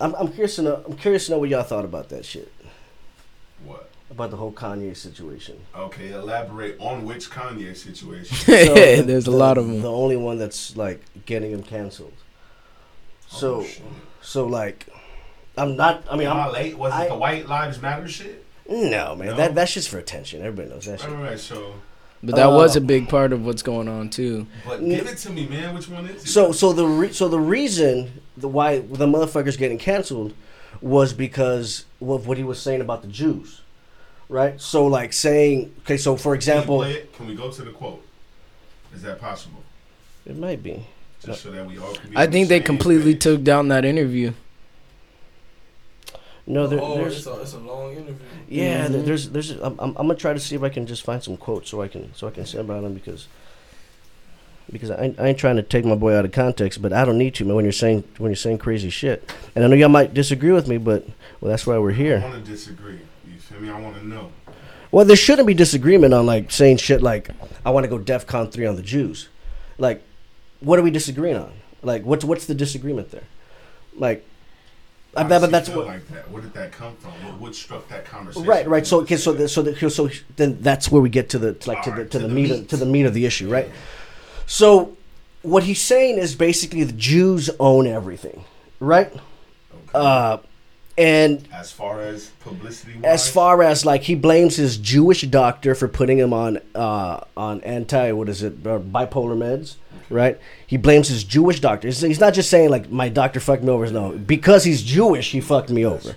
I'm, 0.00 0.14
I'm 0.14 0.28
curious 0.28 0.56
to 0.56 0.62
know. 0.62 0.82
I'm 0.86 0.96
curious 0.96 1.26
to 1.26 1.32
know 1.32 1.38
what 1.38 1.48
y'all 1.50 1.62
thought 1.62 1.84
about 1.84 2.08
that 2.08 2.24
shit, 2.24 2.50
What? 3.64 3.90
about 4.10 4.30
the 4.30 4.36
whole 4.38 4.52
Kanye 4.52 4.96
situation. 4.96 5.58
Okay, 5.76 6.12
elaborate 6.12 6.76
on 6.80 7.04
which 7.04 7.28
Kanye 7.30 7.76
situation. 7.76 8.34
So, 8.36 8.52
the- 8.74 9.02
There's 9.06 9.26
a 9.26 9.30
lot 9.32 9.58
of 9.58 9.66
them. 9.66 9.82
The 9.82 9.90
only 9.92 10.16
one 10.16 10.38
that's 10.38 10.76
like 10.76 11.02
getting 11.26 11.50
him 11.50 11.62
canceled. 11.62 12.14
So, 13.28 13.56
Oh, 13.56 13.64
shit. 13.64 13.82
so 14.22 14.46
like, 14.46 14.86
I'm 15.58 15.76
not. 15.76 16.04
I 16.10 16.16
mean, 16.16 16.26
Am 16.28 16.36
I 16.38 16.46
I'm 16.46 16.52
late? 16.54 16.78
Was 16.78 16.92
I- 16.94 17.04
it 17.04 17.08
the 17.10 17.16
White 17.16 17.46
Lives 17.48 17.82
Matter 17.82 18.08
shit? 18.08 18.46
no 18.68 19.14
man. 19.16 19.28
No? 19.28 19.36
That 19.36 19.54
that's 19.54 19.74
just 19.74 19.88
for 19.90 19.98
attention. 19.98 20.40
Everybody 20.42 20.70
knows 20.70 20.86
that 20.86 21.00
shit. 21.00 21.10
All 21.10 21.16
right, 21.16 21.38
so. 21.38 21.74
But 22.22 22.36
that 22.36 22.48
Uh, 22.48 22.56
was 22.56 22.76
a 22.76 22.80
big 22.82 23.08
part 23.08 23.32
of 23.32 23.46
what's 23.46 23.62
going 23.62 23.88
on 23.88 24.10
too. 24.10 24.46
But 24.66 24.84
give 24.84 25.06
it 25.06 25.16
to 25.18 25.30
me, 25.30 25.46
man. 25.46 25.74
Which 25.74 25.88
one 25.88 26.06
is 26.06 26.24
it? 26.24 26.28
So 26.28 26.52
so 26.52 26.72
the 26.72 26.86
re- 26.86 27.12
so 27.12 27.28
the 27.28 27.38
reason 27.40 28.20
the 28.36 28.48
why 28.48 28.78
the 28.80 29.06
motherfucker's 29.06 29.56
getting 29.56 29.78
canceled 29.78 30.34
was 30.82 31.12
because 31.12 31.84
of 32.00 32.26
what 32.26 32.36
he 32.36 32.44
was 32.44 32.60
saying 32.60 32.80
about 32.82 33.02
the 33.02 33.08
Jews, 33.08 33.62
right? 34.28 34.60
So 34.60 34.86
like 34.86 35.12
saying 35.14 35.72
okay, 35.80 35.96
so 35.96 36.16
for 36.16 36.22
Can 36.22 36.30
we 36.30 36.36
example, 36.36 36.76
play 36.78 36.92
it? 36.92 37.12
Can 37.14 37.26
we 37.26 37.34
go 37.34 37.50
to 37.50 37.62
the 37.62 37.70
quote? 37.70 38.02
Is 38.94 39.02
that 39.02 39.20
possible? 39.20 39.62
it 40.26 40.36
might 40.36 40.62
be. 40.62 40.86
Just 41.24 41.42
so 41.42 41.50
that 41.50 41.66
we 41.66 41.78
all 41.78 41.94
can 41.94 42.10
be 42.10 42.16
I 42.16 42.26
think 42.26 42.48
they 42.48 42.60
completely 42.60 43.12
page. 43.14 43.22
took 43.22 43.42
down 43.42 43.68
that 43.68 43.84
interview. 43.84 44.32
No, 46.50 46.66
there, 46.66 46.80
oh, 46.82 46.96
there's 46.96 47.18
it's 47.18 47.26
a, 47.26 47.40
it's 47.40 47.54
a 47.54 47.58
long 47.58 47.92
interview. 47.92 48.14
yeah, 48.48 48.88
there- 48.88 49.00
Mhm. 49.00 49.04
there's 49.06 49.28
there's 49.30 49.50
I'm, 49.52 49.78
I'm 49.78 49.90
I'm 49.96 50.06
gonna 50.08 50.14
try 50.16 50.32
to 50.32 50.40
see 50.40 50.54
if 50.56 50.62
I 50.62 50.68
can 50.68 50.86
just 50.86 51.02
find 51.04 51.22
some 51.22 51.36
quotes 51.36 51.70
so 51.70 51.80
I 51.82 51.88
can 51.88 52.12
so 52.14 52.26
I 52.26 52.30
can 52.30 52.44
say 52.46 52.58
about 52.58 52.82
them 52.82 52.94
because 52.94 53.28
because 54.72 54.90
I, 54.90 55.14
I 55.18 55.28
ain't 55.28 55.38
trying 55.38 55.56
to 55.56 55.62
take 55.62 55.84
my 55.84 55.94
boy 55.96 56.14
out 56.16 56.24
of 56.24 56.32
context, 56.32 56.80
but 56.80 56.92
I 56.92 57.04
don't 57.04 57.18
need 57.18 57.34
to, 57.36 57.44
man. 57.44 57.56
When 57.56 57.64
you're 57.64 57.72
saying 57.72 58.04
when 58.18 58.30
you're 58.30 58.36
saying 58.36 58.58
crazy 58.58 58.90
shit, 58.90 59.32
and 59.54 59.64
I 59.64 59.68
know 59.68 59.74
y'all 59.76 59.88
might 59.88 60.14
disagree 60.14 60.52
with 60.52 60.68
me, 60.68 60.78
but 60.78 61.06
well, 61.40 61.50
that's 61.50 61.66
why 61.66 61.78
we're 61.78 61.92
here. 61.92 62.22
I 62.24 62.28
want 62.28 62.44
to 62.44 62.50
disagree. 62.50 63.00
You 63.28 63.38
feel 63.38 63.60
me? 63.60 63.68
I 63.70 63.80
want 63.80 63.96
to 63.96 64.06
know. 64.06 64.30
Well, 64.92 65.04
there 65.04 65.16
shouldn't 65.16 65.46
be 65.46 65.54
disagreement 65.54 66.12
on 66.14 66.26
like 66.26 66.50
saying 66.50 66.78
shit 66.78 67.02
like 67.02 67.30
I 67.64 67.70
want 67.70 67.84
to 67.84 67.88
go 67.90 67.98
DEFCON 67.98 68.50
three 68.52 68.66
on 68.66 68.76
the 68.76 68.82
Jews. 68.82 69.28
Like, 69.78 70.02
what 70.60 70.78
are 70.78 70.82
we 70.82 70.90
disagreeing 70.90 71.36
on? 71.36 71.52
Like, 71.82 72.02
what's 72.04 72.24
what's 72.24 72.46
the 72.46 72.54
disagreement 72.54 73.10
there? 73.10 73.24
Like, 73.96 74.24
I, 75.16 75.22
Why 75.22 75.38
but 75.40 75.50
that's 75.50 75.68
what. 75.68 75.86
like 75.86 76.06
that. 76.08 76.30
Where 76.30 76.40
did 76.40 76.54
that 76.54 76.70
come 76.70 76.94
from? 76.96 77.10
What, 77.24 77.40
what 77.40 77.54
struck 77.54 77.88
that 77.88 78.04
conversation? 78.04 78.48
Right, 78.48 78.68
right. 78.68 78.86
So, 78.86 79.00
okay, 79.00 79.16
so, 79.16 79.32
the, 79.32 79.48
so, 79.48 79.62
the, 79.62 79.90
so 79.90 80.08
then 80.36 80.58
that's 80.60 80.90
where 80.90 81.02
we 81.02 81.08
get 81.10 81.30
to 81.30 81.38
the 81.38 81.54
to 81.54 81.68
like 81.68 81.82
to 81.82 81.90
the 81.90 82.04
to 82.04 82.10
to 82.10 82.18
the 82.20 82.28
meat. 82.28 82.50
of, 82.50 82.68
to 82.68 82.76
the 82.76 82.86
meat 82.86 83.06
of 83.06 83.14
the 83.14 83.26
issue, 83.26 83.50
right? 83.50 83.68
So, 84.46 84.96
what 85.42 85.64
he's 85.64 85.80
saying 85.80 86.18
is 86.18 86.36
basically 86.36 86.84
the 86.84 86.92
Jews 86.92 87.50
own 87.58 87.88
everything, 87.88 88.44
right? 88.78 89.08
Okay. 89.12 89.22
Uh, 89.94 90.38
and 90.98 91.46
as 91.52 91.72
far 91.72 92.00
as 92.00 92.30
publicity, 92.40 93.00
as 93.04 93.30
far 93.30 93.62
as 93.62 93.84
like 93.86 94.02
he 94.02 94.14
blames 94.14 94.56
his 94.56 94.76
Jewish 94.76 95.22
doctor 95.22 95.74
for 95.74 95.88
putting 95.88 96.18
him 96.18 96.32
on 96.32 96.58
uh 96.74 97.24
on 97.36 97.60
anti 97.62 98.12
what 98.12 98.28
is 98.28 98.42
it 98.42 98.54
uh, 98.66 98.78
bipolar 98.78 99.36
meds, 99.36 99.76
right? 100.08 100.38
He 100.66 100.76
blames 100.76 101.08
his 101.08 101.24
Jewish 101.24 101.60
doctor. 101.60 101.88
He's, 101.88 102.00
he's 102.00 102.20
not 102.20 102.34
just 102.34 102.50
saying 102.50 102.70
like 102.70 102.90
my 102.90 103.08
doctor 103.08 103.40
fucked 103.40 103.62
me 103.62 103.70
over. 103.70 103.90
No, 103.90 104.12
because 104.12 104.64
he's 104.64 104.82
Jewish, 104.82 105.30
he 105.32 105.40
fucked 105.40 105.70
me 105.70 105.84
over. 105.86 106.16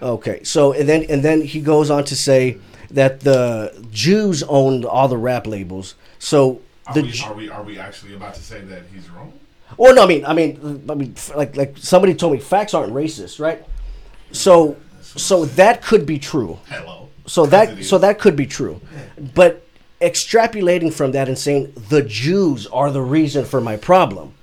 Okay, 0.00 0.42
so 0.42 0.72
and 0.72 0.88
then 0.88 1.04
and 1.08 1.22
then 1.22 1.42
he 1.42 1.60
goes 1.60 1.90
on 1.90 2.04
to 2.04 2.16
say 2.16 2.58
that 2.90 3.20
the 3.20 3.86
Jews 3.90 4.42
owned 4.44 4.84
all 4.84 5.08
the 5.08 5.16
rap 5.16 5.46
labels. 5.46 5.94
So 6.18 6.60
are, 6.86 6.94
we, 7.00 7.20
are 7.20 7.34
we 7.34 7.48
are 7.50 7.62
we 7.62 7.78
actually 7.78 8.14
about 8.14 8.34
to 8.34 8.42
say 8.42 8.60
that 8.62 8.82
he's 8.92 9.08
wrong? 9.10 9.32
well, 9.76 9.94
no, 9.94 10.02
I 10.02 10.06
mean, 10.06 10.24
I 10.24 10.34
mean, 10.34 10.84
I 10.88 10.94
mean, 10.94 11.14
like 11.34 11.56
like 11.56 11.76
somebody 11.78 12.14
told 12.14 12.32
me 12.32 12.38
facts 12.38 12.74
aren't 12.74 12.92
racist, 12.92 13.40
right? 13.40 13.64
So 14.32 14.76
so 15.00 15.44
that 15.44 15.82
could 15.82 16.06
be 16.06 16.18
true. 16.18 16.58
Hello. 16.68 17.08
So 17.26 17.46
that 17.46 17.84
so 17.84 17.98
that 17.98 18.18
could 18.18 18.36
be 18.36 18.46
true, 18.46 18.80
but 19.34 19.66
extrapolating 20.00 20.92
from 20.92 21.12
that 21.12 21.28
and 21.28 21.38
saying 21.38 21.72
the 21.88 22.02
Jews 22.02 22.66
are 22.66 22.90
the 22.90 23.00
reason 23.00 23.44
for 23.44 23.60
my 23.60 23.76
problem, 23.76 24.34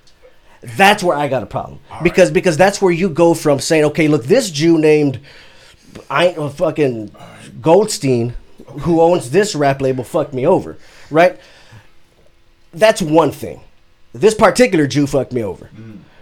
that's 0.62 1.04
where 1.04 1.18
I 1.18 1.28
got 1.28 1.44
a 1.44 1.46
problem 1.46 1.80
because 2.02 2.32
because 2.32 2.56
that's 2.56 2.82
where 2.82 2.94
you 2.94 3.10
go 3.10 3.34
from 3.34 3.60
saying 3.60 3.84
okay, 3.86 4.08
look, 4.08 4.24
this 4.24 4.50
Jew 4.50 4.78
named 4.78 5.20
I 6.10 6.28
ain't 6.28 6.38
a 6.38 6.50
fucking 6.50 7.14
Goldstein 7.62 8.36
who 8.82 9.02
owns 9.02 9.32
this 9.32 9.56
rap 9.56 9.82
label 9.82 10.04
fucked 10.04 10.34
me 10.34 10.46
over, 10.46 10.78
right? 11.10 11.38
That's 12.74 13.02
one 13.02 13.32
thing. 13.32 13.62
This 14.14 14.34
particular 14.34 14.88
Jew 14.88 15.08
fucked 15.08 15.34
me 15.34 15.44
over. 15.44 15.70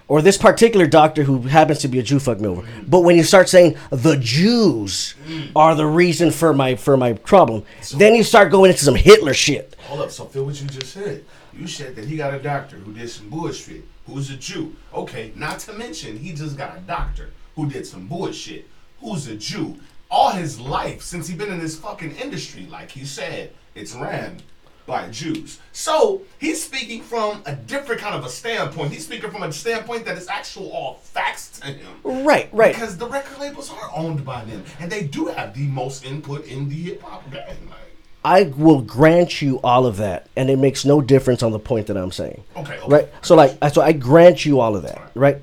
Or 0.10 0.22
this 0.22 0.38
particular 0.38 0.88
doctor 0.88 1.24
who 1.24 1.42
happens 1.42 1.80
to 1.80 1.90
be 1.90 2.00
a 2.00 2.04
Jew 2.04 2.20
fucked 2.20 2.40
me 2.40 2.48
over. 2.48 2.64
But 2.88 3.02
when 3.02 3.18
you 3.18 3.24
start 3.24 3.50
saying 3.50 3.76
the 3.90 4.16
Jews 4.16 5.16
are 5.56 5.76
the 5.76 5.86
reason 5.86 6.32
for 6.32 6.54
my 6.54 6.76
for 6.76 6.96
my 6.96 7.14
problem, 7.14 7.64
then 7.96 8.16
you 8.16 8.24
start 8.24 8.50
going 8.52 8.72
into 8.72 8.86
some 8.86 8.96
Hitler 8.96 9.34
shit. 9.34 9.76
Hold 9.84 10.02
up. 10.02 10.12
So 10.12 10.26
feel 10.26 10.46
what 10.46 10.62
you 10.62 10.68
just 10.68 10.94
said. 10.94 11.26
You 11.54 11.68
said 11.68 11.96
that 11.96 12.06
he 12.06 12.16
got 12.16 12.34
a 12.34 12.40
doctor 12.40 12.78
who 12.78 12.94
did 12.94 13.10
some 13.10 13.30
bullshit. 13.30 13.84
Who's 14.06 14.30
a 14.30 14.38
Jew? 14.38 14.76
Okay. 14.94 15.34
Not 15.36 15.60
to 15.60 15.74
mention 15.74 16.18
he 16.18 16.34
just 16.34 16.58
got 16.58 16.78
a 16.78 16.82
doctor 16.82 17.32
who 17.56 17.70
did 17.70 17.86
some 17.86 18.08
bullshit. 18.08 18.68
Who's 19.02 19.28
a 19.28 19.36
Jew? 19.36 19.78
All 20.10 20.32
his 20.32 20.58
life 20.58 21.02
since 21.02 21.28
he 21.28 21.36
been 21.36 21.52
in 21.52 21.60
this 21.60 21.78
fucking 21.78 22.16
industry, 22.16 22.66
like 22.68 22.92
he 22.92 23.04
said, 23.04 23.52
it's 23.76 23.94
ran 23.94 24.42
by 24.88 25.10
Jews. 25.10 25.60
So 25.74 26.24
he's 26.40 26.64
speaking 26.64 27.04
from 27.04 27.44
a 27.46 27.54
different 27.54 28.02
kind 28.02 28.16
of 28.16 28.26
a 28.26 28.30
standpoint. 28.30 28.94
He's 28.94 29.06
speaking 29.06 29.30
from 29.30 29.44
a 29.44 29.52
standpoint 29.52 30.06
that 30.06 30.18
is 30.18 30.28
actual 30.28 30.72
all 30.72 30.96
facts 31.04 31.60
to 31.60 31.68
him. 31.68 31.88
Right, 32.04 32.50
right. 32.52 32.74
Because 32.74 32.98
the 32.98 33.08
record 33.08 33.38
labels 33.40 33.70
are 33.70 33.92
owned 33.94 34.26
by 34.26 34.46
them, 34.46 34.64
and 34.80 34.92
they 34.92 35.04
do 35.04 35.28
have 35.28 35.54
the 35.54 35.68
most 35.68 36.06
input 36.06 36.48
in 36.48 36.70
the 36.70 36.76
hip 36.76 37.02
hop 37.04 37.30
game. 37.30 37.44
Like, 37.70 37.78
I 38.26 38.44
will 38.58 38.82
grant 38.82 39.42
you 39.42 39.60
all 39.64 39.86
of 39.86 39.98
that, 39.98 40.28
and 40.36 40.50
it 40.50 40.58
makes 40.58 40.86
no 40.86 41.02
difference 41.02 41.44
on 41.44 41.52
the 41.52 41.60
point 41.60 41.88
that 41.88 41.98
I'm 41.98 42.12
saying. 42.12 42.44
okay, 42.56 42.80
okay. 42.80 42.88
Right. 42.88 43.10
So 43.22 43.36
like, 43.36 43.58
so 43.72 43.82
I 43.82 43.92
grant 43.92 44.46
you 44.46 44.60
all 44.60 44.76
of 44.76 44.84
that. 44.84 45.12
Right. 45.14 45.38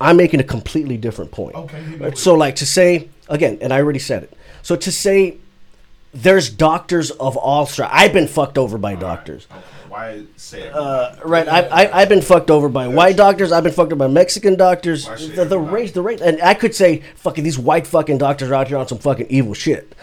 I'm 0.00 0.16
making 0.16 0.40
a 0.40 0.44
completely 0.44 0.96
different 0.96 1.30
point. 1.30 1.54
Okay, 1.54 1.82
Right? 1.96 2.18
So 2.18 2.34
like 2.34 2.56
to 2.56 2.66
say 2.66 3.08
again, 3.28 3.58
and 3.60 3.72
I 3.72 3.80
already 3.80 3.98
said 3.98 4.24
it. 4.24 4.32
So 4.62 4.74
to 4.76 4.90
say 4.90 5.38
there's 6.12 6.50
doctors 6.50 7.10
of 7.12 7.36
all 7.36 7.66
stripes. 7.66 7.92
I've 7.94 8.12
been 8.12 8.28
fucked 8.28 8.58
over 8.58 8.78
by 8.78 8.94
doctors. 8.94 9.46
Okay, 9.50 9.60
why 9.88 10.22
say 10.36 10.62
it? 10.62 10.74
Uh, 10.74 11.14
right, 11.24 11.46
I, 11.48 11.60
I, 11.62 12.00
I've 12.02 12.08
been 12.08 12.22
fucked 12.22 12.50
over 12.50 12.68
by 12.68 12.88
white 12.88 13.16
doctors. 13.16 13.52
I've 13.52 13.62
been 13.64 13.72
fucked 13.72 13.92
over 13.92 13.96
by 13.96 14.08
Mexican 14.08 14.56
doctors. 14.56 15.06
The, 15.34 15.44
the 15.44 15.58
race, 15.58 15.92
the 15.92 16.02
race, 16.02 16.20
and 16.20 16.40
I 16.42 16.54
could 16.54 16.74
say, 16.74 17.02
fucking 17.16 17.44
these 17.44 17.58
white 17.58 17.86
fucking 17.86 18.18
doctors 18.18 18.50
are 18.50 18.54
out 18.54 18.68
here 18.68 18.76
on 18.78 18.88
some 18.88 18.98
fucking 18.98 19.26
evil 19.30 19.54
shit. 19.54 19.94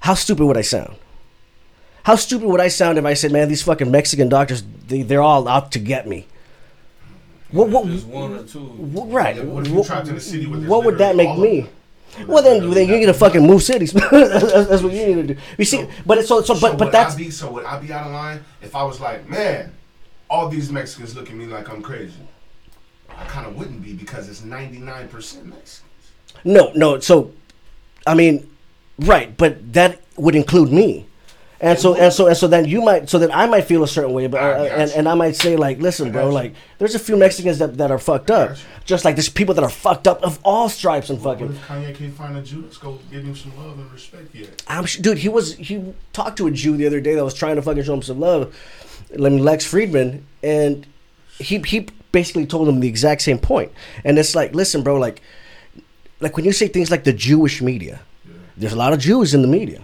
How 0.00 0.14
stupid 0.14 0.44
would 0.44 0.56
I 0.56 0.62
sound? 0.62 0.96
How 2.04 2.16
stupid 2.16 2.46
would 2.48 2.60
I 2.60 2.68
sound 2.68 2.96
if 2.98 3.04
I 3.04 3.14
said, 3.14 3.32
man, 3.32 3.48
these 3.48 3.62
fucking 3.62 3.90
Mexican 3.90 4.28
doctors, 4.28 4.62
they, 4.86 5.02
they're 5.02 5.20
all 5.22 5.46
out 5.48 5.72
to 5.72 5.78
get 5.78 6.06
me? 6.06 6.26
What, 7.50 7.68
what, 7.70 7.86
Just 7.86 8.06
one 8.06 8.32
or 8.34 8.42
two. 8.44 8.60
what- 8.60 9.10
right? 9.10 9.36
Yeah, 9.36 9.42
what 9.44 9.68
What, 9.68 9.86
trapped 9.86 10.08
in 10.08 10.20
city 10.20 10.46
what 10.46 10.84
would 10.84 10.98
that 10.98 11.16
make 11.16 11.28
all 11.28 11.36
me? 11.38 11.66
Well, 12.26 12.42
then, 12.42 12.70
then 12.70 12.88
you 12.88 12.98
need 12.98 13.06
to 13.06 13.14
fucking 13.14 13.46
move 13.46 13.62
cities. 13.62 13.92
that's, 14.10 14.66
that's 14.68 14.82
what 14.82 14.92
you 14.92 15.06
need 15.06 15.28
to 15.28 15.34
do. 15.34 15.40
You 15.56 15.64
see, 15.64 15.86
but 16.04 16.18
it's 16.18 16.28
so, 16.28 16.42
so, 16.42 16.54
So 16.54 16.60
but, 16.60 16.78
but 16.78 16.92
that's 16.92 17.14
I 17.14 17.18
be, 17.18 17.30
so 17.30 17.50
would 17.52 17.64
I 17.64 17.78
be 17.78 17.92
out 17.92 18.06
of 18.06 18.12
line 18.12 18.44
if 18.60 18.74
I 18.74 18.82
was 18.82 19.00
like, 19.00 19.28
man, 19.28 19.72
all 20.28 20.48
these 20.48 20.70
Mexicans 20.70 21.14
look 21.14 21.28
at 21.30 21.36
me 21.36 21.46
like 21.46 21.68
I'm 21.70 21.82
crazy? 21.82 22.20
I 23.10 23.24
kind 23.24 23.46
of 23.46 23.56
wouldn't 23.56 23.82
be 23.82 23.92
because 23.92 24.28
it's 24.28 24.42
99% 24.42 25.10
Mexicans. 25.12 25.82
No, 26.44 26.72
no. 26.74 27.00
So, 27.00 27.32
I 28.06 28.14
mean, 28.14 28.48
right, 29.00 29.36
but 29.36 29.72
that 29.72 30.00
would 30.16 30.34
include 30.34 30.72
me, 30.72 31.06
and 31.60 31.78
so 31.78 31.94
and 31.94 32.12
so 32.12 32.28
and 32.28 32.36
so 32.36 32.46
then 32.46 32.64
you 32.66 32.80
might 32.82 33.08
so 33.08 33.18
that 33.18 33.34
I 33.34 33.46
might 33.46 33.62
feel 33.64 33.82
a 33.82 33.88
certain 33.88 34.12
way, 34.12 34.26
but 34.26 34.40
I 34.40 34.50
uh, 34.52 34.64
and 34.64 34.90
and 34.92 35.08
I 35.08 35.14
might 35.14 35.34
say 35.36 35.56
like, 35.56 35.78
listen, 35.80 36.12
bro, 36.12 36.30
like 36.30 36.54
there's 36.78 36.94
a 36.94 36.98
few 36.98 37.16
Mexicans 37.16 37.58
that, 37.58 37.76
that 37.78 37.90
are 37.90 37.98
fucked 37.98 38.30
up, 38.30 38.56
just 38.84 39.04
like 39.04 39.16
there's 39.16 39.28
people 39.28 39.54
that 39.54 39.64
are 39.64 39.70
fucked 39.70 40.06
up 40.06 40.22
of 40.22 40.38
all 40.44 40.68
stripes 40.68 41.10
and 41.10 41.20
fucking. 41.20 41.50
if 41.50 41.66
Kanye 41.66 41.94
can't 41.94 42.14
find 42.14 42.36
a 42.36 42.42
Jew? 42.42 42.62
Let's 42.62 42.78
go 42.78 42.98
give 43.10 43.24
him 43.24 43.34
some 43.34 43.56
love 43.56 43.78
and 43.78 43.90
respect 43.92 44.34
yet. 44.34 44.62
I'm 44.68 44.86
sh- 44.86 44.98
dude. 44.98 45.18
He 45.18 45.28
was 45.28 45.56
he 45.56 45.94
talked 46.12 46.38
to 46.38 46.46
a 46.46 46.50
Jew 46.50 46.76
the 46.76 46.86
other 46.86 47.00
day 47.00 47.14
that 47.14 47.24
was 47.24 47.34
trying 47.34 47.56
to 47.56 47.62
fucking 47.62 47.82
show 47.82 47.94
him 47.94 48.02
some 48.02 48.20
love, 48.20 48.54
I 49.12 49.16
mean, 49.18 49.38
Lex 49.38 49.70
Fridman, 49.70 50.22
and 50.42 50.86
he 51.38 51.58
he 51.58 51.88
basically 52.12 52.46
told 52.46 52.68
him 52.68 52.80
the 52.80 52.88
exact 52.88 53.22
same 53.22 53.38
point, 53.38 53.72
and 54.04 54.18
it's 54.18 54.34
like, 54.34 54.54
listen, 54.54 54.82
bro, 54.82 54.96
like 54.96 55.22
like 56.20 56.36
when 56.36 56.44
you 56.44 56.52
say 56.52 56.68
things 56.68 56.90
like 56.90 57.04
the 57.04 57.12
Jewish 57.12 57.62
media, 57.62 58.00
there's 58.56 58.72
a 58.72 58.76
lot 58.76 58.92
of 58.92 58.98
Jews 58.98 59.34
in 59.34 59.42
the 59.42 59.48
media, 59.48 59.82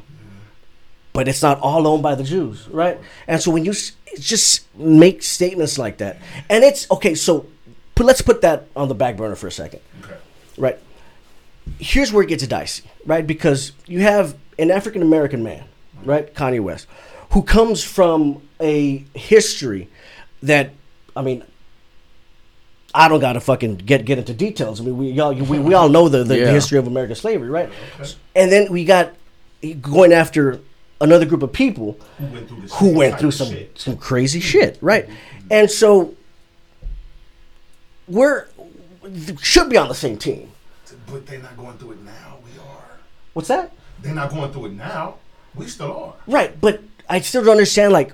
but 1.14 1.28
it's 1.28 1.40
not 1.42 1.58
all 1.60 1.86
owned 1.86 2.02
by 2.02 2.14
the 2.14 2.24
Jews, 2.24 2.68
right? 2.68 2.98
And 3.26 3.40
so 3.40 3.50
when 3.50 3.64
you 3.64 3.72
just 4.18 4.66
make 4.76 5.22
statements 5.22 5.78
like 5.78 5.98
that, 5.98 6.18
and 6.50 6.62
it's 6.62 6.90
okay, 6.90 7.14
so 7.14 7.46
put, 7.94 8.04
let's 8.04 8.20
put 8.20 8.42
that 8.42 8.66
on 8.76 8.88
the 8.88 8.94
back 8.94 9.16
burner 9.16 9.36
for 9.36 9.46
a 9.46 9.52
second, 9.52 9.80
Okay. 10.02 10.16
right? 10.58 10.78
Here's 11.78 12.12
where 12.12 12.22
it 12.24 12.26
gets 12.28 12.46
dicey, 12.46 12.82
right? 13.06 13.26
Because 13.26 13.72
you 13.86 14.00
have 14.00 14.36
an 14.58 14.70
African 14.70 15.00
American 15.02 15.42
man, 15.42 15.64
right, 16.04 16.34
Kanye 16.34 16.60
West, 16.60 16.88
who 17.30 17.42
comes 17.42 17.82
from 17.84 18.42
a 18.60 19.04
history 19.14 19.88
that, 20.42 20.72
I 21.16 21.22
mean, 21.22 21.44
I 22.92 23.08
don't 23.08 23.20
gotta 23.20 23.40
fucking 23.40 23.76
get 23.76 24.04
get 24.04 24.18
into 24.18 24.34
details. 24.34 24.80
I 24.80 24.84
mean, 24.84 24.96
we 24.98 25.18
all 25.20 25.32
we, 25.32 25.58
we 25.60 25.74
all 25.74 25.88
know 25.88 26.08
the, 26.08 26.22
the, 26.24 26.38
Yeah. 26.40 26.50
history 26.50 26.78
of 26.78 26.86
American 26.88 27.14
slavery, 27.16 27.50
right? 27.50 27.68
Okay. 28.00 28.10
And 28.36 28.50
then 28.52 28.70
we 28.70 28.84
got 28.84 29.14
going 29.80 30.12
after 30.12 30.60
another 31.04 31.24
group 31.26 31.42
of 31.42 31.52
people 31.52 31.98
Who 32.18 32.26
went 32.26 32.48
through, 32.48 32.60
who 32.62 32.94
went 32.94 33.18
through 33.18 33.30
some 33.30 33.48
shit? 33.48 33.78
some 33.78 33.96
crazy 33.96 34.40
shit, 34.40 34.78
right? 34.80 35.08
And 35.50 35.70
so 35.70 36.14
we're 38.08 38.46
should 39.40 39.68
be 39.70 39.76
on 39.76 39.88
the 39.88 39.94
same 39.94 40.16
team. 40.18 40.50
But 41.06 41.26
they're 41.26 41.38
not 41.40 41.56
going 41.56 41.76
through 41.78 41.92
it 41.92 42.02
now. 42.02 42.38
We 42.44 42.58
are. 42.60 42.98
What's 43.34 43.48
that? 43.48 43.72
They're 44.02 44.14
not 44.14 44.30
going 44.30 44.50
through 44.52 44.66
it 44.66 44.72
now. 44.72 45.16
We 45.54 45.66
still 45.66 45.96
are. 45.96 46.14
Right, 46.26 46.58
but 46.60 46.82
I 47.08 47.20
still 47.20 47.42
don't 47.42 47.52
understand 47.52 47.92
like 47.92 48.12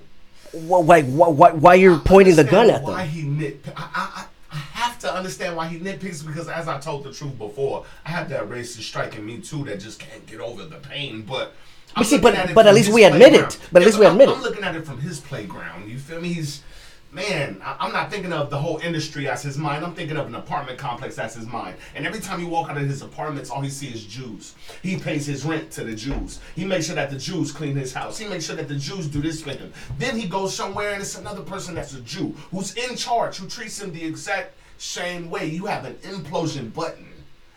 wh- 0.53 0.84
why 0.84 1.03
why, 1.03 1.53
why 1.53 1.74
you're 1.74 1.99
pointing 1.99 2.36
the 2.36 2.45
gun 2.45 2.68
at 2.70 2.82
Why 2.82 3.03
them. 3.07 3.09
he 3.09 3.22
nitpick? 3.22 3.72
I, 3.76 3.88
I, 3.95 4.22
I- 4.22 4.26
have 4.80 4.99
to 4.99 5.14
understand 5.14 5.55
why 5.57 5.68
he 5.68 5.78
nitpicks 5.78 6.26
because, 6.26 6.49
as 6.49 6.66
I 6.66 6.78
told 6.80 7.05
the 7.05 7.12
truth 7.12 7.36
before, 7.38 7.84
I 8.05 8.11
have 8.11 8.28
that 8.30 8.49
racist 8.49 8.82
strike 8.82 9.14
in 9.14 9.24
me 9.24 9.38
too 9.38 9.62
that 9.64 9.78
just 9.78 9.99
can't 10.01 10.26
get 10.26 10.41
over 10.41 10.64
the 10.64 10.76
pain. 10.76 11.22
But, 11.22 11.55
But 11.97 12.05
see, 12.07 12.18
but- 12.18 12.34
at 12.34 12.55
but 12.55 12.66
at 12.66 12.74
least 12.74 12.93
we 12.93 13.05
admit 13.05 13.34
it. 13.34 13.59
But 13.72 13.82
at 13.82 13.86
least 13.86 13.99
we 13.99 14.07
I'm- 14.07 14.14
admit 14.14 14.28
it. 14.28 14.36
I'm 14.36 14.43
looking 14.43 14.64
at 14.64 14.74
it 14.76 14.86
from 14.86 15.01
his 15.01 15.20
playground. 15.20 15.91
You 15.91 15.99
feel 15.99 16.20
me? 16.20 16.32
He's 16.32 16.62
man. 17.12 17.61
I, 17.64 17.74
I'm 17.80 17.93
not 17.93 18.09
thinking 18.11 18.32
of 18.32 18.51
the 18.51 18.59
whole 18.59 18.78
industry 18.78 19.28
as 19.28 19.43
his 19.43 19.59
mind. 19.59 19.84
I'm 19.84 19.95
thinking 19.95 20.16
of 20.16 20.28
an 20.28 20.36
apartment 20.36 20.78
complex 20.78 21.18
as 21.18 21.34
his 21.34 21.45
mind. 21.47 21.76
And 21.97 22.07
every 22.07 22.20
time 22.20 22.38
you 22.38 22.47
walk 22.47 22.70
out 22.70 22.76
of 22.76 22.84
his 22.84 23.03
apartments, 23.03 23.51
all 23.51 23.61
he 23.61 23.68
sees 23.70 23.97
is 23.97 24.05
Jews. 24.07 24.55
He 24.82 24.97
pays 24.97 25.26
his 25.26 25.45
rent 25.45 25.72
to 25.72 25.82
the 25.82 25.95
Jews. 25.97 26.38
He 26.55 26.64
makes 26.64 26.86
sure 26.86 26.95
that 26.95 27.11
the 27.11 27.18
Jews 27.18 27.51
clean 27.51 27.74
his 27.74 27.93
house. 27.93 28.16
He 28.18 28.28
makes 28.28 28.47
sure 28.47 28.55
that 28.57 28.68
the 28.68 28.76
Jews 28.76 29.09
do 29.09 29.20
this 29.20 29.43
for 29.43 29.51
him. 29.51 29.72
Then 29.99 30.16
he 30.16 30.28
goes 30.28 30.55
somewhere 30.55 30.93
and 30.93 31.01
it's 31.03 31.18
another 31.18 31.43
person 31.43 31.74
that's 31.74 31.95
a 31.95 32.01
Jew 32.03 32.34
who's 32.53 32.74
in 32.76 32.95
charge, 32.95 33.38
who 33.38 33.49
treats 33.49 33.80
him 33.82 33.93
the 33.93 34.05
exact 34.05 34.57
same 34.78 35.30
way. 35.30 35.47
You 35.47 35.66
have 35.66 35.84
an 35.84 35.95
implosion 35.97 36.72
button 36.72 37.07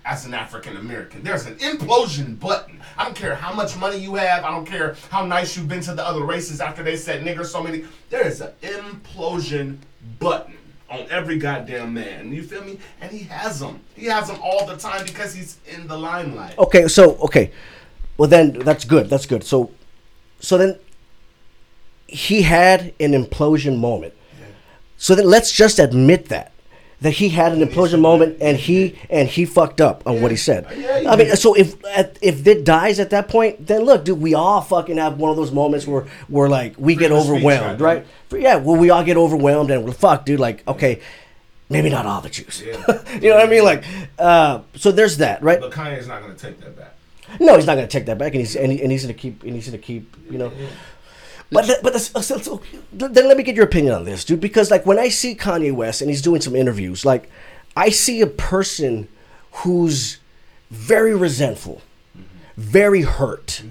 as 0.05 0.25
an 0.25 0.33
African 0.33 0.77
American. 0.77 1.23
There's 1.23 1.45
an 1.45 1.55
implosion 1.55 2.39
button. 2.39 2.81
I 2.97 3.05
don't 3.05 3.15
care 3.15 3.35
how 3.35 3.53
much 3.53 3.77
money 3.77 3.97
you 3.97 4.15
have. 4.15 4.43
I 4.43 4.51
don't 4.51 4.65
care 4.65 4.95
how 5.09 5.25
nice 5.25 5.55
you've 5.55 5.67
been 5.67 5.81
to 5.81 5.93
the 5.93 6.05
other 6.05 6.23
races 6.23 6.61
after 6.61 6.83
they 6.83 6.95
said 6.95 7.23
nigger 7.23 7.45
so 7.45 7.63
many. 7.63 7.85
There 8.09 8.25
is 8.25 8.41
an 8.41 8.51
implosion 8.61 9.77
button 10.19 10.57
on 10.89 11.07
every 11.09 11.37
goddamn 11.37 11.93
man. 11.93 12.31
You 12.31 12.43
feel 12.43 12.63
me? 12.63 12.79
And 13.01 13.11
he 13.11 13.23
has 13.25 13.59
them. 13.59 13.79
He 13.95 14.05
has 14.05 14.27
them 14.27 14.39
all 14.43 14.65
the 14.65 14.77
time 14.77 15.05
because 15.05 15.33
he's 15.33 15.57
in 15.65 15.87
the 15.87 15.97
limelight. 15.97 16.57
Okay, 16.57 16.87
so 16.87 17.15
okay, 17.17 17.51
well 18.17 18.29
then 18.29 18.59
that's 18.59 18.85
good. 18.85 19.09
That's 19.09 19.25
good. 19.25 19.43
So, 19.43 19.71
so 20.39 20.57
then 20.57 20.79
he 22.07 22.43
had 22.43 22.93
an 22.99 23.11
implosion 23.11 23.79
moment. 23.79 24.13
So 24.97 25.15
then 25.15 25.25
let's 25.25 25.51
just 25.51 25.79
admit 25.79 26.29
that 26.29 26.52
that 27.03 27.11
he 27.11 27.27
had 27.27 27.51
an 27.51 27.59
implosion 27.59 27.99
moment 27.99 28.37
and 28.39 28.57
he 28.57 28.97
and 29.09 29.27
he 29.27 29.43
fucked 29.43 29.81
up 29.81 30.07
on 30.07 30.21
what 30.21 30.31
he 30.31 30.37
said. 30.37 30.65
I 31.05 31.17
mean, 31.17 31.35
so 31.35 31.53
if 31.53 31.75
if 32.21 32.47
it 32.47 32.63
dies 32.63 32.97
at 32.97 33.09
that 33.09 33.27
point, 33.27 33.67
then 33.67 33.81
look, 33.83 34.05
dude, 34.05 34.21
we 34.21 34.33
all 34.33 34.61
fucking 34.61 34.95
have 34.95 35.17
one 35.19 35.29
of 35.29 35.35
those 35.35 35.51
moments 35.51 35.85
where 35.85 36.05
we're 36.29 36.47
like 36.47 36.75
we 36.77 36.95
get 36.95 37.11
overwhelmed, 37.11 37.81
right? 37.81 38.05
Yeah, 38.31 38.55
well, 38.55 38.77
we 38.77 38.89
all 38.89 39.03
get 39.03 39.17
overwhelmed 39.17 39.69
and 39.69 39.83
we're 39.83 39.91
fuck, 39.91 40.25
dude. 40.25 40.39
Like, 40.39 40.65
okay, 40.65 41.01
maybe 41.69 41.89
not 41.89 42.05
all 42.05 42.21
the 42.21 42.29
Jews. 42.29 42.63
You 43.21 43.29
know 43.29 43.35
what 43.35 43.47
I 43.47 43.49
mean? 43.49 43.63
Like, 43.63 43.83
uh, 44.17 44.61
so 44.75 44.91
there's 44.91 45.17
that, 45.17 45.43
right? 45.43 45.59
But 45.59 45.71
Kanye's 45.71 46.07
not 46.07 46.21
going 46.21 46.35
to 46.35 46.39
take 46.39 46.59
that 46.61 46.77
back. 46.77 46.95
No, 47.39 47.55
he's 47.55 47.65
not 47.65 47.75
going 47.75 47.87
to 47.87 47.91
take 47.91 48.05
that 48.05 48.17
back, 48.17 48.33
and 48.33 48.39
he's 48.39 48.55
and, 48.55 48.71
he, 48.71 48.81
and 48.81 48.91
he's 48.91 49.05
to 49.05 49.13
keep 49.13 49.43
and 49.43 49.53
he's 49.53 49.69
to 49.69 49.77
keep 49.77 50.15
you 50.29 50.37
know. 50.37 50.51
But 51.53 51.65
th- 51.65 51.79
but 51.83 51.93
that's, 51.93 52.25
so, 52.25 52.37
so, 52.37 52.61
then 52.91 53.27
let 53.27 53.37
me 53.37 53.43
get 53.43 53.55
your 53.55 53.65
opinion 53.65 53.93
on 53.93 54.05
this, 54.05 54.25
dude. 54.25 54.41
Because 54.41 54.71
like 54.71 54.85
when 54.85 54.99
I 54.99 55.09
see 55.09 55.35
Kanye 55.35 55.73
West 55.73 56.01
and 56.01 56.09
he's 56.09 56.21
doing 56.21 56.41
some 56.41 56.55
interviews, 56.55 57.05
like 57.05 57.29
I 57.75 57.89
see 57.89 58.21
a 58.21 58.27
person 58.27 59.07
who's 59.51 60.17
very 60.69 61.15
resentful, 61.15 61.81
very 62.57 63.01
hurt. 63.01 63.63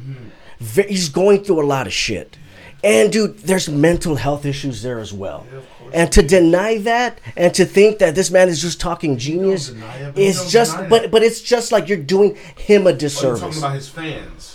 Ve- 0.60 0.88
he's 0.88 1.08
going 1.08 1.42
through 1.42 1.62
a 1.62 1.66
lot 1.66 1.86
of 1.86 1.92
shit, 1.92 2.36
and 2.84 3.12
dude, 3.12 3.38
there's 3.38 3.68
mental 3.68 4.16
health 4.16 4.46
issues 4.46 4.82
there 4.82 4.98
as 4.98 5.12
well. 5.12 5.46
And 5.92 6.10
to 6.12 6.22
deny 6.22 6.78
that, 6.78 7.20
and 7.36 7.52
to 7.54 7.64
think 7.64 7.98
that 7.98 8.14
this 8.14 8.30
man 8.30 8.48
is 8.48 8.62
just 8.62 8.80
talking 8.80 9.18
genius, 9.18 9.68
deny 9.68 9.96
it, 9.96 10.14
but 10.14 10.20
he 10.22 10.26
is 10.28 10.50
just 10.50 10.76
but 10.88 11.10
but 11.10 11.22
it's 11.22 11.40
just 11.40 11.72
like 11.72 11.88
you're 11.88 11.98
doing 11.98 12.36
him 12.56 12.86
a 12.86 12.92
disservice. 12.92 13.40
talking 13.40 13.58
about 13.58 13.74
his 13.74 13.88
fans 13.88 14.51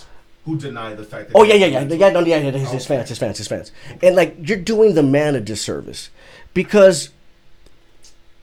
who 0.48 0.58
deny 0.58 0.95
the 0.95 1.04
fact 1.04 1.28
that 1.30 1.38
Oh 1.38 1.43
he- 1.43 1.50
yeah, 1.50 1.66
yeah, 1.68 1.82
yeah, 1.82 1.93
yeah, 1.93 2.10
no, 2.10 2.22
yeah, 2.22 2.38
yeah. 2.38 2.52
His, 2.52 2.72
his 2.72 2.86
fans, 2.88 3.10
his 3.10 3.20
fans, 3.20 3.38
his 3.38 3.48
fans, 3.48 3.72
and 4.02 4.16
like 4.16 4.36
you're 4.41 4.58
doing 4.58 4.95
the 4.95 5.04
man 5.04 5.36
a 5.36 5.39
disservice 5.41 6.10
because, 6.56 7.10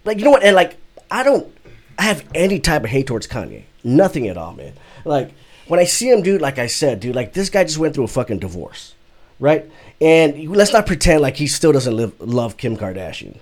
like, 0.04 0.18
you 0.18 0.24
know 0.24 0.30
what? 0.30 0.42
And 0.44 0.54
like, 0.54 0.76
I 1.10 1.22
don't 1.24 1.52
have 1.98 2.24
any 2.34 2.60
type 2.60 2.84
of 2.84 2.90
hate 2.90 3.06
towards 3.06 3.26
Kanye, 3.26 3.64
nothing 3.82 4.28
at 4.28 4.36
all, 4.36 4.52
man. 4.52 4.74
Like 5.04 5.32
when 5.66 5.80
I 5.80 5.84
see 5.84 6.10
him, 6.10 6.22
dude, 6.22 6.40
like 6.42 6.58
I 6.58 6.66
said, 6.66 7.00
dude, 7.00 7.14
like 7.16 7.32
this 7.32 7.50
guy 7.50 7.64
just 7.64 7.78
went 7.78 7.94
through 7.94 8.04
a 8.04 8.08
fucking 8.08 8.38
divorce, 8.38 8.94
right? 9.40 9.70
And 10.00 10.54
let's 10.54 10.72
not 10.72 10.86
pretend 10.86 11.22
like 11.22 11.36
he 11.36 11.46
still 11.46 11.72
doesn't 11.72 11.96
live, 11.96 12.20
love 12.20 12.56
Kim 12.58 12.76
Kardashian, 12.76 13.38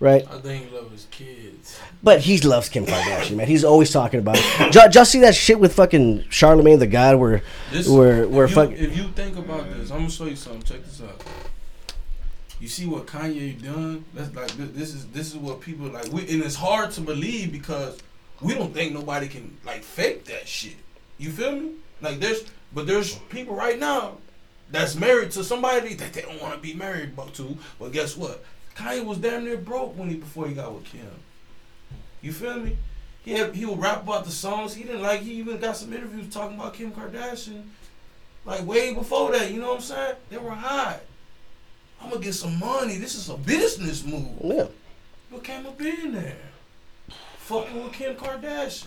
right? 0.00 0.26
I 0.30 0.38
think 0.38 0.70
he 0.70 0.74
love 0.74 0.90
his 0.90 1.06
kids. 1.10 1.35
But 2.02 2.20
he 2.20 2.38
loves 2.40 2.68
Kim 2.68 2.86
Kardashian, 2.86 3.36
man. 3.36 3.46
He's 3.48 3.64
always 3.64 3.90
talking 3.90 4.20
about 4.20 4.36
it. 4.38 4.72
Just, 4.72 4.92
just 4.92 5.10
see 5.10 5.20
that 5.20 5.34
shit 5.34 5.58
with 5.58 5.74
fucking 5.74 6.24
Charlamagne 6.24 6.78
the 6.78 6.86
God, 6.86 7.16
where, 7.16 7.42
This, 7.72 7.88
where, 7.88 8.28
where 8.28 8.44
if, 8.44 8.50
you, 8.50 8.54
fuck. 8.54 8.70
if 8.72 8.96
you 8.96 9.08
think 9.08 9.36
about 9.36 9.68
this, 9.74 9.90
I'm 9.90 9.98
gonna 9.98 10.10
show 10.10 10.26
you 10.26 10.36
something. 10.36 10.62
Check 10.62 10.84
this 10.84 11.00
out. 11.02 11.22
you 12.60 12.68
see 12.68 12.86
what 12.86 13.06
Kanye 13.06 13.60
done. 13.62 14.04
That's 14.14 14.34
like 14.34 14.48
this 14.74 14.94
is 14.94 15.06
this 15.06 15.28
is 15.28 15.36
what 15.36 15.60
people 15.60 15.86
like. 15.88 16.12
We 16.12 16.20
and 16.28 16.42
it's 16.42 16.54
hard 16.54 16.90
to 16.92 17.00
believe 17.00 17.50
because 17.52 17.98
we 18.40 18.54
don't 18.54 18.72
think 18.72 18.92
nobody 18.92 19.28
can 19.28 19.56
like 19.64 19.82
fake 19.82 20.24
that 20.26 20.46
shit. 20.46 20.76
You 21.18 21.30
feel 21.30 21.52
me? 21.52 21.70
Like 22.00 22.20
there's 22.20 22.44
but 22.74 22.86
there's 22.86 23.14
people 23.30 23.54
right 23.54 23.78
now 23.78 24.18
that's 24.70 24.94
married 24.96 25.30
to 25.32 25.44
somebody 25.44 25.94
that 25.94 26.12
they 26.12 26.22
don't 26.22 26.40
want 26.40 26.54
to 26.54 26.60
be 26.60 26.74
married 26.74 27.16
to. 27.34 27.56
But 27.78 27.92
guess 27.92 28.16
what? 28.16 28.44
Kanye 28.76 29.04
was 29.04 29.18
damn 29.18 29.44
near 29.44 29.56
broke 29.56 29.96
when 29.96 30.10
he 30.10 30.16
before 30.16 30.46
he 30.48 30.54
got 30.54 30.72
with 30.72 30.84
Kim. 30.84 31.00
You 32.22 32.32
feel 32.32 32.60
me? 32.60 32.76
He 33.24 33.32
had, 33.32 33.54
he 33.54 33.66
would 33.66 33.80
rap 33.80 34.04
about 34.04 34.24
the 34.24 34.30
songs 34.30 34.74
he 34.74 34.84
didn't 34.84 35.02
like. 35.02 35.20
He 35.20 35.32
even 35.32 35.58
got 35.58 35.76
some 35.76 35.92
interviews 35.92 36.32
talking 36.32 36.56
about 36.56 36.74
Kim 36.74 36.92
Kardashian, 36.92 37.64
like 38.44 38.64
way 38.64 38.94
before 38.94 39.32
that. 39.32 39.50
You 39.50 39.60
know 39.60 39.68
what 39.68 39.76
I'm 39.76 39.82
saying? 39.82 40.16
They 40.30 40.38
were 40.38 40.50
hot. 40.50 41.00
I'm 42.00 42.10
gonna 42.10 42.22
get 42.22 42.34
some 42.34 42.58
money. 42.58 42.98
This 42.98 43.16
is 43.16 43.28
a 43.28 43.36
business 43.36 44.04
move. 44.04 44.28
Yeah. 44.44 44.66
Became 45.32 45.66
a 45.66 45.72
billionaire, 45.72 46.36
fucking 47.38 47.82
with 47.82 47.92
Kim 47.92 48.14
Kardashian. 48.14 48.86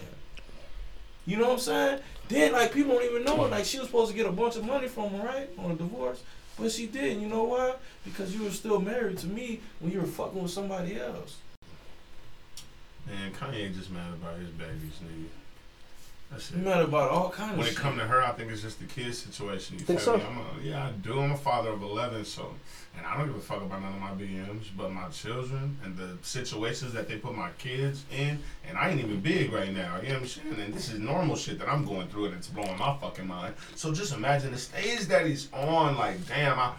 You 1.26 1.38
know 1.38 1.48
what 1.48 1.54
I'm 1.54 1.60
saying? 1.60 2.00
Then 2.30 2.54
like 2.54 2.72
people 2.72 2.94
don't 2.94 3.04
even 3.04 3.26
know 3.26 3.44
it. 3.44 3.52
Like 3.52 3.66
she 3.66 3.78
was 3.78 3.88
supposed 3.88 4.12
to 4.12 4.16
get 4.16 4.26
a 4.26 4.32
bunch 4.32 4.56
of 4.56 4.64
money 4.66 4.88
from 4.88 5.10
him, 5.10 5.22
right, 5.22 5.50
on 5.58 5.72
a 5.72 5.76
divorce, 5.76 6.24
but 6.58 6.72
she 6.72 6.86
didn't. 6.88 7.22
You 7.22 7.28
know 7.28 7.44
why? 7.44 7.74
Because 8.06 8.34
you 8.34 8.44
were 8.44 8.52
still 8.52 8.80
married 8.80 9.18
to 9.18 9.28
me 9.28 9.60
when 9.80 9.92
you 9.92 10.00
were 10.00 10.08
fucking 10.08 10.42
with 10.42 10.52
somebody 10.52 10.98
else. 10.98 11.38
Man, 13.08 13.32
Kanye 13.34 13.76
just 13.76 13.92
mad 13.92 14.14
about 14.14 14.38
his 14.38 14.50
babies, 14.50 14.94
nigga. 15.04 15.26
That's 16.32 16.52
it. 16.52 16.58
You 16.58 16.64
mad 16.64 16.82
about 16.84 17.10
all 17.10 17.32
kind 17.32 17.52
of 17.54 17.58
When 17.58 17.66
it 17.66 17.72
shit. 17.72 17.80
come 17.80 17.98
to 17.98 18.06
her, 18.06 18.22
I 18.24 18.32
think 18.34 18.52
it's 18.52 18.62
just 18.62 18.80
the 18.80 18.86
kid 18.86 19.16
situation. 19.16 19.80
You 19.80 19.86
Think 19.86 20.00
feel 20.00 20.14
so? 20.14 20.18
me? 20.18 20.24
I'm 20.30 20.38
a, 20.38 20.64
yeah, 20.64 20.86
I 20.88 20.92
do. 20.92 21.20
I'm 21.20 21.32
a 21.32 21.38
father 21.38 21.70
of 21.72 21.82
11, 21.82 22.24
so, 22.26 22.54
and 22.96 23.04
I 23.04 23.18
don't 23.18 23.26
give 23.26 23.36
a 23.36 23.40
fuck 23.40 23.64
about 23.64 23.82
none 23.82 23.94
of 23.96 24.00
my 24.00 24.12
BMs, 24.12 24.66
but 24.78 24.92
my 24.92 25.08
children 25.08 25.76
and 25.84 25.98
the 25.98 26.20
situations 26.22 26.94
that 26.94 27.08
they 27.08 27.16
put 27.16 27.36
my 27.36 27.50
kids 27.58 28.04
in. 28.16 28.38
And 28.68 28.78
I 28.78 28.90
ain't 28.92 29.00
even 29.00 29.22
big 29.22 29.52
right 29.52 29.74
now. 29.74 29.98
You 30.04 30.10
know 30.10 30.14
what 30.16 30.22
I'm 30.22 30.28
saying? 30.28 30.56
And 30.60 30.72
this 30.72 30.92
is 30.94 31.00
normal 31.00 31.36
shit 31.36 31.58
that 31.58 31.68
I'm 31.68 31.84
going 31.84 32.08
through, 32.10 32.26
and 32.26 32.36
it's 32.36 32.48
blowing 32.48 32.78
my 32.78 32.96
fucking 33.02 33.26
mind. 33.26 33.56
So 33.76 33.92
just 33.92 34.14
imagine 34.14 34.52
the 34.52 34.60
stage 34.60 35.08
that 35.08 35.26
he's 35.26 35.52
on. 35.52 35.98
Like, 35.98 36.28
damn, 36.28 36.60
I, 36.60 36.74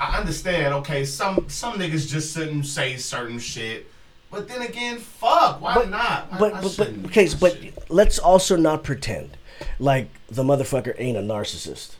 I 0.00 0.18
understand. 0.18 0.74
Okay, 0.74 1.04
some 1.04 1.48
some 1.48 1.74
niggas 1.78 2.08
just 2.10 2.34
shouldn't 2.34 2.66
say 2.66 2.96
certain 2.96 3.38
shit. 3.38 3.86
But 4.36 4.48
then 4.48 4.62
again, 4.62 4.98
fuck, 4.98 5.60
why 5.62 5.74
But- 5.74 5.88
not? 5.90 6.30
Why- 6.32 6.38
But 6.38 6.54
I 6.54 6.60
but, 6.60 6.76
but 6.76 6.88
okay, 7.06 7.28
but 7.40 7.58
let's 7.88 8.18
also 8.18 8.54
not 8.56 8.84
pretend 8.84 9.36
like 9.78 10.08
the 10.28 10.42
motherfucker 10.42 10.94
ain't 10.98 11.16
a 11.16 11.20
narcissist. 11.22 11.92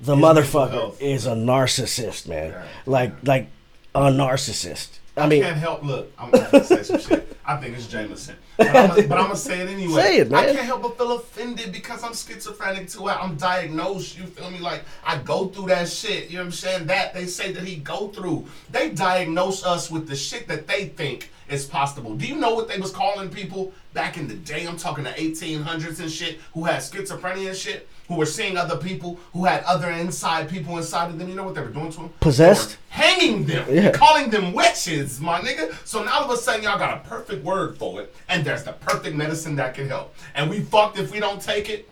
The 0.00 0.14
His 0.14 0.24
motherfucker 0.24 1.00
is 1.00 1.26
a 1.26 1.32
narcissist, 1.32 2.28
man. 2.28 2.50
Yeah. 2.50 2.62
Like 2.86 3.12
like 3.24 3.48
a 3.94 4.02
narcissist. 4.02 4.88
I 5.16 5.22
I 5.22 5.26
mean, 5.28 5.42
can't 5.42 5.56
help. 5.56 5.82
Look, 5.82 6.12
I'm 6.18 6.30
gonna 6.30 6.62
say 6.62 6.82
some 6.82 7.00
shit. 7.00 7.36
I 7.48 7.56
think 7.56 7.76
it's 7.76 7.86
Jameson, 7.86 8.36
but 8.58 8.66
I'm, 8.68 8.88
gonna, 8.88 9.02
but 9.08 9.18
I'm 9.18 9.24
gonna 9.28 9.36
say 9.36 9.60
it 9.60 9.68
anyway. 9.70 10.02
Say 10.02 10.18
it, 10.18 10.30
man. 10.30 10.40
I 10.44 10.52
can't 10.52 10.66
help 10.66 10.82
but 10.82 10.98
feel 10.98 11.12
offended 11.16 11.72
because 11.72 12.04
I'm 12.04 12.12
schizophrenic 12.12 12.88
too. 12.90 13.08
I'm 13.08 13.36
diagnosed. 13.36 14.18
You 14.18 14.24
feel 14.26 14.50
me? 14.50 14.58
Like 14.58 14.82
I 15.04 15.16
go 15.18 15.46
through 15.48 15.68
that 15.68 15.88
shit. 15.88 16.28
You 16.28 16.36
know 16.36 16.42
what 16.42 16.46
I'm 16.46 16.52
saying? 16.52 16.86
That 16.88 17.14
they 17.14 17.26
say 17.26 17.50
that 17.52 17.62
he 17.64 17.76
go 17.76 18.08
through. 18.08 18.46
They 18.70 18.90
diagnose 18.90 19.64
us 19.64 19.90
with 19.90 20.06
the 20.06 20.16
shit 20.16 20.46
that 20.48 20.66
they 20.66 20.86
think 20.88 21.30
is 21.48 21.64
possible. 21.64 22.14
Do 22.16 22.26
you 22.26 22.36
know 22.36 22.54
what 22.54 22.68
they 22.68 22.78
was 22.78 22.90
calling 22.90 23.28
people 23.30 23.72
back 23.94 24.16
in 24.16 24.26
the 24.28 24.34
day? 24.34 24.66
I'm 24.66 24.76
talking 24.76 25.04
the 25.04 25.10
1800s 25.10 26.00
and 26.00 26.10
shit 26.10 26.38
who 26.54 26.64
had 26.64 26.80
schizophrenia 26.80 27.48
and 27.48 27.56
shit. 27.56 27.88
Who 28.08 28.14
were 28.14 28.26
seeing 28.26 28.56
other 28.56 28.76
people 28.76 29.18
who 29.32 29.46
had 29.46 29.64
other 29.64 29.90
inside 29.90 30.48
people 30.48 30.76
inside 30.78 31.10
of 31.10 31.18
them. 31.18 31.28
You 31.28 31.34
know 31.34 31.42
what 31.42 31.56
they 31.56 31.60
were 31.60 31.70
doing 31.70 31.90
to 31.90 31.96
them? 32.02 32.10
Possessed? 32.20 32.78
hanging 32.88 33.44
them, 33.44 33.66
Yeah. 33.68 33.90
calling 33.90 34.30
them 34.30 34.52
witches, 34.54 35.20
my 35.20 35.40
nigga. 35.40 35.74
So 35.84 36.02
now 36.04 36.20
all 36.20 36.24
of 36.24 36.30
a 36.30 36.36
sudden 36.40 36.62
y'all 36.62 36.78
got 36.78 36.96
a 37.04 37.08
perfect 37.08 37.44
word 37.44 37.76
for 37.76 38.00
it, 38.00 38.14
and 38.28 38.42
there's 38.44 38.62
the 38.62 38.72
perfect 38.72 39.14
medicine 39.16 39.56
that 39.56 39.74
can 39.74 39.88
help. 39.88 40.14
And 40.34 40.48
we 40.48 40.60
fucked 40.60 40.98
if 40.98 41.10
we 41.12 41.18
don't 41.20 41.42
take 41.42 41.68
it. 41.68 41.88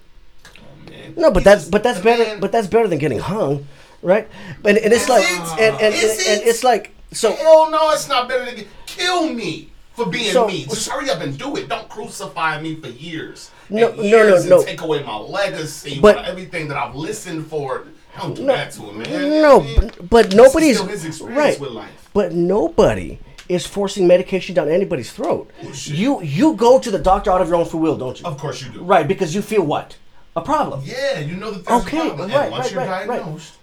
Oh, 0.46 0.90
man. 0.90 1.14
no, 1.16 1.30
but 1.30 1.40
He's 1.40 1.44
that's 1.44 1.64
but 1.68 1.82
that's 1.82 2.00
better. 2.00 2.24
man- 2.24 2.40
But 2.40 2.52
that's 2.52 2.68
better 2.68 2.86
than 2.88 2.98
getting 2.98 3.18
hung, 3.18 3.66
right? 4.00 4.26
And, 4.64 4.78
and 4.78 4.92
it's 4.94 5.02
Is 5.02 5.08
like 5.10 5.24
it? 5.24 5.60
and 5.60 5.80
and, 5.82 5.94
Is 5.94 6.26
and, 6.26 6.38
and 6.40 6.48
it's 6.48 6.62
like 6.64 6.93
so. 7.14 7.34
Hell 7.34 7.70
no, 7.70 7.90
it's 7.92 8.08
not 8.08 8.28
better 8.28 8.44
than 8.44 8.56
get, 8.56 8.68
kill 8.86 9.32
me 9.32 9.70
for 9.94 10.06
being 10.06 10.32
So- 10.32 10.46
me. 10.46 10.64
Just 10.64 10.88
hurry 10.88 11.10
up 11.10 11.20
and 11.20 11.38
do 11.38 11.56
it. 11.56 11.68
Don't 11.68 11.88
crucify 11.88 12.60
me 12.60 12.76
for 12.76 12.88
years. 12.88 13.50
No, 13.70 13.88
and 13.88 13.96
no, 13.96 14.02
no, 14.02 14.08
years 14.08 14.46
no. 14.46 14.58
And 14.58 14.66
take 14.66 14.80
away 14.82 15.02
my 15.02 15.16
legacy, 15.16 16.00
But- 16.00 16.24
everything 16.24 16.68
that 16.68 16.76
I've 16.76 16.94
listened 16.94 17.46
for. 17.46 17.86
Don't 18.18 18.34
do 18.36 18.42
No, 18.42 18.54
that 18.54 18.70
to 18.72 18.82
him, 18.82 18.98
man. 18.98 19.42
No, 19.42 19.60
mean? 19.60 19.80
but, 19.80 20.08
but 20.10 20.34
nobody's 20.34 20.76
still 20.76 20.88
his 20.88 21.04
experience 21.04 21.36
right. 21.36 21.60
with 21.60 21.70
life. 21.70 22.10
But 22.12 22.32
nobody 22.32 23.18
is 23.48 23.66
forcing 23.66 24.06
medication 24.06 24.54
down 24.54 24.68
anybody's 24.68 25.12
throat. 25.12 25.50
Oh, 25.60 25.64
Bullshit. 25.64 25.96
You 25.96 26.22
you 26.22 26.54
go 26.54 26.78
to 26.78 26.90
the 26.92 26.98
doctor 26.98 27.32
out 27.32 27.42
of 27.42 27.48
your 27.48 27.56
own 27.56 27.64
free 27.66 27.80
will, 27.80 27.96
don't 27.96 28.20
you? 28.20 28.24
Of 28.26 28.38
course 28.38 28.62
you 28.62 28.70
do. 28.70 28.82
Right, 28.82 29.06
because 29.06 29.34
you 29.34 29.42
feel 29.42 29.62
what? 29.64 29.96
A 30.36 30.40
problem. 30.40 30.82
Yeah, 30.84 31.18
you 31.18 31.36
know 31.36 31.50
that 31.50 31.64
there's 31.64 31.82
Okay, 31.82 31.98
a 31.98 32.00
problem. 32.06 32.30
right, 32.30 32.42
and 32.42 32.50
once 32.52 32.64
right, 32.66 32.72
you're 32.72 32.80
right, 32.82 33.08
right. 33.08 33.16
diagnosed 33.18 33.54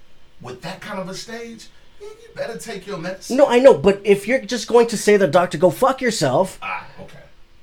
with 0.42 0.62
that 0.64 0.82
kind 0.82 1.00
of 1.00 1.08
a 1.10 1.16
stage, 1.16 1.68
you 2.02 2.30
better 2.36 2.58
take 2.58 2.86
your 2.88 2.98
medicine. 2.98 3.38
No, 3.38 3.46
I 3.48 3.60
know, 3.60 3.78
but 3.78 4.02
if 4.04 4.28
you're 4.28 4.42
just 4.42 4.68
going 4.68 4.88
to 4.88 4.98
say 4.98 5.14
to 5.14 5.20
the 5.20 5.28
doctor, 5.28 5.58
go 5.58 5.70
fuck 5.70 6.02
yourself, 6.02 6.58
Ah, 6.62 6.88
okay. 7.00 7.18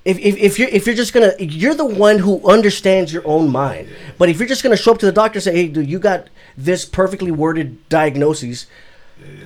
if, 0.05 0.19
if, 0.19 0.37
if 0.37 0.59
you're 0.59 0.69
if 0.69 0.87
you're 0.87 0.95
just 0.95 1.13
gonna 1.13 1.33
you're 1.39 1.75
the 1.75 1.85
one 1.85 2.19
who 2.19 2.47
understands 2.49 3.13
your 3.13 3.27
own 3.27 3.51
mind. 3.51 3.89
But 4.19 4.29
if 4.29 4.39
you're 4.39 4.49
just 4.49 4.63
gonna 4.63 4.77
show 4.77 4.93
up 4.93 4.99
to 4.99 5.07
the 5.07 5.13
doctor 5.13 5.39
and 5.39 5.43
say, 5.45 5.53
Hey 5.55 5.69
dude, 5.69 5.89
you 5.89 5.99
got 5.99 6.29
this 6.57 6.85
perfectly 6.85 7.31
worded 7.31 7.89
diagnosis 7.89 8.67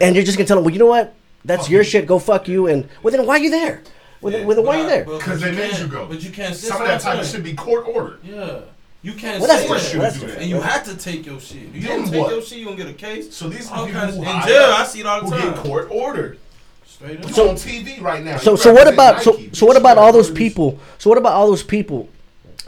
and 0.01 0.15
you're 0.15 0.25
just 0.25 0.37
gonna 0.39 0.47
tell 0.47 0.57
them, 0.57 0.65
Well, 0.65 0.73
you 0.73 0.79
know 0.81 0.87
what? 0.87 1.15
That's 1.45 1.63
Fuck 1.63 1.71
your 1.71 1.83
you. 1.83 1.89
shit, 1.89 2.07
go 2.07 2.19
fuck 2.19 2.47
you 2.49 2.67
and 2.69 2.89
well 3.03 3.13
then 3.17 3.27
why 3.27 3.37
are 3.37 3.43
you 3.43 3.51
there? 3.51 3.83
Well, 4.21 4.33
then, 4.33 4.47
well, 4.47 4.55
then 4.57 4.65
why 4.65 4.77
are 4.79 4.83
you 4.83 4.87
there? 4.89 5.05
Because 5.05 5.41
they 5.41 5.51
made 5.51 5.77
you 5.79 5.89
go. 5.89 6.07
But 6.07 6.23
you 6.23 6.31
can't. 6.31 6.55
Some 6.55 6.81
of 6.81 6.87
that 6.87 7.01
time 7.01 7.19
of 7.19 7.27
shit 7.27 7.43
be 7.43 7.55
court 7.55 7.87
ordered. 7.89 8.21
Yeah. 8.23 8.61
You 9.03 9.13
can't 9.15 9.41
Well, 9.41 9.49
say 9.51 9.69
that's 9.69 9.69
that. 9.69 9.79
different. 9.91 10.03
That's 10.03 10.21
do 10.21 10.27
that. 10.29 10.39
And 10.39 10.49
you 10.51 10.61
have 10.61 10.85
to 10.85 10.97
take 10.97 11.27
your 11.27 11.41
shit. 11.41 11.59
You 11.75 11.81
Then 11.83 12.03
don't 12.03 12.11
take 12.11 12.21
what? 12.23 12.31
your 12.33 12.43
shit, 12.43 12.59
you 12.59 12.65
gonna 12.67 12.77
get 12.77 12.87
a 12.89 12.93
case. 12.93 13.35
So 13.35 13.49
these 13.49 13.69
All 13.71 13.87
people 13.87 14.01
kinds 14.01 14.17
of- 14.17 14.25
hide 14.25 14.43
in 14.49 14.55
jail. 14.55 14.63
I 14.77 14.85
see 14.85 15.01
it 15.01 15.07
all 15.07 15.23
the 15.23 15.31
time. 15.31 15.41
who 15.41 15.47
time. 15.47 15.55
get 15.55 15.65
court 15.65 15.89
ordered. 15.91 16.39
Straight 16.87 17.25
up. 17.25 17.31
So- 17.33 17.49
on 17.49 17.57
TV 17.57 18.01
right 18.01 18.23
now? 18.25 18.37
So 18.39 18.55
so 18.55 18.73
what 18.73 18.87
about 18.87 19.23
so 19.23 19.33
Nike, 19.33 19.51
so 19.55 19.67
what 19.67 19.77
about 19.77 19.99
all 19.99 20.13
those 20.13 20.31
people? 20.31 20.79
So 20.99 21.11
what 21.11 21.19
about 21.19 21.33
all 21.33 21.49
those 21.49 21.65
people 21.65 22.09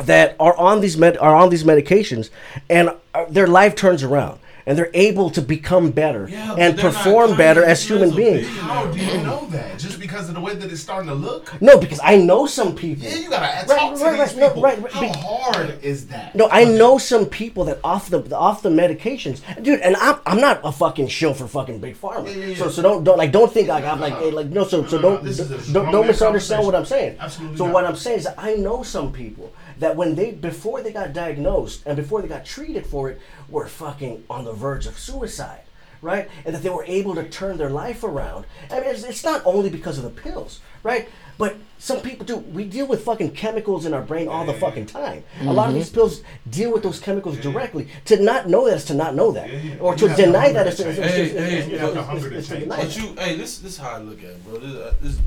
that 0.05 0.35
are 0.41 0.57
on 0.57 0.80
these 0.80 0.97
med 0.97 1.16
are 1.18 1.37
on 1.37 1.51
these 1.51 1.62
medications 1.62 2.30
and 2.68 2.91
uh, 3.14 3.26
their 3.28 3.47
life 3.47 3.76
turns 3.76 4.03
around 4.03 4.41
and 4.67 4.79
they're 4.79 4.91
able 4.95 5.31
to 5.31 5.43
become 5.43 5.91
better 5.91 6.29
Yeah, 6.29 6.55
and 6.59 6.79
perform 6.79 7.37
better 7.37 7.62
as 7.65 7.83
human 7.87 8.15
beings? 8.15 8.47
How 8.49 8.87
do 8.87 8.99
you 8.99 9.19
know 9.23 9.47
that? 9.51 9.79
Just 9.79 10.01
because 10.01 10.29
of 10.29 10.35
the 10.35 10.41
way 10.41 10.55
that 10.55 10.71
it's 10.73 10.81
starting 10.81 11.09
to 11.09 11.15
look? 11.15 11.61
No, 11.61 11.79
because 11.79 12.01
I 12.03 12.17
know 12.17 12.47
some 12.47 12.75
people. 12.75 13.05
Yeah, 13.07 13.17
you 13.17 13.31
gotta 13.31 13.45
Right, 13.45 13.67
talk 13.79 13.95
to 13.97 14.05
right, 14.05 14.11
these 14.12 14.21
right, 14.21 14.37
no, 14.37 14.49
people. 14.49 14.62
right, 14.62 14.83
right, 14.83 14.93
How 14.93 15.01
be- 15.01 15.09
hard 15.09 15.83
is 15.85 16.07
that? 16.09 16.35
No, 16.35 16.49
I 16.51 16.65
know 16.65 16.99
some 16.99 17.27
people 17.27 17.65
that 17.67 17.79
off 17.85 18.09
the 18.11 18.21
off 18.37 18.62
the 18.62 18.71
medications, 18.71 19.41
dude. 19.62 19.81
And 19.81 19.97
I'm 19.97 20.19
I'm 20.27 20.41
not 20.41 20.61
a 20.65 20.73
fucking 20.73 21.09
shill 21.09 21.35
for 21.35 21.47
fucking 21.47 21.79
big 21.81 21.97
pharma. 22.01 22.27
Yeah, 22.35 22.47
yeah. 22.47 22.57
So 22.57 22.69
so 22.71 22.83
don't 22.83 23.05
don't 23.05 23.19
like 23.19 23.33
don't 23.33 23.53
think 23.53 23.69
like 23.69 23.85
I'm 23.85 24.01
like 24.01 24.15
No, 24.15 24.21
hey, 24.21 24.31
like 24.31 24.47
no 24.49 24.65
so 24.65 24.87
so 24.87 24.99
no, 25.01 25.17
no, 25.17 25.23
don't 25.23 25.73
don't, 25.73 25.93
don't 25.93 26.07
misunderstand 26.07 26.65
what 26.65 26.75
I'm 26.75 26.85
saying. 26.87 27.17
Absolutely 27.21 27.59
So 27.59 27.67
not. 27.67 27.75
what 27.75 27.85
I'm 27.85 27.97
saying 27.97 28.19
is 28.19 28.25
that 28.25 28.35
I 28.39 28.55
know 28.55 28.83
some 28.83 29.12
people 29.12 29.53
that 29.79 29.97
when 29.97 30.14
they 30.14 30.31
before 30.33 30.83
they 30.83 30.93
got 30.93 31.12
diagnosed 31.12 31.83
and 31.87 31.97
before 31.97 32.22
they 32.22 32.29
got 32.29 32.45
treated 32.45 32.87
for 32.87 33.11
it 33.11 33.20
were 33.49 33.66
fucking 33.66 34.25
on 34.31 34.45
the 34.45 34.53
verge 34.53 34.87
of 34.87 34.99
suicide. 34.99 35.61
Right, 36.03 36.29
and 36.45 36.55
that 36.55 36.62
they 36.62 36.68
were 36.68 36.85
able 36.85 37.14
to 37.14 37.27
turn 37.27 37.57
their 37.57 37.70
life 37.70 38.05
around. 38.05 38.45
I 38.70 38.81
mean, 38.81 38.91
it's, 38.91 39.05
it's 39.05 39.25
not 39.25 39.41
only 39.47 39.70
because 39.70 39.97
of 39.97 40.05
the 40.05 40.11
pills, 40.11 40.61
right? 40.83 41.09
But 41.39 41.57
some 41.79 42.03
people 42.03 42.27
do. 42.27 42.37
We 42.37 42.64
deal 42.66 42.87
with 42.87 43.03
fucking 43.07 43.31
chemicals 43.31 43.87
in 43.87 43.95
our 43.95 44.03
brain 44.03 44.29
all 44.29 44.45
the 44.45 44.53
fucking 44.53 44.85
time. 44.85 45.25
A 45.41 45.51
lot 45.51 45.70
of 45.70 45.75
these 45.75 45.89
pills 45.89 46.20
deal 46.51 46.70
with 46.75 46.83
those 46.83 47.01
chemicals 47.01 47.39
directly. 47.39 47.89
To 48.05 48.22
not 48.22 48.51
know 48.51 48.66
that 48.66 48.77
is 48.77 48.85
to 48.87 48.95
not 48.95 49.14
know 49.14 49.33
that, 49.33 49.49
or 49.81 49.95
to 49.97 50.14
deny 50.14 50.53
that 50.53 50.66
is 50.66 50.77
to, 50.77 50.89
is, 50.91 50.97
change. 50.99 51.09
is, 51.09 51.33
Hey, 51.33 51.57
is, 51.59 51.64
is, 51.64 51.72
you 51.72 51.79
have 51.79 51.95
the 51.95 52.01
is- 52.01 52.07
hunger 52.07 52.29
to 52.31 52.37
is 52.37 52.49
to 52.49 52.53
change. 52.53 52.64
deny 52.64 52.85
But 52.85 52.97
you, 52.99 53.14
hey, 53.14 53.37
this 53.39 53.59
this 53.59 53.79
how 53.79 53.93
I 53.93 53.99
look 54.01 54.18
at 54.18 54.25
it, 54.31 54.45
bro. 54.45 54.59
This, 54.59 54.75
uh, 54.75 54.95
this 55.01 55.18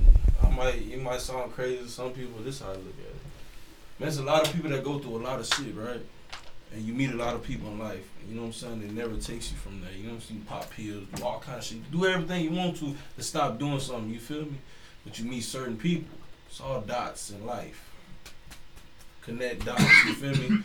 I 0.43 0.49
might 0.51 0.75
it 0.75 1.01
might 1.01 1.21
sound 1.21 1.53
crazy 1.53 1.81
to 1.81 1.89
some 1.89 2.11
people. 2.11 2.39
This 2.43 2.57
is 2.57 2.61
how 2.61 2.67
I 2.69 2.73
look 2.73 2.99
at 2.99 3.15
it. 3.15 3.15
There's 3.99 4.17
a 4.17 4.23
lot 4.23 4.47
of 4.47 4.53
people 4.53 4.69
that 4.69 4.83
go 4.83 4.99
through 4.99 5.17
a 5.17 5.23
lot 5.23 5.39
of 5.39 5.47
shit, 5.47 5.75
right? 5.75 6.01
And 6.73 6.83
you 6.83 6.93
meet 6.93 7.11
a 7.11 7.15
lot 7.15 7.33
of 7.33 7.43
people 7.43 7.69
in 7.69 7.79
life. 7.79 8.07
You 8.27 8.35
know 8.35 8.41
what 8.41 8.47
I'm 8.47 8.53
saying? 8.53 8.83
It 8.83 8.91
never 8.91 9.15
takes 9.15 9.51
you 9.51 9.57
from 9.57 9.81
there. 9.81 9.91
You 9.91 10.03
know 10.03 10.09
what 10.09 10.15
I'm 10.15 10.21
saying? 10.21 10.39
You 10.41 10.45
pop 10.45 10.69
pills, 10.69 11.07
do 11.15 11.23
all 11.23 11.39
kind 11.39 11.57
of 11.57 11.63
shit. 11.63 11.91
Do 11.91 12.05
everything 12.05 12.43
you 12.43 12.51
want 12.51 12.77
to 12.77 12.95
to 13.15 13.23
stop 13.23 13.57
doing 13.57 13.79
something. 13.79 14.09
You 14.09 14.19
feel 14.19 14.43
me? 14.43 14.57
But 15.03 15.17
you 15.17 15.25
meet 15.25 15.41
certain 15.41 15.77
people. 15.77 16.17
It's 16.49 16.61
all 16.61 16.81
dots 16.81 17.31
in 17.31 17.45
life. 17.45 17.83
Connect 19.21 19.65
dots. 19.65 19.81
You 20.05 20.13
feel 20.13 20.49
me? 20.49 20.63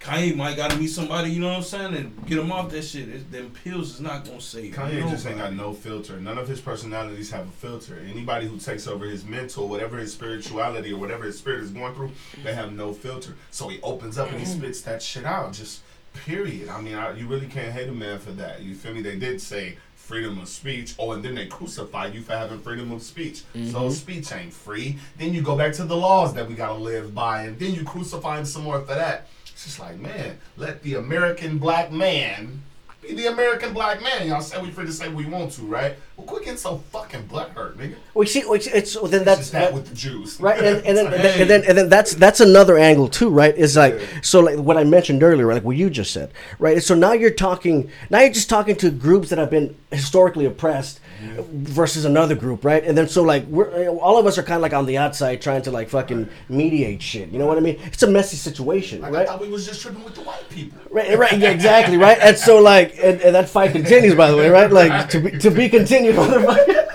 Kanye 0.00 0.36
might 0.36 0.56
gotta 0.56 0.76
meet 0.76 0.88
somebody, 0.88 1.30
you 1.30 1.40
know 1.40 1.48
what 1.48 1.56
I'm 1.56 1.62
saying, 1.62 1.94
and 1.94 2.26
get 2.26 2.38
him 2.38 2.52
off 2.52 2.70
that 2.70 2.82
shit. 2.82 3.08
It's, 3.08 3.24
them 3.24 3.50
pills 3.50 3.94
is 3.94 4.00
not 4.00 4.24
gonna 4.24 4.40
save. 4.40 4.74
Him. 4.74 4.88
Kanye 4.88 5.10
just 5.10 5.26
ain't 5.26 5.38
got 5.38 5.52
no 5.54 5.72
filter. 5.72 6.18
None 6.18 6.38
of 6.38 6.46
his 6.46 6.60
personalities 6.60 7.30
have 7.30 7.48
a 7.48 7.50
filter. 7.50 7.98
Anybody 8.08 8.46
who 8.46 8.58
takes 8.58 8.86
over 8.86 9.06
his 9.06 9.24
mental, 9.24 9.68
whatever 9.68 9.98
his 9.98 10.12
spirituality 10.12 10.92
or 10.92 10.98
whatever 10.98 11.24
his 11.24 11.38
spirit 11.38 11.64
is 11.64 11.70
going 11.70 11.94
through, 11.94 12.12
they 12.44 12.54
have 12.54 12.72
no 12.72 12.92
filter. 12.92 13.34
So 13.50 13.68
he 13.68 13.80
opens 13.82 14.18
up 14.18 14.30
and 14.30 14.38
he 14.38 14.46
spits 14.46 14.82
that 14.82 15.02
shit 15.02 15.24
out. 15.24 15.52
Just 15.52 15.82
period. 16.14 16.68
I 16.68 16.80
mean, 16.80 16.94
I, 16.94 17.12
you 17.12 17.26
really 17.26 17.46
can't 17.46 17.72
hate 17.72 17.88
a 17.88 17.92
man 17.92 18.18
for 18.18 18.30
that. 18.32 18.62
You 18.62 18.74
feel 18.74 18.94
me? 18.94 19.02
They 19.02 19.16
did 19.16 19.40
say 19.40 19.78
freedom 19.94 20.38
of 20.38 20.48
speech. 20.48 20.94
Oh, 20.98 21.12
and 21.12 21.24
then 21.24 21.34
they 21.34 21.46
crucify 21.46 22.06
you 22.06 22.22
for 22.22 22.32
having 22.32 22.60
freedom 22.60 22.92
of 22.92 23.02
speech. 23.02 23.42
Mm-hmm. 23.54 23.70
So 23.70 23.90
speech 23.90 24.32
ain't 24.32 24.52
free. 24.52 24.96
Then 25.18 25.34
you 25.34 25.42
go 25.42 25.56
back 25.56 25.74
to 25.74 25.84
the 25.84 25.96
laws 25.96 26.34
that 26.34 26.48
we 26.48 26.54
gotta 26.54 26.78
live 26.78 27.14
by, 27.14 27.42
and 27.42 27.58
then 27.58 27.74
you 27.74 27.84
crucify 27.84 28.38
him 28.38 28.46
some 28.46 28.62
more 28.62 28.80
for 28.80 28.94
that. 28.94 29.28
It's 29.58 29.64
just 29.64 29.80
like, 29.80 29.98
man, 29.98 30.38
let 30.56 30.84
the 30.84 30.94
American 30.94 31.58
black 31.58 31.90
man 31.90 32.62
be 33.02 33.14
the 33.14 33.26
American 33.26 33.72
black 33.72 34.02
man. 34.02 34.26
Y'all 34.26 34.40
say 34.40 34.60
we 34.60 34.70
free 34.70 34.86
to 34.86 34.92
say 34.92 35.08
what 35.08 35.16
we 35.16 35.26
want 35.26 35.52
to, 35.52 35.62
right? 35.62 35.96
Well, 36.16 36.26
quit 36.26 36.44
getting 36.44 36.58
so 36.58 36.78
fucking 36.90 37.28
butthurt, 37.28 37.76
nigga. 37.76 37.94
We 38.14 38.26
see. 38.26 38.44
We 38.44 38.60
see 38.60 38.70
it's, 38.70 38.96
well, 38.96 39.06
then 39.06 39.20
It's 39.20 39.26
that's 39.26 39.40
just 39.40 39.52
that 39.52 39.72
with 39.72 39.88
the 39.88 39.94
Jews, 39.94 40.40
right 40.40 40.58
and, 40.58 40.84
and, 40.84 40.96
then, 40.96 41.06
and, 41.06 41.14
then, 41.14 41.40
and 41.40 41.50
then 41.50 41.64
and 41.64 41.78
then 41.78 41.88
that's 41.88 42.14
that's 42.14 42.40
another 42.40 42.76
angle 42.76 43.08
too 43.08 43.30
right 43.30 43.56
is 43.56 43.76
like 43.76 44.00
so 44.22 44.40
like 44.40 44.58
what 44.58 44.76
i 44.76 44.84
mentioned 44.84 45.22
earlier 45.22 45.46
like 45.46 45.62
what 45.64 45.76
you 45.76 45.88
just 45.90 46.12
said 46.12 46.32
right 46.58 46.82
so 46.82 46.94
now 46.94 47.12
you're 47.12 47.30
talking 47.30 47.90
now 48.10 48.20
you're 48.20 48.32
just 48.32 48.48
talking 48.48 48.74
to 48.76 48.90
groups 48.90 49.28
that 49.30 49.38
have 49.38 49.50
been 49.50 49.76
historically 49.90 50.44
oppressed 50.44 51.00
versus 51.20 52.04
another 52.04 52.34
group 52.34 52.64
right 52.64 52.84
and 52.84 52.96
then 52.96 53.08
so 53.08 53.22
like 53.22 53.44
we're 53.46 53.88
all 53.88 54.18
of 54.18 54.26
us 54.26 54.38
are 54.38 54.42
kind 54.42 54.56
of 54.56 54.62
like 54.62 54.72
on 54.72 54.86
the 54.86 54.96
outside 54.96 55.40
trying 55.40 55.62
to 55.62 55.70
like 55.70 55.88
fucking 55.88 56.28
mediate 56.48 57.02
shit 57.02 57.28
you 57.30 57.38
know 57.38 57.46
what 57.46 57.56
i 57.56 57.60
mean 57.60 57.78
it's 57.84 58.02
a 58.02 58.06
messy 58.06 58.36
situation 58.36 59.00
Like, 59.00 59.12
right 59.12 59.22
I 59.22 59.26
thought 59.26 59.40
we 59.40 59.48
was 59.48 59.66
just 59.66 59.82
tripping 59.82 60.04
with 60.04 60.14
the 60.14 60.22
white 60.22 60.48
people. 60.48 60.78
Right, 60.90 61.18
right, 61.18 61.38
yeah, 61.38 61.50
exactly, 61.50 61.96
right. 61.98 62.18
And 62.20 62.36
so, 62.36 62.60
like, 62.60 62.87
and, 62.94 63.20
and 63.20 63.34
that 63.34 63.48
fight 63.48 63.72
continues, 63.72 64.14
by 64.14 64.30
the 64.30 64.36
way, 64.36 64.48
right? 64.48 64.70
Like, 64.70 65.08
to 65.10 65.20
be 65.20 65.38
to 65.38 65.50
be 65.50 65.68
continued, 65.68 66.16
motherfucker. 66.16 66.86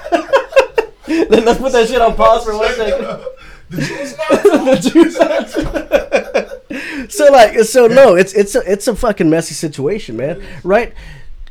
then 1.29 1.45
let's 1.45 1.59
put 1.59 1.71
that 1.73 1.87
shit 1.87 2.01
on 2.01 2.15
pause 2.15 2.43
for 2.43 2.57
one 2.57 2.73
second. 2.73 3.23
The 3.69 3.81
Jews 3.81 4.17
not 4.17 4.43
The 4.65 4.89
Jews- 7.03 7.13
so 7.15 7.31
like, 7.31 7.59
so 7.59 7.87
no, 7.87 8.15
it's 8.15 8.33
it's 8.33 8.55
a 8.55 8.71
it's 8.71 8.87
a 8.87 8.95
fucking 8.95 9.29
messy 9.29 9.53
situation, 9.53 10.17
man. 10.17 10.43
Right? 10.63 10.93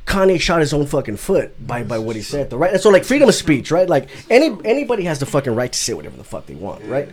Kanye 0.06 0.40
shot 0.40 0.60
his 0.60 0.72
own 0.72 0.86
fucking 0.86 1.16
foot 1.16 1.64
by, 1.64 1.84
by 1.84 1.98
what 1.98 2.16
he 2.16 2.22
said, 2.22 2.50
though, 2.50 2.56
right? 2.56 2.72
And 2.72 2.80
so 2.80 2.90
like 2.90 3.04
freedom 3.04 3.28
of 3.28 3.34
speech, 3.34 3.70
right? 3.70 3.88
Like 3.88 4.08
any 4.28 4.56
anybody 4.64 5.04
has 5.04 5.20
the 5.20 5.26
fucking 5.26 5.54
right 5.54 5.72
to 5.72 5.78
say 5.78 5.94
whatever 5.94 6.16
the 6.16 6.24
fuck 6.24 6.46
they 6.46 6.54
want, 6.54 6.84
right? 6.84 7.08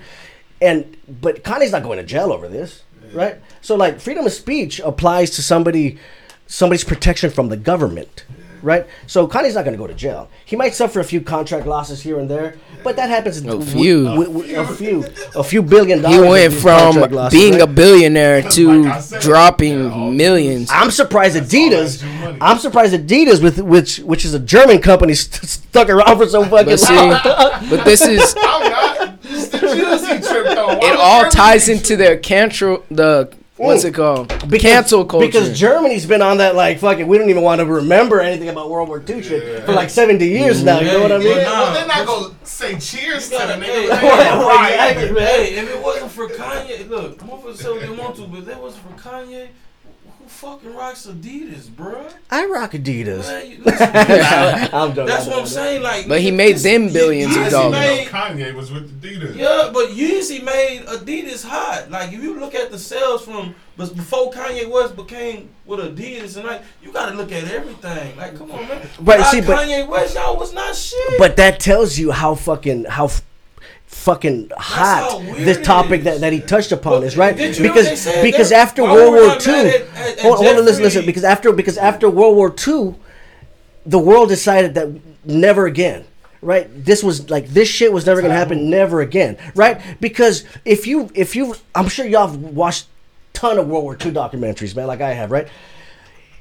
And 0.62 0.98
but 1.08 1.44
Kanye's 1.44 1.72
not 1.72 1.84
going 1.84 1.98
to 2.00 2.04
jail 2.04 2.32
over 2.32 2.48
this, 2.48 2.84
right? 3.14 3.38
So 3.62 3.76
like 3.76 4.00
freedom 4.00 4.26
of 4.26 4.32
speech 4.32 4.80
applies 4.80 5.32
to 5.32 5.44
somebody 5.44 6.00
somebody's 6.50 6.84
protection 6.84 7.30
from 7.30 7.48
the 7.50 7.56
government, 7.58 8.26
right? 8.62 8.86
So 9.08 9.28
Kanye's 9.28 9.56
not 9.56 9.64
going 9.64 9.78
to 9.78 9.82
go 9.82 9.88
to 9.88 9.94
jail. 9.94 10.30
He 10.46 10.56
might 10.58 10.74
suffer 10.74 11.00
a 11.00 11.04
few 11.04 11.22
contract 11.22 11.66
losses 11.68 12.02
here 12.02 12.20
and 12.20 12.30
there, 12.30 12.56
but 12.84 12.96
that 12.98 13.10
happens. 13.10 13.38
A 13.46 13.62
few. 13.62 14.06
w- 14.06 14.26
w- 14.34 14.60
a 14.60 14.66
few, 14.68 15.06
a 15.36 15.44
few 15.44 15.62
billion 15.62 16.02
dollars. 16.02 16.18
He 16.18 16.22
went 16.28 16.54
from 16.56 16.96
losses, 17.12 17.40
being 17.40 17.54
right? 17.54 17.62
a 17.62 17.68
billionaire 17.68 18.42
to 18.42 18.84
Like 18.84 19.02
said, 19.02 19.22
dropping 19.22 20.18
millions. 20.18 20.70
I'm 20.72 20.90
surprised 20.92 21.38
Adidas. 21.38 22.00
that 22.02 22.08
Jew 22.08 22.20
money. 22.26 22.38
I'm 22.42 22.58
surprised 22.58 22.94
Adidas, 22.96 23.42
with 23.44 23.60
which 23.60 24.00
which 24.00 24.26
is 24.26 24.34
a 24.34 24.40
German 24.40 24.80
company, 24.82 25.14
st- 25.14 25.48
stuck 25.50 25.88
around 25.90 26.18
for 26.18 26.26
so 26.28 26.44
fucking 26.46 26.66
But 26.66 26.80
see, 26.80 26.96
long. 26.96 27.20
but 27.70 27.86
this 27.86 28.02
is 28.02 28.34
I'm 28.42 28.72
not. 28.72 29.20
It's 29.24 29.50
the 29.50 29.60
Jews 29.60 30.08
he 30.08 30.18
tripped 30.34 30.58
on. 30.58 30.78
Why 30.80 30.90
it 30.94 30.96
all 31.00 31.30
ties 31.30 31.70
into 31.70 31.96
their 31.96 32.18
cancel 32.18 32.84
the 32.90 33.32
what's 33.60 33.84
it 33.84 33.94
called 33.94 34.30
cancel 34.60 35.06
culture. 35.06 35.26
Because 35.26 35.58
Germany's 35.58 36.06
been 36.06 36.22
on 36.22 36.38
that 36.38 36.56
like 36.56 36.80
fucking. 36.80 37.08
We 37.08 37.18
don't 37.18 37.30
even 37.30 37.44
want 37.44 37.60
to 37.60 37.66
remember 37.66 38.22
anything 38.22 38.50
about 38.50 38.70
World 38.70 38.88
War 38.88 39.04
II 39.08 39.22
shit 39.22 39.66
for 39.66 39.74
like 39.74 39.90
70 39.90 40.26
years 40.26 40.58
mm-hmm. 40.58 40.66
now. 40.66 40.80
You 40.80 40.88
know 40.88 41.02
what 41.02 41.12
I 41.12 41.18
mean? 41.18 41.28
Yeah, 41.28 41.44
well, 41.44 41.74
they're 41.74 41.88
not 41.88 42.08
gonna 42.08 42.36
say 42.44 42.80
cheers 42.80 43.30
to 43.30 43.36
You 43.36 43.42
the 43.42 43.48
gotta- 43.48 43.62
nigga. 43.62 44.00
hey, 44.00 44.94
hey, 44.94 45.12
right. 45.12 45.28
Hey, 45.28 45.56
if 45.56 45.70
it 45.70 45.84
wasn't 45.84 46.12
for 46.12 46.28
Kanye, 46.28 46.88
look, 46.90 47.18
motherfuckers 47.20 47.58
say 47.58 47.70
what 47.70 47.82
they 47.82 47.90
want 47.90 48.16
to, 48.16 48.28
but 48.28 48.40
if 48.40 48.48
it 48.48 48.60
wasn't 48.60 48.84
for 48.84 49.10
Kanye, 49.10 49.48
who 49.48 49.50
fucking 50.40 50.74
rocks 50.76 51.06
Adidas, 51.06 51.68
bruh? 51.68 52.12
I 52.32 52.46
rock 52.46 52.72
Adidas. 52.72 53.28
Man, 53.28 53.52
you- 53.52 53.58
listen, 53.64 53.94
man, 53.94 54.70
I'm 54.74 54.90
joking. 54.94 55.06
that's 55.06 55.28
what 55.28 55.40
I'm 55.40 55.46
saying. 55.48 55.82
Like, 55.84 56.08
But 56.08 56.22
he 56.22 56.32
made 56.32 56.56
them 56.58 56.84
Ye- 56.88 56.94
billions 56.94 57.36
of 57.36 57.44
Yeezy 57.44 57.50
dollars. 57.52 57.72
made- 57.80 58.08
Kanye 58.08 58.54
was 58.56 58.72
with 58.72 59.02
Adidas. 59.02 59.36
Yeah, 59.36 59.70
but 59.74 59.90
Yeezy 59.90 60.44
made 60.44 60.86
Adidas 60.88 61.46
hot. 61.46 61.92
Like 61.92 62.14
if 62.14 62.22
you 62.24 62.40
look 62.40 62.56
at 62.56 62.72
the 62.72 62.80
sales 62.80 63.24
from 63.26 63.54
but 63.78 63.96
before 63.96 64.32
Kanye 64.32 64.70
West 64.70 64.96
became 64.96 65.50
with 65.66 65.80
Adidas 65.80 66.36
and 66.38 66.46
like 66.46 66.62
you 66.84 66.92
gotta 66.92 67.16
look 67.16 67.32
at 67.32 67.44
everything. 67.52 68.16
Like 68.18 68.38
come 68.38 68.52
on 68.52 68.68
man. 68.68 68.80
Right, 69.00 69.18
Without 69.20 69.32
see, 69.32 69.42
but- 69.42 69.60
Kanye 69.68 69.88
West 69.88 70.16
y'all 70.16 70.38
was 70.38 70.54
not 70.54 70.76
shit. 70.76 71.18
But 71.18 71.36
that 71.38 71.60
tells 71.60 71.98
you 71.98 72.12
how 72.12 72.36
fucking 72.36 72.86
how 72.86 73.06
f- 73.06 73.22
fucking 73.90 74.52
hot 74.56 75.20
this 75.36 75.60
topic 75.66 76.04
that, 76.04 76.22
that 76.22 76.32
he 76.32 76.40
touched 76.40 76.72
upon 76.72 77.02
But 77.02 77.08
is, 77.08 77.18
right? 77.18 77.36
did 77.36 77.58
you 77.58 77.64
know 77.66 77.74
what 77.74 77.84
they 77.84 77.90
Because 77.96 78.22
because 78.22 78.52
after 78.52 78.84
World 78.84 79.14
War 79.14 79.24
II, 79.24 79.30
at- 79.30 79.46
at- 79.46 79.82
at 79.98 80.20
hold, 80.20 80.38
hold 80.38 80.58
on, 80.58 80.66
listen, 80.66 80.84
listen. 80.84 81.06
Because 81.06 81.24
after 81.24 81.52
because 81.52 81.78
after 81.78 82.10
World 82.10 82.36
War 82.36 82.54
II, 82.68 82.96
the 83.86 84.00
world 84.00 84.30
decided 84.30 84.76
that 84.76 84.90
never 85.26 85.66
again. 85.66 86.06
Right, 86.42 86.70
this 86.86 87.04
was 87.04 87.30
like 87.30 87.48
this 87.50 87.68
shit 87.68 87.92
was 87.92 88.06
never 88.06 88.22
gonna 88.22 88.34
happen, 88.34 88.70
never 88.70 89.02
again. 89.02 89.38
Right, 89.56 89.82
because 90.00 90.46
if 90.64 90.88
you 90.88 91.10
if 91.14 91.36
you, 91.36 91.56
I'm 91.76 91.90
sure 91.90 92.06
y'all 92.06 92.28
have 92.28 92.38
watched 92.40 92.86
ton 93.34 93.58
of 93.60 93.68
World 93.68 93.84
War 93.84 93.94
II 94.00 94.12
documentaries, 94.14 94.74
man, 94.74 94.88
like 94.88 95.02
I 95.02 95.12
have. 95.14 95.32
Right, 95.32 95.50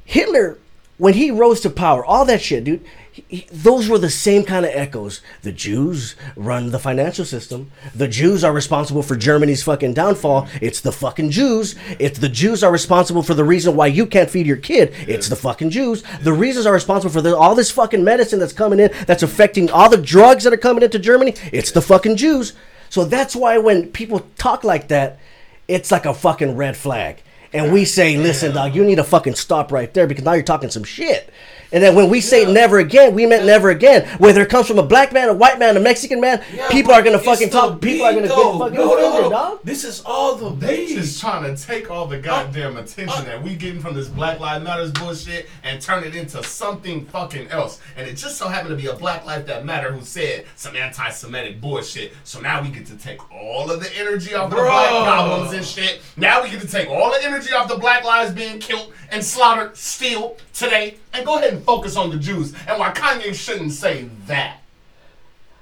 Hitler, 0.04 0.58
when 0.98 1.14
he 1.14 1.32
rose 1.32 1.60
to 1.62 1.70
power, 1.70 2.04
all 2.04 2.24
that 2.26 2.40
shit, 2.40 2.62
dude, 2.62 2.84
he, 3.28 3.46
those 3.50 3.88
were 3.88 3.98
the 3.98 4.10
same 4.10 4.44
kind 4.44 4.64
of 4.64 4.72
echoes. 4.74 5.20
The 5.42 5.52
Jews 5.52 6.14
run 6.36 6.70
the 6.70 6.78
financial 6.78 7.24
system. 7.24 7.70
The 7.94 8.08
Jews 8.08 8.44
are 8.44 8.52
responsible 8.52 9.02
for 9.02 9.16
Germany's 9.16 9.62
fucking 9.62 9.94
downfall. 9.94 10.48
It's 10.60 10.80
the 10.80 10.92
fucking 10.92 11.30
Jews. 11.30 11.74
It's 11.98 12.18
the 12.18 12.28
Jews 12.28 12.62
are 12.62 12.72
responsible 12.72 13.22
for 13.22 13.34
the 13.34 13.44
reason 13.44 13.76
why 13.76 13.88
you 13.88 14.06
can't 14.06 14.30
feed 14.30 14.46
your 14.46 14.56
kid. 14.56 14.94
It's 15.06 15.28
the 15.28 15.36
fucking 15.36 15.70
Jews. 15.70 16.02
The 16.22 16.32
reasons 16.32 16.66
are 16.66 16.72
responsible 16.72 17.12
for 17.12 17.22
the, 17.22 17.36
all 17.36 17.54
this 17.54 17.70
fucking 17.70 18.04
medicine 18.04 18.38
that's 18.38 18.52
coming 18.52 18.80
in, 18.80 18.90
that's 19.06 19.22
affecting 19.22 19.70
all 19.70 19.88
the 19.88 19.96
drugs 19.96 20.44
that 20.44 20.52
are 20.52 20.58
coming 20.58 20.82
into 20.82 20.98
Germany. 20.98 21.34
It's 21.52 21.72
the 21.72 21.82
fucking 21.82 22.16
Jews. 22.16 22.52
So 22.90 23.04
that's 23.04 23.36
why 23.36 23.58
when 23.58 23.90
people 23.92 24.26
talk 24.36 24.64
like 24.64 24.88
that, 24.88 25.18
it's 25.66 25.90
like 25.90 26.06
a 26.06 26.14
fucking 26.14 26.56
red 26.56 26.76
flag. 26.76 27.22
And 27.52 27.72
we 27.72 27.84
say, 27.84 28.16
listen, 28.16 28.54
dog, 28.54 28.74
you 28.74 28.84
need 28.84 28.96
to 28.96 29.04
fucking 29.04 29.34
stop 29.34 29.72
right 29.72 29.92
there 29.94 30.06
because 30.06 30.24
now 30.24 30.34
you're 30.34 30.42
talking 30.42 30.70
some 30.70 30.84
shit. 30.84 31.30
And 31.72 31.82
then 31.82 31.94
when 31.94 32.08
we 32.08 32.20
say 32.20 32.50
never 32.50 32.78
again, 32.78 33.14
we 33.14 33.26
meant 33.26 33.44
never 33.44 33.70
again. 33.70 34.08
Whether 34.18 34.42
it 34.42 34.48
comes 34.48 34.66
from 34.66 34.78
a 34.78 34.82
black 34.82 35.12
man, 35.12 35.28
a 35.28 35.34
white 35.34 35.58
man, 35.58 35.76
a 35.76 35.80
Mexican 35.80 36.20
man, 36.20 36.42
Yeah, 36.54 36.68
people 36.68 36.92
are 36.92 37.02
gonna 37.02 37.18
fucking 37.18 37.48
the 37.48 37.52
talk. 37.52 37.80
People 37.80 38.06
are 38.06 38.12
gonna 38.12 38.22
beat, 38.22 38.34
get 38.34 38.58
fucking 38.58 38.74
No, 38.74 38.84
no, 38.84 38.94
offended, 38.98 39.22
no. 39.22 39.30
dog. 39.30 39.58
This 39.64 39.84
is 39.84 40.02
all 40.06 40.34
the 40.36 40.50
They 40.50 40.86
beat. 40.86 40.96
just 40.96 41.20
trying 41.20 41.42
to 41.54 41.62
take 41.62 41.90
all 41.90 42.06
the 42.06 42.18
goddamn 42.18 42.76
attention 42.76 43.24
that 43.26 43.42
we 43.42 43.54
getting 43.54 43.80
from 43.80 43.94
this 43.94 44.08
Black 44.08 44.40
Lives 44.40 44.64
Matters 44.64 44.92
bullshit 44.92 45.48
and 45.62 45.80
turn 45.80 46.04
it 46.04 46.14
into 46.16 46.42
something 46.42 47.04
fucking 47.06 47.48
else. 47.50 47.80
And 47.96 48.06
it 48.08 48.14
just 48.14 48.38
so 48.38 48.48
happened 48.48 48.70
to 48.70 48.76
be 48.76 48.86
a 48.88 48.94
Black 48.94 49.26
Life 49.26 49.46
That 49.46 49.64
Matter 49.64 49.92
who 49.92 50.02
said 50.04 50.46
some 50.56 50.74
anti-Semitic 50.74 51.60
bullshit. 51.60 52.12
So 52.24 52.40
now 52.40 52.62
we 52.62 52.68
get 52.70 52.86
to 52.86 52.96
take 52.96 53.20
all 53.32 53.70
of 53.70 53.80
the 53.82 53.94
energy 53.98 54.34
off 54.34 54.44
of 54.44 54.50
the 54.50 54.56
black 54.56 54.88
problems 55.04 55.52
and 55.52 55.64
shit. 55.64 56.00
Now 56.16 56.42
we 56.42 56.50
get 56.50 56.60
to 56.62 56.66
take 56.68 56.88
all 56.88 57.10
the 57.10 57.22
energy 57.24 57.52
off 57.52 57.68
the 57.68 57.76
Black 57.76 58.04
lives 58.04 58.32
being 58.32 58.58
killed 58.58 58.92
and 59.10 59.24
slaughtered 59.24 59.76
still 59.76 60.36
today 60.54 60.96
and 61.12 61.24
go 61.24 61.36
ahead 61.38 61.52
and 61.54 61.57
focus 61.64 61.96
on 61.96 62.10
the 62.10 62.16
Jews. 62.16 62.54
And 62.66 62.78
why 62.78 62.90
Kanye 62.92 63.34
shouldn't 63.34 63.72
say 63.72 64.08
that. 64.26 64.58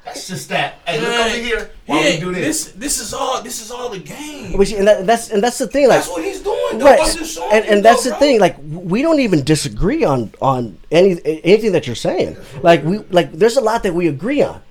That's 0.06 0.28
just 0.28 0.48
that. 0.50 0.74
Hey, 0.86 1.00
look 1.00 1.10
over 1.10 1.36
here 1.36 1.70
while 1.86 2.00
we 2.00 2.20
do 2.20 2.32
this. 2.32 2.66
This 2.66 2.72
this 2.74 3.00
is 3.00 3.12
all 3.12 3.42
this 3.42 3.60
is 3.60 3.72
all 3.72 3.88
the 3.88 3.98
game. 3.98 4.56
Which, 4.56 4.72
and 4.72 4.86
that, 4.86 5.04
that's 5.04 5.30
and 5.30 5.42
that's 5.42 5.58
the 5.58 5.66
thing. 5.66 5.88
Like, 5.88 5.98
That's 5.98 6.08
what 6.08 6.22
he's 6.24 6.40
doing. 6.40 6.78
Right, 6.78 7.00
I'm 7.00 7.52
and 7.52 7.64
and 7.64 7.84
that's 7.84 8.04
though, 8.04 8.10
the 8.10 8.14
bro. 8.14 8.18
thing. 8.20 8.38
Like, 8.40 8.56
we 8.62 9.02
don't 9.02 9.18
even 9.18 9.42
disagree 9.42 10.04
on 10.04 10.32
on 10.40 10.78
any 10.92 11.20
anything 11.24 11.72
that 11.72 11.88
you're 11.88 11.96
saying. 11.96 12.36
Like, 12.62 12.84
we 12.84 12.98
like 13.10 13.32
there's 13.32 13.56
a 13.56 13.60
lot 13.60 13.82
that 13.82 13.94
we 13.94 14.06
agree 14.06 14.42
on. 14.42 14.62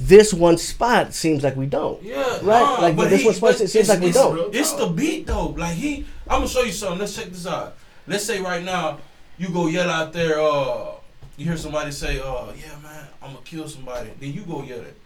This 0.00 0.34
one 0.34 0.58
spot 0.58 1.14
seems 1.14 1.42
like 1.42 1.56
we 1.56 1.64
don't. 1.64 2.02
Yeah, 2.02 2.16
right. 2.42 2.44
nah, 2.44 2.80
like 2.80 2.94
but 2.96 3.08
this 3.08 3.20
he- 3.22 3.26
one 3.26 3.34
spot 3.34 3.58
it 3.62 3.68
seems 3.68 3.88
like 3.88 4.00
we 4.00 4.12
don't. 4.12 4.54
It's 4.54 4.72
the 4.72 4.86
beat 4.86 5.26
though. 5.26 5.48
Like 5.48 5.76
he, 5.76 6.04
I'm 6.28 6.40
gonna 6.40 6.48
show 6.48 6.62
you 6.62 6.72
something. 6.72 6.98
Let's 6.98 7.16
check 7.16 7.26
this 7.30 7.46
out. 7.46 7.76
Let's 8.06 8.24
say 8.24 8.40
right 8.42 8.62
now 8.62 8.98
you 9.38 9.48
go 9.50 9.66
yell 9.66 9.90
out 9.90 10.12
there. 10.12 10.40
Uh, 10.40 10.92
you 11.36 11.46
hear 11.46 11.56
somebody 11.56 11.92
say, 11.92 12.20
"Uh, 12.20 12.52
yeah, 12.58 12.76
man, 12.82 13.06
I'm 13.22 13.32
gonna 13.32 13.44
kill 13.44 13.68
somebody." 13.68 14.10
Then 14.20 14.32
you 14.32 14.42
go 14.42 14.62
yell 14.62 14.80
it. 14.80 14.96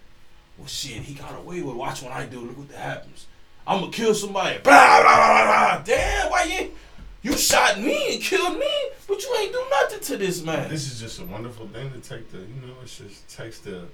Well, 0.58 0.66
shit, 0.66 1.02
he 1.02 1.14
got 1.14 1.36
away 1.36 1.62
with. 1.62 1.76
Watch 1.76 2.02
what 2.02 2.12
I 2.12 2.26
do. 2.26 2.40
Look 2.40 2.58
what 2.58 2.68
that 2.70 2.78
happens. 2.78 3.26
I'm 3.66 3.80
gonna 3.80 3.92
kill 3.92 4.14
somebody. 4.14 4.58
Blah, 4.58 5.02
blah, 5.02 5.16
blah, 5.16 5.44
blah, 5.44 5.76
blah. 5.76 5.82
Damn, 5.84 6.30
why 6.30 6.44
you? 6.44 6.72
You 7.22 7.36
shot 7.36 7.80
me 7.80 8.14
and 8.14 8.22
killed 8.22 8.58
me, 8.58 8.70
but 9.06 9.22
you 9.22 9.36
ain't 9.38 9.52
do 9.52 9.64
nothing 9.70 10.00
to 10.00 10.16
this 10.16 10.42
man. 10.42 10.68
This 10.68 10.90
is 10.90 11.00
just 11.00 11.20
a 11.20 11.24
wonderful 11.24 11.68
thing 11.68 11.92
to 11.92 12.00
take 12.00 12.28
the, 12.32 12.38
you 12.38 12.66
know, 12.66 12.74
it 12.82 12.86
just 12.86 13.28
takes 13.28 13.60
the 13.60 13.84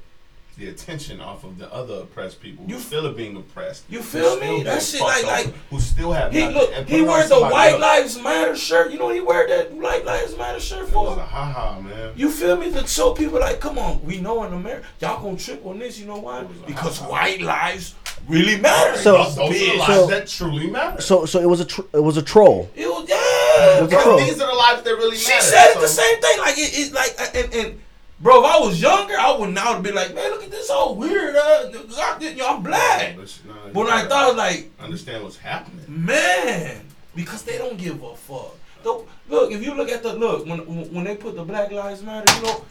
the 0.59 0.69
attention 0.69 1.21
off 1.21 1.45
of 1.45 1.57
the 1.57 1.73
other 1.73 1.95
oppressed 2.03 2.41
people 2.43 2.65
who 2.65 2.73
You- 2.75 2.81
still 2.81 3.07
are 3.07 3.13
being 3.13 3.37
oppressed. 3.37 3.85
You 3.89 4.03
feel 4.03 4.37
me? 4.41 4.65
That 4.65 4.83
shit 4.83 5.01
like- 5.01 5.25
like- 5.25 5.47
over, 5.47 5.55
who 5.71 5.81
still 5.81 6.11
have 6.13 6.33
He 6.33 6.49
look. 6.49 6.73
and 6.75 6.89
He 6.89 7.01
wears 7.01 7.29
the 7.29 7.39
White 7.41 7.75
else. 7.75 7.81
Lives 7.81 8.19
Matter 8.21 8.57
shirt. 8.57 8.91
You 8.91 8.99
know 8.99 9.05
what 9.07 9.15
he 9.15 9.21
wear 9.21 9.47
that 9.47 9.73
White 9.73 10.05
Lives 10.05 10.37
Matter 10.37 10.59
shirt 10.59 10.89
It 10.89 10.93
was 10.93 11.15
for? 11.15 11.21
a 11.21 11.25
ha 11.25 11.45
ha 11.45 11.81
man. 11.81 12.13
You 12.17 12.29
feel 12.31 12.57
me? 12.57 12.73
To 12.73 12.85
show 12.89 13.13
people 13.15 13.39
like, 13.39 13.61
come 13.61 13.79
on, 13.79 14.03
we 14.05 14.19
know 14.19 14.43
in 14.45 14.53
America, 14.53 14.85
y'all 15.01 15.23
gonna 15.23 15.37
trip 15.37 15.65
on 15.65 15.79
this. 15.79 15.97
You 15.99 16.07
know 16.07 16.19
why? 16.19 16.43
Because 16.67 16.99
white 17.03 17.41
lives 17.41 17.95
really 18.27 18.57
matter. 18.59 18.99
So- 18.99 19.13
those, 19.17 19.37
those 19.37 19.51
are 19.51 19.59
the 19.59 19.77
lives 19.79 19.95
so- 19.95 20.07
that 20.09 20.27
truly 20.27 20.67
matter. 20.67 21.01
So 21.01 21.25
so 21.25 21.39
it 21.41 21.49
was 21.49 21.61
a 21.61 21.65
tr- 21.67 21.83
it 21.93 22.03
was 22.03 22.17
a 22.17 22.23
troll. 22.23 22.69
it 22.75 22.87
was 22.89 23.07
yeah. 23.09 23.79
It 23.79 23.83
was 23.83 23.93
a 23.93 24.03
troll. 24.03 24.19
These 24.19 24.41
are 24.41 24.47
the 24.49 24.55
lives 24.55 24.83
that 24.83 24.91
really 24.91 25.11
matter. 25.11 25.21
She 25.21 25.31
matter. 25.31 25.43
said 25.45 25.69
it 25.71 25.75
so- 25.75 25.81
the 25.83 25.89
same 25.89 26.21
thing. 26.21 26.39
Like 26.41 26.59
it, 26.59 26.71
it's 26.75 26.93
like 26.93 27.15
and 27.35 27.55
and 27.55 27.81
Bro, 28.21 28.41
if 28.41 28.47
I 28.47 28.59
was 28.59 28.81
younger, 28.81 29.15
I 29.17 29.37
would 29.37 29.51
now 29.51 29.75
have 29.75 29.83
been 29.83 29.95
like, 29.95 30.13
man, 30.15 30.31
look 30.33 30.43
at 30.43 30.51
this 30.51 30.71
old 30.71 30.99
weird. 30.99 31.37
Uh, 31.37 31.71
I, 31.97 32.17
you 32.21 32.35
know, 32.37 32.49
I'm 32.57 32.63
black. 32.65 33.17
But, 33.17 33.39
nah, 33.47 33.55
But 33.67 33.75
when 33.75 33.87
I 33.89 34.07
thought 34.07 34.37
like, 34.37 34.71
understand 34.81 35.23
what's 35.23 35.37
happening. 35.37 35.85
man, 35.87 36.81
because 37.15 37.43
they 37.45 37.59
don't 37.59 37.79
give 37.79 38.03
a 38.03 38.17
fuck. 38.17 38.57
Look, 38.85 39.09
look, 39.29 39.53
if 39.53 39.63
you 39.63 39.75
look 39.75 39.89
at 39.91 40.03
the 40.03 40.15
look 40.15 40.47
when 40.47 40.59
when 40.93 41.05
they 41.05 41.17
put 41.17 41.37
the 41.37 41.45
Black 41.45 41.71
Lives 41.71 42.03
Matter, 42.03 42.33
you 42.37 42.43
know, 42.43 42.65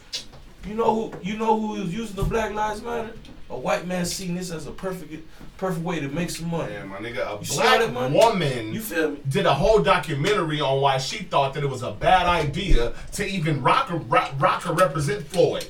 you 0.66 0.74
know 0.74 0.94
who 0.94 1.12
you 1.22 1.36
know 1.38 1.58
who 1.58 1.76
is 1.82 1.94
using 1.94 2.16
the 2.16 2.24
Black 2.24 2.52
Lives 2.52 2.82
Matter. 2.82 3.12
A 3.50 3.56
white 3.58 3.86
man 3.86 4.04
seeing 4.04 4.34
this 4.34 4.50
as 4.50 4.66
a 4.66 4.70
perfect 4.70 5.26
perfect 5.56 5.82
way 5.84 6.00
to 6.00 6.08
make 6.08 6.28
some 6.30 6.50
money. 6.50 6.74
Man, 6.74 6.88
my 6.88 6.98
nigga, 6.98 7.34
a 7.34 7.38
You 7.40 7.46
see 7.46 7.56
how 7.62 7.78
that 7.78 7.92
black 7.92 7.92
money- 8.12 8.16
woman 8.18 8.74
You 8.74 8.80
feel 8.80 9.10
me? 9.12 9.18
did 9.28 9.46
a 9.46 9.54
whole 9.54 9.78
documentary 9.80 10.60
on 10.60 10.80
why 10.82 10.98
she 10.98 11.18
thought 11.24 11.54
that 11.54 11.64
it 11.64 11.70
was 11.70 11.82
a 11.82 11.92
bad 11.92 12.26
idea 12.26 12.92
to 13.12 13.26
even 13.26 13.62
rock 13.62 13.90
or, 13.90 13.96
rock, 13.96 14.32
rock 14.38 14.68
or 14.68 14.74
represent 14.74 15.26
Floyd. 15.28 15.66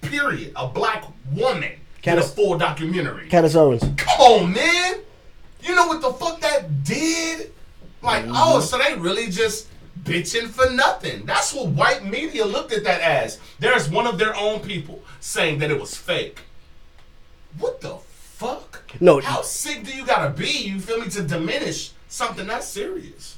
Period. 0.00 0.52
A 0.56 0.66
black 0.68 1.04
woman 1.32 1.72
did 2.02 2.18
a 2.18 2.22
full 2.22 2.56
documentary. 2.56 3.28
Candace 3.28 3.56
Owens. 3.56 3.82
Come 3.96 4.20
on, 4.20 4.52
man. 4.52 4.94
You 5.62 5.74
know 5.74 5.86
what 5.88 6.00
the 6.00 6.12
fuck 6.12 6.40
that 6.40 6.84
did? 6.84 7.52
Like, 8.02 8.24
Mm-hmm. 8.24 8.32
oh, 8.36 8.60
so 8.60 8.78
they 8.78 8.94
really 8.94 9.28
just 9.28 9.66
bitching 10.04 10.46
for 10.48 10.70
nothing. 10.70 11.26
That's 11.26 11.52
what 11.52 11.66
white 11.68 12.04
media 12.04 12.44
looked 12.46 12.72
at 12.72 12.84
that 12.84 13.00
as. 13.00 13.38
There's 13.58 13.88
one 13.90 14.06
of 14.06 14.18
their 14.18 14.34
own 14.36 14.60
people 14.60 15.02
saying 15.20 15.58
that 15.58 15.70
it 15.70 15.80
was 15.80 15.96
fake. 15.96 16.40
What 17.58 17.80
the 17.80 17.96
fuck? 17.96 18.82
No. 19.00 19.20
How 19.20 19.42
sick 19.42 19.84
do 19.84 19.96
you 19.96 20.06
gotta 20.06 20.30
be, 20.30 20.50
you 20.50 20.80
feel 20.80 21.00
me, 21.00 21.08
to 21.10 21.22
diminish 21.22 21.92
something 22.08 22.46
that 22.46 22.64
serious? 22.64 23.36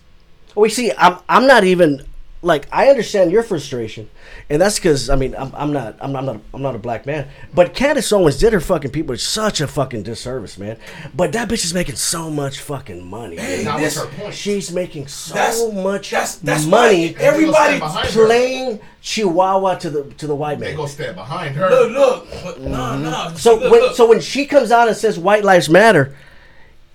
We 0.54 0.68
see. 0.68 0.92
I'm. 0.96 1.18
I'm 1.28 1.46
not 1.46 1.64
even 1.64 2.04
like. 2.42 2.66
I 2.72 2.88
understand 2.88 3.30
your 3.30 3.42
frustration, 3.42 4.10
and 4.50 4.60
that's 4.62 4.76
because 4.76 5.10
I 5.10 5.16
mean 5.16 5.34
I'm, 5.36 5.52
I'm 5.54 5.72
not. 5.72 5.96
I'm 6.00 6.12
not. 6.12 6.18
I'm 6.20 6.26
not. 6.26 6.40
I'm 6.54 6.62
not 6.62 6.74
a 6.74 6.78
black 6.78 7.04
man. 7.06 7.28
But 7.54 7.74
Candace 7.74 8.12
Owens 8.12 8.38
did 8.38 8.52
her 8.52 8.60
fucking 8.60 8.90
people 8.90 9.16
such 9.16 9.60
a 9.60 9.66
fucking 9.66 10.02
disservice, 10.04 10.56
man. 10.58 10.78
But 11.14 11.32
that 11.32 11.48
bitch 11.48 11.64
is 11.64 11.74
making 11.74 11.96
so 11.96 12.30
much 12.30 12.60
fucking 12.60 13.04
money. 13.04 13.36
Hey, 13.36 13.56
man. 13.56 13.64
Now, 13.66 13.72
what's 13.80 13.94
this- 13.96 14.04
her 14.04 14.10
point? 14.10 14.34
She's 14.34 14.72
making 14.72 15.06
so 15.08 15.34
That's- 15.34 15.72
much 15.74 16.10
that's- 16.10 16.36
that's 16.36 16.64
money. 16.66 17.14
why 17.14 17.20
everybody 17.22 17.74
They 17.74 17.78
gonna 17.80 17.90
stand 17.92 17.94
behind 17.94 18.08
her. 18.14 18.26
playing 18.26 18.80
Chihuahua 19.02 19.74
to 19.76 19.90
the 19.90 20.02
to 20.18 20.26
the 20.26 20.34
white 20.34 20.58
They 20.58 20.68
man. 20.68 20.76
gonna 20.76 20.88
stand 20.88 21.14
behind 21.16 21.56
her. 21.56 21.68
Look, 21.70 21.92
look, 21.92 22.26
but 22.44 22.60
nah, 22.60 22.96
nah. 22.96 23.26
Mm-hmm. 23.28 23.36
So 23.36 23.54
look, 23.56 23.70
when 23.70 23.80
look. 23.80 23.96
so 23.96 24.06
when 24.08 24.20
she 24.20 24.44
comes 24.46 24.70
out 24.70 24.88
and 24.88 24.96
says 24.96 25.18
white 25.18 25.44
lives 25.44 25.68
matter, 25.68 26.14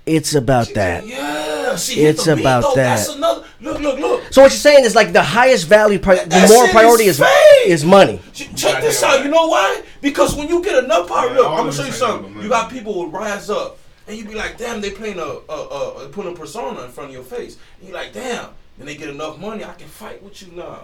it's 0.05 0.35
about 0.35 0.73
that. 0.73 1.05
yeah, 1.07 1.75
she 1.77 2.01
hit 2.01 2.15
It's 2.15 2.25
the 2.25 2.33
about 2.33 2.61
though. 2.63 2.75
that. 2.75 2.97
That's 2.97 3.09
another. 3.15 3.45
Look, 3.61 3.79
look, 3.79 3.99
look. 3.99 4.23
So 4.33 4.41
what 4.41 4.51
you're 4.51 4.57
saying 4.57 4.83
is 4.85 4.95
like 4.95 5.13
the 5.13 5.23
highest 5.23 5.67
value, 5.67 5.99
pri- 5.99 6.23
the 6.23 6.29
That 6.29 6.49
moral 6.49 6.69
priority 6.69 7.05
is 7.05 7.19
is 7.19 7.27
is 7.67 7.85
money. 7.85 8.19
Check 8.33 8.81
this 8.81 9.01
out. 9.03 9.23
You 9.23 9.31
know 9.31 9.47
why? 9.47 9.81
Because 10.01 10.35
when 10.35 10.49
you 10.49 10.61
get 10.63 10.83
enough 10.83 11.07
power, 11.07 11.27
Yeah, 11.29 11.35
look, 11.37 11.47
I 11.47 11.51
I'm 11.51 11.57
gonna 11.59 11.71
show 11.71 11.81
you 11.83 11.87
just 11.87 11.99
saying 11.99 12.11
that, 12.17 12.23
something. 12.23 12.43
You 12.43 12.49
got 12.49 12.69
people 12.71 12.93
who 12.93 13.07
rise 13.07 13.49
up, 13.49 13.77
and 14.07 14.17
you 14.17 14.25
be 14.25 14.35
like, 14.35 14.57
damn, 14.57 14.81
they 14.81 14.91
playing 14.91 15.19
a, 15.19 15.21
a, 15.23 15.53
a, 15.53 16.05
a 16.05 16.09
putting 16.09 16.33
a 16.33 16.35
persona 16.35 16.81
in 16.83 16.91
front 16.91 17.09
of 17.09 17.13
your 17.15 17.23
face. 17.23 17.57
And 17.79 17.87
you 17.87 17.93
like, 17.95 18.11
damn. 18.13 18.49
And 18.79 18.87
they 18.87 18.95
get 18.95 19.09
enough 19.09 19.39
money, 19.39 19.63
I 19.63 19.73
can 19.73 19.87
fight 19.87 20.21
with 20.21 20.41
you 20.41 20.51
now. 20.57 20.81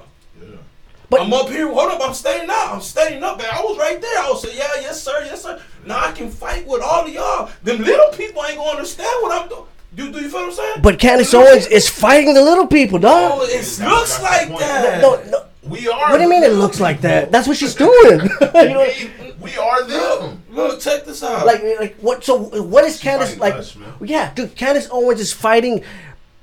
But 1.10 1.22
I'm 1.22 1.34
up 1.34 1.50
here. 1.50 1.68
Hold 1.72 1.92
up, 1.92 2.02
I'm 2.08 2.14
standing 2.14 2.50
up. 2.50 2.74
I'm 2.74 2.82
standing 2.82 3.24
up, 3.24 3.38
man. 3.38 3.48
I 3.52 3.62
was 3.62 3.78
right 3.78 4.00
there. 4.00 4.20
I 4.20 4.30
was 4.30 4.42
saying, 4.44 4.58
yeah, 4.58 4.70
yes, 4.82 5.02
sir, 5.02 5.24
yes, 5.26 5.42
sir. 5.44 5.60
Now 5.86 6.00
I 6.06 6.12
can 6.12 6.30
fight 6.30 6.68
with 6.68 6.82
all 6.82 7.06
of 7.06 7.10
y'all. 7.14 7.50
Them 7.64 7.80
little 7.80 8.12
people 8.14 8.44
ain't 8.46 8.58
gonna 8.58 8.70
understand 8.70 9.10
what 9.22 9.42
I'm 9.42 9.50
doing. 9.50 9.64
Do, 9.96 10.12
do 10.12 10.20
you 10.22 10.30
feel 10.30 10.42
what 10.42 10.50
I'm 10.50 10.54
saying? 10.54 10.82
but 10.84 11.00
Candace 11.00 11.34
Owens 11.34 11.66
is 11.66 11.90
fighting 11.90 12.36
the 12.36 12.44
little 12.44 12.68
people, 12.68 12.98
Oh, 12.98 13.02
dog. 13.02 13.40
it 13.50 13.80
looks 13.80 14.22
like 14.22 14.50
that. 14.60 15.02
No, 15.02 15.22
no. 15.32 15.46
We 15.64 15.88
are. 15.88 16.12
What 16.12 16.18
do 16.18 16.24
you 16.24 16.30
mean 16.30 16.44
it 16.44 16.50
the 16.50 16.56
looks 16.56 16.80
like 16.80 17.02
that? 17.02 17.32
That's 17.32 17.48
what 17.48 17.58
she's 17.58 17.76
doing. 17.76 18.22
you 18.42 18.70
know, 18.70 18.88
we, 19.20 19.34
we 19.42 19.58
are 19.58 19.84
them. 19.84 20.44
Look, 20.50 20.74
look, 20.74 20.80
check 20.80 21.06
this 21.06 21.22
out. 21.24 21.46
like 21.46 21.62
like 21.80 21.96
what? 21.98 22.24
So 22.24 22.38
what 22.62 22.84
is 22.86 23.00
Candace 23.00 23.38
like? 23.38 23.56
us, 23.56 23.76
yeah, 24.02 24.32
dude. 24.34 24.56
Candace 24.56 24.88
Owens 24.92 25.20
is 25.20 25.34
fighting 25.34 25.84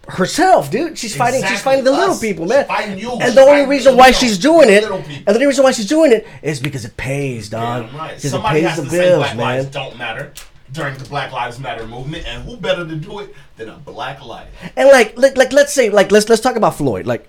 herself, 0.08 0.70
dude. 0.70 0.96
She's 0.98 1.14
fighting. 1.16 1.42
She's 1.44 1.60
fighting 1.62 1.84
the 1.84 1.90
little 1.92 2.10
Us. 2.12 2.20
people, 2.20 2.44
She's 2.46 2.50
man. 2.54 2.66
fighting 2.66 2.98
you. 2.98 3.12
And 3.12 3.22
She's 3.22 3.34
the 3.34 3.40
only 3.42 3.66
reason 3.66 3.96
why 3.96 4.06
little- 4.06 4.20
she's 4.20 4.38
doing 4.38 4.70
it, 4.70 4.84
and 4.84 5.04
the 5.26 5.34
only 5.34 5.46
reason 5.46 5.64
why 5.64 5.72
she's 5.72 5.86
doing 5.88 6.12
it 6.12 6.26
is 6.42 6.60
because 6.60 6.84
it 6.84 6.96
pays, 6.96 7.48
dog. 7.48 7.86
Damn 7.86 7.96
right. 7.96 8.08
Because 8.10 8.24
it 8.24 8.30
Somebody 8.30 8.60
pays 8.60 8.68
has 8.70 8.76
the 8.78 8.84
to 8.84 8.90
say 8.90 8.98
bills, 9.00 9.18
Black 9.24 9.36
man. 9.36 9.46
lives 9.58 9.66
don't 9.68 9.96
matter 9.98 10.32
during 10.72 10.96
the 10.98 11.04
Black 11.04 11.32
Lives 11.32 11.58
Matter 11.58 11.86
movement, 11.86 12.26
and 12.26 12.42
who 12.44 12.56
better 12.56 12.84
to 12.86 12.94
do 12.96 13.20
it 13.20 13.34
than 13.56 13.68
a 13.68 13.76
black 13.76 14.24
life? 14.24 14.48
And 14.76 14.88
like, 14.88 15.16
like, 15.16 15.36
like, 15.36 15.52
let's 15.52 15.72
say, 15.72 15.90
like, 15.90 16.10
let's 16.10 16.28
let's 16.28 16.40
talk 16.42 16.56
about 16.56 16.76
Floyd, 16.76 17.06
like 17.06 17.28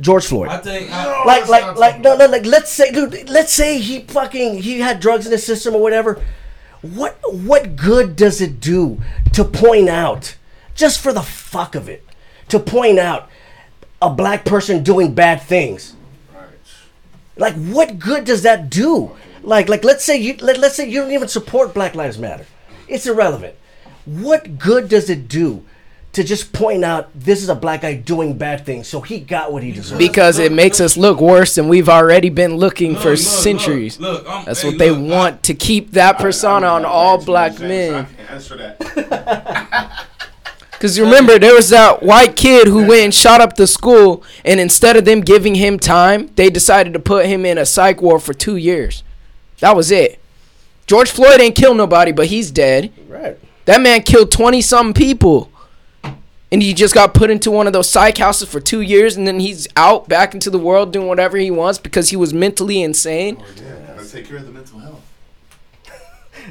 George 0.00 0.26
Floyd. 0.26 0.48
I 0.48 0.58
think. 0.58 0.90
I, 0.92 1.04
No. 1.04 1.22
like 1.26 1.48
let's 1.48 1.50
like 1.50 1.76
like 1.76 2.00
no 2.00 2.16
no 2.16 2.26
like 2.26 2.44
let's 2.46 2.70
say 2.70 2.90
dude 2.90 3.28
let's 3.30 3.52
say 3.52 3.78
he 3.78 4.00
fucking 4.00 4.62
he 4.62 4.80
had 4.80 5.00
drugs 5.00 5.24
in 5.26 5.32
his 5.32 5.44
system 5.44 5.74
or 5.74 5.80
whatever 5.82 6.20
what 6.82 7.16
what 7.32 7.76
good 7.76 8.14
does 8.16 8.40
it 8.42 8.60
do 8.60 9.00
to 9.32 9.42
point 9.44 9.88
out 9.88 10.36
just 10.76 11.00
for 11.00 11.12
the 11.12 11.22
fuck 11.22 11.74
of 11.74 11.88
it 11.88 12.04
to 12.48 12.58
point 12.60 12.98
out 12.98 13.28
a 14.00 14.10
black 14.10 14.44
person 14.44 14.82
doing 14.82 15.14
bad 15.14 15.40
things 15.42 15.94
Right. 16.34 16.44
like 17.36 17.54
what 17.54 17.98
good 17.98 18.24
does 18.24 18.42
that 18.42 18.70
do 18.70 19.12
like 19.42 19.68
like 19.68 19.84
let's 19.84 20.04
say 20.04 20.16
you 20.16 20.36
let, 20.40 20.58
let's 20.58 20.76
say 20.76 20.88
you 20.88 21.00
don't 21.00 21.12
even 21.12 21.28
support 21.28 21.74
black 21.74 21.94
lives 21.94 22.18
matter 22.18 22.46
it's 22.88 23.06
irrelevant 23.06 23.54
what 24.04 24.58
good 24.58 24.88
does 24.88 25.08
it 25.10 25.26
do 25.28 25.64
to 26.12 26.24
just 26.24 26.52
point 26.52 26.82
out 26.84 27.08
this 27.14 27.42
is 27.42 27.48
a 27.50 27.54
black 27.54 27.82
guy 27.82 27.94
doing 27.94 28.38
bad 28.38 28.64
things 28.64 28.86
so 28.88 29.00
he 29.00 29.18
got 29.20 29.52
what 29.52 29.62
he 29.62 29.70
deserved 29.72 29.98
because 29.98 30.38
it 30.38 30.50
makes 30.52 30.80
us 30.80 30.96
look 30.96 31.20
worse 31.20 31.54
than 31.56 31.68
we've 31.68 31.88
already 31.90 32.30
been 32.30 32.56
looking 32.56 32.92
Look, 32.94 33.02
for 33.02 33.10
look, 33.10 33.18
centuries. 33.18 33.98
Look, 34.00 34.22
look, 34.24 34.32
I'm- 34.32 34.44
That's 34.46 34.62
hey, 34.62 34.68
what 34.68 34.78
they 34.78 34.90
look, 34.90 35.10
I- 35.12 35.14
want 35.16 35.42
to 35.44 35.54
keep 35.54 35.90
that 35.92 36.18
persona 36.18 36.68
on 36.68 36.84
all 36.86 37.22
black 37.22 37.60
I 37.60 37.66
men. 37.66 38.06
can't 38.16 38.30
answer 38.30 38.56
that. 38.56 40.06
Because 40.76 41.00
remember, 41.00 41.38
there 41.38 41.54
was 41.54 41.70
that 41.70 42.02
white 42.02 42.36
kid 42.36 42.68
who 42.68 42.86
went 42.86 43.00
and 43.04 43.14
shot 43.14 43.40
up 43.40 43.56
the 43.56 43.66
school, 43.66 44.22
and 44.44 44.60
instead 44.60 44.96
of 44.96 45.04
them 45.06 45.20
giving 45.20 45.54
him 45.54 45.78
time, 45.78 46.30
they 46.36 46.50
decided 46.50 46.92
to 46.92 46.98
put 46.98 47.26
him 47.26 47.46
in 47.46 47.56
a 47.58 47.64
psych 47.64 48.02
ward 48.02 48.22
for 48.22 48.34
two 48.34 48.56
years. 48.56 49.02
That 49.60 49.74
was 49.74 49.90
it. 49.90 50.20
George 50.86 51.10
Floyd 51.10 51.40
ain't 51.40 51.54
killed 51.56 51.76
nobody, 51.78 52.12
but 52.12 52.26
he's 52.26 52.50
dead. 52.50 52.92
right 53.08 53.38
That 53.64 53.80
man 53.80 54.02
killed 54.02 54.30
20 54.30 54.60
some 54.60 54.92
people. 54.92 55.50
And 56.52 56.62
he 56.62 56.74
just 56.74 56.94
got 56.94 57.12
put 57.12 57.28
into 57.30 57.50
one 57.50 57.66
of 57.66 57.72
those 57.72 57.88
psych 57.90 58.18
houses 58.18 58.48
for 58.48 58.60
two 58.60 58.80
years, 58.80 59.16
and 59.16 59.26
then 59.26 59.40
he's 59.40 59.66
out 59.76 60.08
back 60.08 60.32
into 60.34 60.48
the 60.50 60.58
world 60.60 60.92
doing 60.92 61.08
whatever 61.08 61.36
he 61.38 61.50
wants 61.50 61.78
because 61.78 62.10
he 62.10 62.16
was 62.16 62.32
mentally 62.32 62.82
insane. 62.82 63.38
Oh, 63.40 63.94
Gotta 63.96 64.08
take 64.12 64.28
care 64.28 64.36
of 64.36 64.44
the 64.46 64.52
mental 64.52 64.78
health. 64.78 65.02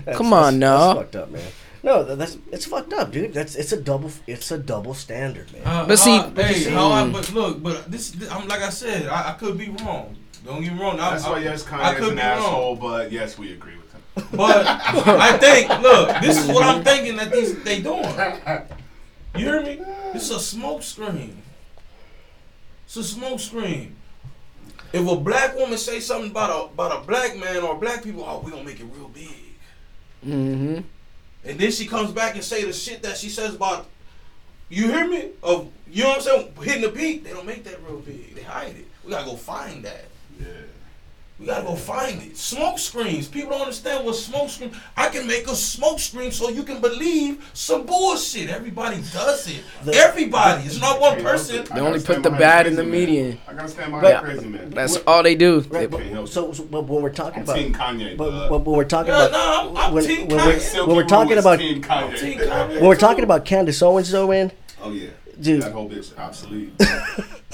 That's- 0.04 0.18
Come 0.18 0.32
that's- 0.32 0.48
on, 0.48 0.60
now. 0.60 0.78
That's 0.96 1.00
fucked 1.00 1.16
up, 1.16 1.32
man. 1.32 1.42
No, 1.86 2.04
that's 2.04 2.38
it's 2.52 2.66
fucked 2.66 2.94
up, 2.94 3.12
dude. 3.12 3.34
That's 3.34 3.54
it's 3.56 3.72
a 3.72 3.80
double 3.80 4.12
it's 4.26 4.50
a 4.52 4.58
double 4.58 4.96
standard, 4.96 5.52
man. 5.54 5.62
Uh, 5.66 5.86
But 5.86 5.98
see- 6.00 6.18
uh, 6.18 6.30
but 6.30 6.46
hey, 6.46 6.54
see- 6.66 6.72
how 6.72 6.90
I, 6.90 7.08
but 7.08 7.32
look, 7.32 7.62
but 7.62 7.90
this, 7.92 8.10
this 8.12 8.30
I'm 8.32 8.48
like 8.48 8.62
I 8.64 8.72
said, 8.72 9.08
I, 9.08 9.30
I 9.30 9.34
could 9.34 9.56
be 9.58 9.70
wrong. 9.70 10.18
Don't 10.44 10.62
get 10.64 10.74
me 10.74 10.80
wrong. 10.82 11.00
I, 11.00 11.12
That's 11.12 11.26
I, 11.26 11.30
why 11.32 11.40
yes, 11.40 11.66
I 11.66 11.70
Kanye's 11.70 12.00
could 12.00 12.14
an 12.14 12.20
asshole, 12.20 12.76
wrong. 12.76 12.80
but 12.82 13.12
yes, 13.12 13.38
we 13.38 13.54
agree 13.54 13.78
with 13.78 13.92
him. 13.94 14.02
But 14.36 14.66
I 14.68 15.38
think, 15.38 15.70
look, 15.82 16.10
this 16.22 16.38
is 16.42 16.48
what 16.48 16.64
I'm 16.64 16.84
thinking 16.84 17.16
that 17.18 17.32
these 17.32 17.62
they 17.64 17.82
doing. 17.82 18.04
You 19.38 19.46
hear 19.46 19.62
me? 19.62 19.76
This 20.14 20.24
is 20.30 20.32
a 20.32 20.40
smoke 20.40 20.82
screen. 20.82 21.42
It's 22.86 22.96
a 22.98 23.04
smoke 23.04 23.40
screen. 23.40 23.96
If 24.94 25.08
a 25.08 25.16
black 25.18 25.56
woman 25.56 25.78
say 25.78 26.00
something 26.00 26.32
about 26.32 26.50
a 26.50 26.60
about 26.74 27.04
a 27.04 27.06
black 27.06 27.38
man 27.38 27.62
or 27.64 27.76
black 27.76 28.04
people, 28.04 28.24
oh, 28.28 28.40
we 28.44 28.50
gonna 28.52 28.64
make 28.64 28.80
it 28.80 28.88
real 28.96 29.10
big. 29.10 29.36
Mm-hmm. 30.26 30.82
And 31.46 31.60
then 31.60 31.72
she 31.72 31.86
comes 31.86 32.12
back 32.12 32.36
and 32.36 32.44
say 32.44 32.64
the 32.64 32.74
shit 32.74 33.04
that 33.04 33.18
she 33.18 33.30
says 33.30 33.56
about 33.56 33.88
you 34.70 34.88
hear 34.88 35.08
me? 35.08 35.30
Of 35.44 35.72
you 35.88 36.04
know 36.04 36.10
what 36.10 36.18
I'm 36.18 36.24
saying? 36.24 36.54
Hitting 36.62 36.82
the 36.82 36.90
peak, 36.90 37.24
they 37.24 37.32
don't 37.32 37.46
make 37.46 37.64
that 37.66 37.82
real 37.84 38.00
big. 38.00 38.36
They 38.36 38.42
hide 38.42 38.76
it. 38.76 38.88
We 39.04 39.12
gotta 39.12 39.26
go 39.26 39.36
find 39.36 39.86
that. 39.86 40.06
Yeah. 40.40 40.48
We 41.38 41.48
gotta 41.48 41.66
go 41.66 41.76
find 41.76 42.22
it. 42.22 42.38
Smoke 42.38 42.80
screens. 42.80 43.28
People 43.28 43.52
don't 43.52 43.62
understand 43.64 44.06
what 44.06 44.16
smoke 44.16 44.50
screen. 44.50 44.72
I 44.96 45.10
can 45.10 45.28
make 45.28 45.46
a 45.48 45.56
smoke 45.56 46.00
screen 46.00 46.32
so 46.32 46.48
you 46.50 46.64
can 46.64 46.80
believe 46.80 47.50
some 47.54 47.86
bullshit. 47.86 48.50
Everybody 48.50 49.04
does 49.12 49.46
it. 49.50 49.62
Everybody. 49.94 50.64
It's 50.64 50.80
not 50.80 51.02
one 51.02 51.22
person. 51.22 51.66
They 51.74 51.82
only 51.82 52.00
put 52.00 52.24
the 52.24 52.30
bad 52.30 52.68
in 52.68 52.78
the 52.78 52.86
median. 52.86 53.38
I 53.50 53.54
gotta 53.54 53.68
stand 53.68 53.92
behind 53.92 54.02
But- 54.02 54.24
crazy 54.24 54.46
man. 54.48 54.70
That's 54.70 54.96
all 55.06 55.24
they 55.24 55.36
do. 55.36 55.60
Right, 55.70 55.92
Can't 55.92 56.14
but, 56.16 56.30
so, 56.30 56.54
so 56.54 56.64
but 56.64 56.84
when 56.88 57.04
we're 57.04 57.10
talking 57.10 57.40
I'm 57.40 57.44
about 57.44 57.58
Team 57.58 57.74
Kanye, 57.74 58.16
but, 58.16 58.30
bud. 58.32 58.50
but 58.50 58.60
when 58.66 58.78
we're 58.78 58.86
talking 58.86 59.12
Yeah, 59.14 59.26
about 59.28 59.32
no, 59.34 59.70
I'm, 59.72 59.78
I'm 59.88 59.94
when, 59.94 60.06
Team 60.06 60.28
when 60.30 60.40
Kanye. 60.40 60.46
we're, 60.46 60.60
Silky 60.60 60.88
when 60.88 60.96
we're 60.96 61.04
talking 61.04 61.38
about 61.38 61.60
Team 61.60 61.82
Kanye. 61.84 62.18
Team 62.18 62.40
Kanye. 62.40 62.70
when 62.76 62.86
we're 62.86 62.96
talking 62.96 63.26
about 63.26 63.44
Candace 63.44 63.82
Owens 63.82 64.10
though, 64.10 64.30
man, 64.30 64.54
Oh 64.82 64.92
yeah, 64.94 65.10
Dude. 65.42 65.64
that 65.64 65.74
whole 65.74 65.90
bitch 65.90 66.18
obsolete. 66.18 66.72
yeah, 66.80 66.96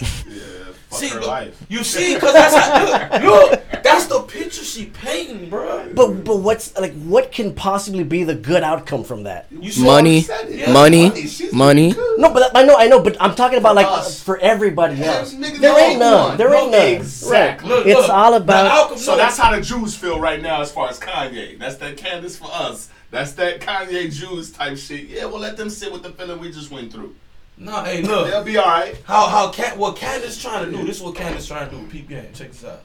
fuck 0.01 0.70
See, 0.91 1.07
her 1.09 1.21
life. 1.21 1.65
you 1.69 1.83
see, 1.83 2.15
because 2.15 2.33
that's 2.33 2.55
how, 2.55 2.85
look, 3.21 3.51
look, 3.51 3.83
that's 3.83 4.05
the 4.07 4.21
picture 4.21 4.63
she 4.63 4.85
painting. 4.87 5.37
hating, 5.37 5.49
bro. 5.49 5.91
But 5.95 6.23
but 6.23 6.37
what's 6.37 6.77
like 6.77 6.93
what 7.03 7.31
can 7.31 7.53
possibly 7.53 8.03
be 8.03 8.23
the 8.23 8.35
good 8.35 8.63
outcome 8.63 9.03
from 9.03 9.23
that? 9.23 9.47
You 9.51 9.71
saw- 9.71 9.83
Money, 9.85 10.21
said. 10.21 10.49
Yeah, 10.49 10.71
money, 10.71 11.09
she's 11.27 11.53
money. 11.53 11.93
No, 12.17 12.33
but 12.33 12.51
I 12.55 12.63
know 12.63 12.75
I 12.77 12.87
know, 12.87 13.01
but 13.01 13.15
I'm 13.19 13.35
talking 13.35 13.57
about 13.57 13.75
like 13.75 13.87
us. 13.87 14.21
for 14.21 14.37
everybody 14.39 14.95
Yeah, 14.95 15.13
else. 15.19 15.33
nigga, 15.33 15.59
There 15.59 15.71
no 15.73 15.77
ain't 15.79 15.99
none. 15.99 16.27
one. 16.29 16.37
There 16.37 16.49
No, 16.49 16.55
ain't 16.61 16.71
none. 16.71 16.81
exactly. 16.87 17.69
Right. 17.69 17.77
Look, 17.77 17.87
It's 17.87 18.01
look, 18.01 18.09
all 18.09 18.31
the 18.31 18.37
about. 18.37 18.65
outcome- 18.67 18.97
So 18.97 19.11
no, 19.11 19.17
that's 19.17 19.37
how 19.37 19.55
the 19.55 19.61
Jews 19.61 19.95
feel 19.95 20.19
right 20.19 20.41
now 20.41 20.61
as 20.61 20.71
far 20.71 20.89
as 20.89 20.99
Kanye. 20.99 21.57
That's 21.59 21.75
that 21.77 21.97
Candace 21.97 22.35
for 22.37 22.49
us. 22.51 22.89
That's 23.11 23.31
that 23.33 23.59
Kanye 23.61 24.11
Jews 24.13 24.51
type 24.51 24.77
shit. 24.77 25.07
Yeah, 25.09 25.25
well, 25.25 25.39
let 25.39 25.57
them 25.57 25.69
sit 25.69 25.91
with 25.91 26.03
the 26.03 26.11
feeling 26.11 26.39
we 26.39 26.51
just 26.51 26.71
went 26.71 26.91
through. 26.93 27.15
Nah, 27.61 27.83
hey, 27.83 28.01
look. 28.01 28.27
They'll 28.27 28.43
be 28.43 28.57
all 28.57 28.65
right. 28.65 28.99
How 29.05 29.27
how 29.27 29.51
Can 29.51 29.77
what 29.77 29.95
Candace 29.95 30.41
trying 30.41 30.65
to 30.65 30.75
do? 30.75 30.83
This 30.83 30.97
is 30.97 31.03
what 31.03 31.15
Candace 31.15 31.45
trying 31.45 31.69
to 31.69 31.75
do. 31.75 32.01
Game. 32.01 32.33
Check 32.33 32.51
this 32.51 32.65
out. 32.65 32.81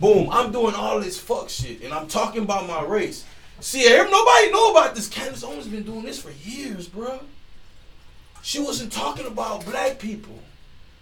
Boom. 0.00 0.28
I'm 0.32 0.50
doing 0.50 0.74
all 0.74 0.98
this 0.98 1.18
fuck 1.18 1.48
shit, 1.48 1.82
and 1.82 1.94
I'm 1.94 2.08
talking 2.08 2.42
about 2.42 2.66
my 2.66 2.82
race. 2.82 3.24
See, 3.60 3.88
nobody 3.88 4.50
know 4.50 4.72
about 4.72 4.96
this. 4.96 5.08
Candace 5.08 5.44
Owens 5.44 5.68
been 5.68 5.84
doing 5.84 6.02
this 6.02 6.20
for 6.20 6.30
years, 6.30 6.88
bro. 6.88 7.20
She 8.42 8.58
wasn't 8.58 8.92
talking 8.92 9.26
about 9.26 9.64
black 9.64 10.00
people. 10.00 10.40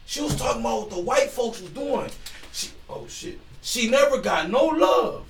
She 0.05 0.21
was 0.21 0.37
talking 0.37 0.61
about 0.61 0.81
what 0.81 0.91
the 0.91 1.01
white 1.01 1.31
folks 1.31 1.63
was 1.63 1.71
doing. 1.71 2.11
She, 2.53 2.69
oh 2.91 3.07
shit. 3.09 3.41
She 3.63 3.89
never 3.89 4.21
got 4.21 4.51
no 4.51 4.67
love. 4.67 5.25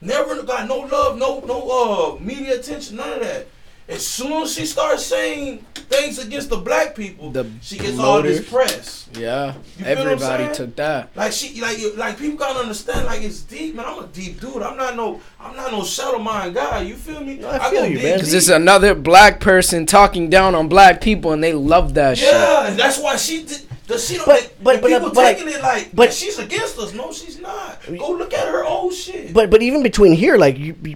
Never 0.00 0.42
got 0.42 0.66
no 0.66 0.78
love, 0.78 1.18
no 1.18 1.40
no 1.40 2.16
uh 2.16 2.18
media 2.18 2.58
attention, 2.58 2.96
none 2.96 3.12
of 3.12 3.20
that. 3.20 3.46
As 3.90 4.06
soon 4.06 4.44
as 4.44 4.54
she 4.54 4.66
starts 4.66 5.04
saying 5.04 5.58
things 5.74 6.20
against 6.20 6.48
the 6.48 6.56
black 6.56 6.94
people, 6.94 7.32
The 7.32 7.44
she 7.60 7.76
gets 7.76 7.98
all 7.98 8.22
this 8.22 8.48
press. 8.48 9.08
Yeah, 9.14 9.54
You 9.78 9.84
feel 9.84 9.96
what 9.96 10.06
I'm 10.06 10.12
everybody 10.12 10.54
took 10.54 10.76
that. 10.76 11.10
Like 11.16 11.32
she, 11.32 11.60
like, 11.60 11.78
like 11.96 12.16
people 12.16 12.38
gotta 12.38 12.60
understand. 12.60 13.06
Like 13.06 13.22
it's 13.22 13.42
deep, 13.42 13.74
man. 13.74 13.86
I'm 13.88 14.04
a 14.04 14.06
deep 14.06 14.40
dude. 14.40 14.62
I'm 14.62 14.76
not 14.76 14.94
no, 14.94 15.20
I'm 15.40 15.56
not 15.56 15.72
no 15.72 15.82
shadow 15.82 16.20
mind 16.20 16.54
guy. 16.54 16.82
You 16.82 16.94
feel 16.94 17.20
me? 17.20 17.44
I 17.44 17.68
feel 17.68 17.84
you, 17.84 17.98
man. 17.98 18.20
Cause 18.20 18.32
it's 18.32 18.48
another 18.48 18.94
black 18.94 19.40
person 19.40 19.86
talking 19.86 20.30
down 20.30 20.54
on 20.54 20.68
black 20.68 21.00
people, 21.00 21.32
and 21.32 21.42
they 21.42 21.52
love 21.52 21.94
that 21.94 22.18
shit. 22.18 22.32
Yeah, 22.32 22.68
and 22.68 22.78
that's 22.78 23.00
why 23.00 23.16
she 23.16 23.44
did. 23.44 23.66
The 23.88 23.98
she 23.98 24.18
don't. 24.18 24.26
But- 24.26 24.52
but- 24.62 24.80
but- 24.82 24.88
people 24.92 25.10
but, 25.10 25.34
taking 25.34 25.48
it 25.48 25.60
like, 25.62 25.86
but- 25.86 25.96
but 25.96 26.12
she's 26.14 26.38
against 26.38 26.78
us. 26.78 26.94
No, 26.94 27.12
she's 27.12 27.40
not. 27.40 27.80
Go 27.98 28.12
look 28.12 28.32
at 28.32 28.46
her 28.46 28.64
old 28.64 28.94
shit. 28.94 29.34
But 29.34 29.50
but 29.50 29.62
even 29.62 29.82
between 29.82 30.12
here, 30.12 30.36
like 30.36 30.56
you, 30.56 30.76
you 30.80 30.94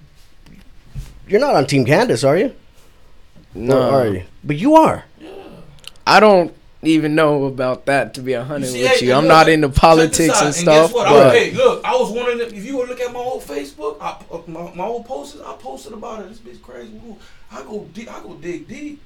you're 1.26 1.40
not 1.40 1.56
on 1.56 1.66
Team 1.66 1.84
Candace, 1.84 2.22
are 2.22 2.36
you? 2.36 2.54
No, 3.54 3.78
Or 3.90 3.92
are 3.92 4.06
you? 4.08 4.22
But 4.42 4.56
you 4.56 4.74
are. 4.76 5.04
I 6.06 6.20
don't 6.20 6.54
even 6.82 7.14
know 7.14 7.44
about 7.44 7.86
that 7.86 8.12
to 8.14 8.20
be 8.20 8.34
a 8.34 8.44
hundred 8.44 8.66
see, 8.68 8.82
with 8.82 9.00
hey, 9.00 9.06
you. 9.06 9.12
I'm 9.14 9.22
look, 9.24 9.28
not 9.28 9.48
into 9.48 9.70
politics 9.70 10.28
out. 10.34 10.44
and 10.44 10.54
guess 10.54 10.60
stuff. 10.60 10.92
what? 10.92 11.06
I, 11.08 11.12
But 11.12 11.34
hey, 11.34 11.50
look, 11.52 11.82
I 11.84 11.96
was 11.96 12.10
wondering 12.10 12.40
of. 12.42 12.52
If 12.52 12.64
you 12.64 12.76
would 12.76 12.88
look 12.88 13.00
at 13.00 13.12
my 13.12 13.20
old 13.20 13.42
Facebook, 13.42 13.96
I, 14.00 14.18
uh, 14.30 14.42
my, 14.46 14.74
my 14.74 14.84
old 14.84 15.06
posts, 15.06 15.40
I 15.40 15.54
posted 15.54 15.92
about 15.94 16.20
it. 16.24 16.28
This 16.28 16.38
bitch 16.38 16.60
crazy. 16.62 16.92
Ooh, 17.08 17.16
I 17.50 17.62
go 17.62 17.88
deep. 17.94 18.12
I 18.12 18.20
go 18.22 18.34
dig 18.34 18.68
deep. 18.68 19.00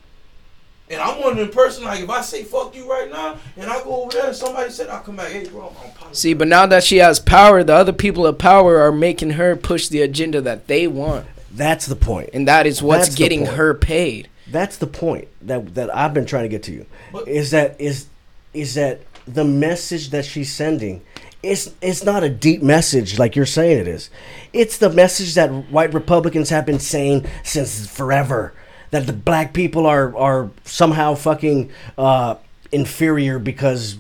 And 0.91 1.01
I'm 1.03 1.21
one 1.21 1.33
of 1.33 1.37
them 1.39 1.51
person 1.51 1.85
like 1.85 2.01
if 2.01 2.09
I 2.09 2.23
say 2.23 2.45
fuck 2.45 2.75
you 2.75 2.91
right 2.91 3.11
now 3.13 3.37
and 3.59 3.71
I 3.71 3.83
go 3.85 4.05
over 4.05 4.11
there 4.11 4.29
and 4.29 4.35
somebody 4.35 4.71
said 4.71 4.89
I 4.89 5.01
come 5.03 5.17
back, 5.17 5.31
hey 5.31 5.47
bro, 5.47 5.69
I'm 5.69 5.91
positive. 5.93 6.17
see, 6.17 6.33
but 6.33 6.49
now 6.49 6.65
that 6.65 6.83
she 6.83 6.97
has 6.97 7.21
power, 7.21 7.63
the 7.63 7.75
other 7.75 7.93
people 7.93 8.27
of 8.27 8.39
power 8.39 8.79
are 8.79 8.91
making 8.91 9.33
her 9.33 9.55
push 9.55 9.89
the 9.89 10.01
agenda 10.01 10.41
that 10.41 10.67
they 10.67 10.87
want, 10.87 11.27
That's 11.53 11.85
the 11.85 11.95
point. 11.95 12.31
and 12.33 12.49
that 12.49 12.67
is 12.67 12.83
what's 12.83 13.09
That's 13.09 13.17
getting 13.17 13.41
point. 13.45 13.53
her 13.57 13.75
paid. 13.75 14.29
That's 14.51 14.77
the 14.77 14.87
point 14.87 15.29
that 15.43 15.75
that 15.75 15.95
I've 15.95 16.15
been 16.15 16.27
trying 16.27 16.45
to 16.45 16.49
get 16.49 16.63
to 16.65 16.73
you. 16.73 16.87
But- 17.13 17.29
Is 17.29 17.51
that 17.51 17.81
is 17.81 18.07
is 18.55 18.75
that 18.75 19.01
the 19.27 19.45
message 19.45 20.11
that 20.11 20.25
she's 20.25 20.53
sending? 20.53 21.03
It's 21.43 21.71
it's 21.81 22.03
not 22.05 22.25
a 22.25 22.29
deep 22.29 22.63
message 22.63 23.19
like 23.19 23.37
you're 23.37 23.47
saying 23.47 23.79
it 23.79 23.89
is. 23.89 24.11
It's 24.53 24.79
the 24.79 24.91
message 24.91 25.35
that 25.35 25.49
white 25.71 25.95
Republicans 25.95 26.51
have 26.51 26.67
been 26.67 26.81
saying 26.81 27.27
since 27.45 27.87
forever. 27.89 28.53
That 28.91 29.07
the 29.07 29.13
black 29.13 29.53
people 29.53 29.87
are 29.87 30.17
are 30.17 30.51
somehow 30.65 31.15
fucking 31.15 31.71
uh, 31.97 32.37
inferior 32.73 33.39
because 33.39 33.99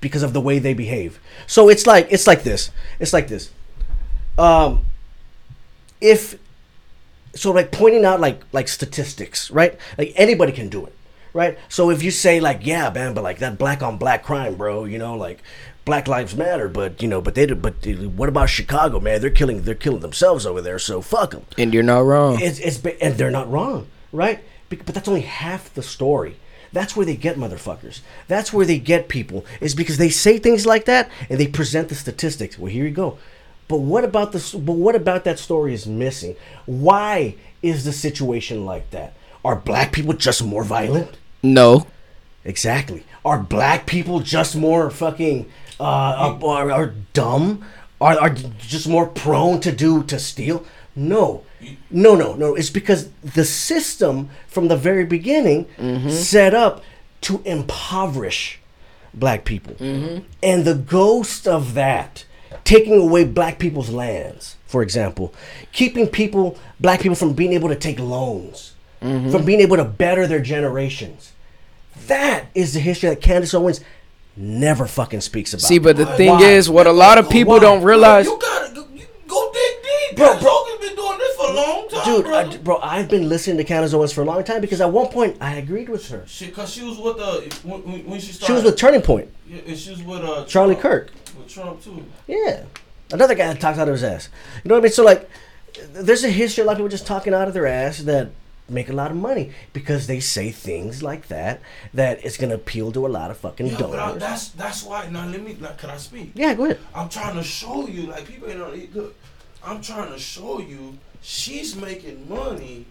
because 0.00 0.22
of 0.22 0.32
the 0.34 0.40
way 0.40 0.58
they 0.58 0.74
behave. 0.74 1.18
So 1.46 1.68
it's 1.68 1.86
like 1.86 2.06
it's 2.10 2.26
like 2.26 2.42
this. 2.44 2.70
It's 3.00 3.12
like 3.14 3.28
this. 3.28 3.50
Um, 4.38 4.84
if 6.00 6.38
so 7.36 7.52
like 7.52 7.70
pointing 7.70 8.04
out 8.04 8.20
like 8.20 8.40
like 8.52 8.68
statistics 8.68 9.50
right? 9.50 9.78
Like 9.98 10.12
anybody 10.16 10.52
can 10.52 10.68
do 10.68 10.84
it 10.86 10.94
right? 11.32 11.58
So 11.68 11.90
if 11.90 12.02
you 12.02 12.10
say 12.10 12.40
like 12.40 12.60
yeah 12.66 12.90
man 12.90 13.14
but 13.14 13.22
like 13.22 13.38
that 13.38 13.58
black 13.58 13.82
on 13.82 13.98
black 13.98 14.24
crime 14.24 14.56
bro 14.56 14.84
you 14.84 14.98
know 14.98 15.16
like 15.16 15.42
black 15.84 16.08
lives 16.08 16.34
matter 16.34 16.68
but 16.68 17.00
you 17.00 17.06
know 17.06 17.20
but 17.20 17.34
they 17.36 17.46
but 17.46 17.86
what 18.16 18.28
about 18.28 18.48
chicago 18.48 18.98
man? 18.98 19.20
They're 19.20 19.30
killing 19.30 19.62
they're 19.62 19.74
killing 19.74 20.00
themselves 20.00 20.44
over 20.46 20.60
there 20.60 20.78
so 20.78 21.00
fuck 21.00 21.30
them 21.30 21.44
And 21.56 21.72
you're 21.72 21.82
not 21.82 22.00
wrong. 22.00 22.38
it's, 22.40 22.58
it's 22.58 22.84
and 23.00 23.14
they're 23.16 23.30
not 23.30 23.50
wrong 23.50 23.86
right? 24.12 24.40
But 24.68 24.86
that's 24.86 25.06
only 25.08 25.20
half 25.20 25.72
the 25.74 25.82
story. 25.82 26.36
That's 26.72 26.96
where 26.96 27.06
they 27.06 27.16
get 27.16 27.36
motherfuckers. 27.36 28.00
That's 28.26 28.52
where 28.52 28.66
they 28.66 28.78
get 28.78 29.08
people 29.08 29.46
is 29.60 29.74
because 29.74 29.98
they 29.98 30.10
say 30.10 30.38
things 30.38 30.66
like 30.66 30.86
that 30.86 31.08
and 31.30 31.38
they 31.38 31.46
present 31.46 31.88
the 31.88 31.94
statistics. 31.94 32.58
Well 32.58 32.72
here 32.72 32.84
you 32.84 32.90
go 32.90 33.18
but 33.68 33.78
what 33.78 34.04
about 34.04 34.32
this 34.32 34.52
but 34.52 34.74
what 34.74 34.94
about 34.94 35.24
that 35.24 35.38
story 35.38 35.74
is 35.74 35.86
missing 35.86 36.36
why 36.66 37.34
is 37.62 37.84
the 37.84 37.92
situation 37.92 38.64
like 38.64 38.90
that 38.90 39.14
are 39.44 39.56
black 39.56 39.92
people 39.92 40.12
just 40.12 40.44
more 40.44 40.64
violent 40.64 41.16
no, 41.42 41.86
Exactly. 42.46 43.04
Are 43.24 43.38
black 43.38 43.86
people 43.86 44.20
just 44.20 44.54
more 44.54 44.88
fucking 44.88 45.50
uh, 45.80 46.38
are, 46.42 46.70
are 46.70 46.94
dumb? 47.12 47.64
Are, 48.00 48.18
are 48.18 48.30
just 48.30 48.88
more 48.88 49.06
prone 49.06 49.60
to 49.60 49.72
do 49.72 50.04
to 50.04 50.18
steal? 50.18 50.64
No. 50.94 51.42
No, 51.90 52.14
no, 52.14 52.34
no. 52.34 52.54
It's 52.54 52.70
because 52.70 53.08
the 53.22 53.44
system 53.44 54.30
from 54.46 54.68
the 54.68 54.76
very 54.76 55.04
beginning 55.04 55.66
set 56.08 56.54
up 56.54 56.82
to 57.22 57.42
impoverish 57.44 58.60
black 59.12 59.44
people. 59.44 59.74
And 60.42 60.64
the 60.64 60.74
ghost 60.74 61.48
of 61.48 61.74
that, 61.74 62.25
taking 62.66 63.00
away 63.00 63.24
black 63.24 63.58
people's 63.58 63.88
lands, 63.88 64.56
for 64.66 64.82
example, 64.82 65.32
keeping 65.72 66.06
people, 66.06 66.58
black 66.80 67.00
people, 67.00 67.14
from 67.16 67.32
being 67.32 67.54
able 67.54 67.68
to 67.70 67.76
take 67.76 67.98
loans, 67.98 68.74
from 69.00 69.44
being 69.46 69.60
able 69.60 69.76
to 69.78 69.84
better 69.84 70.26
their 70.26 70.40
generations. 70.40 71.32
That 72.08 72.46
is 72.54 72.74
the 72.74 72.80
history 72.80 73.08
that 73.08 73.22
Candace 73.22 73.54
Owens 73.54 73.80
never 74.36 74.86
fucking 74.86 75.22
speaks 75.22 75.54
about. 75.54 75.62
see, 75.62 75.78
but 75.78 75.96
the 75.96 76.04
thing 76.04 76.28
Why? 76.32 76.42
is, 76.42 76.68
what 76.68 76.86
a 76.86 76.92
lot 76.92 77.16
of 77.16 77.30
people 77.30 77.54
Why? 77.54 77.60
don't 77.60 77.82
realize. 77.82 78.26
you 78.26 78.38
gotta 78.38 78.74
go, 78.74 78.86
you 78.92 79.04
go 79.26 79.50
dig 79.52 79.82
deep, 79.82 80.16
Bro, 80.18 80.32
bro. 80.32 80.40
bro. 80.40 80.50
Rogan's 80.50 80.86
been 80.88 80.96
doing 80.96 81.18
this 81.18 81.36
for 81.36 81.50
a 81.50 81.54
long 81.54 81.88
time, 81.88 82.04
dude. 82.04 82.26
I, 82.26 82.56
bro, 82.58 82.78
I've 82.82 83.08
been 83.08 83.28
listening 83.30 83.56
to 83.58 83.64
Candace 83.64 83.94
Owens 83.94 84.12
for 84.12 84.20
a 84.22 84.24
long 84.24 84.44
time 84.44 84.60
because 84.60 84.80
at 84.82 84.90
one 84.90 85.06
point 85.08 85.38
I 85.40 85.54
agreed 85.54 85.88
with 85.88 86.06
her. 86.10 86.24
She, 86.26 86.48
cause 86.50 86.70
she 86.70 86.82
was 86.84 86.98
with 86.98 87.16
the 87.16 87.56
when, 87.66 87.82
when 87.84 88.04
when 88.06 88.20
she 88.20 88.32
started. 88.32 88.46
She 88.46 88.52
was 88.52 88.64
with 88.64 88.76
Turning 88.76 89.00
Point, 89.02 89.28
yeah, 89.48 89.60
and 89.66 89.76
she 89.78 89.90
was 89.90 90.02
with 90.02 90.20
uh, 90.22 90.44
Charlie 90.44 90.74
Trump, 90.74 90.82
Kirk. 90.82 91.10
With 91.46 91.54
Trump 91.54 91.82
too. 91.82 92.04
Yeah, 92.26 92.64
another 93.12 93.34
guy 93.34 93.46
that 93.46 93.60
talks 93.60 93.78
out 93.78 93.88
of 93.88 93.94
his 93.94 94.02
ass. 94.04 94.28
You 94.64 94.68
know 94.68 94.74
what 94.74 94.80
I 94.80 94.82
mean? 94.84 94.92
So 94.92 95.04
like, 95.04 95.30
there's 95.92 96.24
a 96.24 96.28
history 96.28 96.62
of 96.62 96.66
a 96.66 96.68
lot 96.68 96.72
of 96.72 96.78
people 96.78 96.88
just 96.88 97.06
talking 97.06 97.32
out 97.32 97.46
of 97.48 97.54
their 97.54 97.66
ass 97.66 97.98
that 97.98 98.30
make 98.68 98.88
a 98.88 98.92
lot 98.92 99.12
of 99.12 99.16
money 99.16 99.52
because 99.72 100.08
they 100.08 100.18
say 100.18 100.50
things 100.50 101.00
like 101.02 101.28
that 101.28 101.60
that 101.94 102.24
it's 102.24 102.36
gonna 102.36 102.56
appeal 102.56 102.90
to 102.90 103.06
a 103.06 103.08
lot 103.08 103.30
of 103.30 103.36
fucking 103.36 103.68
Yeah, 103.68 103.76
but 103.78 103.98
I, 103.98 104.12
that's 104.12 104.48
that's 104.48 104.82
why. 104.82 105.08
Now 105.08 105.26
let 105.28 105.42
me. 105.42 105.54
Like, 105.54 105.78
can 105.78 105.90
I 105.90 105.96
speak? 105.98 106.32
Yeah, 106.34 106.54
go 106.54 106.64
ahead. 106.64 106.80
I'm 106.94 107.08
trying 107.08 107.36
to 107.36 107.44
show 107.44 107.86
you, 107.86 108.06
like 108.06 108.26
people 108.26 108.48
ain't 108.48 108.58
know. 108.58 109.00
Look, 109.00 109.14
I'm 109.64 109.80
trying 109.80 110.12
to 110.12 110.18
show 110.18 110.60
you, 110.60 110.98
she's 111.22 111.76
making 111.76 112.28
money 112.28 112.86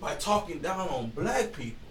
by 0.00 0.14
talking 0.14 0.60
down 0.60 0.88
on 0.88 1.10
black 1.10 1.52
people. 1.52 1.81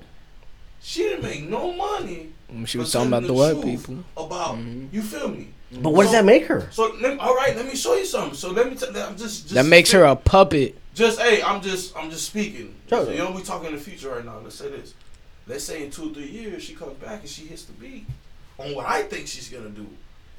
She 0.81 1.03
didn't 1.03 1.23
make 1.23 1.43
no 1.43 1.71
money. 1.73 2.29
She 2.65 2.77
was 2.77 2.91
talking 2.91 3.07
about 3.07 3.23
telling 3.23 3.27
the 3.27 3.33
white 3.33 3.63
people. 3.63 4.03
About 4.17 4.55
Mhm. 4.55 4.89
you 4.91 5.01
feel 5.01 5.29
me? 5.29 5.49
But 5.71 5.91
what 5.91 6.03
does 6.03 6.11
that 6.11 6.25
make 6.25 6.45
her? 6.47 6.67
So 6.71 6.93
let, 6.99 7.17
all 7.19 7.33
right, 7.35 7.55
let 7.55 7.65
me 7.65 7.75
show 7.75 7.95
you 7.95 8.05
something. 8.05 8.33
So 8.35 8.51
let 8.51 8.69
me. 8.69 8.75
T- 8.75 8.87
I'm 8.87 9.15
just, 9.15 9.43
just 9.43 9.53
That 9.53 9.65
makes 9.65 9.91
her 9.91 10.03
a 10.03 10.15
puppet. 10.15 10.77
Just 10.93 11.19
hey, 11.21 11.41
I'm 11.41 11.61
just 11.61 11.95
I'm 11.95 12.09
just 12.09 12.25
speaking. 12.25 12.75
Sure. 12.89 13.05
So, 13.05 13.11
you 13.11 13.19
know, 13.19 13.31
we 13.31 13.41
talking 13.41 13.67
in 13.67 13.75
the 13.75 13.79
future 13.79 14.09
right 14.09 14.25
now. 14.25 14.39
Let's 14.43 14.55
say 14.55 14.69
this. 14.69 14.93
Let's 15.47 15.63
say 15.63 15.83
in 15.85 15.91
two 15.91 16.09
or 16.09 16.13
three 16.13 16.27
years 16.27 16.63
she 16.63 16.73
comes 16.75 16.93
back 16.97 17.21
and 17.21 17.29
she 17.29 17.45
hits 17.45 17.63
the 17.63 17.73
beat 17.73 18.05
on 18.57 18.75
what 18.75 18.85
I 18.85 19.03
think 19.03 19.27
she's 19.27 19.47
gonna 19.47 19.69
do 19.69 19.87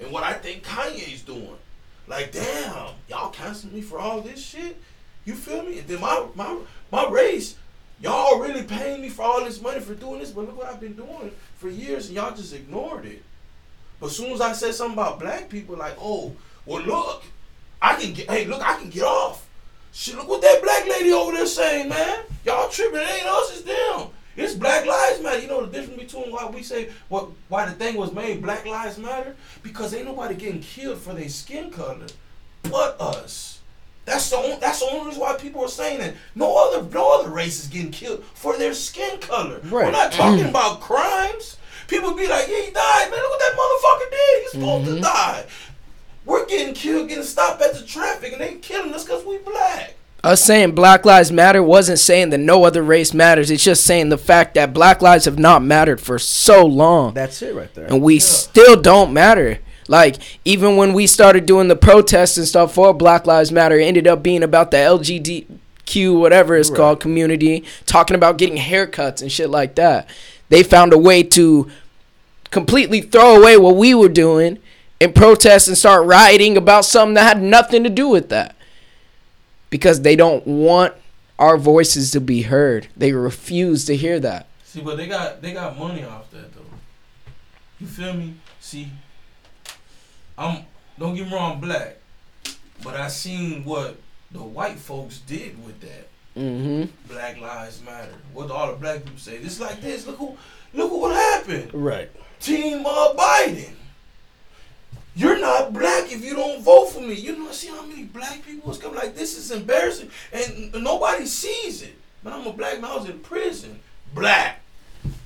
and 0.00 0.12
what 0.12 0.22
I 0.22 0.34
think 0.34 0.62
Kanye's 0.64 1.22
doing. 1.22 1.56
Like, 2.06 2.32
damn, 2.32 2.88
y'all 3.08 3.30
canceling 3.30 3.74
me 3.74 3.80
for 3.80 3.98
all 3.98 4.20
this 4.20 4.44
shit. 4.44 4.76
You 5.24 5.34
feel 5.34 5.62
me? 5.62 5.78
And 5.78 5.88
then 5.88 6.00
my 6.00 6.26
my 6.34 6.58
my 6.90 7.08
race, 7.08 7.54
y'all 8.02 8.38
really 8.38 8.64
paying 8.64 9.00
me 9.00 9.08
for 9.08 9.22
all 9.22 9.44
this 9.44 9.62
money 9.62 9.80
for 9.80 9.94
doing 9.94 10.18
this, 10.20 10.30
but 10.30 10.46
look 10.46 10.58
what 10.58 10.66
I've 10.66 10.80
been 10.80 10.94
doing 10.94 11.30
for 11.56 11.68
years 11.68 12.08
and 12.08 12.16
y'all 12.16 12.34
just 12.34 12.52
ignored 12.52 13.06
it. 13.06 13.22
But 14.00 14.06
as 14.06 14.16
soon 14.16 14.32
as 14.32 14.40
I 14.40 14.52
said 14.52 14.74
something 14.74 14.98
about 14.98 15.20
black 15.20 15.48
people, 15.48 15.76
like, 15.76 15.96
oh, 16.00 16.34
well, 16.66 16.82
look, 16.82 17.22
I 17.80 17.94
can 17.94 18.12
get, 18.12 18.28
hey, 18.28 18.44
look, 18.44 18.60
I 18.60 18.76
can 18.76 18.90
get 18.90 19.04
off. 19.04 19.46
Shit, 19.92 20.16
look 20.16 20.28
what 20.28 20.42
that 20.42 20.60
black 20.62 20.86
lady 20.88 21.12
over 21.12 21.32
there 21.32 21.46
saying, 21.46 21.88
man. 21.88 22.24
Y'all 22.44 22.68
tripping, 22.68 23.00
it 23.00 23.08
ain't 23.08 23.26
us, 23.26 23.52
it's 23.52 23.62
them. 23.62 24.08
It's 24.34 24.54
Black 24.54 24.86
Lives 24.86 25.22
Matter. 25.22 25.40
You 25.40 25.48
know 25.48 25.66
the 25.66 25.72
difference 25.72 26.02
between 26.02 26.32
why 26.32 26.46
we 26.46 26.62
say 26.62 26.88
what 27.10 27.28
why 27.48 27.66
the 27.66 27.72
thing 27.72 27.96
was 27.96 28.12
made 28.12 28.40
Black 28.42 28.64
Lives 28.64 28.96
Matter? 28.96 29.36
Because 29.62 29.92
ain't 29.92 30.06
nobody 30.06 30.34
getting 30.34 30.62
killed 30.62 30.98
for 30.98 31.12
their 31.12 31.28
skin 31.28 31.70
color. 31.70 32.06
but 32.62 32.98
us. 32.98 33.51
That's 34.32 34.42
the 34.42 34.48
only, 34.48 34.60
that's 34.60 34.80
the 34.80 34.86
only 34.86 35.06
reason 35.06 35.20
why 35.20 35.34
people 35.34 35.62
are 35.62 35.68
saying 35.68 35.98
that 35.98 36.14
no 36.34 36.56
other 36.56 36.88
no 36.90 37.20
other 37.20 37.28
race 37.28 37.60
is 37.60 37.66
getting 37.66 37.90
killed 37.90 38.24
for 38.34 38.56
their 38.56 38.72
skin 38.72 39.20
color. 39.20 39.60
We're 39.70 39.90
not 39.90 40.12
talking 40.12 40.44
mm. 40.44 40.48
about 40.48 40.80
crimes. 40.80 41.58
People 41.86 42.14
be 42.14 42.26
like, 42.26 42.48
yeah, 42.48 42.62
he 42.62 42.70
died, 42.70 43.10
man. 43.10 43.20
Look 43.20 43.30
what 43.30 43.40
that 43.40 43.56
motherfucker 43.58 44.10
did. 44.10 44.42
He's 44.42 44.50
supposed 44.52 44.84
to 44.86 44.92
mm-hmm. 44.92 45.02
die. 45.02 45.44
We're 46.24 46.46
getting 46.46 46.74
killed, 46.74 47.08
getting 47.08 47.24
stopped 47.24 47.60
at 47.60 47.74
the 47.74 47.84
traffic, 47.84 48.32
and 48.32 48.40
they 48.40 48.54
killing 48.54 48.94
us 48.94 49.04
because 49.04 49.24
we 49.26 49.36
black. 49.38 49.96
Us 50.24 50.42
saying 50.42 50.76
Black 50.76 51.04
Lives 51.04 51.32
Matter 51.32 51.62
wasn't 51.62 51.98
saying 51.98 52.30
that 52.30 52.38
no 52.38 52.64
other 52.64 52.82
race 52.82 53.12
matters. 53.12 53.50
It's 53.50 53.64
just 53.64 53.84
saying 53.84 54.08
the 54.08 54.16
fact 54.16 54.54
that 54.54 54.72
Black 54.72 55.02
lives 55.02 55.24
have 55.24 55.38
not 55.38 55.64
mattered 55.64 56.00
for 56.00 56.16
so 56.16 56.64
long. 56.64 57.12
That's 57.12 57.42
it 57.42 57.54
right 57.54 57.74
there. 57.74 57.86
and 57.86 58.00
we 58.00 58.20
still 58.20 58.80
don't 58.80 59.12
matter. 59.12 59.58
Like 59.88 60.16
even 60.44 60.76
when 60.76 60.92
we 60.92 61.06
started 61.06 61.46
doing 61.46 61.68
the 61.68 61.76
protests 61.76 62.36
and 62.36 62.46
stuff 62.46 62.74
for 62.74 62.92
Black 62.92 63.26
Lives 63.26 63.52
Matter, 63.52 63.78
it 63.78 63.84
ended 63.84 64.06
up 64.06 64.22
being 64.22 64.42
about 64.42 64.70
the 64.70 64.76
LGBTQ 64.78 66.18
whatever 66.18 66.56
it's 66.56 66.70
called 66.70 67.00
community, 67.00 67.64
talking 67.86 68.14
about 68.14 68.38
getting 68.38 68.56
haircuts 68.56 69.20
and 69.20 69.30
shit 69.30 69.50
like 69.50 69.74
that. 69.74 70.08
They 70.48 70.62
found 70.62 70.92
a 70.92 70.98
way 70.98 71.22
to 71.22 71.70
completely 72.50 73.00
throw 73.00 73.36
away 73.36 73.56
what 73.56 73.76
we 73.76 73.94
were 73.94 74.08
doing 74.08 74.58
and 75.00 75.14
protest 75.14 75.68
and 75.68 75.76
start 75.76 76.06
rioting 76.06 76.56
about 76.56 76.84
something 76.84 77.14
that 77.14 77.36
had 77.36 77.42
nothing 77.42 77.82
to 77.84 77.90
do 77.90 78.08
with 78.08 78.28
that. 78.28 78.54
Because 79.70 80.02
they 80.02 80.16
don't 80.16 80.46
want 80.46 80.94
our 81.38 81.56
voices 81.56 82.10
to 82.12 82.20
be 82.20 82.42
heard. 82.42 82.88
They 82.96 83.12
refuse 83.12 83.84
to 83.86 83.96
hear 83.96 84.20
that. 84.20 84.46
See, 84.64 84.80
but 84.80 84.96
they 84.96 85.08
got 85.08 85.42
they 85.42 85.52
got 85.52 85.78
money 85.78 86.04
off 86.04 86.30
that 86.30 86.54
though. 86.54 86.60
You 87.80 87.86
feel 87.86 88.14
me? 88.14 88.34
See, 88.60 88.90
I'm 90.38 90.64
don't 90.98 91.14
get 91.14 91.26
me 91.26 91.32
wrong, 91.34 91.52
I'm 91.54 91.60
black, 91.60 91.96
but 92.82 92.94
I 92.96 93.08
seen 93.08 93.64
what 93.64 93.96
the 94.30 94.42
white 94.42 94.78
folks 94.78 95.18
did 95.18 95.62
with 95.64 95.80
that. 95.80 96.08
Mhm. 96.36 96.88
Black 97.08 97.40
Lives 97.40 97.82
Matter. 97.82 98.14
What 98.32 98.50
all 98.50 98.68
the 98.72 98.78
black 98.78 99.04
people 99.04 99.18
say? 99.18 99.36
It's 99.36 99.60
like 99.60 99.80
this. 99.82 100.06
Look 100.06 100.16
who, 100.16 100.36
look 100.74 100.90
what 100.92 101.14
happened. 101.14 101.70
right. 101.74 102.10
Team 102.40 102.84
uh, 102.86 103.12
Biden. 103.14 103.74
You're 105.14 105.38
not 105.38 105.72
black 105.74 106.10
if 106.10 106.24
you 106.24 106.34
don't 106.34 106.62
vote 106.62 106.86
for 106.86 107.00
me. 107.00 107.14
You 107.14 107.36
know, 107.38 107.52
see 107.52 107.68
how 107.68 107.82
many 107.84 108.04
black 108.04 108.44
people 108.46 108.68
was 108.68 108.78
coming 108.78 108.96
like 108.96 109.14
this 109.14 109.36
is 109.36 109.50
embarrassing, 109.50 110.10
and 110.32 110.72
nobody 110.82 111.26
sees 111.26 111.82
it. 111.82 111.94
But 112.24 112.32
I'm 112.32 112.46
a 112.46 112.52
black 112.52 112.80
man. 112.80 112.90
I 112.90 112.96
was 112.96 113.08
in 113.08 113.18
prison, 113.18 113.78
black, 114.14 114.60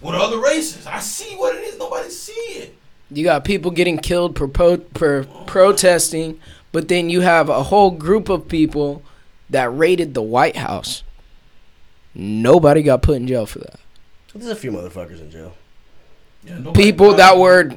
with 0.01 0.15
other 0.17 0.41
races. 0.41 0.87
I 0.87 0.99
see 0.99 1.37
what 1.37 1.55
it 1.55 1.61
is. 1.63 1.79
Nobody 1.79 2.11
see 2.11 2.33
it. 2.33 2.75
You 3.11 3.25
got 3.25 3.45
people 3.45 3.71
getting 3.71 3.99
killed 3.99 4.37
for, 4.37 4.49
po- 4.49 4.85
for 4.95 5.25
protesting, 5.47 6.41
but 6.73 6.89
then 6.89 7.09
you 7.09 7.21
have 7.21 7.49
a 7.49 7.65
whole 7.65 7.91
group 7.93 8.29
of 8.29 8.49
people 8.49 9.03
that 9.51 9.75
raided 9.77 10.15
the 10.15 10.23
White 10.23 10.57
House. 10.57 11.03
Nobody 12.15 12.83
got 12.83 13.03
put 13.03 13.17
in 13.17 13.29
jail 13.29 13.47
for 13.47 13.61
that. 13.61 13.79
There's 14.35 14.49
a 14.49 14.57
few 14.57 14.73
motherfuckers 14.73 15.21
in 15.21 15.31
jail. 15.31 15.55
Yeah, 16.45 16.73
People 16.75 17.15
that 17.15 17.39
were 17.39 17.73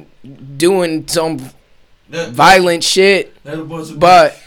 doing 0.56 1.08
some 1.08 1.38
that, 2.10 2.30
violent 2.30 2.84
shit, 2.84 3.42
that 3.44 3.58
a 3.58 3.94
but 3.96 4.38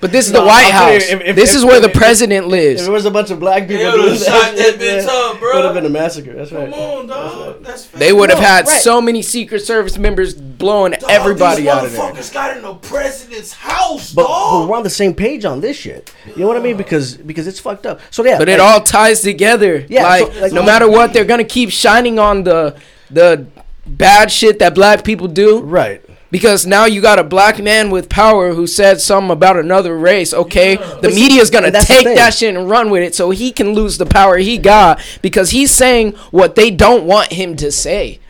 but 0.00 0.12
this 0.12 0.26
is 0.26 0.32
the 0.32 0.40
White 0.42 0.64
I'll 0.66 0.70
tell 0.86 0.92
you, 0.94 1.00
House. 1.00 1.08
if- 1.10 1.20
if- 1.20 1.36
this 1.36 1.50
if- 1.50 1.56
is 1.56 1.64
where 1.64 1.78
the 1.80 1.88
if- 1.90 1.94
president 1.94 2.46
If 2.46 2.50
lives. 2.50 2.86
it 2.86 2.90
was 2.90 3.04
a 3.04 3.10
bunch 3.10 3.30
of 3.30 3.38
black 3.40 3.68
people, 3.68 3.84
They 3.84 3.90
would've 3.90 4.04
doing 4.06 4.18
shot 4.18 4.56
that 4.56 4.78
bitch 4.78 5.04
yeah, 5.04 5.10
up, 5.12 5.36
bruh. 5.36 5.54
Would 5.54 5.64
have 5.64 5.74
been 5.74 5.86
a 5.86 5.90
massacre. 5.90 6.32
That's 6.34 6.52
right. 6.52 6.70
Come 6.70 6.80
on, 6.80 7.06
dog. 7.06 7.62
That's 7.64 7.84
They 7.86 8.12
would 8.12 8.30
have 8.30 8.38
had 8.38 8.66
right. 8.66 8.80
so 8.80 9.00
many 9.00 9.22
Secret 9.22 9.60
Service 9.64 9.98
members 9.98 10.34
blowing 10.34 10.92
Dog, 10.92 11.10
everybody 11.10 11.62
these 11.62 11.70
out 11.70 11.84
of 11.84 11.92
there. 11.92 12.00
Motherfuckers 12.00 12.32
got 12.32 12.56
in 12.56 12.62
the 12.62 12.74
president's 12.74 13.52
house, 13.52 14.12
But, 14.12 14.26
but 14.26 14.68
we're 14.68 14.76
on 14.76 14.82
the 14.82 14.90
same 14.90 15.14
page 15.14 15.44
on 15.44 15.60
this 15.60 15.76
shit. 15.76 16.10
You 16.34 16.42
know 16.42 16.48
what 16.48 16.56
I 16.56 16.60
mean? 16.60 16.76
Because 16.76 17.14
because 17.14 17.46
it's 17.46 17.60
fucked 17.60 17.86
up. 17.86 18.00
So 18.10 18.24
yeah, 18.24 18.38
But 18.38 18.48
it 18.48 18.60
all 18.60 18.80
ties 18.80 19.20
together. 19.20 19.84
Yeah, 19.88 20.04
like, 20.04 20.32
so, 20.32 20.40
like, 20.40 20.52
no 20.52 20.62
matter 20.62 20.88
what, 20.88 21.12
they're 21.12 21.24
gonna 21.24 21.44
keep 21.44 21.70
shining 21.70 22.18
on 22.18 22.44
the 22.44 22.74
the 23.10 23.46
bad 23.86 24.30
shit 24.30 24.58
that 24.60 24.74
black 24.74 25.02
people 25.04 25.26
do. 25.26 25.60
right. 25.60 26.02
Because 26.30 26.64
now 26.66 26.84
you 26.84 27.00
got 27.00 27.18
a 27.18 27.24
black 27.24 27.58
man 27.60 27.90
with 27.90 28.08
power 28.08 28.54
who 28.54 28.66
said 28.66 29.00
something 29.00 29.30
about 29.32 29.56
another 29.58 29.96
race. 29.98 30.32
Okay, 30.32 30.74
Yeah. 30.78 30.98
the 31.02 31.08
media 31.08 31.40
is 31.42 31.50
gonna 31.50 31.66
and 31.66 31.74
that's 31.74 31.88
the 31.88 31.94
take 31.94 32.16
that 32.16 32.34
shit 32.34 32.54
and 32.54 32.70
run 32.70 32.90
with 32.90 33.02
it, 33.02 33.14
so 33.14 33.30
he 33.30 33.50
can 33.50 33.72
lose 33.74 33.98
the 33.98 34.06
power 34.06 34.36
he 34.38 34.56
got 34.56 35.00
because 35.22 35.50
he's 35.50 35.70
saying 35.72 36.12
what 36.30 36.54
they 36.54 36.70
don't 36.70 37.04
want 37.04 37.32
him 37.32 37.56
to 37.56 37.72
say. 37.72 38.20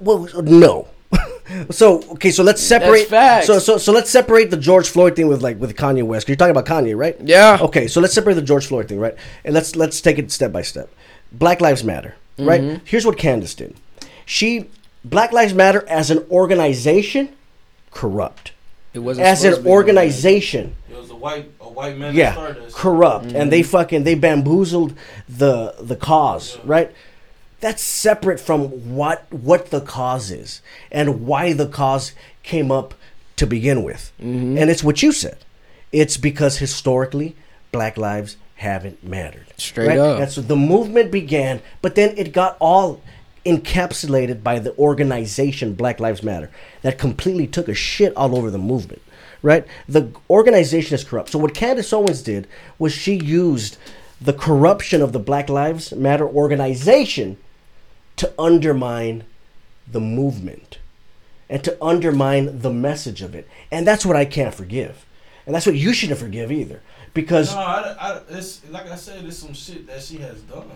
Well, 0.00 0.28
no. 0.42 0.88
so 1.70 2.02
okay, 2.12 2.30
so 2.30 2.42
let's 2.42 2.62
separate. 2.62 3.08
facts. 3.08 3.46
So 3.46 3.58
so 3.58 3.78
so 3.78 3.92
let's 3.92 4.10
separate 4.10 4.50
the 4.50 4.58
George 4.58 4.88
Floyd 4.90 5.16
thing 5.16 5.26
with 5.28 5.40
like 5.42 5.58
with 5.58 5.74
Kanye 5.74 6.02
West. 6.02 6.26
'cause 6.26 6.28
You're 6.30 6.36
talking 6.36 6.50
about 6.56 6.66
Kanye, 6.66 6.94
right? 6.94 7.16
Yeah. 7.24 7.56
Okay, 7.62 7.88
so 7.88 8.00
let's 8.02 8.12
separate 8.12 8.34
the 8.34 8.42
George 8.42 8.66
Floyd 8.66 8.88
thing, 8.88 9.00
right? 9.00 9.14
And 9.44 9.54
let's 9.54 9.74
let's 9.74 10.02
take 10.02 10.18
it 10.18 10.30
step 10.30 10.52
by 10.52 10.60
step. 10.60 10.90
Black 11.32 11.62
Lives 11.62 11.82
Matter, 11.82 12.14
right? 12.38 12.60
Mm-hmm. 12.60 12.84
Here's 12.84 13.06
what 13.06 13.16
Candace 13.16 13.54
did. 13.54 13.74
She 14.26 14.66
Black 15.02 15.32
Lives 15.32 15.54
Matter 15.54 15.86
as 15.88 16.10
an 16.10 16.18
organization, 16.30 17.30
corrupt. 18.02 18.52
It 18.94 19.00
wasn't 19.00 19.26
As 19.26 19.44
an 19.44 19.50
to 19.50 19.56
be 19.56 19.56
like 19.56 19.64
that. 19.64 19.70
organization, 19.70 20.74
It 20.90 20.96
was 20.96 21.10
a 21.10 21.16
white, 21.16 21.50
a 21.60 21.68
white 21.68 21.96
man 21.98 22.14
that 22.14 22.18
yeah, 22.18 22.32
started 22.32 22.72
corrupt, 22.72 23.24
and 23.26 23.34
Mm-hmm. 23.34 23.50
they 23.50 23.62
fucking 23.62 24.04
they 24.04 24.14
bamboozled 24.14 24.94
the 25.28 25.74
the 25.80 25.96
cause, 25.96 26.58
right? 26.64 26.90
That's 27.60 27.82
separate 27.82 28.38
from 28.40 28.60
what 28.96 29.26
what 29.32 29.70
the 29.70 29.80
cause 29.80 30.30
is 30.30 30.62
and 30.92 31.26
why 31.26 31.52
the 31.52 31.66
cause 31.66 32.12
came 32.42 32.70
up 32.70 32.94
to 33.36 33.46
begin 33.46 33.82
with, 33.82 34.12
Mm-hmm. 34.20 34.58
and 34.58 34.70
it's 34.70 34.84
what 34.84 35.02
you 35.02 35.10
said. 35.12 35.38
It's 35.90 36.16
because 36.16 36.58
historically, 36.58 37.34
Black 37.72 37.96
lives 37.96 38.36
haven't 38.56 39.02
mattered. 39.02 39.46
Straight 39.56 39.98
up. 39.98 40.18
That's 40.20 40.36
the 40.36 40.56
movement 40.56 41.10
began, 41.10 41.60
but 41.82 41.94
then 41.94 42.14
it 42.16 42.32
got 42.32 42.56
all 42.60 43.00
encapsulated 43.48 44.42
by 44.42 44.58
the 44.58 44.76
organization 44.76 45.74
Black 45.74 45.98
Lives 45.98 46.22
Matter 46.22 46.50
that 46.82 46.98
completely 46.98 47.46
took 47.46 47.68
a 47.68 47.74
shit 47.74 48.14
all 48.16 48.36
over 48.36 48.50
the 48.50 48.58
movement. 48.58 49.02
Right? 49.40 49.66
The 49.88 50.10
organization 50.28 50.94
is 50.94 51.04
corrupt. 51.04 51.30
So 51.30 51.38
what 51.38 51.54
Candace 51.54 51.92
Owens 51.92 52.22
did 52.22 52.46
was 52.78 52.92
she 52.92 53.14
used 53.14 53.78
the 54.20 54.32
corruption 54.32 55.00
of 55.00 55.12
the 55.12 55.20
Black 55.20 55.48
Lives 55.48 55.92
Matter 55.92 56.26
organization 56.26 57.38
to 58.16 58.32
undermine 58.38 59.24
the 59.90 60.00
movement 60.00 60.78
and 61.48 61.62
to 61.64 61.82
undermine 61.82 62.60
the 62.60 62.72
message 62.72 63.22
of 63.22 63.34
it. 63.34 63.48
And 63.70 63.86
that's 63.86 64.04
what 64.04 64.16
I 64.16 64.24
can't 64.24 64.54
forgive. 64.54 65.06
And 65.46 65.54
that's 65.54 65.66
what 65.66 65.76
you 65.76 65.92
shouldn't 65.92 66.18
forgive 66.18 66.52
either. 66.52 66.82
Because 67.14 67.54
No, 67.54 67.60
I, 67.60 67.96
I, 67.98 68.40
like 68.70 68.90
I 68.90 68.96
said, 68.96 69.24
it's 69.24 69.38
some 69.38 69.54
shit 69.54 69.86
that 69.86 70.02
she 70.02 70.18
has 70.18 70.40
done. 70.42 70.68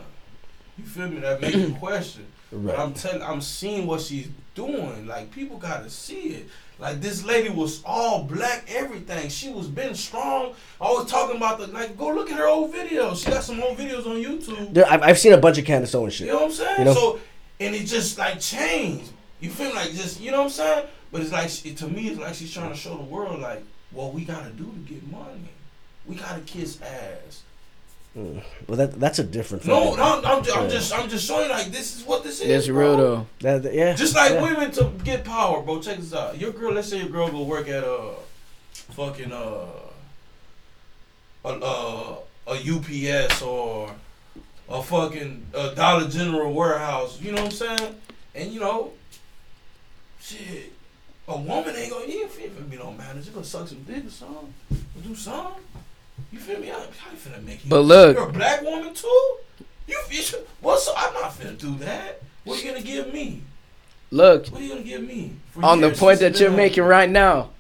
You 0.79 0.85
feel 0.85 1.09
me? 1.09 1.21
That 1.21 1.41
makes 1.41 1.57
you 1.57 1.75
question. 1.75 2.27
Right. 2.53 2.79
I'm 2.79 2.93
telling, 2.93 3.23
I'm 3.23 3.41
seeing 3.41 3.87
what 3.87 4.01
she's 4.03 4.29
doing. 4.55 5.07
Like 5.07 5.31
people 5.31 5.57
gotta 5.59 5.89
see 5.89 6.21
it. 6.35 6.49
Like 6.79 7.01
this 7.01 7.25
lady 7.25 7.49
was 7.49 7.83
all 7.85 8.25
black, 8.25 8.67
everything. 8.69 9.29
She 9.31 9.51
was 9.51 9.69
been 9.69 9.95
strong. 9.95 10.55
Always 10.81 11.11
talking 11.11 11.37
about 11.37 11.59
the 11.59 11.69
like. 11.69 11.97
Go 11.97 12.09
look 12.13 12.31
at 12.31 12.37
her 12.39 12.47
old 12.49 12.75
videos. 12.75 13.25
She 13.25 13.31
got 13.31 13.43
some 13.45 13.63
old 13.63 13.79
videos 13.79 14.07
on 14.07 14.17
YouTube. 14.17 14.75
there- 14.75 14.87
I've, 14.91 15.03
I've 15.03 15.19
seen 15.19 15.33
a 15.33 15.39
bunch 15.39 15.59
of 15.59 15.65
Candace 15.65 15.95
Owens 15.95 16.15
shit. 16.15 16.27
You 16.27 16.33
know 16.35 16.39
what 16.41 16.45
I'm 16.47 16.53
saying? 16.53 16.79
You 16.81 16.85
know? 16.87 16.95
So, 16.95 17.21
and 17.61 17.75
it 17.75 17.87
just 17.87 18.19
like 18.19 18.41
changed. 18.41 19.11
You 19.41 19.51
feel? 19.51 19.73
Like 19.75 19.91
just, 19.93 20.21
you 20.21 20.31
know 20.31 20.39
what 20.39 20.45
I'm 20.45 20.51
saying? 20.51 20.87
But 21.11 21.21
it's 21.23 21.33
like 21.33 21.49
she, 21.49 21.75
to 21.75 21.89
me, 21.89 22.09
it's 22.09 22.19
like 22.21 22.35
she's 22.35 22.53
trying 22.53 22.71
to 22.71 22.77
show 22.77 22.97
the 22.97 23.03
world 23.05 23.41
like 23.41 23.63
what 23.93 24.13
we 24.13 24.25
gotta 24.25 24.51
do 24.51 24.65
to 24.65 24.79
get 24.93 25.07
money. 25.11 25.49
We 26.07 26.17
gotta 26.17 26.41
kiss 26.41 26.81
ass. 26.83 27.43
Well, 28.15 28.77
that 28.77 29.01
that's 29.01 29.19
a 29.19 29.25
different. 29.25 29.65
No, 29.67 29.95
no, 29.95 30.03
I'm, 30.03 30.25
I'm 30.25 30.45
Yeah. 30.45 30.69
just, 30.69 30.93
I'm 30.93 31.09
just 31.09 31.27
showing 31.27 31.49
like 31.49 31.69
this 31.69 31.97
is 31.97 32.05
what 32.05 32.23
this 32.23 32.41
is. 32.43 32.49
That's 32.49 32.67
bro. 32.67 32.77
real 32.79 32.97
though. 32.97 33.27
That, 33.41 33.63
that- 33.63 33.75
yeah. 33.75 33.95
Just 33.95 34.15
like 34.15 34.33
yeah. 34.33 34.43
women 34.43 34.71
to 34.73 34.91
get 35.03 35.25
power, 35.25 35.63
bro. 35.63 35.81
Check 35.81 35.97
this 35.97 36.13
out. 36.13 36.39
Your 36.39 36.53
girl, 36.53 36.73
let's 36.73 36.89
say 36.89 36.99
your 36.99 37.09
girl 37.09 37.31
go 37.31 37.43
work 37.43 37.69
at 37.69 37.83
a 37.85 38.11
fucking 38.91 39.33
uh 39.33 39.65
a 41.45 41.49
uh, 41.49 42.17
a 42.49 42.53
UPS 42.53 43.41
or 43.43 43.91
a 44.69 44.83
fucking 44.83 45.47
uh, 45.55 45.73
Dollar 45.75 46.07
General 46.09 46.53
warehouse. 46.53 47.19
You 47.21 47.33
know 47.33 47.43
what 47.43 47.63
I'm 47.63 47.79
saying? 47.79 47.95
And 48.35 48.53
you 48.53 48.61
know, 48.61 48.93
shit, 50.21 50.73
a 51.29 51.37
woman 51.39 51.75
ain't 51.77 51.91
gonna. 51.91 52.07
You 52.07 52.23
ain't 52.25 52.31
finna 52.31 52.69
be 52.71 52.77
no 52.77 52.93
manager. 52.93 53.31
Gonna 53.31 53.45
suck 53.47 53.69
some 53.69 53.83
dick 53.85 54.07
or 54.07 54.11
something. 54.11 54.55
Or 54.71 55.03
do 55.03 55.15
something. 55.15 55.63
You 56.33 56.39
feel 56.39 56.59
me? 56.61 56.71
I, 56.71 56.75
I 56.77 56.79
ain't 56.79 56.89
finna 57.19 57.45
make 57.45 57.65
you. 57.65 57.71
But 57.71 57.81
look- 57.83 58.17
you're 58.17 58.29
a 58.29 58.33
black 58.33 58.63
woman 58.63 58.95
too. 58.95 59.37
You, 59.87 59.99
you 60.11 60.23
should, 60.23 60.47
what's 60.61 60.89
up? 60.89 60.95
I'm 60.97 61.13
not 61.15 61.33
finna 61.39 61.59
do 61.59 61.75
that. 61.77 62.23
What 62.45 62.59
are 62.59 62.63
you 62.65 62.71
gonna 62.73 62.83
give 62.85 63.13
me? 63.13 63.43
Look, 64.11 64.47
What 64.49 64.61
are 64.61 64.65
you 64.65 64.69
gonna 64.71 64.83
give 64.83 65.03
me? 65.03 65.33
For 65.53 65.65
on 65.65 65.81
the 65.81 65.91
point 65.91 66.21
that 66.21 66.39
you're 66.41 66.51
making 66.51 66.85
on- 66.85 66.89
right 66.89 67.11
now, 67.11 67.51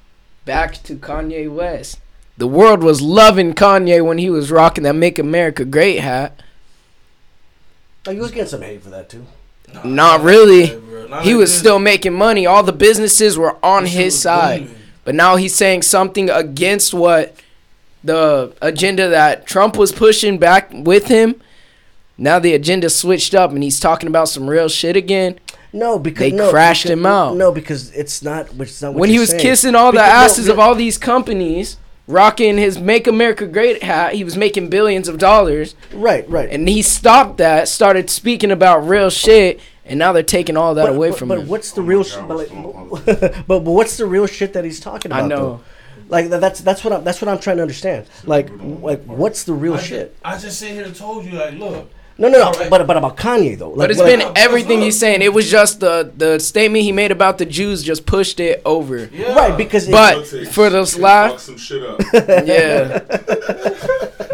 back 0.44 0.82
to 0.84 0.96
Kanye 0.96 1.50
West. 1.52 1.98
The 2.38 2.46
world 2.46 2.82
was 2.82 3.00
loving 3.02 3.52
Kanye 3.54 4.04
when 4.04 4.18
he 4.18 4.30
was 4.30 4.50
rocking 4.50 4.84
that 4.84 4.94
"Make 4.94 5.18
America 5.18 5.64
Great" 5.64 6.00
hat. 6.00 6.40
Oh, 8.06 8.10
you 8.10 8.20
was 8.20 8.30
getting 8.30 8.48
some 8.48 8.62
hate 8.62 8.82
for 8.82 8.90
that 8.90 9.08
too. 9.08 9.26
Not 9.84 10.22
really. 10.22 10.64
Yeah. 10.72 11.06
Not 11.08 11.22
He 11.24 11.32
like 11.32 11.40
was 11.40 11.50
this. 11.50 11.58
still 11.58 11.78
making 11.78 12.14
money. 12.14 12.46
All 12.46 12.62
the 12.62 12.72
businesses 12.72 13.38
were 13.38 13.56
on 13.64 13.84
This 13.84 13.92
his 13.92 14.20
side. 14.20 14.62
booming. 14.66 14.76
but 15.04 15.14
now 15.14 15.36
he's 15.36 15.54
saying 15.54 15.82
something 15.82 16.28
against 16.30 16.92
what 16.94 17.34
the 18.04 18.52
agenda 18.60 19.08
that 19.08 19.46
Trump 19.46 19.76
was 19.76 19.92
pushing 19.92 20.38
back 20.38 20.70
with 20.72 21.06
him. 21.06 21.40
Now 22.18 22.38
the 22.38 22.54
agenda 22.54 22.90
switched 22.90 23.34
up 23.34 23.50
and 23.52 23.62
he's 23.62 23.80
talking 23.80 24.06
about 24.08 24.28
some 24.28 24.48
real 24.48 24.68
shit 24.68 24.96
again. 24.96 25.38
No, 25.72 25.98
because 25.98 26.20
They 26.30 26.32
no, 26.36 26.50
crashed 26.50 26.84
because- 26.84 26.98
him 26.98 27.06
out. 27.06 27.36
No, 27.36 27.50
because 27.50 27.90
it's 27.92 28.22
not. 28.22 28.48
It's 28.58 28.82
not 28.82 28.94
when 28.94 29.08
he 29.08 29.18
was 29.18 29.30
saying. 29.30 29.40
kissing 29.42 29.74
all 29.74 29.86
the 29.90 29.96
Because- 29.98 30.08
no, 30.08 30.24
asses 30.24 30.46
no, 30.48 30.52
of 30.52 30.58
all 30.58 30.74
these 30.74 30.98
companies, 30.98 31.78
rocking 32.06 32.58
his 32.58 32.78
"Make 32.78 33.06
America 33.06 33.46
Great" 33.46 33.82
hat, 33.82 34.12
he 34.14 34.22
was 34.22 34.36
making 34.36 34.68
billions 34.68 35.08
of 35.08 35.16
dollars, 35.16 35.74
Right, 35.94 36.28
right. 36.28 36.48
and 36.50 36.68
he 36.68 36.82
stopped 36.82 37.38
that, 37.38 37.68
started 37.68 38.10
speaking 38.10 38.50
about 38.50 38.86
real 38.86 39.08
shit, 39.08 39.60
and 39.86 39.98
now 39.98 40.12
they're 40.12 40.22
taking 40.22 40.58
all 40.58 40.74
that 40.74 40.82
but, 40.88 40.94
away 40.94 41.08
but, 41.10 41.18
from 41.18 41.28
but 41.28 41.38
him. 41.38 41.48
what's 41.48 41.72
the 41.72 41.80
Oh 41.80 41.84
real? 41.84 42.02
God, 42.02 42.06
sh- 42.06 42.16
but, 42.28 42.36
like, 42.36 43.46
but, 43.46 43.46
but 43.48 43.60
what's 43.62 43.96
the 43.96 44.04
real 44.04 44.26
shit 44.26 44.52
that 44.52 44.64
he's 44.64 44.78
talking 44.80 45.10
about? 45.10 45.24
I 45.24 45.26
know. 45.28 45.36
Though? 45.38 45.60
Like 46.08 46.28
that's 46.30 46.60
that's 46.60 46.84
what 46.84 46.92
I'm 46.92 47.04
that's 47.04 47.20
what 47.22 47.28
I'm 47.28 47.38
trying 47.38 47.56
to 47.56 47.62
understand. 47.62 48.06
Like 48.24 48.48
like 48.60 49.02
what's 49.04 49.44
the 49.44 49.52
real 49.54 49.74
I 49.74 49.80
shit? 49.80 50.12
Just, 50.22 50.24
I 50.24 50.38
just 50.38 50.58
sit 50.58 50.70
here 50.72 50.84
and 50.84 50.94
told 50.94 51.24
you, 51.24 51.32
like, 51.38 51.54
look, 51.54 51.90
No, 52.18 52.28
no, 52.28 52.38
no. 52.38 52.44
Alright. 52.48 52.68
But 52.70 52.86
but 52.86 52.96
about 52.96 53.16
Kanye 53.16 53.56
though. 53.58 53.70
Like, 53.70 53.78
But 53.78 53.90
it's 53.90 54.00
like- 54.00 54.18
been 54.18 54.32
everything 54.36 54.80
he's 54.82 54.98
saying. 54.98 55.22
It 55.22 55.32
was 55.32 55.50
just 55.50 55.80
the 55.80 56.12
the 56.16 56.38
statement 56.38 56.84
he 56.84 56.92
made 56.92 57.10
about 57.10 57.38
the 57.38 57.46
Jews 57.46 57.82
just 57.82 58.04
pushed 58.04 58.38
it 58.40 58.60
over. 58.64 59.08
yeah. 59.12 59.34
right 59.34 59.56
because 59.56 59.88
But 59.88 60.14
Politics. 60.14 60.52
for 60.54 60.68
those 60.70 60.92
Fuck 60.92 61.02
last, 61.02 61.46
some 61.46 61.56
shit 61.56 61.82
up. 61.82 62.00
yeah. 62.46 63.00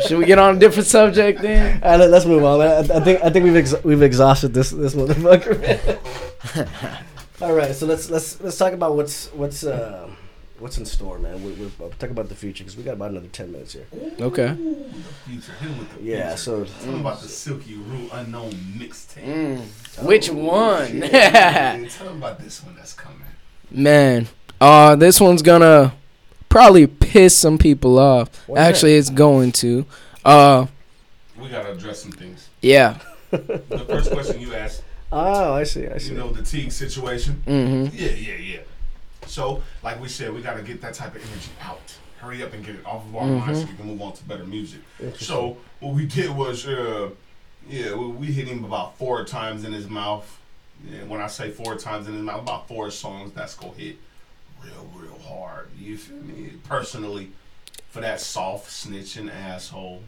Should 0.07 0.19
we 0.19 0.25
get 0.27 0.39
on 0.39 0.57
a 0.57 0.59
different 0.59 0.87
subject 0.87 1.41
then? 1.43 1.83
All 1.83 1.91
right, 1.91 2.01
let- 2.01 2.11
let's 2.11 2.25
move 2.27 2.43
on. 2.45 2.61
I, 2.61 2.79
I 2.79 3.01
think 3.01 3.23
I 3.23 3.31
think 3.31 3.45
we've 3.45 3.57
ex- 3.57 3.85
we've 3.85 4.03
exhausted 4.03 4.53
this 4.55 4.71
this 4.71 4.95
motherfucker. 4.95 5.55
All 7.43 7.53
right, 7.53 7.73
so 7.75 7.87
let's 7.87 8.11
let's 8.11 8.41
let's 8.41 8.57
talk 8.59 8.73
about 8.73 8.97
what's 8.97 9.29
what's 9.33 9.63
uh, 9.65 10.09
what's 10.59 10.79
in 10.79 10.85
store, 10.87 11.19
man. 11.19 11.43
We, 11.45 11.53
we're 11.53 11.67
uh, 11.87 11.91
talk 11.99 12.11
about 12.11 12.29
the 12.29 12.35
future 12.35 12.65
because 12.65 12.77
we 12.77 12.83
got 12.83 12.95
about 12.95 13.11
another 13.11 13.29
ten 13.29 13.53
minutes 13.53 13.73
here. 13.75 13.87
Okay. 14.21 14.55
Future, 15.27 15.53
hit 15.61 15.79
with 15.79 15.97
the 15.99 16.03
Yeah, 16.03 16.29
future. 16.35 16.37
so 16.39 16.65
Tell 16.65 16.93
him 16.95 17.01
about 17.01 17.21
the 17.23 17.29
Silky 17.29 17.75
Rule 17.77 18.09
Unknown 18.13 18.51
mixtape. 18.79 19.61
Which 20.05 20.31
one? 20.31 21.01
Tell 21.01 22.09
him 22.09 22.17
about 22.19 22.39
this 22.41 22.63
one 22.65 22.75
that's 22.77 22.93
coming. 22.95 23.21
Man, 23.71 24.29
uh, 24.61 24.97
this 24.97 25.21
one's 25.21 25.43
gonna 25.43 25.95
probably 26.49 26.87
piss 26.87 27.37
some 27.37 27.59
people 27.59 27.99
off. 27.99 28.29
Why 28.49 28.57
is 28.57 28.59
that? 28.65 28.69
Actually, 28.75 28.95
it's 28.95 29.11
going 29.11 29.53
to. 29.53 29.85
Uh, 30.25 30.67
We 31.41 31.49
gotta 31.49 31.73
address 31.73 32.03
some 32.03 32.13
things. 32.13 32.49
yeah. 32.63 32.99
The 33.31 33.85
first 33.89 34.11
question 34.11 34.41
you 34.41 34.55
asked, 34.55 34.83
oh, 35.13 35.53
I 35.53 35.65
see, 35.65 35.87
I 35.87 35.99
see. 35.99 36.13
you 36.13 36.19
know, 36.19 36.33
the 36.33 36.43
Teague 36.43 36.73
situation. 36.73 37.43
Mm-hmm. 37.47 37.95
Yeah, 37.95 38.11
yeah, 38.13 38.35
yeah. 38.37 38.61
So, 39.29 39.63
like 39.83 40.01
we 40.01 40.09
said, 40.09 40.33
we 40.33 40.41
gotta 40.43 40.63
get 40.63 40.81
that 40.81 40.95
type 40.95 41.15
of 41.15 41.23
energy 41.23 41.51
out. 41.63 41.81
Hurry 42.19 42.43
up 42.43 42.53
and 42.53 42.65
get 42.65 42.75
it 42.77 42.85
off 42.87 43.05
of 43.07 43.15
our 43.15 43.27
minds 43.27 43.61
so 43.61 43.67
we 43.67 43.75
can 43.75 43.87
move 43.87 44.03
on 44.03 44.13
to 44.15 44.25
better 44.25 44.45
music. 44.45 44.81
So, 45.17 45.59
what 45.81 45.95
we 45.95 46.07
did 46.07 46.31
was, 46.31 46.67
uh, 46.67 47.11
yeah, 47.69 47.95
we, 47.95 48.07
we 48.09 48.27
hit 48.27 48.49
him 48.49 48.65
about 48.65 48.99
four 48.99 49.25
times 49.25 49.65
in 49.65 49.73
his 49.73 49.89
mouth. 49.89 50.39
Yeah, 50.89 51.05
when 51.05 51.21
I 51.21 51.27
say 51.27 51.51
four 51.51 51.77
times 51.77 52.07
in 52.09 52.15
his 52.15 52.23
mouth, 52.23 52.43
about 52.43 52.67
four 52.69 52.91
songs 52.91 53.33
that's 53.35 53.55
gonna 53.55 53.75
hit 53.75 53.97
real, 54.63 54.89
real 54.97 55.19
hard. 55.21 55.69
You 55.79 55.97
feel 55.97 56.17
me? 56.19 56.53
Personally, 56.69 57.31
for 57.91 58.01
that 58.01 58.21
soft 58.21 58.71
snitching 58.71 59.33
asshole. 59.33 60.03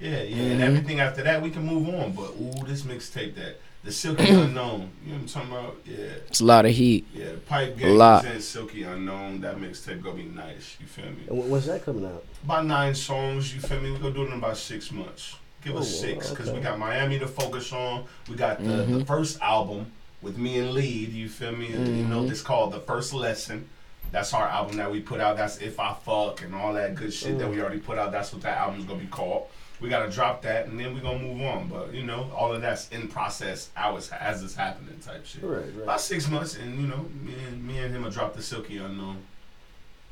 Yeah, 0.00 0.22
yeah, 0.22 0.42
and 0.52 0.60
Mhm. 0.60 0.64
everything 0.64 1.00
after 1.00 1.22
that 1.22 1.42
we 1.42 1.50
can 1.50 1.66
move 1.66 1.88
on. 1.94 2.12
But 2.12 2.30
ooh, 2.40 2.66
this 2.66 2.82
mixtape 2.82 3.34
that 3.34 3.60
the 3.84 3.92
Silky 3.92 4.28
Unknown. 4.28 4.90
You 5.04 5.12
know 5.12 5.18
what 5.18 5.20
I'm 5.22 5.26
talking 5.26 5.50
about? 5.52 5.76
Yeah. 5.86 5.96
It's 6.28 6.40
a 6.40 6.44
lot 6.44 6.66
of 6.66 6.72
heat. 6.72 7.06
Yeah, 7.14 7.30
Pipe 7.48 7.76
A 7.76 7.80
Gang 7.80 7.96
lot. 7.96 8.22
presents 8.22 8.46
Silky 8.46 8.82
Unknown. 8.82 9.40
That 9.40 9.56
mixtape 9.56 10.02
gonna 10.02 10.16
be 10.16 10.24
nice. 10.24 10.76
You 10.80 10.86
feel 10.86 11.06
me? 11.06 11.22
And 11.28 11.50
when's 11.50 11.66
that 11.66 11.84
coming 11.84 12.04
out? 12.04 12.24
About 12.44 12.66
nine 12.66 12.94
songs. 12.94 13.54
You 13.54 13.60
feel 13.60 13.80
me? 13.80 13.90
We 13.90 13.98
gonna 13.98 14.14
do 14.14 14.22
it 14.24 14.26
in 14.26 14.32
about 14.34 14.56
six 14.58 14.92
months. 14.92 15.36
Give 15.64 15.76
us 15.76 15.88
Oh, 15.98 16.06
six 16.06 16.30
because 16.30 16.48
okay. 16.48 16.58
we 16.58 16.62
got 16.64 16.78
Miami 16.78 17.18
to 17.18 17.26
focus 17.26 17.72
on. 17.72 18.04
We 18.28 18.36
got 18.36 18.58
the, 18.62 18.68
the 18.68 18.84
Mhm. 19.00 19.06
first 19.06 19.40
album 19.40 19.90
with 20.22 20.36
me 20.38 20.58
and 20.58 20.72
Lead. 20.72 21.12
You 21.12 21.28
feel 21.28 21.52
me? 21.52 21.68
You 21.68 21.78
know, 21.78 22.22
Mhm. 22.22 22.30
it's 22.30 22.42
called 22.42 22.72
the 22.72 22.80
First 22.80 23.12
Lesson. 23.14 23.68
That's 24.12 24.34
our 24.34 24.48
album 24.48 24.76
that 24.78 24.90
we 24.90 25.00
put 25.00 25.20
out. 25.20 25.36
That's 25.36 25.58
If 25.58 25.78
I 25.78 25.94
Fuck 26.04 26.42
and 26.42 26.54
all 26.54 26.72
that 26.74 26.94
good 26.96 27.12
shit 27.14 27.38
that 27.38 27.48
we 27.48 27.60
already 27.60 27.78
put 27.78 27.96
out. 27.98 28.10
That's 28.10 28.32
what 28.32 28.42
that 28.42 28.58
album's 28.58 28.84
gonna 28.84 29.00
be 29.00 29.06
called. 29.06 29.44
We 29.80 29.88
gotta 29.88 30.10
drop 30.10 30.42
that 30.42 30.66
and 30.66 30.78
then 30.78 30.94
we're 30.94 31.00
gonna 31.00 31.18
move 31.18 31.40
on. 31.42 31.68
But 31.68 31.94
you 31.94 32.04
know, 32.04 32.30
all 32.36 32.52
of 32.52 32.60
that's 32.60 32.88
in 32.90 33.08
process 33.08 33.70
as 33.76 34.10
as 34.10 34.42
it's 34.42 34.54
happening 34.54 34.98
type 35.04 35.24
shit. 35.24 35.42
Right, 35.42 35.58
right. 35.74 35.82
About 35.84 36.00
six 36.00 36.28
months, 36.28 36.56
and 36.56 36.78
you 36.80 36.86
know, 36.86 37.06
me 37.24 37.34
and 37.48 37.66
me 37.66 37.78
and 37.78 37.94
him 37.94 38.02
will 38.02 38.10
drop 38.10 38.34
the 38.34 38.42
Silky 38.42 38.76
Unknown. 38.78 39.16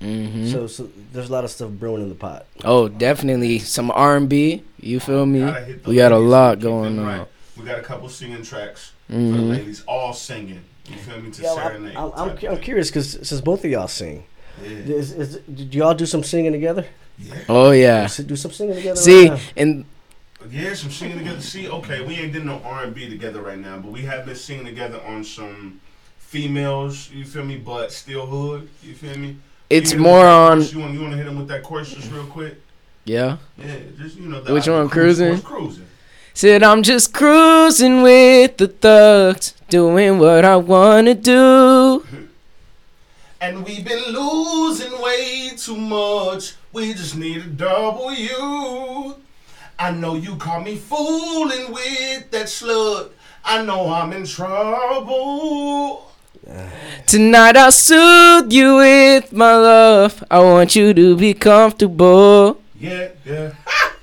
Mm-hmm. 0.01 0.47
So 0.49 0.67
so 0.69 0.89
there's 1.13 1.29
a 1.29 1.33
lot 1.33 1.45
of 1.45 1.51
stuff 1.51 1.71
brewing 1.71 2.03
in 2.03 2.09
the 2.09 2.15
pot. 2.15 2.47
oh, 2.65 2.89
definitely 2.89 3.59
some 3.59 3.91
R 3.91 4.17
and 4.17 4.29
B. 4.29 4.63
You 4.81 5.01
feel 5.01 5.27
me? 5.27 5.41
Gotta 5.41 5.65
hit 5.65 5.83
the 5.85 5.91
We 5.91 5.97
got 5.97 6.13
a 6.13 6.19
lot 6.19 6.61
going 6.61 6.99
on. 6.99 7.05
right. 7.07 7.29
We 7.59 7.65
got 7.65 7.79
a 7.81 7.83
couple 7.83 8.09
singing 8.09 8.43
tracks 8.43 8.93
for 9.09 9.13
the 9.15 9.19
Mm-hmm. 9.19 9.51
ladies, 9.51 9.83
all 9.89 10.13
singing. 10.13 10.63
You 10.89 10.97
feel 10.97 11.21
me? 11.21 11.31
To 11.33 11.43
Yeah, 11.43 11.55
serenade. 11.55 11.97
I'm, 11.97 12.13
I'm, 12.15 12.29
I'm, 12.31 12.39
I'm 12.53 12.59
curious 12.61 12.89
because 12.91 13.11
since 13.29 13.41
both 13.41 13.65
of 13.65 13.71
y'all 13.71 13.89
sing, 13.89 14.25
Yeah. 14.63 14.69
is, 14.71 15.13
is, 15.13 15.37
did 15.53 15.75
y'all 15.75 15.95
do 15.95 16.07
some 16.07 16.23
singing 16.23 16.53
together? 16.53 16.87
Yeah. 17.19 17.35
Oh 17.49 17.71
yeah. 17.73 18.03
S- 18.05 18.19
Do 18.19 18.37
some 18.37 18.53
singing 18.53 18.77
together. 18.77 18.97
See, 18.97 19.29
right 19.29 19.39
now? 19.39 19.45
and 19.57 19.85
Yeah, 20.51 20.75
some 20.75 20.91
singing 20.91 21.19
together. 21.19 21.41
See, 21.41 21.69
okay, 21.69 22.01
we 22.01 22.15
ain't 22.15 22.33
did 22.33 22.45
no 22.45 22.61
R 22.65 22.85
and 22.85 22.95
B 22.95 23.09
together 23.09 23.43
right 23.43 23.59
now, 23.59 23.79
but 23.79 23.91
we 23.91 24.03
have 24.03 24.25
been 24.27 24.37
singing 24.37 24.65
together 24.67 25.01
on 25.07 25.25
some 25.25 25.81
females. 26.19 27.11
You 27.11 27.25
feel 27.25 27.45
me? 27.45 27.57
But 27.57 27.93
still 27.93 28.27
hood. 28.27 28.69
You 28.83 28.95
feel 28.95 29.17
me? 29.19 29.37
it's 29.71 29.93
You 29.93 29.99
more 29.99 30.27
on. 30.27 30.63
You 30.63 30.79
want 30.79 30.95
you 30.95 31.01
want 31.01 31.13
to 31.13 31.17
hit 31.19 31.27
them 31.27 31.37
with 31.39 31.49
that 31.49 31.63
chorus 31.63 31.93
just 31.93 32.11
real 32.11 32.25
quick? 32.27 32.61
Yeah. 33.05 33.39
Yeah, 33.57 33.77
just 33.99 34.17
you 34.17 34.29
know. 34.29 34.41
The, 34.41 34.53
Which 34.53 34.69
one, 34.69 34.89
cruise 34.89 35.19
Cruising? 35.19 35.43
Cruising. 35.43 35.87
Said 36.35 36.63
I'm 36.63 36.83
just 36.85 37.13
cruising 37.13 38.03
with 38.03 38.59
the 38.59 38.69
thugs, 38.69 39.55
doing 39.69 40.19
what 40.19 40.45
I 40.45 40.57
wanna 40.57 41.15
do. 41.15 42.05
And 43.41 43.65
we've 43.65 43.85
been 43.85 44.03
losing 44.13 45.01
way 45.01 45.51
too 45.57 45.77
much. 45.77 46.55
We 46.73 46.93
just 46.93 47.17
need 47.17 47.39
a 47.39 47.47
W. 47.47 49.15
I 49.79 49.91
know 49.93 50.17
you 50.17 50.37
caught 50.37 50.65
me 50.65 50.77
fooling 50.77 51.73
with 51.73 52.31
that 52.31 52.47
slut. 52.47 53.11
I 53.45 53.63
know 53.63 53.91
I'm 53.91 54.13
in 54.13 54.27
trouble. 54.27 56.13
Tonight 57.07 57.57
I'll 57.57 57.73
soothe 57.73 58.53
you 58.53 58.77
with 58.77 59.33
my 59.33 59.57
love. 59.57 60.23
I 60.31 60.41
want 60.41 60.77
you 60.77 60.93
to 60.93 61.17
be 61.17 61.33
comfortable. 61.33 62.61
Yeah, 62.79 63.09
yeah. 63.25 63.53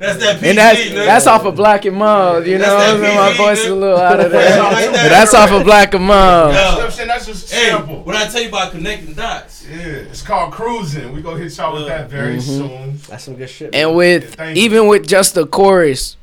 That's 0.00 0.18
that 0.18 0.36
PG. 0.40 0.48
And 0.48 0.58
that's 0.58 0.80
nigga. 0.80 0.94
that's 1.04 1.26
off 1.26 1.44
of 1.44 1.54
Black 1.56 1.84
and 1.84 1.94
Mild, 1.96 2.46
you 2.46 2.56
know. 2.56 2.64
That's 2.78 3.00
that 3.00 3.14
my 3.14 3.30
PG, 3.32 3.36
voice 3.36 3.58
is 3.60 3.66
a 3.66 3.74
little 3.74 3.98
out 3.98 4.18
of 4.18 4.32
Right 4.32 4.32
there. 4.32 4.80
there. 4.80 4.90
But 4.92 5.08
that's 5.10 5.34
off 5.34 5.52
of 5.52 5.62
Black 5.64 5.92
and 5.94 6.04
Mild. 6.04 6.52
You 6.54 6.58
know 6.58 6.76
what 6.86 7.00
I'm? 7.00 7.06
That's 7.08 7.26
just 7.26 7.52
Hey, 7.52 7.68
simple. 7.70 8.02
when 8.04 8.16
I 8.16 8.26
tell 8.26 8.40
you 8.40 8.48
about 8.48 8.72
connecting 8.72 9.12
dots, 9.12 9.66
Yeah, 9.70 9.76
it's 9.76 10.22
called 10.22 10.52
cruising. 10.52 11.12
We 11.12 11.20
gonna 11.20 11.38
hit 11.38 11.54
y'all 11.56 11.74
with 11.74 11.86
that 11.88 12.08
very 12.08 12.36
Mm-hmm. 12.38 12.40
soon. 12.40 12.98
That's 13.08 13.24
some 13.24 13.36
good 13.36 13.50
shit. 13.50 13.74
And 13.74 13.90
man. 13.90 13.96
with 13.96 14.34
Thank 14.36 14.56
you. 14.56 14.62
even 14.64 14.86
with 14.86 15.06
just 15.06 15.34
the 15.34 15.46
chorus, 15.46 16.16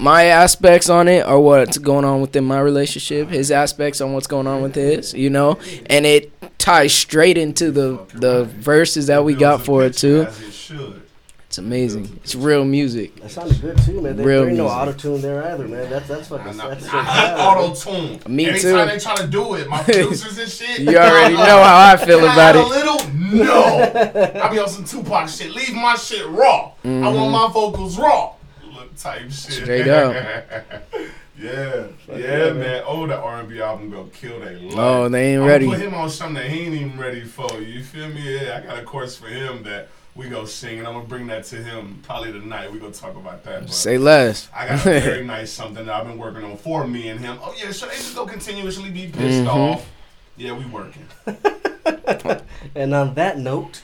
my 0.00 0.24
aspects 0.24 0.88
on 0.90 1.06
it 1.06 1.24
are 1.24 1.38
what's 1.38 1.78
going 1.78 2.04
on 2.04 2.20
within 2.20 2.42
my 2.44 2.58
relationship. 2.58 3.28
His 3.28 3.52
aspects 3.52 4.00
on 4.00 4.12
what's 4.12 4.26
going 4.26 4.48
on 4.48 4.60
with 4.62 4.74
his, 4.74 5.14
you 5.14 5.30
know, 5.30 5.58
and 5.86 6.04
it 6.04 6.32
ties 6.58 6.92
straight 6.92 7.38
into 7.38 7.70
the 7.70 8.00
the 8.12 8.44
verses 8.44 9.06
that 9.06 9.24
we 9.24 9.34
got 9.34 9.58
Builds 9.58 9.62
a 9.62 9.66
for 9.66 9.82
it 9.84 9.92
picture 9.92 10.28
too. 10.76 11.02
As 11.50 11.58
it 11.58 11.62
should. 11.62 11.64
It's 11.64 11.66
amazing. 12.06 12.20
It's 12.22 12.34
real 12.36 12.64
music. 12.64 13.16
that 13.16 13.30
sounded 13.30 13.60
good 13.60 13.76
too, 13.78 14.00
man. 14.00 14.16
There, 14.16 14.26
Real 14.26 14.40
there 14.42 14.48
ain't 14.50 14.58
no 14.58 14.68
auto 14.68 14.92
tune 14.92 15.20
there 15.20 15.42
either, 15.44 15.66
man. 15.66 15.90
That's 15.90 16.06
that's 16.08 16.28
fucking. 16.28 16.46
I, 16.46 16.52
know- 16.52 16.70
That's 16.70 16.86
I 16.88 17.02
hate 17.02 17.40
auto 17.40 17.74
tune. 17.74 18.20
Me 18.34 18.46
Anytime 18.48 18.60
too. 18.88 18.92
they 18.94 18.98
try 19.00 19.16
to 19.16 19.26
do 19.26 19.54
it, 19.54 19.68
my 19.68 19.82
producers 19.82 20.38
and 20.38 20.48
shit. 20.50 20.78
You 20.80 20.96
already 20.96 21.34
know 21.34 21.42
how 21.44 21.92
I 21.92 21.96
feel 21.96 22.20
Can 22.20 22.28
I 22.28 22.32
about 22.32 22.38
add 22.38 22.56
a 22.56 22.66
little? 22.66 23.10
No. 23.32 24.42
I 24.44 24.48
be 24.48 24.58
on 24.58 24.68
some 24.68 24.84
Tupac 24.84 25.28
shit. 25.28 25.50
Leave 25.50 25.72
my 25.74 25.94
shit 25.96 26.26
raw. 26.28 26.72
I 26.84 26.88
want 27.08 27.30
my 27.32 27.48
vocals 27.52 27.98
raw. 27.98 28.32
Look 28.72 28.94
type 28.96 29.22
shit. 29.22 29.30
Mm-hmm. 29.30 29.64
Straight 29.64 29.88
up. 29.88 30.14
yeah, 31.38 31.86
yeah, 32.08 32.52
man. 32.52 32.82
Oh, 32.86 33.06
the 33.06 33.16
R&B 33.16 33.60
album 33.60 33.90
gonna 33.90 34.08
kill 34.10 34.38
they 34.40 34.56
life. 34.56 34.74
Oh, 34.76 35.08
they 35.08 35.32
ain't 35.32 35.42
I'ma 35.42 35.48
ready. 35.50 35.66
Put 35.66 35.78
him 35.80 35.94
on 35.94 36.10
something 36.10 36.34
that 36.42 36.50
he 36.50 36.60
ain't 36.60 36.74
even 36.74 36.98
ready 36.98 37.22
for. 37.24 37.60
You 37.60 37.82
feel 37.82 38.08
me? 38.08 38.36
Yeah, 38.36 38.60
I 38.62 38.66
got 38.66 38.78
a 38.78 38.82
course 38.82 39.16
for 39.16 39.26
him 39.28 39.62
that 39.64 39.88
we 40.14 40.28
go 40.28 40.44
sing, 40.44 40.78
and 40.78 40.86
I'm 40.86 40.94
gonna 40.94 41.06
bring 41.06 41.26
that 41.28 41.44
to 41.46 41.56
him 41.56 42.00
probably 42.02 42.32
tonight. 42.32 42.72
We 42.72 42.78
gonna 42.78 42.92
talk 42.92 43.16
about 43.16 43.44
that. 43.44 43.62
But 43.62 43.72
Say 43.72 43.96
less. 43.98 44.48
I 44.54 44.66
got 44.68 44.74
a 44.86 44.90
very 45.00 45.24
nice 45.36 45.52
something 45.52 45.86
that 45.86 45.94
I've 45.94 46.06
been 46.06 46.18
working 46.18 46.44
on 46.44 46.56
for 46.56 46.86
me 46.86 47.08
and 47.08 47.20
him. 47.20 47.38
Oh 47.42 47.54
yeah, 47.56 47.70
so 47.70 47.86
they 47.86 47.94
just 47.94 48.14
go 48.14 48.26
continuously 48.26 48.90
be 48.90 49.06
pissed 49.06 49.44
Mhm. 49.44 49.48
off. 49.48 49.88
Yeah, 50.36 50.52
we 50.52 50.64
working. 50.66 51.06
And 52.74 52.94
on 52.94 53.14
that 53.14 53.38
note, 53.38 53.82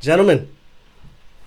gentlemen, 0.00 0.48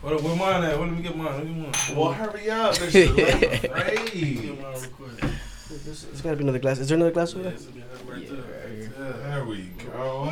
what, 0.02 0.22
where 0.24 0.36
mine 0.36 0.64
at? 0.64 0.80
Let 0.80 0.90
me 0.92 1.02
get 1.04 1.16
mine. 1.16 1.26
Let 1.36 1.46
me 1.46 1.54
get 1.54 1.64
mine. 1.90 1.98
Well, 1.98 2.14
hurry 2.14 2.50
up, 2.50 2.74
Mr. 2.76 3.16
Lemon. 3.18 3.62
Let 3.62 4.14
me 4.14 4.20
Hey. 4.22 4.34
get 4.36 4.62
mine 4.62 4.72
real 4.74 4.90
quick. 4.92 5.20
there's, 5.84 6.04
there's 6.06 6.22
got 6.22 6.32
to 6.32 6.36
be 6.38 6.44
another 6.44 6.60
glass. 6.60 6.80
Is 6.80 6.88
there 6.88 6.96
another 6.96 7.12
glass 7.12 7.34
over 7.34 7.44
there? 7.44 7.52
Yes, 7.54 7.68
right 8.08 8.30
there. 8.30 9.14
There 9.14 9.46
we 9.46 9.72
go. 9.92 10.32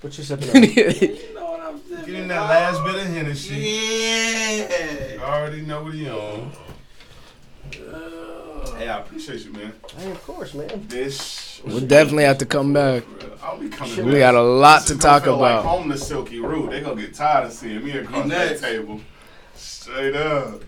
What 0.00 0.16
you 0.16 0.24
sipping 0.24 0.50
on? 0.56 0.62
You 0.62 1.34
know 1.34 1.44
what 1.50 1.60
I'm 1.60 1.80
saying? 1.88 2.06
Get 2.06 2.14
in 2.14 2.28
that 2.28 2.40
last 2.42 2.84
bit 2.84 2.94
of 2.94 3.12
Hennessy. 3.12 3.54
Yeah. 3.56 5.12
You 5.14 5.20
already 5.20 5.62
know 5.62 5.82
what 5.82 5.94
he 5.94 6.08
on. 6.08 6.52
Hey, 8.76 8.88
I 8.88 8.98
appreciate 9.00 9.44
you, 9.44 9.52
man. 9.52 9.72
hey, 9.96 10.10
of 10.12 10.22
course, 10.24 10.54
man. 10.54 10.86
This. 10.88 11.60
We'll 11.64 11.80
definitely 11.80 12.24
have 12.24 12.38
to 12.38 12.46
come 12.46 12.72
back. 12.72 13.02
I'll 13.42 13.58
be 13.58 13.68
coming 13.68 14.06
We 14.06 14.12
back. 14.12 14.20
got 14.20 14.34
a 14.36 14.42
lot 14.42 14.80
This 14.80 14.88
to 14.88 14.94
is 14.94 14.98
talk 15.00 15.24
feel 15.24 15.34
about. 15.34 15.64
Like 15.64 15.74
home 15.74 15.90
to 15.90 15.98
Silky 15.98 16.38
Root. 16.38 16.70
They 16.70 16.80
gonna 16.80 17.00
get 17.00 17.12
tired 17.14 17.46
of 17.46 17.52
seeing 17.52 17.82
me 17.84 17.90
across 17.92 18.28
that 18.28 18.60
table. 18.60 19.00
Straight 19.56 20.14
up. 20.14 20.62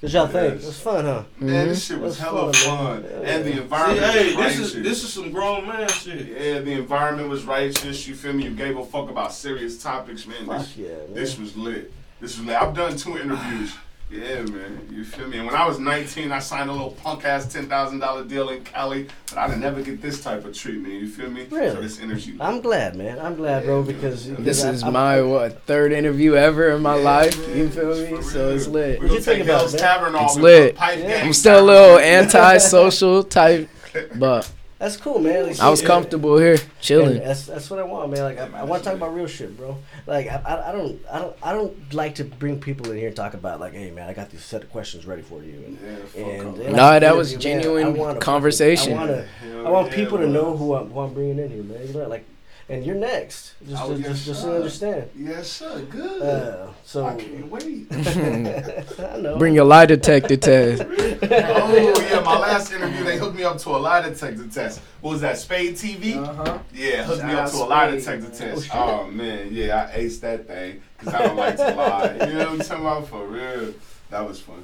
What 0.00 0.12
y'all 0.12 0.26
think? 0.28 0.54
Yes. 0.54 0.62
It 0.62 0.66
was 0.66 0.80
fun, 0.80 1.04
huh? 1.04 1.24
Man, 1.38 1.68
this 1.68 1.84
shit 1.86 1.98
was 1.98 2.18
It 2.18 2.24
was 2.24 2.30
hella 2.32 2.52
fun, 2.54 3.02
fun. 3.02 3.02
man. 3.02 3.24
And 3.24 3.44
the 3.44 3.60
environment 3.60 4.12
See, 4.12 4.30
environment 4.30 4.30
hey, 4.30 4.36
was 4.36 4.36
this 4.36 4.58
righteous. 4.58 4.74
is 4.74 4.82
this 4.82 5.04
is 5.04 5.12
some 5.12 5.30
grown 5.30 5.68
man 5.68 5.88
shit. 5.88 6.26
yeah, 6.28 6.58
the 6.60 6.72
environment 6.72 7.28
was 7.28 7.44
righteous. 7.44 8.08
You 8.08 8.14
feel 8.14 8.32
me? 8.32 8.44
You 8.44 8.50
gave 8.50 8.78
a 8.78 8.84
fuck 8.84 9.10
about 9.10 9.32
serious 9.34 9.82
topics, 9.82 10.26
man. 10.26 10.46
Fuck 10.46 10.58
This, 10.60 10.76
yeah, 10.78 10.88
man. 10.88 11.14
this 11.14 11.38
was 11.38 11.54
lit. 11.56 11.92
This 12.20 12.38
was 12.38 12.46
lit. 12.46 12.56
I've 12.56 12.74
done 12.74 12.96
two 12.96 13.18
interviews. 13.18 13.74
Yeah, 14.10 14.42
man. 14.42 14.88
You 14.90 15.04
feel 15.04 15.28
me? 15.28 15.38
And 15.38 15.46
when 15.46 15.54
I 15.54 15.64
was 15.68 15.78
19, 15.78 16.32
I 16.32 16.40
signed 16.40 16.68
a 16.68 16.72
little 16.72 16.90
punk 16.90 17.24
ass 17.24 17.46
$10,000 17.46 18.28
deal 18.28 18.48
in 18.48 18.64
Cali, 18.64 19.06
but 19.28 19.38
I 19.38 19.46
didn't 19.46 19.60
never 19.60 19.82
get 19.82 20.02
this 20.02 20.20
type 20.20 20.44
of 20.44 20.52
treatment. 20.52 20.94
You 20.94 21.06
feel 21.08 21.30
me? 21.30 21.46
Really? 21.48 21.70
So 21.76 21.80
this 21.80 22.00
energy. 22.00 22.36
I'm 22.40 22.60
glad, 22.60 22.96
man. 22.96 23.20
I'm 23.20 23.36
glad, 23.36 23.64
bro, 23.64 23.84
because 23.84 24.26
man. 24.26 24.42
This 24.42 24.62
because 24.62 24.64
I- 24.64 24.70
is 24.72 24.82
I- 24.82 24.90
my 24.90 25.22
what 25.22 25.62
third 25.66 25.92
interview 25.92 26.34
ever 26.34 26.70
in 26.70 26.82
my 26.82 26.96
Yeah, 26.96 27.02
life. 27.04 27.48
man, 27.48 27.56
You 27.56 27.68
feel 27.70 27.94
me? 27.94 28.16
for 28.16 28.22
So 28.24 28.46
real. 28.48 28.56
it's 28.56 28.66
lit. 28.66 28.98
We 29.00 29.06
What 29.06 29.12
you 29.14 29.20
gonna 29.20 29.20
think 29.20 29.44
about 29.44 29.60
Hell's? 29.60 29.74
Tavern 29.76 30.14
off 30.16 30.30
It's 30.32 30.40
lit. 30.40 30.74
Pipe 30.74 30.98
Yeah. 30.98 31.22
I'm 31.24 31.32
still 31.32 31.60
a 31.60 31.64
little 31.64 31.98
anti-social 32.00 33.22
type, 33.22 33.68
but 34.16 34.50
That's 34.80 34.96
cool, 34.96 35.18
man. 35.18 35.46
Like, 35.46 35.60
I 35.60 35.68
was 35.68 35.82
comfortable 35.82 36.38
here, 36.38 36.52
and 36.54 36.64
chilling. 36.80 37.18
That's 37.18 37.44
that's 37.44 37.68
what 37.68 37.78
I 37.78 37.82
want, 37.82 38.10
man. 38.12 38.22
Like 38.24 38.38
I, 38.38 38.60
I 38.60 38.64
want 38.64 38.82
to 38.82 38.88
talk 38.88 38.96
about 38.96 39.14
real 39.14 39.26
shit, 39.26 39.54
bro. 39.54 39.76
Like 40.06 40.26
I, 40.26 40.36
I, 40.36 40.68
I 40.70 40.72
don't 40.72 40.98
I 41.12 41.18
don't 41.18 41.36
I 41.42 41.52
don't 41.52 41.92
like 41.92 42.14
to 42.14 42.24
bring 42.24 42.58
people 42.58 42.90
in 42.90 42.96
here 42.96 43.08
and 43.08 43.14
talk 43.16 43.34
about 43.34 43.60
like, 43.60 43.74
hey 43.74 43.90
man, 43.90 44.08
I 44.08 44.14
got 44.14 44.30
these 44.30 44.42
set 44.42 44.62
of 44.62 44.70
questions 44.70 45.04
ready 45.04 45.20
for 45.20 45.42
you. 45.42 45.52
And, 45.66 45.78
Yeah, 45.84 45.96
fuck 46.06 46.16
and 46.40 46.48
off. 46.48 46.56
they 46.56 46.72
Nah, 46.72 46.88
like 46.88 47.00
that 47.02 47.14
was 47.14 47.32
interview, 47.34 47.50
man. 47.50 47.62
genuine 47.62 47.86
I 47.86 47.90
wanna- 47.90 48.20
conversation. 48.20 48.94
I 48.94 48.96
want 48.96 49.10
to 49.10 49.28
I 49.66 49.70
want 49.70 49.88
yeah, 49.90 49.94
people 49.96 50.16
to 50.16 50.26
know 50.26 50.56
who 50.56 50.74
I'm, 50.74 50.90
who 50.90 51.00
I'm 51.00 51.12
bringing 51.12 51.38
in 51.38 51.50
here, 51.50 51.62
man. 51.62 51.86
You 51.86 51.92
know, 51.92 52.08
like, 52.08 52.24
and 52.70 52.86
you're 52.86 52.94
next. 52.94 53.54
Just 53.68 53.82
Oh, 53.82 53.88
just, 53.90 54.00
yes, 54.00 54.10
just, 54.10 54.26
just 54.26 54.42
so 54.42 54.54
understand. 54.54 55.10
Yes, 55.16 55.50
sir. 55.50 55.82
Good. 55.90 56.22
Uh, 56.22 56.68
so 56.84 57.04
I 57.04 57.16
can't 57.16 57.50
wait. 57.50 57.86
I 57.92 59.16
know. 59.18 59.36
Bring 59.38 59.54
your 59.54 59.64
lie 59.64 59.86
detector 59.86 60.36
test. 60.36 60.82
oh 60.88 62.06
yeah, 62.10 62.20
my 62.20 62.38
last 62.38 62.72
interview 62.72 63.02
they 63.02 63.18
hooked 63.18 63.36
me 63.36 63.42
up 63.42 63.58
to 63.58 63.70
a 63.70 63.76
lie 63.76 64.08
detector 64.08 64.46
test. 64.46 64.80
What 65.00 65.10
was 65.12 65.20
that? 65.22 65.36
Spade 65.36 65.74
TV? 65.74 66.16
Uh-huh. 66.16 66.58
Yeah, 66.72 67.04
hooked 67.04 67.24
me 67.24 67.32
up 67.32 67.50
to 67.50 67.56
out 67.56 67.62
a 67.62 67.64
lie 67.64 67.98
Spade, 67.98 68.20
detector 68.20 68.44
man. 68.44 68.54
test. 68.54 68.70
Oh, 68.72 69.00
Oh, 69.00 69.10
man, 69.10 69.48
yeah, 69.50 69.90
I 69.92 69.98
aced 69.98 70.20
that 70.20 70.46
thing 70.46 70.80
because 70.98 71.14
I 71.14 71.26
don't 71.26 71.36
like 71.36 71.56
to 71.56 71.74
lie. 71.74 72.12
You 72.12 72.34
know 72.34 72.38
what 72.38 72.48
I'm 72.48 72.58
talking 72.60 72.84
about? 72.84 73.08
For 73.08 73.26
real, 73.26 73.74
that 74.10 74.26
was 74.26 74.40
fun. 74.40 74.62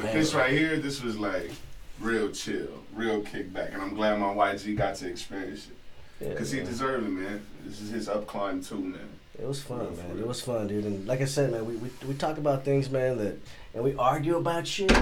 But 0.00 0.12
this 0.12 0.34
right 0.34 0.50
here, 0.50 0.76
this 0.78 1.00
was 1.00 1.16
like 1.16 1.52
real 2.00 2.30
chill, 2.32 2.82
real 2.92 3.22
kickback, 3.22 3.72
and 3.72 3.80
I'm 3.80 3.94
glad 3.94 4.18
my 4.18 4.34
YG 4.34 4.76
got 4.76 4.96
to 4.96 5.08
experience 5.08 5.68
it 5.68 5.76
Yeah, 6.24 6.30
because 6.30 6.50
he 6.50 6.60
deserved 6.60 7.06
it, 7.06 7.10
man. 7.10 7.42
This 7.64 7.80
is 7.80 7.90
his 7.90 8.08
up 8.08 8.26
climb 8.26 8.62
too, 8.62 8.78
man. 8.78 9.08
It 9.40 9.46
was 9.46 9.62
fun, 9.62 9.80
Real 9.80 9.90
for 9.94 10.08
man. 10.08 10.18
It 10.18 10.26
was 10.26 10.40
fun, 10.40 10.66
dude. 10.68 10.84
And 10.84 11.06
like 11.06 11.20
I 11.20 11.24
said, 11.26 11.50
man, 11.52 11.66
we, 11.66 11.76
we 11.76 11.90
we 12.08 12.14
talk 12.14 12.38
about 12.38 12.64
things, 12.64 12.88
man, 12.90 13.18
that 13.18 13.36
and 13.74 13.82
we 13.84 13.94
argue 13.96 14.36
about 14.36 14.66
shit, 14.66 14.92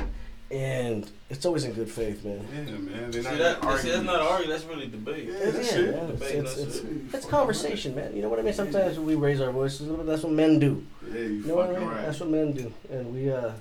and 0.51 1.11
it's 1.31 1.45
always 1.47 1.65
in 1.65 1.73
good 1.73 1.91
faith, 1.91 2.25
man. 2.25 2.47
Yeah, 2.53 2.73
man. 2.77 3.13
See, 3.13 3.21
not 3.23 3.39
that, 3.39 3.79
see, 3.81 3.91
that's 3.91 4.03
not 4.05 4.21
arguing. 4.21 4.51
That's 4.51 4.65
really 4.65 4.87
debate. 4.89 5.29
Yeah, 5.29 5.39
Yeah, 5.39 5.51
that's 5.51 5.75
man. 5.75 6.11
It's, 6.11 6.13
Debate, 6.13 6.35
it's, 6.35 6.55
that's 6.57 6.59
it's, 6.59 6.77
it. 6.79 6.87
it's 7.15 7.27
conversation, 7.27 7.95
man. 7.95 8.15
You 8.17 8.23
know 8.23 8.29
what 8.29 8.39
I 8.39 8.43
mean? 8.43 8.55
Sometimes 8.55 8.99
we 8.99 9.15
raise 9.15 9.41
our 9.41 9.51
voices 9.53 9.81
a 9.81 9.85
little 9.85 9.99
bit. 9.99 10.07
That's 10.07 10.23
what 10.23 10.33
men 10.33 10.59
do. 10.59 10.85
Yeah, 11.11 11.19
you, 11.21 11.27
You 11.29 11.47
know 11.47 11.57
what 11.57 11.67
I 11.67 11.73
fucking 11.75 11.87
mean? 11.89 11.97
right. 11.97 12.07
That's 12.07 12.21
what 12.21 12.29
men 12.31 12.53
do, 12.53 12.73
and 12.91 13.15
we 13.15 13.31
uh, 13.31 13.53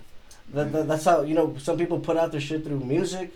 that, 0.54 0.72
that 0.72 0.88
that's 0.88 1.06
how 1.06 1.22
you 1.24 1.34
know 1.34 1.56
some 1.60 1.78
people 1.78 2.00
put 2.00 2.16
out 2.18 2.32
their 2.32 2.42
shit 2.42 2.64
through 2.64 2.80
music 2.80 3.32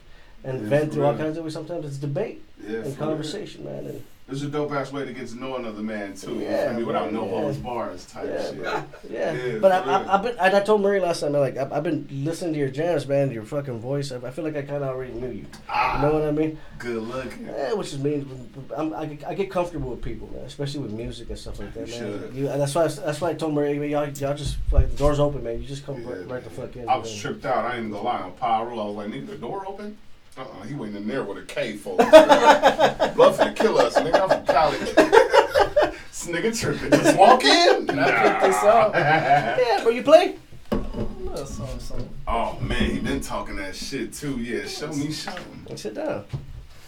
and 0.46 0.62
Yeah, 0.64 0.70
vent 0.70 0.86
for 0.90 0.94
through 0.96 1.06
all 1.06 1.18
kinds 1.18 1.38
of 1.38 1.44
ways. 1.44 1.54
Sometimes 1.54 1.86
it's 1.86 1.98
debate 1.98 2.44
yeah, 2.62 2.78
and 2.78 2.84
for 2.84 2.90
real. 2.90 3.10
conversation, 3.10 3.64
man. 3.66 3.86
And 3.88 4.04
It's 4.28 4.42
a 4.42 4.48
dope 4.48 4.72
ass 4.72 4.92
way 4.92 5.06
to 5.06 5.14
get 5.14 5.28
to 5.28 5.36
know 5.40 5.56
another 5.56 5.84
man 5.84 6.16
too. 6.16 6.40
Yeah, 6.40 6.70
feel 6.72 6.80
me? 6.80 6.84
Without 6.84 7.14
no 7.14 7.26
yeah. 7.26 7.30
holds 7.30 7.58
bars 7.60 8.06
type 8.08 8.26
Yeah, 8.28 8.44
shit. 8.44 8.58
bro. 8.58 8.84
yeah, 9.08 9.34
Yeah, 9.34 9.58
but 9.60 9.72
I. 9.72 9.78
I, 9.78 10.16
I've 10.16 10.24
been. 10.24 10.40
I, 10.40 10.58
I 10.58 10.60
told 10.62 10.82
Murray 10.82 11.00
last 11.00 11.20
time, 11.20 11.34
man, 11.34 11.42
like 11.42 11.58
I've, 11.58 11.72
I've 11.72 11.84
been 11.84 12.08
listening 12.10 12.54
to 12.54 12.60
your 12.60 12.70
jams, 12.70 13.08
man, 13.08 13.30
your 13.30 13.44
fucking 13.44 13.80
voice. 13.80 14.12
I, 14.12 14.16
I 14.18 14.32
feel 14.32 14.44
like 14.44 14.56
I 14.56 14.64
kind 14.64 14.84
of 14.84 14.90
already 14.90 15.14
knew 15.14 15.30
you. 15.30 15.46
Ah, 15.70 15.98
You 16.02 16.08
know 16.08 16.14
what 16.16 16.24
I 16.28 16.32
mean? 16.32 16.58
good 16.80 17.04
looking. 17.04 17.46
Yeah, 17.46 17.74
which 17.74 17.94
is 17.94 18.00
means 18.00 18.28
I'm, 18.76 18.96
I, 18.96 19.06
get- 19.06 19.28
I 19.28 19.36
get 19.36 19.52
comfortable 19.52 19.92
with 19.92 20.02
people, 20.02 20.28
man, 20.34 20.44
especially 20.46 20.80
with 20.80 20.92
music 20.94 21.30
and 21.30 21.38
stuff 21.38 21.60
like 21.60 21.76
that, 21.76 21.88
You 21.88 22.02
man. 22.02 22.32
You, 22.34 22.50
and 22.50 22.60
that's 22.60 22.74
why 22.74 22.86
I, 22.86 22.88
that's 22.88 23.22
why 23.22 23.30
I 23.30 23.34
told 23.36 23.54
Murray, 23.54 23.78
man, 23.78 23.92
y'all, 23.92 24.10
y'all 24.10 24.36
just 24.36 24.58
like 24.72 24.90
the 24.90 24.98
doors 24.98 25.20
open, 25.20 25.44
man. 25.44 25.62
You 25.62 25.68
just 25.68 25.86
come 25.86 26.04
right, 26.04 26.28
right 26.28 26.44
the 26.44 26.50
fuck 26.50 26.76
in. 26.76 26.90
I 26.90 26.98
was 26.98 27.12
man. 27.12 27.20
tripped 27.22 27.46
out. 27.46 27.64
I 27.66 27.76
ain't 27.76 27.78
even 27.78 27.92
gonna 27.92 28.04
lie. 28.04 28.22
On 28.22 28.32
Power 28.32 28.70
Rule, 28.70 28.80
I 28.82 28.86
was 28.86 28.96
like, 28.96 29.08
nigga, 29.10 29.28
the 29.28 29.38
door 29.38 29.68
open? 29.68 30.00
Uh 30.38 30.41
uh 30.41 30.64
he 30.64 30.74
went 30.74 30.95
in 30.95 31.07
there 31.07 31.24
with 31.24 31.38
a 31.38 31.44
K 31.44 31.78
full. 31.78 31.95
Love 31.98 33.38
to 33.38 33.53
kill 33.56 33.78
us, 33.78 33.95
nigga. 33.98 34.22
I'm 34.22 34.30
from 34.30 34.45
Cali. 34.45 34.78
this 36.10 36.28
nigga 36.28 36.60
tripping. 36.60 36.91
Just 36.91 37.18
walk 37.18 37.44
in? 37.44 37.86
Nah. 37.86 38.06
I 38.06 38.30
pick 38.30 38.41
this 38.41 38.64
up? 38.64 38.94
Yeah, 38.95 39.84
bro, 39.84 39.91
you 39.91 40.03
play? 40.03 40.38
Something, 41.36 41.80
something. 41.80 42.10
oh 42.28 42.57
man, 42.62 42.91
he 42.91 42.99
been 42.99 43.20
talking 43.22 43.57
that 43.57 43.76
shit 43.76 44.14
too. 44.14 44.40
Yeah, 44.40 44.66
show 44.66 44.88
me 44.88 45.12
show 45.12 45.32
something. 45.32 45.78
Sit 45.78 45.95
down. 45.95 46.24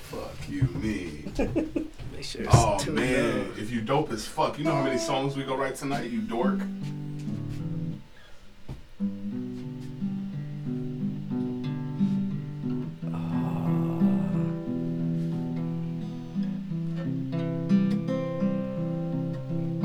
Fuck 0.04 0.50
you, 0.50 0.64
me. 0.82 1.26
Make 2.14 2.24
sure 2.24 2.46
Oh 2.52 2.84
man, 2.90 3.52
if 3.58 3.70
you 3.72 3.82
dope 3.82 4.12
as 4.12 4.26
fuck, 4.26 4.58
you 4.58 4.64
know 4.64 4.76
how 4.76 4.84
many 4.84 4.98
songs 4.98 5.36
we 5.36 5.44
go 5.44 5.56
write 5.56 5.76
tonight, 5.76 6.10
you 6.10 6.22
dork. 6.22 6.60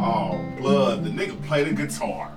Oh, 0.04 0.44
blood, 0.58 1.04
the 1.04 1.10
nigga 1.10 1.40
played 1.46 1.68
a 1.68 1.72
guitar. 1.72 2.32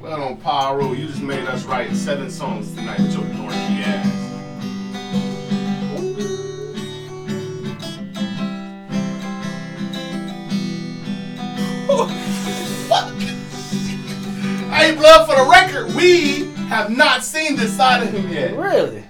Blood 0.00 0.20
on 0.20 0.36
Pyro, 0.36 0.92
you 0.92 1.06
just 1.06 1.22
made 1.22 1.46
us 1.46 1.64
write 1.64 1.96
seven 1.96 2.30
songs 2.30 2.74
tonight 2.74 3.00
with 3.00 3.14
your 3.14 3.22
dorky 3.22 3.82
ass. 3.86 4.16
Hey, 14.70 14.94
blood, 14.94 15.26
for 15.26 15.36
the 15.36 15.50
record, 15.50 15.94
we 15.94 16.50
have 16.68 16.90
not 16.90 17.24
seen 17.24 17.56
this 17.56 17.74
side 17.74 18.02
of 18.02 18.12
him 18.12 18.28
yet. 18.28 18.54
Really? 18.56 19.04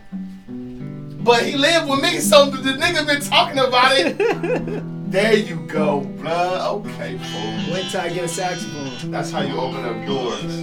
But 1.22 1.42
he 1.42 1.56
lived 1.56 1.90
with 1.90 2.02
me, 2.02 2.20
so 2.20 2.50
the 2.50 2.70
nigga 2.70 3.04
been 3.04 3.20
talking 3.20 3.58
about 3.58 3.96
it. 3.96 4.84
there 5.10 5.36
you 5.36 5.56
go, 5.66 6.00
blood. 6.00 6.86
Okay, 6.86 7.18
fool. 7.18 7.74
Wait 7.74 7.90
till 7.90 8.00
I 8.00 8.08
get 8.08 8.24
a 8.24 8.28
saxophone. 8.28 9.10
That's 9.10 9.30
how 9.30 9.40
you 9.42 9.56
open 9.56 9.84
up 9.84 10.06
doors. 10.06 10.60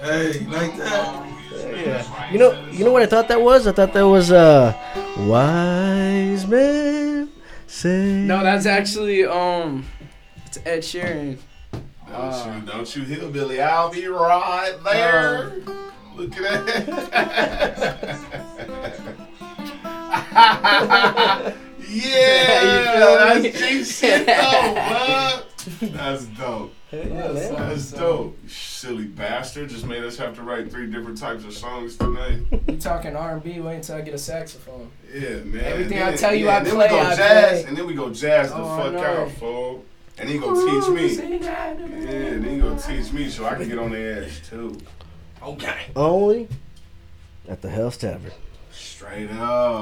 Hey, 0.00 0.46
like 0.46 0.76
that. 0.76 1.26
Yeah. 1.52 2.32
You 2.32 2.38
know, 2.38 2.68
you 2.70 2.84
know 2.84 2.92
what 2.92 3.02
I 3.02 3.06
thought 3.06 3.28
that 3.28 3.40
was? 3.40 3.66
I 3.66 3.72
thought 3.72 3.92
that 3.92 4.06
was 4.06 4.30
uh, 4.32 4.74
wise 5.18 6.46
man 6.46 6.96
say. 7.66 8.24
No, 8.24 8.42
that's 8.42 8.66
actually 8.66 9.24
um, 9.24 9.84
it's 10.46 10.58
Ed 10.64 10.80
Sheeran. 10.80 11.38
Don't 12.10 12.54
you, 12.54 12.60
don't 12.66 12.96
you 12.96 13.02
hillbilly, 13.02 13.60
I'll 13.60 13.90
be 13.90 14.06
right 14.06 14.76
there. 14.84 15.56
Look 16.14 16.36
at 16.38 16.66
that. 20.32 21.56
yeah, 22.04 22.62
You 22.62 23.34
feel 23.34 23.42
me? 23.42 23.50
that's 23.50 23.58
G 23.60 23.84
shit 23.84 24.26
though, 24.26 24.74
bud. 24.74 25.42
That's 25.92 26.24
dope. 26.26 26.72
Yeah, 26.92 27.04
man. 27.32 27.34
That's 27.54 27.90
dope. 27.90 28.38
You 28.44 28.48
silly 28.48 29.04
bastard. 29.06 29.68
Just 29.68 29.84
made 29.86 30.04
us 30.04 30.16
have 30.18 30.36
to 30.36 30.42
write 30.42 30.70
three 30.70 30.86
different 30.88 31.18
types 31.18 31.44
of 31.44 31.52
songs 31.52 31.96
tonight. 31.96 32.42
You 32.68 32.76
talking 32.78 33.16
R&B? 33.16 33.60
Wait 33.60 33.76
until 33.76 33.96
I 33.96 34.00
get 34.02 34.14
a 34.14 34.18
saxophone. 34.18 34.90
Yeah, 35.12 35.36
man. 35.44 35.64
Everything 35.64 35.98
And 35.98 36.10
I 36.10 36.16
tell 36.16 36.34
you 36.34 36.46
yeah, 36.46 36.54
I 36.54 36.56
and 36.58 36.66
then 36.66 36.78
we 36.78 36.88
go 36.88 36.98
I 37.00 37.16
jazz, 37.16 37.60
play. 37.62 37.64
and 37.68 37.76
then 37.76 37.86
we 37.86 37.94
go 37.94 38.10
jazz 38.10 38.50
the 38.50 38.56
Oh, 38.58 38.76
fuck 38.76 38.92
know. 38.92 39.00
out, 39.02 39.30
fool. 39.32 39.84
And 40.18 40.28
he 40.30 40.38
gonna 40.38 40.80
teach 40.80 40.88
me. 40.90 41.38
Yeah, 41.40 41.74
then 41.74 42.44
he 42.44 42.58
gonna 42.60 42.80
teach 42.80 43.12
me 43.12 43.28
so 43.28 43.44
I 43.46 43.54
can 43.56 43.68
get 43.68 43.78
on 43.78 43.90
the 43.90 43.98
edge 43.98 44.48
too. 44.48 44.78
Okay. 45.42 45.86
Only 45.96 46.48
at 47.48 47.60
the 47.62 47.68
Hell's 47.68 47.96
Tavern. 47.96 48.32
Straight 48.72 49.30
up. 49.30 49.74